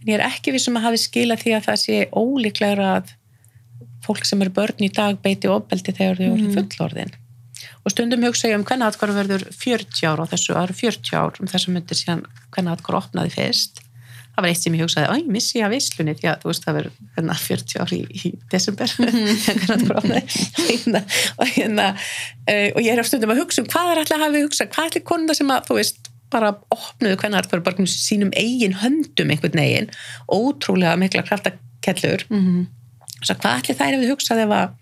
En 0.00 0.08
ég 0.10 0.16
er 0.18 0.24
ekki 0.26 0.54
vissum 0.54 0.78
að 0.80 0.86
hafi 0.88 1.02
skilað 1.02 1.44
því 1.44 1.54
að 1.58 1.68
það 1.68 1.82
sé 1.84 2.00
ólíklegra 2.12 2.88
að 3.00 3.12
fólk 4.04 4.26
sem 4.28 4.42
eru 4.44 4.54
börn 4.54 4.84
í 4.84 4.90
dag 4.92 5.20
beiti 5.24 5.50
ofbeldi 5.50 5.94
þegar 5.96 6.20
þau 6.20 6.26
eru 6.30 6.50
fullorðin. 6.56 7.14
Og 7.84 7.92
stundum 7.92 8.24
hugsa 8.24 8.48
ég 8.48 8.58
um 8.58 8.64
hvernig 8.64 8.88
aðkvæður 8.88 9.18
verður 9.20 9.46
40 9.52 10.08
ár 10.08 10.24
á 10.24 10.30
þessu, 10.32 10.52
það 10.52 10.66
eru 10.66 10.76
40 10.80 11.16
ár 11.20 11.40
um 11.40 11.50
þessum 11.52 11.76
myndir 11.76 12.00
síðan 12.00 12.24
hvernig 12.52 12.74
aðkvæður 12.74 13.00
opnaði 13.00 13.32
fyrst 13.36 13.83
það 14.34 14.44
var 14.44 14.50
eitt 14.50 14.62
sem 14.62 14.76
ég 14.76 14.84
hugsaði, 14.84 15.08
að 15.10 15.20
ég 15.22 15.32
missi 15.34 15.62
að 15.62 15.74
veislunni? 15.74 16.14
Því 16.18 16.30
að 16.30 16.40
þú 16.42 16.50
veist 16.50 16.66
það 16.66 16.78
verður 16.78 16.96
hérna, 17.18 17.36
40 17.44 17.84
ár 17.84 17.94
í, 17.94 18.00
í 18.14 18.32
desember. 18.52 18.94
Hérna, 20.64 21.00
og 21.38 21.50
hérna 21.54 21.86
uh, 21.94 22.68
og 22.74 22.80
ég 22.82 22.90
er 22.92 23.02
á 23.02 23.04
stundum 23.06 23.32
að 23.34 23.44
hugsa 23.44 23.62
um 23.62 23.68
hvað 23.70 23.92
er 23.92 24.00
alltaf 24.02 24.18
að 24.18 24.24
hafa 24.26 24.42
hugsað, 24.44 24.70
hvað 24.74 24.84
er 24.84 24.90
allir 24.90 25.06
konunda 25.10 25.36
sem 25.36 25.52
að 25.54 25.68
þú 25.68 25.78
veist 25.78 26.10
bara 26.34 26.54
opnuðu 26.74 27.18
hvernig 27.20 27.40
aðkvæður 27.40 27.64
bara 27.66 27.86
sínum 27.90 28.32
eigin 28.38 28.78
höndum 28.80 29.30
einhvern 29.32 29.60
veginn 29.60 29.92
ótrúlega 30.32 30.96
mikla 31.00 31.26
kraftakellur 31.26 32.26
Mm. 32.32 32.64
Svo 33.24 33.36
hvað 33.40 33.60
ætli 33.60 33.74
þær 33.78 33.94
hefði 33.94 34.08
hugsað 34.10 34.42
ef 34.44 34.52
að, 34.52 34.72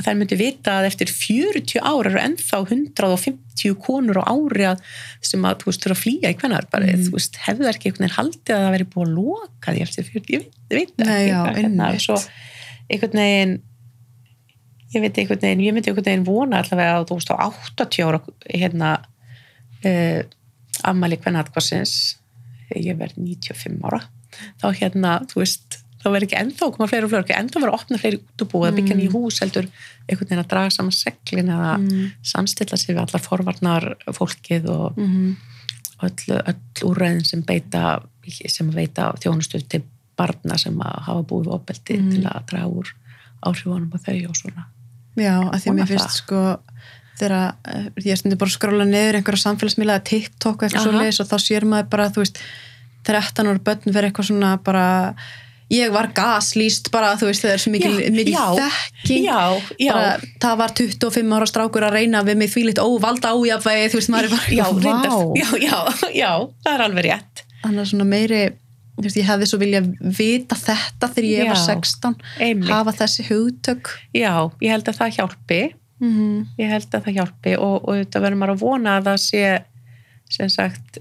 að 0.00 0.06
þær 0.08 0.18
myndi 0.20 0.38
vita 0.40 0.74
að 0.80 0.88
eftir 0.90 1.10
40 1.12 1.82
ára 1.84 2.10
eru 2.10 2.20
ennþá 2.24 2.60
150 2.64 3.74
konur 3.84 4.20
á 4.20 4.24
ári 4.32 4.66
að, 4.72 4.82
sem 5.30 5.44
að, 5.44 5.58
þú 5.62 5.70
veist, 5.70 5.82
þurfa 5.84 5.96
að 5.98 6.02
flýja 6.02 6.32
í 6.32 6.38
hvernar 6.40 6.68
bara, 6.72 6.88
Mm. 6.90 7.02
þú 7.06 7.16
veist, 7.18 7.36
hefðu 7.46 7.66
þær 7.68 7.76
ekki 7.76 7.90
einhvern 7.90 8.06
veginn 8.06 8.16
haldið 8.18 8.54
að 8.56 8.62
það 8.64 8.74
veri 8.76 8.88
búið 8.94 9.08
að 9.10 9.16
loka 9.20 9.74
því 9.76 9.82
eftir 9.86 10.08
40, 10.10 10.32
ég 10.32 10.40
veit, 10.40 10.54
ég 10.70 10.78
veit 10.80 10.94
Nei, 11.04 11.10
ekki, 11.16 11.30
já, 11.30 11.40
hérna, 11.60 11.90
svo 12.00 12.16
einhvern 12.90 13.20
veginn 13.20 13.56
ég 14.90 15.04
veit 15.04 15.18
einhvern 15.22 15.44
veginn, 15.44 15.60
ég 15.68 15.74
myndi 15.76 15.90
einhvern 15.92 16.08
veginn 16.08 16.26
vona 16.26 16.62
allavega 16.64 16.96
að 16.98 17.04
þú 17.10 17.18
veist 17.20 17.30
á 17.30 17.36
80 17.46 18.08
ára 18.08 18.20
hérna 18.50 18.88
uh, 19.84 20.22
afmæli 20.90 21.20
hvernig 21.20 21.44
aðkvarsins 21.44 21.94
ég 22.74 22.96
verð 22.98 23.20
95 23.20 23.84
ára 23.86 24.00
þá 24.62 24.66
hérna, 24.80 25.12
þú 25.30 25.42
veist 25.44 25.78
þá 26.00 26.06
verður 26.08 26.26
ekki 26.26 26.38
ennþá 26.40 26.66
að 26.66 26.72
koma 26.76 26.88
fleiri 26.88 27.04
og 27.06 27.10
fleiri 27.12 27.24
ekki 27.26 27.36
ennþá 27.36 27.60
verður 27.60 27.74
að 27.74 27.80
opna 27.80 27.98
fleiri 28.00 28.18
útubúið 28.20 28.68
að 28.70 28.76
byggja 28.80 28.96
nýju 29.00 29.12
hús 29.14 29.40
heldur 29.42 29.66
einhvern 30.08 30.28
veginn 30.30 30.42
að 30.44 30.50
draga 30.52 30.70
saman 30.76 30.96
seglin 30.96 31.50
eða 31.56 31.72
Mm. 31.80 32.10
samstilla 32.22 32.76
sig 32.80 32.94
við 32.96 33.02
allar 33.04 33.22
forvarnar 33.24 33.88
fólkið 34.16 34.68
og 34.68 34.96
Mm. 34.96 35.36
öll, 36.02 36.40
öll 36.46 36.88
úrræðin 36.88 37.26
sem 37.26 37.42
beita 37.42 38.00
sem 38.48 38.70
veita 38.70 39.12
þjónustu 39.20 39.60
til 39.68 39.82
barna 40.16 40.56
sem 40.58 40.74
að 40.78 41.02
hafa 41.02 41.22
búið 41.22 41.52
opeldi 41.52 41.98
Mm. 42.00 42.10
til 42.10 42.22
að 42.24 42.46
draga 42.46 42.68
úr 42.68 42.86
áhrifunum 43.44 43.92
á 43.92 43.98
þau 43.98 44.28
og 44.28 44.36
svona 44.36 44.64
Já, 45.16 45.36
að 45.52 45.60
því 45.60 45.70
að 45.70 45.76
mér 45.76 45.86
finnst 45.88 46.16
sko 46.16 46.58
þegar 47.20 47.54
uh, 47.68 47.90
ég 48.00 48.16
stundi 48.16 48.36
bara 48.38 48.48
að 48.48 48.56
skróla 48.56 48.84
niður 48.88 49.16
einhverja 49.18 49.44
samfélagsmiðla 49.44 49.96
eða 49.98 50.04
TikTok 50.08 50.62
eitthvað 50.62 50.82
svo 50.86 50.92
leis 50.96 51.20
og 51.20 51.26
þá 51.28 51.36
sér 51.36 51.64
maður 51.68 51.88
bara, 51.90 52.08
þú 52.08 52.22
veist 52.24 52.38
13 53.04 53.46
ára 53.50 53.58
börn 53.58 53.92
verið 53.92 54.08
eitthvað 54.12 54.28
svona 54.30 54.56
bara 54.64 55.14
ég 55.70 55.92
var 55.94 56.10
gaslýst 56.16 56.90
bara, 56.94 57.12
þú 57.18 57.28
veist, 57.30 57.44
það 57.44 57.52
er 57.54 57.62
svo 57.62 57.72
mikil, 57.74 57.92
Já, 57.92 58.10
mikil 58.14 58.32
já, 58.34 58.46
þekking. 58.58 59.26
já, 59.26 59.40
já, 59.78 59.92
bara, 59.94 60.30
það 60.42 60.56
var 60.62 60.74
25 60.80 61.36
ára 61.36 61.50
strákur 61.50 61.86
að 61.86 61.96
reyna 61.98 62.24
við 62.26 62.40
mig 62.40 62.50
því 62.50 62.64
litt 62.70 62.82
óvalda 62.82 63.34
ájafvægi, 63.36 63.92
þú 63.92 64.00
veist, 64.00 64.10
maður 64.14 64.28
er 64.28 64.34
bara 64.34 64.48
reyndar, 64.48 65.14
já, 65.38 65.46
já, 65.62 65.78
já, 66.16 66.32
það 66.64 66.74
er 66.74 66.84
alveg 66.88 67.06
rétt. 67.06 67.44
Þannig 67.60 67.84
að 67.84 67.90
svona 67.92 68.08
meiri 68.10 68.42
þú 69.00 69.06
veist, 69.06 69.18
ég 69.20 69.28
hefði 69.30 69.48
svo 69.48 69.58
vilja 69.60 69.82
vita 70.20 70.56
þetta 70.58 71.08
þegar 71.14 71.28
ég 71.30 71.50
var 71.50 71.60
Já, 71.60 71.66
16 71.76 72.16
einmitt. 72.40 72.70
hafa 72.70 72.96
þessi 72.98 73.26
hugtök. 73.30 73.92
Já, 74.16 74.32
ég 74.60 74.74
held 74.74 74.90
að 74.90 74.98
það 75.00 75.14
hjálpi. 75.18 75.60
Mm 76.00 76.12
-hmm. 76.16 76.44
ég 76.58 76.68
held 76.72 76.94
að 76.96 77.04
það 77.04 77.16
hjálpi 77.18 77.56
og, 77.60 77.88
og 77.88 77.96
þetta 78.00 78.20
verður 78.24 78.40
maður 78.40 78.54
að 78.54 78.62
vona 78.64 78.96
að 78.96 79.08
það 79.10 79.18
sé 79.20 79.42
sem 80.30 80.48
sagt 80.48 80.98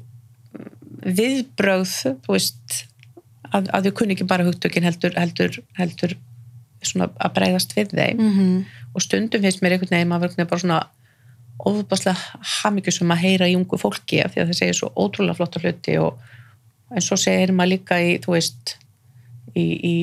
viðbrögð 1.05 1.93
þú 2.25 2.33
veist 2.35 2.79
að, 3.55 3.69
að 3.73 3.87
þau 3.89 3.93
kunni 3.99 4.15
ekki 4.15 4.27
bara 4.29 4.45
hugtökin 4.47 4.85
heldur, 4.87 5.15
heldur, 5.17 5.59
heldur 5.79 6.15
að 6.95 7.33
breyðast 7.35 7.75
við 7.77 7.95
þeim 7.95 8.19
Mm 8.19 8.65
og 8.95 9.03
stundum 9.05 9.43
finnst 9.43 9.59
mér 9.61 9.75
einhvern 9.75 9.91
veginn 9.93 10.09
maður 10.09 10.31
verður 10.31 10.47
bara 10.49 10.61
svona 10.63 10.77
ofubáslega 11.59 12.39
hamingjusum 12.63 13.11
að 13.13 13.19
heyra 13.21 13.47
í 13.51 13.55
ungu 13.55 13.77
fólki 13.77 14.17
af 14.23 14.33
því 14.33 14.41
að 14.41 14.47
það 14.49 14.57
segir 14.57 14.77
svo 14.79 14.89
ótrúlega 14.95 15.37
flotta 15.37 15.59
hluti 15.61 15.97
og 16.01 16.17
en 16.89 17.03
svo 17.05 17.17
segir 17.19 17.51
maður 17.53 17.69
líka 17.75 17.99
í 18.01 18.15
þú 18.23 18.33
veist 18.33 18.73
í, 19.53 19.65
í 19.91 19.95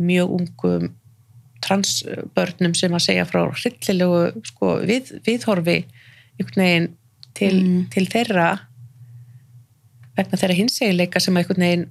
mjög 0.00 0.32
ungum 0.40 0.88
transbörnum 1.62 2.74
sem 2.74 2.96
að 2.96 3.04
segja 3.04 3.28
frá 3.28 3.44
hryllilegu 3.46 4.42
sko, 4.50 4.72
við, 4.90 5.12
viðhorfi 5.28 5.78
einhvern 6.40 6.64
veginn 6.64 6.88
til, 7.38 7.54
Mm. 7.62 7.86
til 7.94 8.06
þeirra 8.10 8.48
vegna 10.18 10.40
þeirra 10.40 10.58
hinsegileika 10.58 11.20
sem 11.22 11.36
að 11.36 11.44
einhvern 11.44 11.64
veginn 11.66 11.86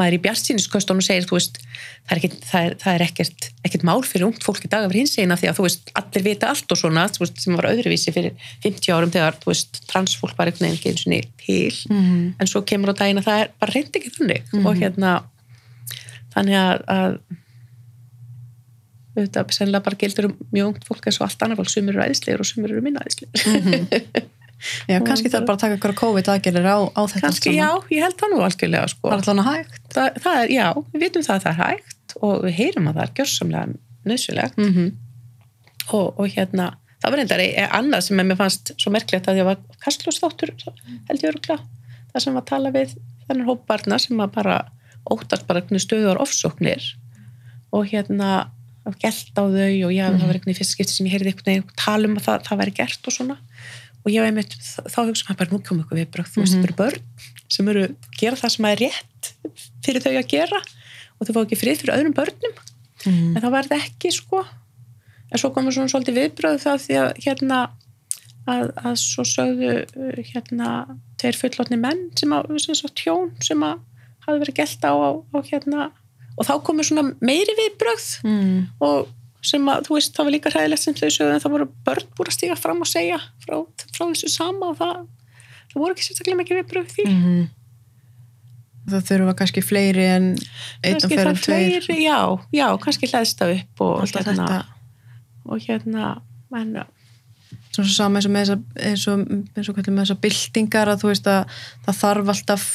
maður 0.00 0.16
í 0.16 0.20
bjartsýniskostunum 0.24 1.04
segir 1.04 1.26
veist, 1.30 1.60
það 2.08 2.14
er, 2.14 2.20
ekkit, 2.20 2.36
það 2.48 2.66
er, 2.66 2.76
það 2.82 2.96
er 2.96 3.04
ekkert, 3.06 3.48
ekkert 3.68 3.86
mál 3.86 4.00
fyrir 4.06 4.26
ungt 4.28 4.46
fólk 4.46 4.64
í 4.66 4.70
dag 4.72 4.86
af 4.88 4.94
hinsegina 4.96 5.36
því 5.40 5.50
að 5.50 5.58
þú 5.60 5.66
veist, 5.66 5.92
allir 6.00 6.26
vita 6.26 6.50
allt 6.50 6.74
og 6.74 6.80
svona 6.80 7.06
veist, 7.20 7.42
sem 7.44 7.58
var 7.58 7.68
öðruvísi 7.70 8.14
fyrir 8.16 8.48
50 8.64 8.96
árum 8.96 9.12
þegar 9.14 9.38
transfólk 9.90 10.38
var 10.38 10.50
einhvern 10.50 10.72
veginn 10.80 11.28
til 11.40 11.70
-hmm. 11.70 12.32
en 12.40 12.46
svo 12.46 12.62
kemur 12.62 12.94
á 12.96 13.00
daginn 13.00 13.20
að 13.20 13.28
það 13.28 13.40
er 13.44 13.52
bara 13.60 13.72
reynd 13.74 13.96
ekki 13.96 14.16
þannig 14.18 14.42
Mhm. 14.52 14.66
og 14.66 14.76
hérna 14.76 15.22
þannig 16.34 16.56
að, 16.56 16.78
að 16.88 17.18
auðvitað 19.16 19.54
sennilega 19.54 19.86
bara 19.86 19.96
gildur 19.96 20.28
um 20.30 20.36
mjög 20.54 20.68
ungt 20.70 20.84
fólk 20.88 21.06
eins 21.06 21.20
og 21.20 21.26
allt 21.26 21.42
annað 21.42 21.60
fólk 21.60 21.72
sumir 21.72 21.96
eru 21.96 22.06
æðislegir 22.06 22.40
og 22.40 22.46
sumir 22.46 22.70
eru 22.70 22.84
minna 22.84 23.02
æðislegir 23.04 24.28
Já, 24.90 24.98
kannski 25.04 25.30
það 25.30 25.40
er 25.40 25.46
bara 25.48 25.56
að 25.56 25.62
taka 25.64 25.76
ykkur 25.78 25.94
COVID 26.00 26.30
aðgerðir 26.34 26.68
á, 26.68 26.78
á 26.92 27.02
þetta 27.08 27.22
kannski 27.26 27.54
já, 27.56 27.68
ég 27.92 28.04
held 28.04 28.18
það 28.20 28.32
nú 28.34 28.42
algjörlega 28.44 28.90
sko. 28.92 29.08
Það 29.08 29.14
er 29.14 29.22
alltaf 29.22 29.48
hægt? 29.48 29.80
Það, 29.94 30.20
það 30.24 30.40
er, 30.42 30.52
já, 30.52 30.66
við 30.92 31.04
vitum 31.06 31.26
það 31.26 31.36
að 31.36 31.46
það 31.46 31.52
er 31.52 31.60
hægt 31.62 32.14
og 32.20 32.44
við 32.44 32.56
heyrum 32.58 32.90
að 32.90 32.98
það 32.98 33.06
er 33.06 33.14
gjörsamlega 33.20 33.64
nöðsulegt 34.10 34.60
mm 34.60 34.70
-hmm. 34.74 34.92
og, 35.96 36.06
og 36.20 36.36
hérna, 36.36 36.68
það 37.00 37.10
var 37.10 37.20
reyndar 37.22 37.44
e- 37.44 37.68
annað 37.80 38.06
sem 38.06 38.20
mér 38.20 38.40
fannst 38.40 38.72
svo 38.76 38.92
merkilegt 38.92 39.28
að 39.28 39.40
ég 39.40 39.48
var 39.48 39.60
kastljósþáttur, 39.84 40.54
held 41.08 41.24
ég 41.24 41.30
öruglega 41.32 41.60
það 42.12 42.24
sem 42.24 42.34
var 42.34 42.42
að 42.42 42.50
tala 42.52 42.72
við 42.74 42.94
þennan 43.26 43.48
hópbarna 43.48 43.98
sem 44.02 44.20
að 44.20 44.32
bara 44.36 44.56
óttast 45.10 45.46
bara 45.48 45.62
einhvern 45.62 45.82
stöðuar 45.82 46.20
ofsóknir 46.20 46.82
og 47.72 47.86
hérna 47.90 48.50
gælt 49.00 49.36
á 49.36 49.44
þau 49.44 49.72
og 49.86 49.92
já, 49.94 50.06
það 50.08 50.26
var 50.26 50.36
einhvern 50.38 50.54
í 50.54 50.58
fyrst 50.58 50.74
skipti 50.74 50.94
sem 50.94 51.06
ég 51.06 51.14
heyrði 51.14 51.32
einhvern 51.32 51.50
veginn 51.50 51.76
tala 51.78 52.08
um 52.08 52.16
að 52.18 52.26
það, 52.26 52.44
það 52.48 52.60
væri 52.62 52.76
gert 52.80 53.06
og 53.06 53.14
svona 53.14 53.36
og 54.00 54.08
ég 54.12 54.20
hef 54.22 54.28
einmitt, 54.30 54.54
þá 54.88 54.98
hugsa 55.06 55.26
maður 55.28 55.38
bara 55.42 55.52
nú 55.54 55.60
komum 55.66 55.84
ykkur 55.84 55.98
viðbrögð, 56.00 56.30
þú 56.32 56.40
veist, 56.42 56.54
Mhm. 56.54 56.62
þetta 56.62 56.68
eru 56.70 56.78
börn 56.80 57.02
sem 57.50 57.68
eru 57.68 57.82
að 57.84 57.96
gera 58.20 58.36
það 58.40 58.50
sem 58.54 58.64
er 58.70 58.76
rétt 58.84 59.32
fyrir 59.84 60.02
þau 60.04 60.14
að 60.20 60.28
gera 60.30 60.60
og 61.20 61.26
þau 61.26 61.34
fá 61.36 61.40
ekki 61.44 61.58
frið 61.60 61.80
fyrir 61.82 61.94
öðrum 61.98 62.14
börnum 62.16 62.54
mm. 63.06 63.36
en 63.36 63.42
það 63.42 63.54
verði 63.58 63.78
ekki 63.80 64.12
sko 64.14 64.44
en 65.30 65.38
svo 65.38 65.50
komur 65.54 65.72
svona 65.74 65.90
svolítið 65.92 66.16
viðbröð 66.20 66.58
það 66.64 66.78
því 66.86 66.96
að 67.02 67.10
hérna 67.26 67.58
að, 68.48 68.70
að 68.80 68.94
svo 69.02 69.22
sögðu 69.28 69.72
uh, 69.84 70.22
hérna 70.32 70.70
tveir 71.20 71.36
fullotni 71.38 71.76
menn 71.78 72.06
sem 72.16 72.32
að 72.32 72.48
tjón 72.96 73.30
sem 73.44 73.60
að 73.62 73.78
hafi 74.26 74.38
verið 74.40 74.56
gælt 74.62 74.84
á, 74.88 74.92
á, 74.96 75.10
á 75.34 75.38
hérna 75.50 75.90
og 76.38 76.46
þá 76.48 76.54
komur 76.64 76.86
svona 76.88 77.10
meiri 77.20 77.52
viðbröð 77.58 78.08
Mm. 78.24 78.68
og 78.80 79.08
sem 79.42 79.70
að 79.72 79.86
þú 79.86 79.96
veist 79.96 80.16
það 80.16 80.26
var 80.28 80.34
líka 80.34 80.52
hræðilegt 80.52 80.82
sem 80.84 80.96
þau 80.98 81.08
sögðu 81.08 81.32
en 81.36 81.40
það 81.44 81.54
voru 81.54 81.68
börn 81.86 82.10
búin 82.18 82.28
að 82.30 82.36
stíga 82.36 82.56
fram 82.60 82.82
og 82.84 82.90
segja 82.90 83.18
frá, 83.44 83.56
frá 83.94 84.04
þessu 84.10 84.28
sama 84.32 84.68
og 84.72 84.76
það, 84.80 85.00
það 85.72 85.80
voru 85.80 85.96
ekki 85.96 86.06
sérstaklega 86.08 86.40
mikið 86.42 86.60
viðbröð 86.60 86.92
því 86.96 87.06
Mm. 87.10 87.48
það 88.90 89.08
þurfa 89.10 89.34
kannski 89.38 89.62
fleiri 89.62 90.06
en 90.10 90.28
einn 90.82 90.96
og 90.98 91.10
fyrir 91.12 91.40
tveir 91.40 91.82
fleiri, 91.84 91.98
já, 92.04 92.20
já, 92.56 92.66
kannski 92.82 93.10
hlæðst 93.10 93.40
það 93.40 93.54
upp 93.58 93.84
og 93.86 93.96
alltaf 94.04 94.26
hérna, 94.26 94.46
þetta 94.50 95.50
og 95.50 95.64
hérna 95.66 96.06
en, 96.60 96.72
svona 97.70 97.86
svo 97.86 97.94
sama 97.94 98.18
eins 98.20 98.28
og 98.28 98.34
með 98.34 98.46
þessa 98.50 98.86
eins 98.90 99.06
og, 99.12 99.24
eins 99.56 99.70
og 99.70 99.76
kallum 99.78 99.96
með 99.96 100.04
þessa 100.08 100.20
byltingar 100.24 100.92
að 100.92 101.02
þú 101.04 101.12
veist 101.12 101.30
að 101.30 101.58
það 101.86 102.00
þarf 102.02 102.32
alltaf 102.34 102.68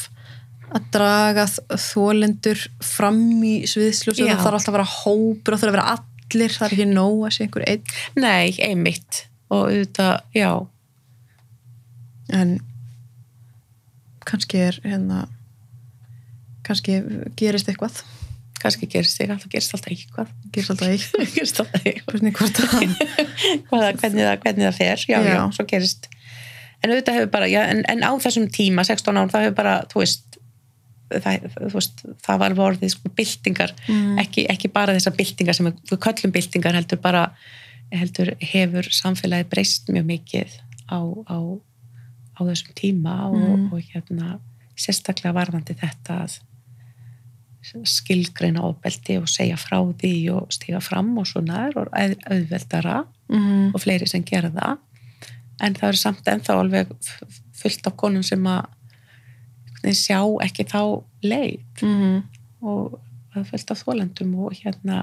að 0.75 0.87
draga 0.95 1.45
þólendur 1.77 2.63
fram 2.83 3.21
í 3.45 3.55
sviðsljósi 3.69 4.25
Já. 4.25 4.33
það 4.33 4.43
þarf 4.45 4.57
alltaf 4.59 4.71
að 4.73 4.77
vera 4.79 4.91
hópur 4.95 5.53
og 5.55 5.59
það 5.59 5.65
þarf 5.65 5.73
að 5.73 5.77
vera 5.77 5.89
allir 6.33 6.53
það 6.55 6.65
er 6.67 6.75
ekki 6.75 6.87
nóg 6.91 7.21
að 7.27 7.33
sé 7.35 7.45
einhver 7.45 7.65
einn? 7.69 7.93
Nei, 8.17 8.55
einmitt. 8.65 9.21
Og 9.53 9.67
auðvitað, 9.69 10.15
já. 10.35 10.49
En 12.33 12.55
kannski 14.25 14.61
er 14.65 14.79
hérna 14.83 15.25
kannski 16.65 16.97
gerist 17.37 17.69
eitthvað. 17.69 17.99
Kannski 18.61 18.87
gerist 18.89 19.19
þig, 19.19 19.29
alltaf 19.35 19.51
gerist 19.53 19.75
alltaf 19.77 19.91
eitthvað. 19.93 20.31
Gerist 20.55 20.71
alltaf 20.73 20.89
eitthvað. 20.89 21.27
Gerist 21.35 21.59
alltaf 21.61 21.85
eitthvað. 21.85 22.23
Hvernig, 23.69 24.23
það, 24.25 24.39
hvernig 24.41 24.65
það 24.65 24.77
fer, 24.79 25.03
já, 25.05 25.17
já, 25.21 25.33
Já. 25.35 25.41
svo 25.53 25.65
gerist. 25.69 26.07
En 26.81 26.91
auðvitað 26.93 27.19
hefur 27.19 27.29
bara, 27.33 27.49
já, 27.51 27.59
en, 27.69 27.83
en 27.91 28.01
á 28.05 28.11
þessum 28.21 28.47
tíma 28.53 28.85
16 28.87 29.17
án, 29.21 29.29
það 29.33 29.45
hefur 29.45 29.57
bara, 29.59 29.75
þú 29.91 30.01
veist 30.01 30.34
það, 31.23 31.45
veist, 31.73 32.03
það 32.25 32.39
var 32.39 32.49
alveg 32.51 32.65
orðið 32.65 32.89
sko 32.95 33.09
byltingar, 33.15 33.71
Mm. 33.87 34.17
ekki, 34.19 34.45
ekki 34.49 34.71
bara 34.73 34.93
þessar 34.93 35.15
byltingar 35.17 35.53
sem 35.55 35.65
við 35.71 35.97
köllum 35.99 36.31
byltingar 36.35 36.73
heldur 36.75 37.01
bara, 37.01 37.31
heldur 37.91 38.33
hefur 38.41 38.83
samfélagi 38.91 39.49
breyst 39.49 39.87
mjög 39.93 40.05
mikið 40.05 40.49
á, 40.91 40.99
á, 41.29 41.37
á 42.35 42.39
þessum 42.43 42.73
tíma 42.75 43.15
og, 43.29 43.37
Mm. 43.39 43.73
og 43.73 43.81
hérna 43.93 44.39
sérstaklega 44.75 45.33
varðandi 45.33 45.75
þetta 45.79 46.23
að 46.25 46.39
skilgreina 47.85 48.61
ofbeldi 48.67 49.17
og 49.17 49.27
segja 49.31 49.55
frá 49.57 49.79
því 49.97 50.11
og 50.35 50.51
stíga 50.53 50.81
fram 50.83 51.15
og 51.17 51.25
svona 51.25 51.63
og 51.75 51.87
auð- 51.89 52.21
auðveldara 52.29 52.99
mm. 53.29 53.71
og 53.73 53.81
fleiri 53.81 54.05
sem 54.07 54.23
gera 54.23 54.51
það 54.53 54.77
en 55.65 55.73
það 55.73 55.87
eru 55.87 55.97
samt 55.97 56.29
ennþá 56.29 56.57
alveg 56.61 56.91
fullt 57.55 57.87
af 57.89 57.95
konum 57.97 58.23
sem 58.23 58.43
að 58.51 58.67
veginn 59.85 60.01
sjá 60.01 60.19
ekki 60.45 60.65
þá 60.71 60.81
leið 61.23 61.83
Mm. 61.85 62.23
og 62.61 62.99
það 63.33 63.49
af 63.71 63.83
þólendum 63.83 64.35
og 64.45 64.53
hérna 64.61 64.99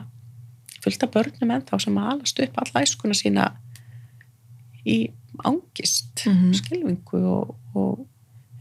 fullt 0.82 1.02
af 1.06 1.10
börnum 1.14 1.52
ennþá 1.54 1.80
sem 1.80 1.98
að 2.00 2.10
alast 2.12 2.40
upp 2.42 2.56
alla 2.62 2.82
æskuna 2.86 3.14
sína 3.18 3.50
í 4.86 5.10
ángist 5.44 6.24
Mhm. 6.26 6.52
skilvingu 6.54 7.20
og, 7.24 7.54
og 7.74 8.06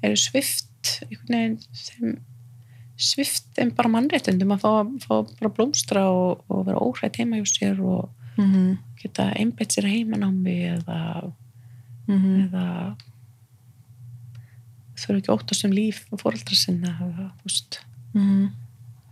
eru 0.04 0.16
svift 0.16 0.68
þeim 1.28 2.20
svift 3.02 3.48
þeim 3.58 3.72
bara 3.76 3.90
mannréttundum 3.90 4.54
að 4.54 4.62
fá, 4.62 4.72
fá 5.08 5.16
bara 5.40 5.50
blómstra 5.56 6.04
og, 6.10 6.44
og 6.50 6.66
vera 6.68 6.78
óhrætt 6.80 7.18
heima 7.18 7.38
hjá 7.42 7.48
sér 7.50 7.80
og 7.82 8.10
Mm. 8.38 8.78
geta 9.02 9.26
einbeitt 9.36 9.74
sér 9.76 9.84
heimanámi 9.92 10.54
eða, 10.80 11.34
Mm. 12.08 12.48
eða 12.48 12.96
þurfa 15.02 15.22
ekki 15.22 15.34
óttast 15.36 15.68
um 15.68 15.76
líf 15.76 16.04
og 16.12 16.24
fóreldra 16.24 16.58
sinna 16.58 16.96
Mm. 18.12 18.50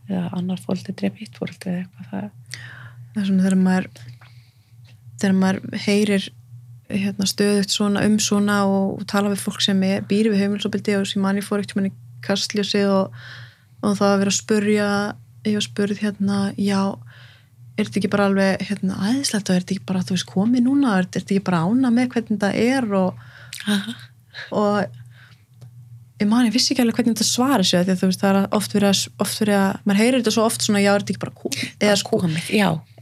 eða 0.10 0.26
annar 0.36 0.60
fóreldri 0.60 0.96
dreip 0.96 1.20
hitt 1.22 1.38
fóreldri 1.40 1.72
eða 1.72 1.86
eitthvað 1.86 2.10
það 2.10 2.32
það 3.14 3.22
er 3.22 3.28
svona 3.30 3.46
þegar 3.46 3.62
maður 3.64 3.88
þegar 5.20 5.36
maður 5.40 5.80
heyrir 5.86 6.30
hérna, 6.90 7.28
stöðugt 7.30 7.74
svona 7.74 8.04
um 8.08 8.18
svona 8.20 8.64
og, 8.66 9.00
og 9.00 9.08
tala 9.10 9.30
við 9.30 9.44
fólk 9.46 9.62
sem 9.62 9.82
er, 9.86 10.02
býr 10.10 10.32
við 10.32 10.44
heimilsopildi 10.44 10.98
og 10.98 11.08
sem 11.08 11.22
manni 11.22 11.44
fór 11.46 11.62
ekkert 11.62 11.78
manni 11.78 11.94
kastljósi 12.26 12.82
og, 12.90 13.14
og 13.84 13.98
það 14.00 14.14
að 14.14 14.22
vera 14.24 14.34
að 14.34 14.40
spurja 14.40 14.88
ég 15.46 15.56
var 15.60 15.66
spurð 15.66 16.02
hérna 16.04 16.40
já, 16.60 16.82
er 17.78 17.88
þetta 17.88 18.02
ekki 18.02 18.12
bara 18.12 18.30
alveg 18.30 18.66
hérna, 18.68 18.98
aðeinslegt 19.06 19.50
og 19.50 19.56
er 19.56 19.64
þetta 19.64 19.76
ekki 19.78 19.90
bara, 19.92 20.04
þú 20.04 20.18
veist, 20.18 20.30
komið 20.34 20.66
núna 20.66 20.96
er 20.98 21.08
þetta 21.08 21.36
ekki 21.36 21.46
bara 21.48 21.62
ána 21.64 21.94
með 21.96 22.10
hvernig 22.16 22.34
þetta 22.34 22.52
er 22.60 22.90
og, 23.00 23.22
og 24.52 24.99
ég 26.20 26.28
man, 26.28 26.48
ég 26.48 26.54
vissi 26.54 26.74
ekki 26.74 26.84
alveg 26.84 27.00
hvernig 27.00 27.16
þetta 27.16 27.28
svara 27.28 27.66
sig 27.66 27.86
því 27.86 27.94
að 27.94 28.02
þú 28.02 28.10
veist, 28.10 28.24
það 28.24 28.38
er 28.40 28.58
oft 28.58 28.76
verið 28.76 28.90
að, 28.90 29.04
oft 29.24 29.42
verið 29.44 29.58
að 29.60 29.86
maður 29.88 30.02
heyrir 30.02 30.20
þetta 30.20 30.34
svo 30.36 30.46
oft 30.50 30.66
svona, 30.66 30.82
já, 30.84 30.90
er 30.92 31.04
þetta 31.04 31.14
ekki 31.14 31.24
bara 31.24 31.38
komið 31.40 31.86
eða 31.88 31.96
sko, 32.02 32.20
er 32.26 32.36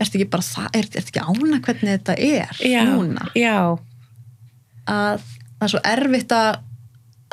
þetta 0.03 0.19
ekki 0.19 0.29
bara 0.35 0.47
það, 0.47 0.67
er 0.69 0.89
þetta 0.93 1.03
ekki 1.03 1.25
ána 1.25 1.61
hvernig 1.65 1.95
þetta 1.95 2.17
er 2.27 2.61
já, 2.61 2.79
núna? 2.91 3.27
já, 3.37 3.57
að 4.93 5.25
það 5.25 5.67
er 5.67 5.73
svo 5.73 5.83
erfitt 5.93 6.37
að, 6.37 6.49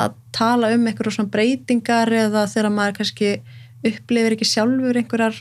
að 0.07 0.19
tala 0.35 0.73
um 0.75 0.89
einhverjum 0.89 1.19
svona 1.19 1.35
breytingar 1.37 2.15
eða 2.25 2.47
þegar 2.51 2.75
maður 2.79 2.99
kannski 3.03 3.35
upplifir 3.85 4.39
ekki 4.39 4.49
sjálfur 4.49 5.01
einhverjar 5.03 5.41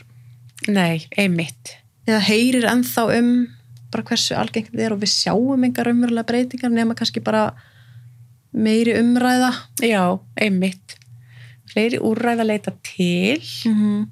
nei, 0.68 1.06
einmitt. 1.16 1.78
eða 2.04 2.20
heyrir 2.28 2.68
ennþá 2.68 3.08
um 3.16 3.36
bara 3.94 4.04
hversu 4.10 4.36
algengt 4.36 4.72
þetta 4.72 4.88
er 4.88 4.94
og 4.96 5.00
við 5.00 5.14
sjáum 5.14 5.64
einhver 5.64 5.88
umverulega 5.88 6.28
breytingar 6.28 6.72
nema 6.74 6.96
kannski 6.98 7.22
bara 7.24 7.52
meiri 8.54 8.94
umræða. 9.00 9.50
Já, 9.82 10.18
einmitt. 10.40 10.98
Fleiri 11.72 11.98
úrræða 11.98 12.46
leita 12.46 12.72
til. 12.82 13.42
Mm 13.66 13.74
-hmm. 13.74 14.06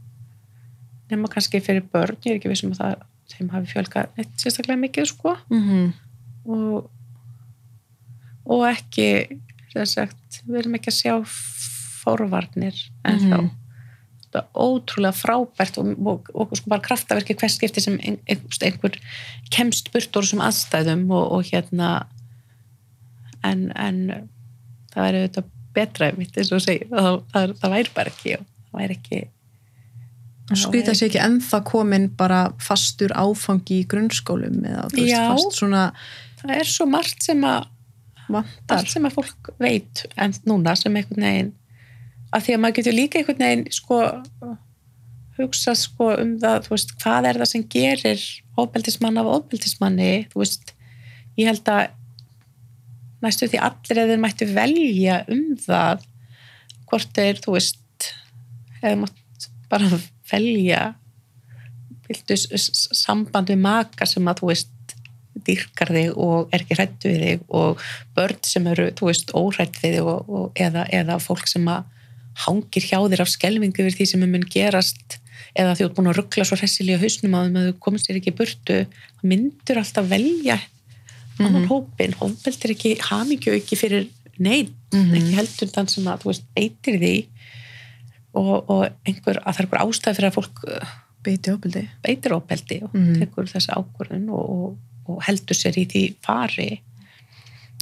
nema 1.10 1.28
kannski 1.28 1.60
fyrir 1.60 1.82
börn, 1.92 2.16
ég 2.24 2.30
er 2.30 2.38
ekki 2.38 2.48
vissum 2.48 2.72
að 2.72 2.78
það 2.78 3.02
þeim 3.32 3.50
hafi 3.52 3.72
fjölgað 3.72 4.06
neitt 4.16 4.36
sérstaklega 4.40 4.80
mikið 4.80 5.08
sko. 5.10 5.36
Mm 5.50 5.92
og, 6.44 6.90
og 8.50 8.62
ekki 8.66 9.08
sagt, 9.86 10.42
við 10.46 10.58
erum 10.62 10.74
ekki 10.74 10.90
að 10.90 10.98
sjá 10.98 11.12
fórvarnir 12.02 12.74
en 13.04 13.18
þá 13.20 13.36
Mhm. 13.36 13.50
þetta 14.22 14.38
er 14.40 14.48
ótrúlega 14.54 15.14
frábært 15.14 15.78
og, 15.78 16.06
og, 16.06 16.30
og 16.34 16.56
sko 16.56 16.72
bara 16.72 16.82
kraftaverki 16.82 17.36
hvers 17.38 17.54
skipti 17.54 17.80
sem 17.80 17.98
ein, 18.02 18.18
einhver 18.26 18.98
kemst 19.50 19.92
burt 19.92 20.16
úr 20.16 20.26
þessum 20.26 20.42
aðstæðum 20.42 21.10
og, 21.10 21.32
og 21.32 21.44
hérna 21.52 22.06
en, 23.44 23.70
en 23.76 24.28
það 24.92 25.06
væri 25.06 25.22
auðvitað 25.22 25.52
betra 25.72 26.08
einmitt 26.10 26.36
eins 26.36 26.50
og 26.52 26.64
segir, 26.64 26.88
það, 26.90 27.22
það, 27.32 27.54
það 27.60 27.76
væri 27.76 27.94
bara 27.96 28.12
ekki 28.12 28.34
það 28.36 28.80
væri 28.80 28.98
ekki 28.98 29.22
skrýta 30.58 30.94
sér 30.96 31.08
ekki 31.08 31.22
ennþá 31.22 31.62
komin 31.64 32.10
bara 32.18 32.42
fastur 32.60 33.14
áfangi 33.16 33.82
í 33.82 33.88
grunnskólum 33.88 34.64
eða 34.68 34.88
þú 34.92 34.98
veist, 34.98 35.14
Já. 35.14 35.22
fast 35.30 35.58
svona 35.60 35.84
það 36.42 36.54
er 36.58 36.72
svo 36.72 36.88
margt 36.90 37.24
sem 37.24 37.46
að 37.46 37.70
vantar 38.32 38.80
allt 38.80 38.92
sem 38.92 39.06
að 39.08 39.16
fólk 39.18 39.52
veit 39.62 40.04
en 40.20 40.34
núna 40.48 40.74
sem 40.78 40.96
einhvern 40.98 41.26
veginn 41.26 41.52
að 42.32 42.46
því 42.46 42.54
að 42.54 42.62
maður 42.64 42.78
getur 42.80 42.96
líka 42.96 43.20
einhvern 43.20 43.44
veginn 43.44 43.64
sko 43.72 44.02
hugsa 45.38 45.74
sko 45.78 46.12
um 46.18 46.36
það 46.42 46.68
veist, 46.72 46.94
hvað 47.00 47.30
er 47.30 47.40
það 47.40 47.50
sem 47.54 47.66
gerir 47.72 48.22
ofbeldismann 48.60 49.20
af 49.20 49.30
ofbeldismanni 49.38 50.12
þú 50.32 50.42
veist, 50.44 50.74
ég 51.40 51.48
held 51.48 51.72
að 51.72 51.94
næstu 53.22 53.48
því 53.50 53.60
allir 53.68 54.02
eða 54.02 54.12
þeir 54.12 54.24
mættu 54.24 54.48
velja 54.52 55.20
um 55.32 55.44
það 55.62 56.08
hvort 56.90 57.14
þeir, 57.16 57.40
þú 57.44 57.56
veist 57.56 58.10
eða 58.82 58.98
mátt 59.04 59.48
bara 59.72 59.88
velja 60.32 60.82
viltu 62.08 62.36
samband 62.36 63.52
við 63.52 63.62
maka 63.62 64.08
sem 64.08 64.26
að 64.28 64.42
þú 64.42 64.50
veist 64.50 64.96
dýrkar 65.46 65.92
þig 65.94 66.18
og 66.20 66.52
er 66.52 66.62
ekki 66.64 66.76
hrættu 66.76 67.10
við 67.10 67.24
þig 67.24 67.46
og 67.56 67.80
börn 68.16 68.42
sem 68.46 68.66
eru, 68.68 68.90
þú 68.98 69.08
veist, 69.08 69.32
óhrætt 69.32 69.78
við 69.80 69.96
þig 69.96 70.10
og, 70.12 70.28
og, 70.28 70.46
eða, 70.60 70.84
eða 70.92 71.18
fólk 71.22 71.48
sem 71.50 71.66
að 71.72 71.88
hangir 72.44 72.84
hjá 72.84 72.98
þér 73.00 73.24
af 73.24 73.32
skelvingu 73.32 73.82
yfir 73.82 73.96
því 73.96 74.08
sem 74.08 74.22
mun 74.24 74.44
gerast 74.52 75.18
eða 75.58 75.74
því 75.74 75.82
þú 75.82 75.88
ert 75.88 75.96
búin 75.98 76.10
að 76.12 76.18
ruggla 76.20 76.46
svo 76.48 76.58
hressilega 76.60 77.00
hausnum 77.02 77.34
að 77.36 77.56
þau 77.56 77.80
komist 77.86 78.08
þér 78.08 78.20
ekki 78.20 78.36
burtu 78.36 78.78
það 78.88 79.26
myndur 79.32 79.80
alltaf 79.82 80.08
velja 80.08 80.58
annan 81.40 81.62
Mhm. 81.62 81.68
hópin, 81.70 82.14
hópeld 82.20 82.64
er 82.64 82.70
ekki 82.74 82.98
hamingju 83.00 83.54
ekki 83.56 83.76
fyrir 83.78 84.08
neitt 84.38 84.72
Mhm. 84.92 85.14
ekki 85.16 85.34
heldur 85.38 85.68
þann 85.72 85.88
sem 85.88 86.04
að, 86.04 86.20
þú 86.22 86.30
veist, 86.32 86.44
beitir 86.56 86.98
því 87.00 87.26
og, 88.34 88.70
og 88.70 88.88
einhver, 89.06 89.38
að 89.44 89.54
það 89.54 89.60
er 89.60 89.66
einhver 89.66 89.82
ástæð 89.86 90.16
fyrir 90.16 90.30
að 90.30 90.36
fólk 90.38 90.62
uh, 90.68 90.86
beiti 91.22 91.52
ofbeldi 91.52 91.82
beitir 92.02 92.32
ópeldi 92.36 92.82
og 92.82 92.94
Mhm. 92.94 93.18
tekur 93.20 93.44
þessa 93.50 93.76
ákvörðun 93.76 94.28
og, 94.30 94.50
og, 94.50 94.78
og 95.08 95.22
heldur 95.22 95.54
sér 95.56 95.76
í 95.78 95.86
því 95.86 96.14
fari 96.22 96.80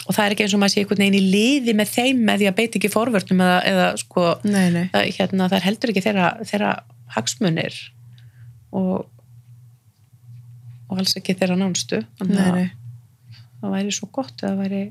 og 0.09 0.15
það 0.17 0.25
er 0.27 0.31
ekki 0.35 0.43
eins 0.47 0.55
og 0.55 0.61
maður 0.61 0.75
sé 0.75 0.81
einhvern 0.83 0.99
veginn 1.05 1.21
í 1.21 1.31
liði 1.31 1.75
með 1.77 1.89
þeim 1.95 2.19
með 2.27 2.39
því 2.41 2.47
að 2.51 2.57
beita 2.57 2.79
ekki 2.81 2.91
forvörnum 2.91 3.41
eða, 3.45 3.59
eða 3.71 3.87
sko 3.99 4.41
nei, 4.45 4.71
nei, 4.71 4.89
hérna, 4.93 5.49
það 5.49 5.57
er 5.61 5.67
heldur 5.69 5.91
ekki 5.93 6.03
þeirra, 6.07 6.29
þeirra 6.51 6.71
hagsmunir 7.15 7.75
og, 8.73 9.07
og 10.91 10.99
alls 10.99 11.15
ekki 11.19 11.35
þeirra 11.39 11.57
nánstu 11.61 12.01
nei. 12.27 12.71
Það 13.61 13.75
væri 13.77 13.95
svo 13.95 14.09
gott 14.13 14.43
að 14.43 14.49
það 14.49 14.63
væri 14.65 14.83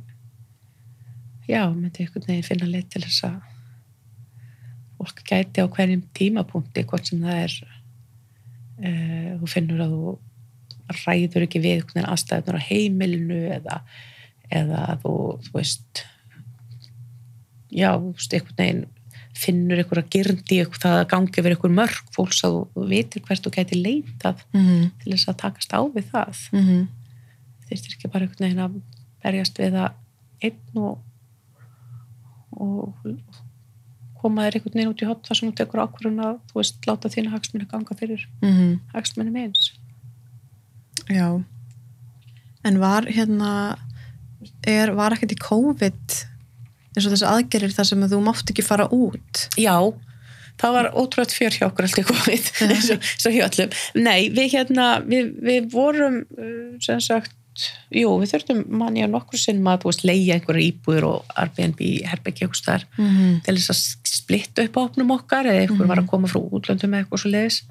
já, 1.50 1.62
myndi 1.74 2.04
einhvern 2.06 2.28
veginn 2.28 2.46
finna 2.46 2.70
leið 2.70 2.90
til 2.94 3.04
þess 3.08 3.26
að 3.30 3.40
fólk 5.00 5.22
gæti 5.30 5.64
á 5.64 5.68
hverjum 5.72 6.04
tímapunkti 6.18 6.86
hvort 6.90 7.08
sem 7.10 7.24
það 7.24 7.44
er 7.46 7.58
uh, 8.84 9.32
þú 9.40 9.52
finnur 9.56 9.86
að 9.86 9.96
þú 9.96 10.18
ræður 11.00 11.46
ekki 11.46 11.62
við 11.64 11.76
einhvern 11.78 11.98
veginn 12.00 12.14
aðstæðunar 12.14 12.60
á 12.60 12.68
heimilinu 12.70 13.41
eða, 13.58 13.82
eða 14.62 14.86
þú, 15.04 15.16
þú 15.48 15.58
veist 15.58 16.06
já, 17.70 17.91
þú 17.96 18.14
veist, 18.14 18.34
einhvern 18.34 18.62
veginn 18.64 18.88
finnur 19.40 19.80
einhverja 19.80 20.10
girndi 20.12 20.58
eitthvað 20.60 20.82
það 20.84 20.98
að 21.00 21.10
gangi 21.14 21.44
verið 21.46 21.56
einhver 21.56 21.76
mörg 21.78 22.14
fólks 22.16 22.41
að 22.44 22.56
þú, 22.58 22.86
vitir 22.91 23.24
hvert 23.24 23.46
þú 23.46 23.52
gæti 23.56 23.78
leitað 23.80 24.41
Mhm, 24.58 24.90
til 25.00 25.14
þess 25.14 25.30
að 25.32 25.38
takast 25.46 25.76
á 25.76 25.82
við 25.94 26.10
það 26.12 26.41
mhm. 26.58 26.82
Þyrftir 27.70 27.96
ekki 27.98 28.12
bara 28.14 28.26
einhvern 28.28 28.46
veginn 28.48 28.64
að 28.66 28.80
berjast 29.24 29.60
við 29.62 29.78
það 29.78 29.91
einn 30.50 30.80
og, 30.80 30.98
og 32.60 32.94
koma 34.20 34.46
þér 34.48 34.58
einhvern 34.60 34.76
veginn 34.80 34.91
út 34.94 35.04
í 35.04 35.08
hot 35.10 35.28
þar 35.30 35.40
sem 35.40 35.52
þú 35.52 35.58
tekur 35.62 35.84
ákvörðun 35.86 36.24
að 36.26 36.40
þú 36.52 36.60
veist, 36.60 36.80
láta 36.90 37.12
þína 37.14 37.34
hagsmunni 37.36 37.70
ganga 37.72 37.96
fyrir 38.00 38.26
Mhm. 38.44 38.80
hagsmunni 38.96 39.32
meins 39.36 39.70
Já. 41.10 41.44
En 42.64 42.78
var 42.80 43.08
hérna, 43.10 43.78
er, 44.68 44.91
var 44.94 45.16
ekkert 45.16 45.32
í 45.34 45.40
COVID 45.41 46.18
eins 46.98 47.06
og 47.08 47.14
þessi 47.16 47.26
aðgerir 47.30 47.74
þar 47.74 47.88
sem 47.88 48.04
þú 48.12 48.20
mátt 48.22 48.52
ekki 48.52 48.66
fara 48.66 48.86
út? 48.94 49.48
Já, 49.58 49.80
það 50.60 50.76
var 50.76 50.90
ótrúlega 50.94 51.34
fjör 51.34 51.56
hjá 51.56 51.66
okkur 51.70 51.88
alltaf 51.88 52.10
komið, 52.12 52.52
eins 52.68 52.91
og, 52.94 53.34
hjá 53.34 53.48
öllum. 53.48 53.74
Nei, 53.96 54.30
við 54.36 54.52
hérna, 54.54 54.88
við, 55.08 55.32
við 55.48 55.70
vorum, 55.74 56.20
uh, 56.38 56.78
sem 56.84 57.00
sagt, 57.02 57.32
jú, 57.91 58.10
við 58.22 58.31
þurftum 58.34 58.60
manni 58.81 59.03
að 59.06 59.14
nokkur 59.15 59.41
sinn 59.41 59.61
maður, 59.65 59.81
þú 59.84 59.91
veist, 59.91 60.03
leia 60.07 60.36
einhverja 60.38 60.68
íbúður 60.72 61.07
og 61.10 61.34
Airbnb, 61.36 61.81
herbyggja 62.11 62.48
einhvers 62.48 62.65
þar 62.65 62.86
Mm 62.98 63.10
-hmm. 63.10 63.40
til 63.45 63.56
þess 63.56 63.69
að 63.73 64.11
splitta 64.14 64.64
upp 64.64 64.77
á 64.77 64.86
opnum 64.86 65.11
okkar 65.11 65.45
eða 65.45 65.61
einhver 65.65 65.88
var 65.88 65.99
að 65.99 66.07
koma 66.11 66.27
frá 66.27 66.40
útlöndum 66.40 66.94
eða 66.94 67.03
eitthvað 67.03 67.22
svo 67.23 67.31
leiðis. 67.31 67.61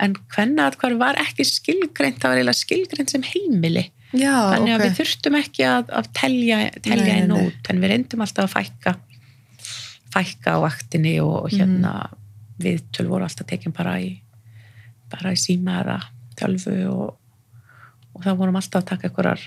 En 0.00 0.14
hvenna 0.34 0.68
að 0.70 0.76
hvað 0.78 0.98
var 0.98 1.16
ekki 1.18 1.44
skilgreint, 1.44 2.18
það 2.20 2.30
var 2.30 2.36
eiginlega 2.38 2.62
skilgreint 2.64 3.10
sem 3.10 3.22
heimili. 3.22 3.90
Já, 4.12 4.54
Þannig 4.54 4.72
að 4.74 4.80
ok. 4.80 4.84
við 4.84 4.96
þurftum 4.98 5.34
ekki 5.36 5.62
að, 5.68 5.90
að 5.92 6.06
telja, 6.14 6.58
telja 6.82 7.04
Nei, 7.04 7.18
inn 7.22 7.28
nei. 7.28 7.46
út, 7.46 7.70
en 7.70 7.80
við 7.80 7.90
reyndum 7.90 8.20
alltaf 8.24 8.44
að 8.44 8.54
fækka 8.56 8.94
fækka 10.14 10.56
á 10.56 10.58
vaktinni 10.64 11.20
og, 11.20 11.44
og 11.44 11.50
hérna 11.52 11.92
viðtöl 12.62 13.06
voru 13.10 13.26
alltaf 13.26 13.46
tekin 13.46 13.74
bara 13.76 13.98
í 14.00 14.20
bara 15.12 15.32
í 15.32 15.36
síma 15.40 15.80
eða 15.82 15.98
tölvu 16.38 16.76
og, 16.88 17.16
og 18.18 18.26
það 18.26 18.42
vorum 18.42 18.60
alltaf 18.60 18.82
að 18.82 18.90
taka 18.92 19.08
einhverjar 19.08 19.46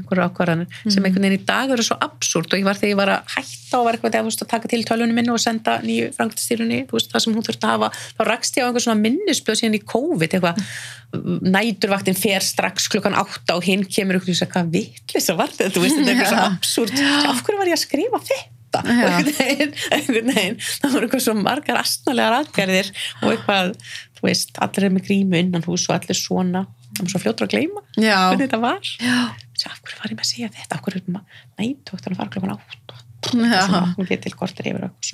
einhverjar 0.00 0.30
ákvarðanir 0.30 0.90
sem 0.90 1.04
einhvern 1.04 1.26
veginn 1.26 1.40
í 1.40 1.46
dag 1.46 1.72
eru 1.74 1.84
svo 1.84 1.96
absúrt 2.02 2.52
og 2.52 2.60
ég 2.60 2.66
var 2.66 2.78
þegar 2.78 2.92
ég 2.92 2.98
var 3.00 3.12
að 3.14 3.34
hætta 3.34 3.80
og 3.80 3.86
var 3.86 3.96
eitthvað 3.96 4.16
að, 4.16 4.20
þú 4.20 4.30
veist, 4.30 4.44
að 4.44 4.50
taka 4.52 4.70
til 4.70 4.80
tölvunum 4.88 5.18
minni 5.18 5.32
og 5.34 5.42
senda 5.42 5.76
nýju 5.84 6.10
frangtastýrunni, 6.16 6.80
þú 6.88 6.98
veist, 6.98 7.10
það 7.12 7.24
sem 7.24 7.36
hún 7.36 7.46
þurfti 7.46 7.68
að 7.68 7.74
hafa 7.74 7.90
þá 7.98 8.22
rakst 8.30 8.58
ég 8.58 8.64
á 8.64 8.68
einhver 8.68 8.84
svona 8.86 9.02
minnisblöð 9.04 9.60
síðan 9.60 9.76
í 9.78 9.82
COVID 9.92 10.36
eitthvað, 10.38 10.62
næturvaktin 11.56 12.18
fer 12.18 12.46
strax 12.46 12.88
klukkan 12.92 13.18
átta 13.18 13.58
og 13.58 13.66
hinn 13.66 13.84
kemur 13.88 14.20
og 14.20 14.28
segja 14.30 14.48
hvað 14.54 14.72
vitlis 14.76 15.30
var 15.34 15.52
þetta, 15.52 15.74
þú 15.76 15.84
veist, 15.84 16.00
þetta 16.00 16.14
er 16.14 16.16
eitthvað 16.16 16.32
svo 16.32 16.48
absúrt 16.48 17.04
af 17.34 17.44
hverju 17.44 17.60
var 17.60 17.72
ég 17.72 17.78
að 17.78 17.84
skrifa 17.84 18.24
þetta? 18.30 18.50
Einhvern 18.70 19.72
einhvern 19.90 20.28
veginn 20.30 20.60
það 20.62 20.92
voru 20.94 21.08
eitthvað 21.08 21.24
svo 21.24 21.32
margar 21.34 21.80
astnalegar 21.80 22.36
aðgerðir 22.36 22.92
og 23.24 23.32
eitthvað, 23.32 23.72
þú 24.20 24.28
veist, 24.28 24.52
allir 24.62 24.86
er 24.86 24.94
með 24.94 25.08
grímu 25.08 25.40
innan 25.40 25.66
hús 25.66 25.88
og 25.90 25.96
allir 25.96 26.18
svona 26.18 26.68
var 27.06 27.12
svo 27.14 27.22
fljótur 27.24 27.46
að 27.48 27.54
gleyma 27.56 27.82
Já. 27.96 28.16
hvernig 28.30 28.46
þetta 28.46 28.60
var. 28.62 28.90
Svo, 28.90 29.72
af 29.72 29.82
hverju 29.82 30.00
var 30.00 30.12
ég 30.12 30.16
með 30.16 30.24
að 30.24 30.30
segja 30.30 30.52
þetta, 30.56 30.78
af 30.78 30.84
hverju 30.86 31.02
er 31.02 31.12
maður 31.16 31.42
nættvögt 31.60 32.08
að 32.10 32.20
fara 32.20 32.34
klokkan 32.34 32.54
átt 32.56 32.94
hún 33.98 34.08
getið 34.08 34.24
til 34.26 34.36
kortir 34.40 34.70
yfir 34.70 34.86
og 34.88 35.12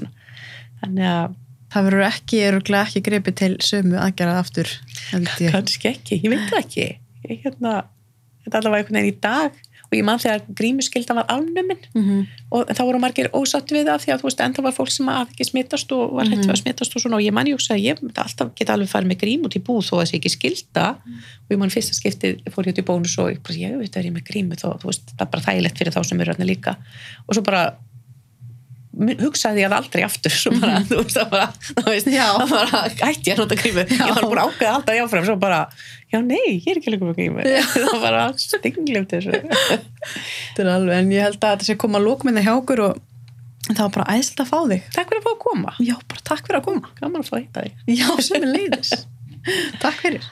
þannig 0.83 1.11
að 1.11 1.35
Það 1.67 1.87
verður 1.89 2.05
ekki, 2.07 2.39
öruglega 2.47 2.87
ekki 2.87 3.01
gripið 3.09 3.35
til 3.41 3.55
sömu 3.67 3.97
aðgerað 3.99 4.37
aftur, 4.39 4.69
ég. 5.43 5.51
kannski 5.51 5.89
ekki, 5.91 6.19
ég 6.23 6.31
veit 6.31 6.45
það 6.47 6.61
ekki. 6.61 6.85
Ég, 7.27 7.41
hérna, 7.43 7.73
þetta 8.47 8.61
allavega 8.61 8.85
einhvern 8.85 8.99
veginn 9.01 9.11
í 9.11 9.17
dag 9.27 9.59
og 9.87 9.97
ég 9.97 10.05
man 10.07 10.21
þegar 10.23 10.45
grímuskyldan 10.59 11.21
var 11.21 11.31
afnumin. 11.37 11.83
Mm 11.95 12.27
og 12.55 12.69
þá 12.71 12.83
voru 12.87 12.99
margir 13.03 13.27
ósátt 13.35 13.73
við 13.75 13.89
það 13.89 14.03
því 14.05 14.13
að 14.15 14.21
þú 14.21 14.27
veist, 14.29 14.43
enda 14.45 14.63
var 14.63 14.75
fólk 14.77 14.93
sem 14.95 15.09
að 15.11 15.23
ekki 15.25 15.47
smittast 15.49 15.93
og 15.97 16.13
var 16.15 16.29
hægt 16.31 16.45
við 16.45 16.53
að 16.55 16.61
smittast 16.61 16.95
og 16.95 17.03
svona. 17.03 17.19
Og 17.19 17.25
ég 17.25 17.35
man 17.35 17.49
ég 17.51 17.59
hugsa 17.59 17.75
að 17.75 17.83
ég 17.83 18.03
alltaf 18.23 18.53
geta 18.59 18.77
alveg 18.77 18.91
farið 18.93 19.11
með 19.11 19.19
grím 19.25 19.49
út 19.49 19.57
í 19.59 19.63
búð 19.67 19.83
þó 19.89 19.97
að 19.97 20.03
þessi 20.05 20.21
ekki 20.21 20.33
skilda 20.37 20.85
og 21.03 21.51
ég 21.51 21.59
man 21.59 21.75
fyrsta 21.75 21.97
skiptið 21.99 22.47
fór 22.55 22.69
ég 22.69 22.77
út 22.77 22.83
í 22.83 22.87
bónus 22.87 23.17
og 23.19 23.33
ég 23.35 23.43
bara, 23.43 23.59
ég 23.59 23.75
veit 23.81 23.99
að 23.99 24.07
ég 24.07 24.13
er 24.13 24.15
með 24.15 24.29
grímu 24.31 24.61
þó, 24.61 24.69
þú 24.79 24.93
veist, 24.93 25.11
það 25.11 25.27
er 25.27 25.33
bara 25.35 25.47
þægilegt 25.49 25.83
fyrir 25.83 25.97
þá 25.97 26.01
sem 26.07 26.23
eru 26.23 26.35
hérna 26.35 26.49
líka. 26.53 26.77
Og 27.27 27.35
svo 27.35 27.45
bara 27.47 27.65
hugsaði 28.97 29.61
ég 29.65 29.69
það 29.73 29.77
aldrei 29.83 30.03
aftur 30.07 30.33
svo 30.33 30.53
bara, 30.61 30.79
þú 30.89 30.99
veist, 31.03 31.17
það 31.19 31.31
bara, 31.35 31.49
þú 31.69 31.85
veist 31.91 32.09
Já. 32.15 32.27
það 32.39 32.53
bara, 32.55 32.81
hætti 33.03 33.31
ég 33.31 33.35
að 33.37 33.43
nota 33.43 33.59
grímu 33.61 33.85
ég 33.87 34.15
var 34.17 34.29
bara 34.31 34.45
ákveð 34.49 34.69
að 34.69 34.73
halda 34.77 34.95
því 34.97 35.03
áfram, 35.05 35.27
svo 35.29 35.37
bara 35.43 35.59
já 36.15 36.21
nei, 36.23 36.47
ég 36.57 36.71
er 36.73 36.81
ekki 36.81 36.95
líka 36.95 37.09
með 37.11 37.19
grímu 37.19 37.45
það 37.75 37.91
var 37.91 38.01
bara 38.07 38.23
stinglimt 38.41 39.13
þessu 39.13 39.35
Þetta 40.07 40.65
er 40.65 40.71
alveg, 40.73 40.97
en 41.03 41.13
ég 41.13 41.27
held 41.27 41.37
að 41.43 41.53
þetta 41.57 41.69
sé 41.69 41.77
að 41.77 41.83
koma 41.85 42.01
að 42.01 42.07
lókminna 42.09 42.45
hjá 42.47 42.53
okkur 42.57 42.83
og 42.87 43.03
það 43.67 43.83
var 43.83 43.93
bara 43.99 44.17
æðslega 44.17 44.45
að 44.47 44.51
fá 44.55 44.59
þig. 44.71 44.89
takk 44.95 45.11
fyrir 45.13 45.21
að 45.21 45.27
fá 45.27 45.33
að 45.35 45.41
koma, 45.45 45.77
Já, 45.83 45.95
bara 46.13 46.27
takk 46.31 46.45
fyrir 46.47 46.61
að 46.61 46.67
koma. 46.71 46.93
gaman 47.03 47.25
að 47.25 47.31
fá 47.31 47.37
að 47.37 47.45
hitta 47.45 47.65
þig 47.67 47.97
Já, 47.99 48.09
sem 48.23 48.47
er 48.47 48.53
leiðis. 48.55 48.93
takk 49.83 50.01
fyrir. 50.05 50.29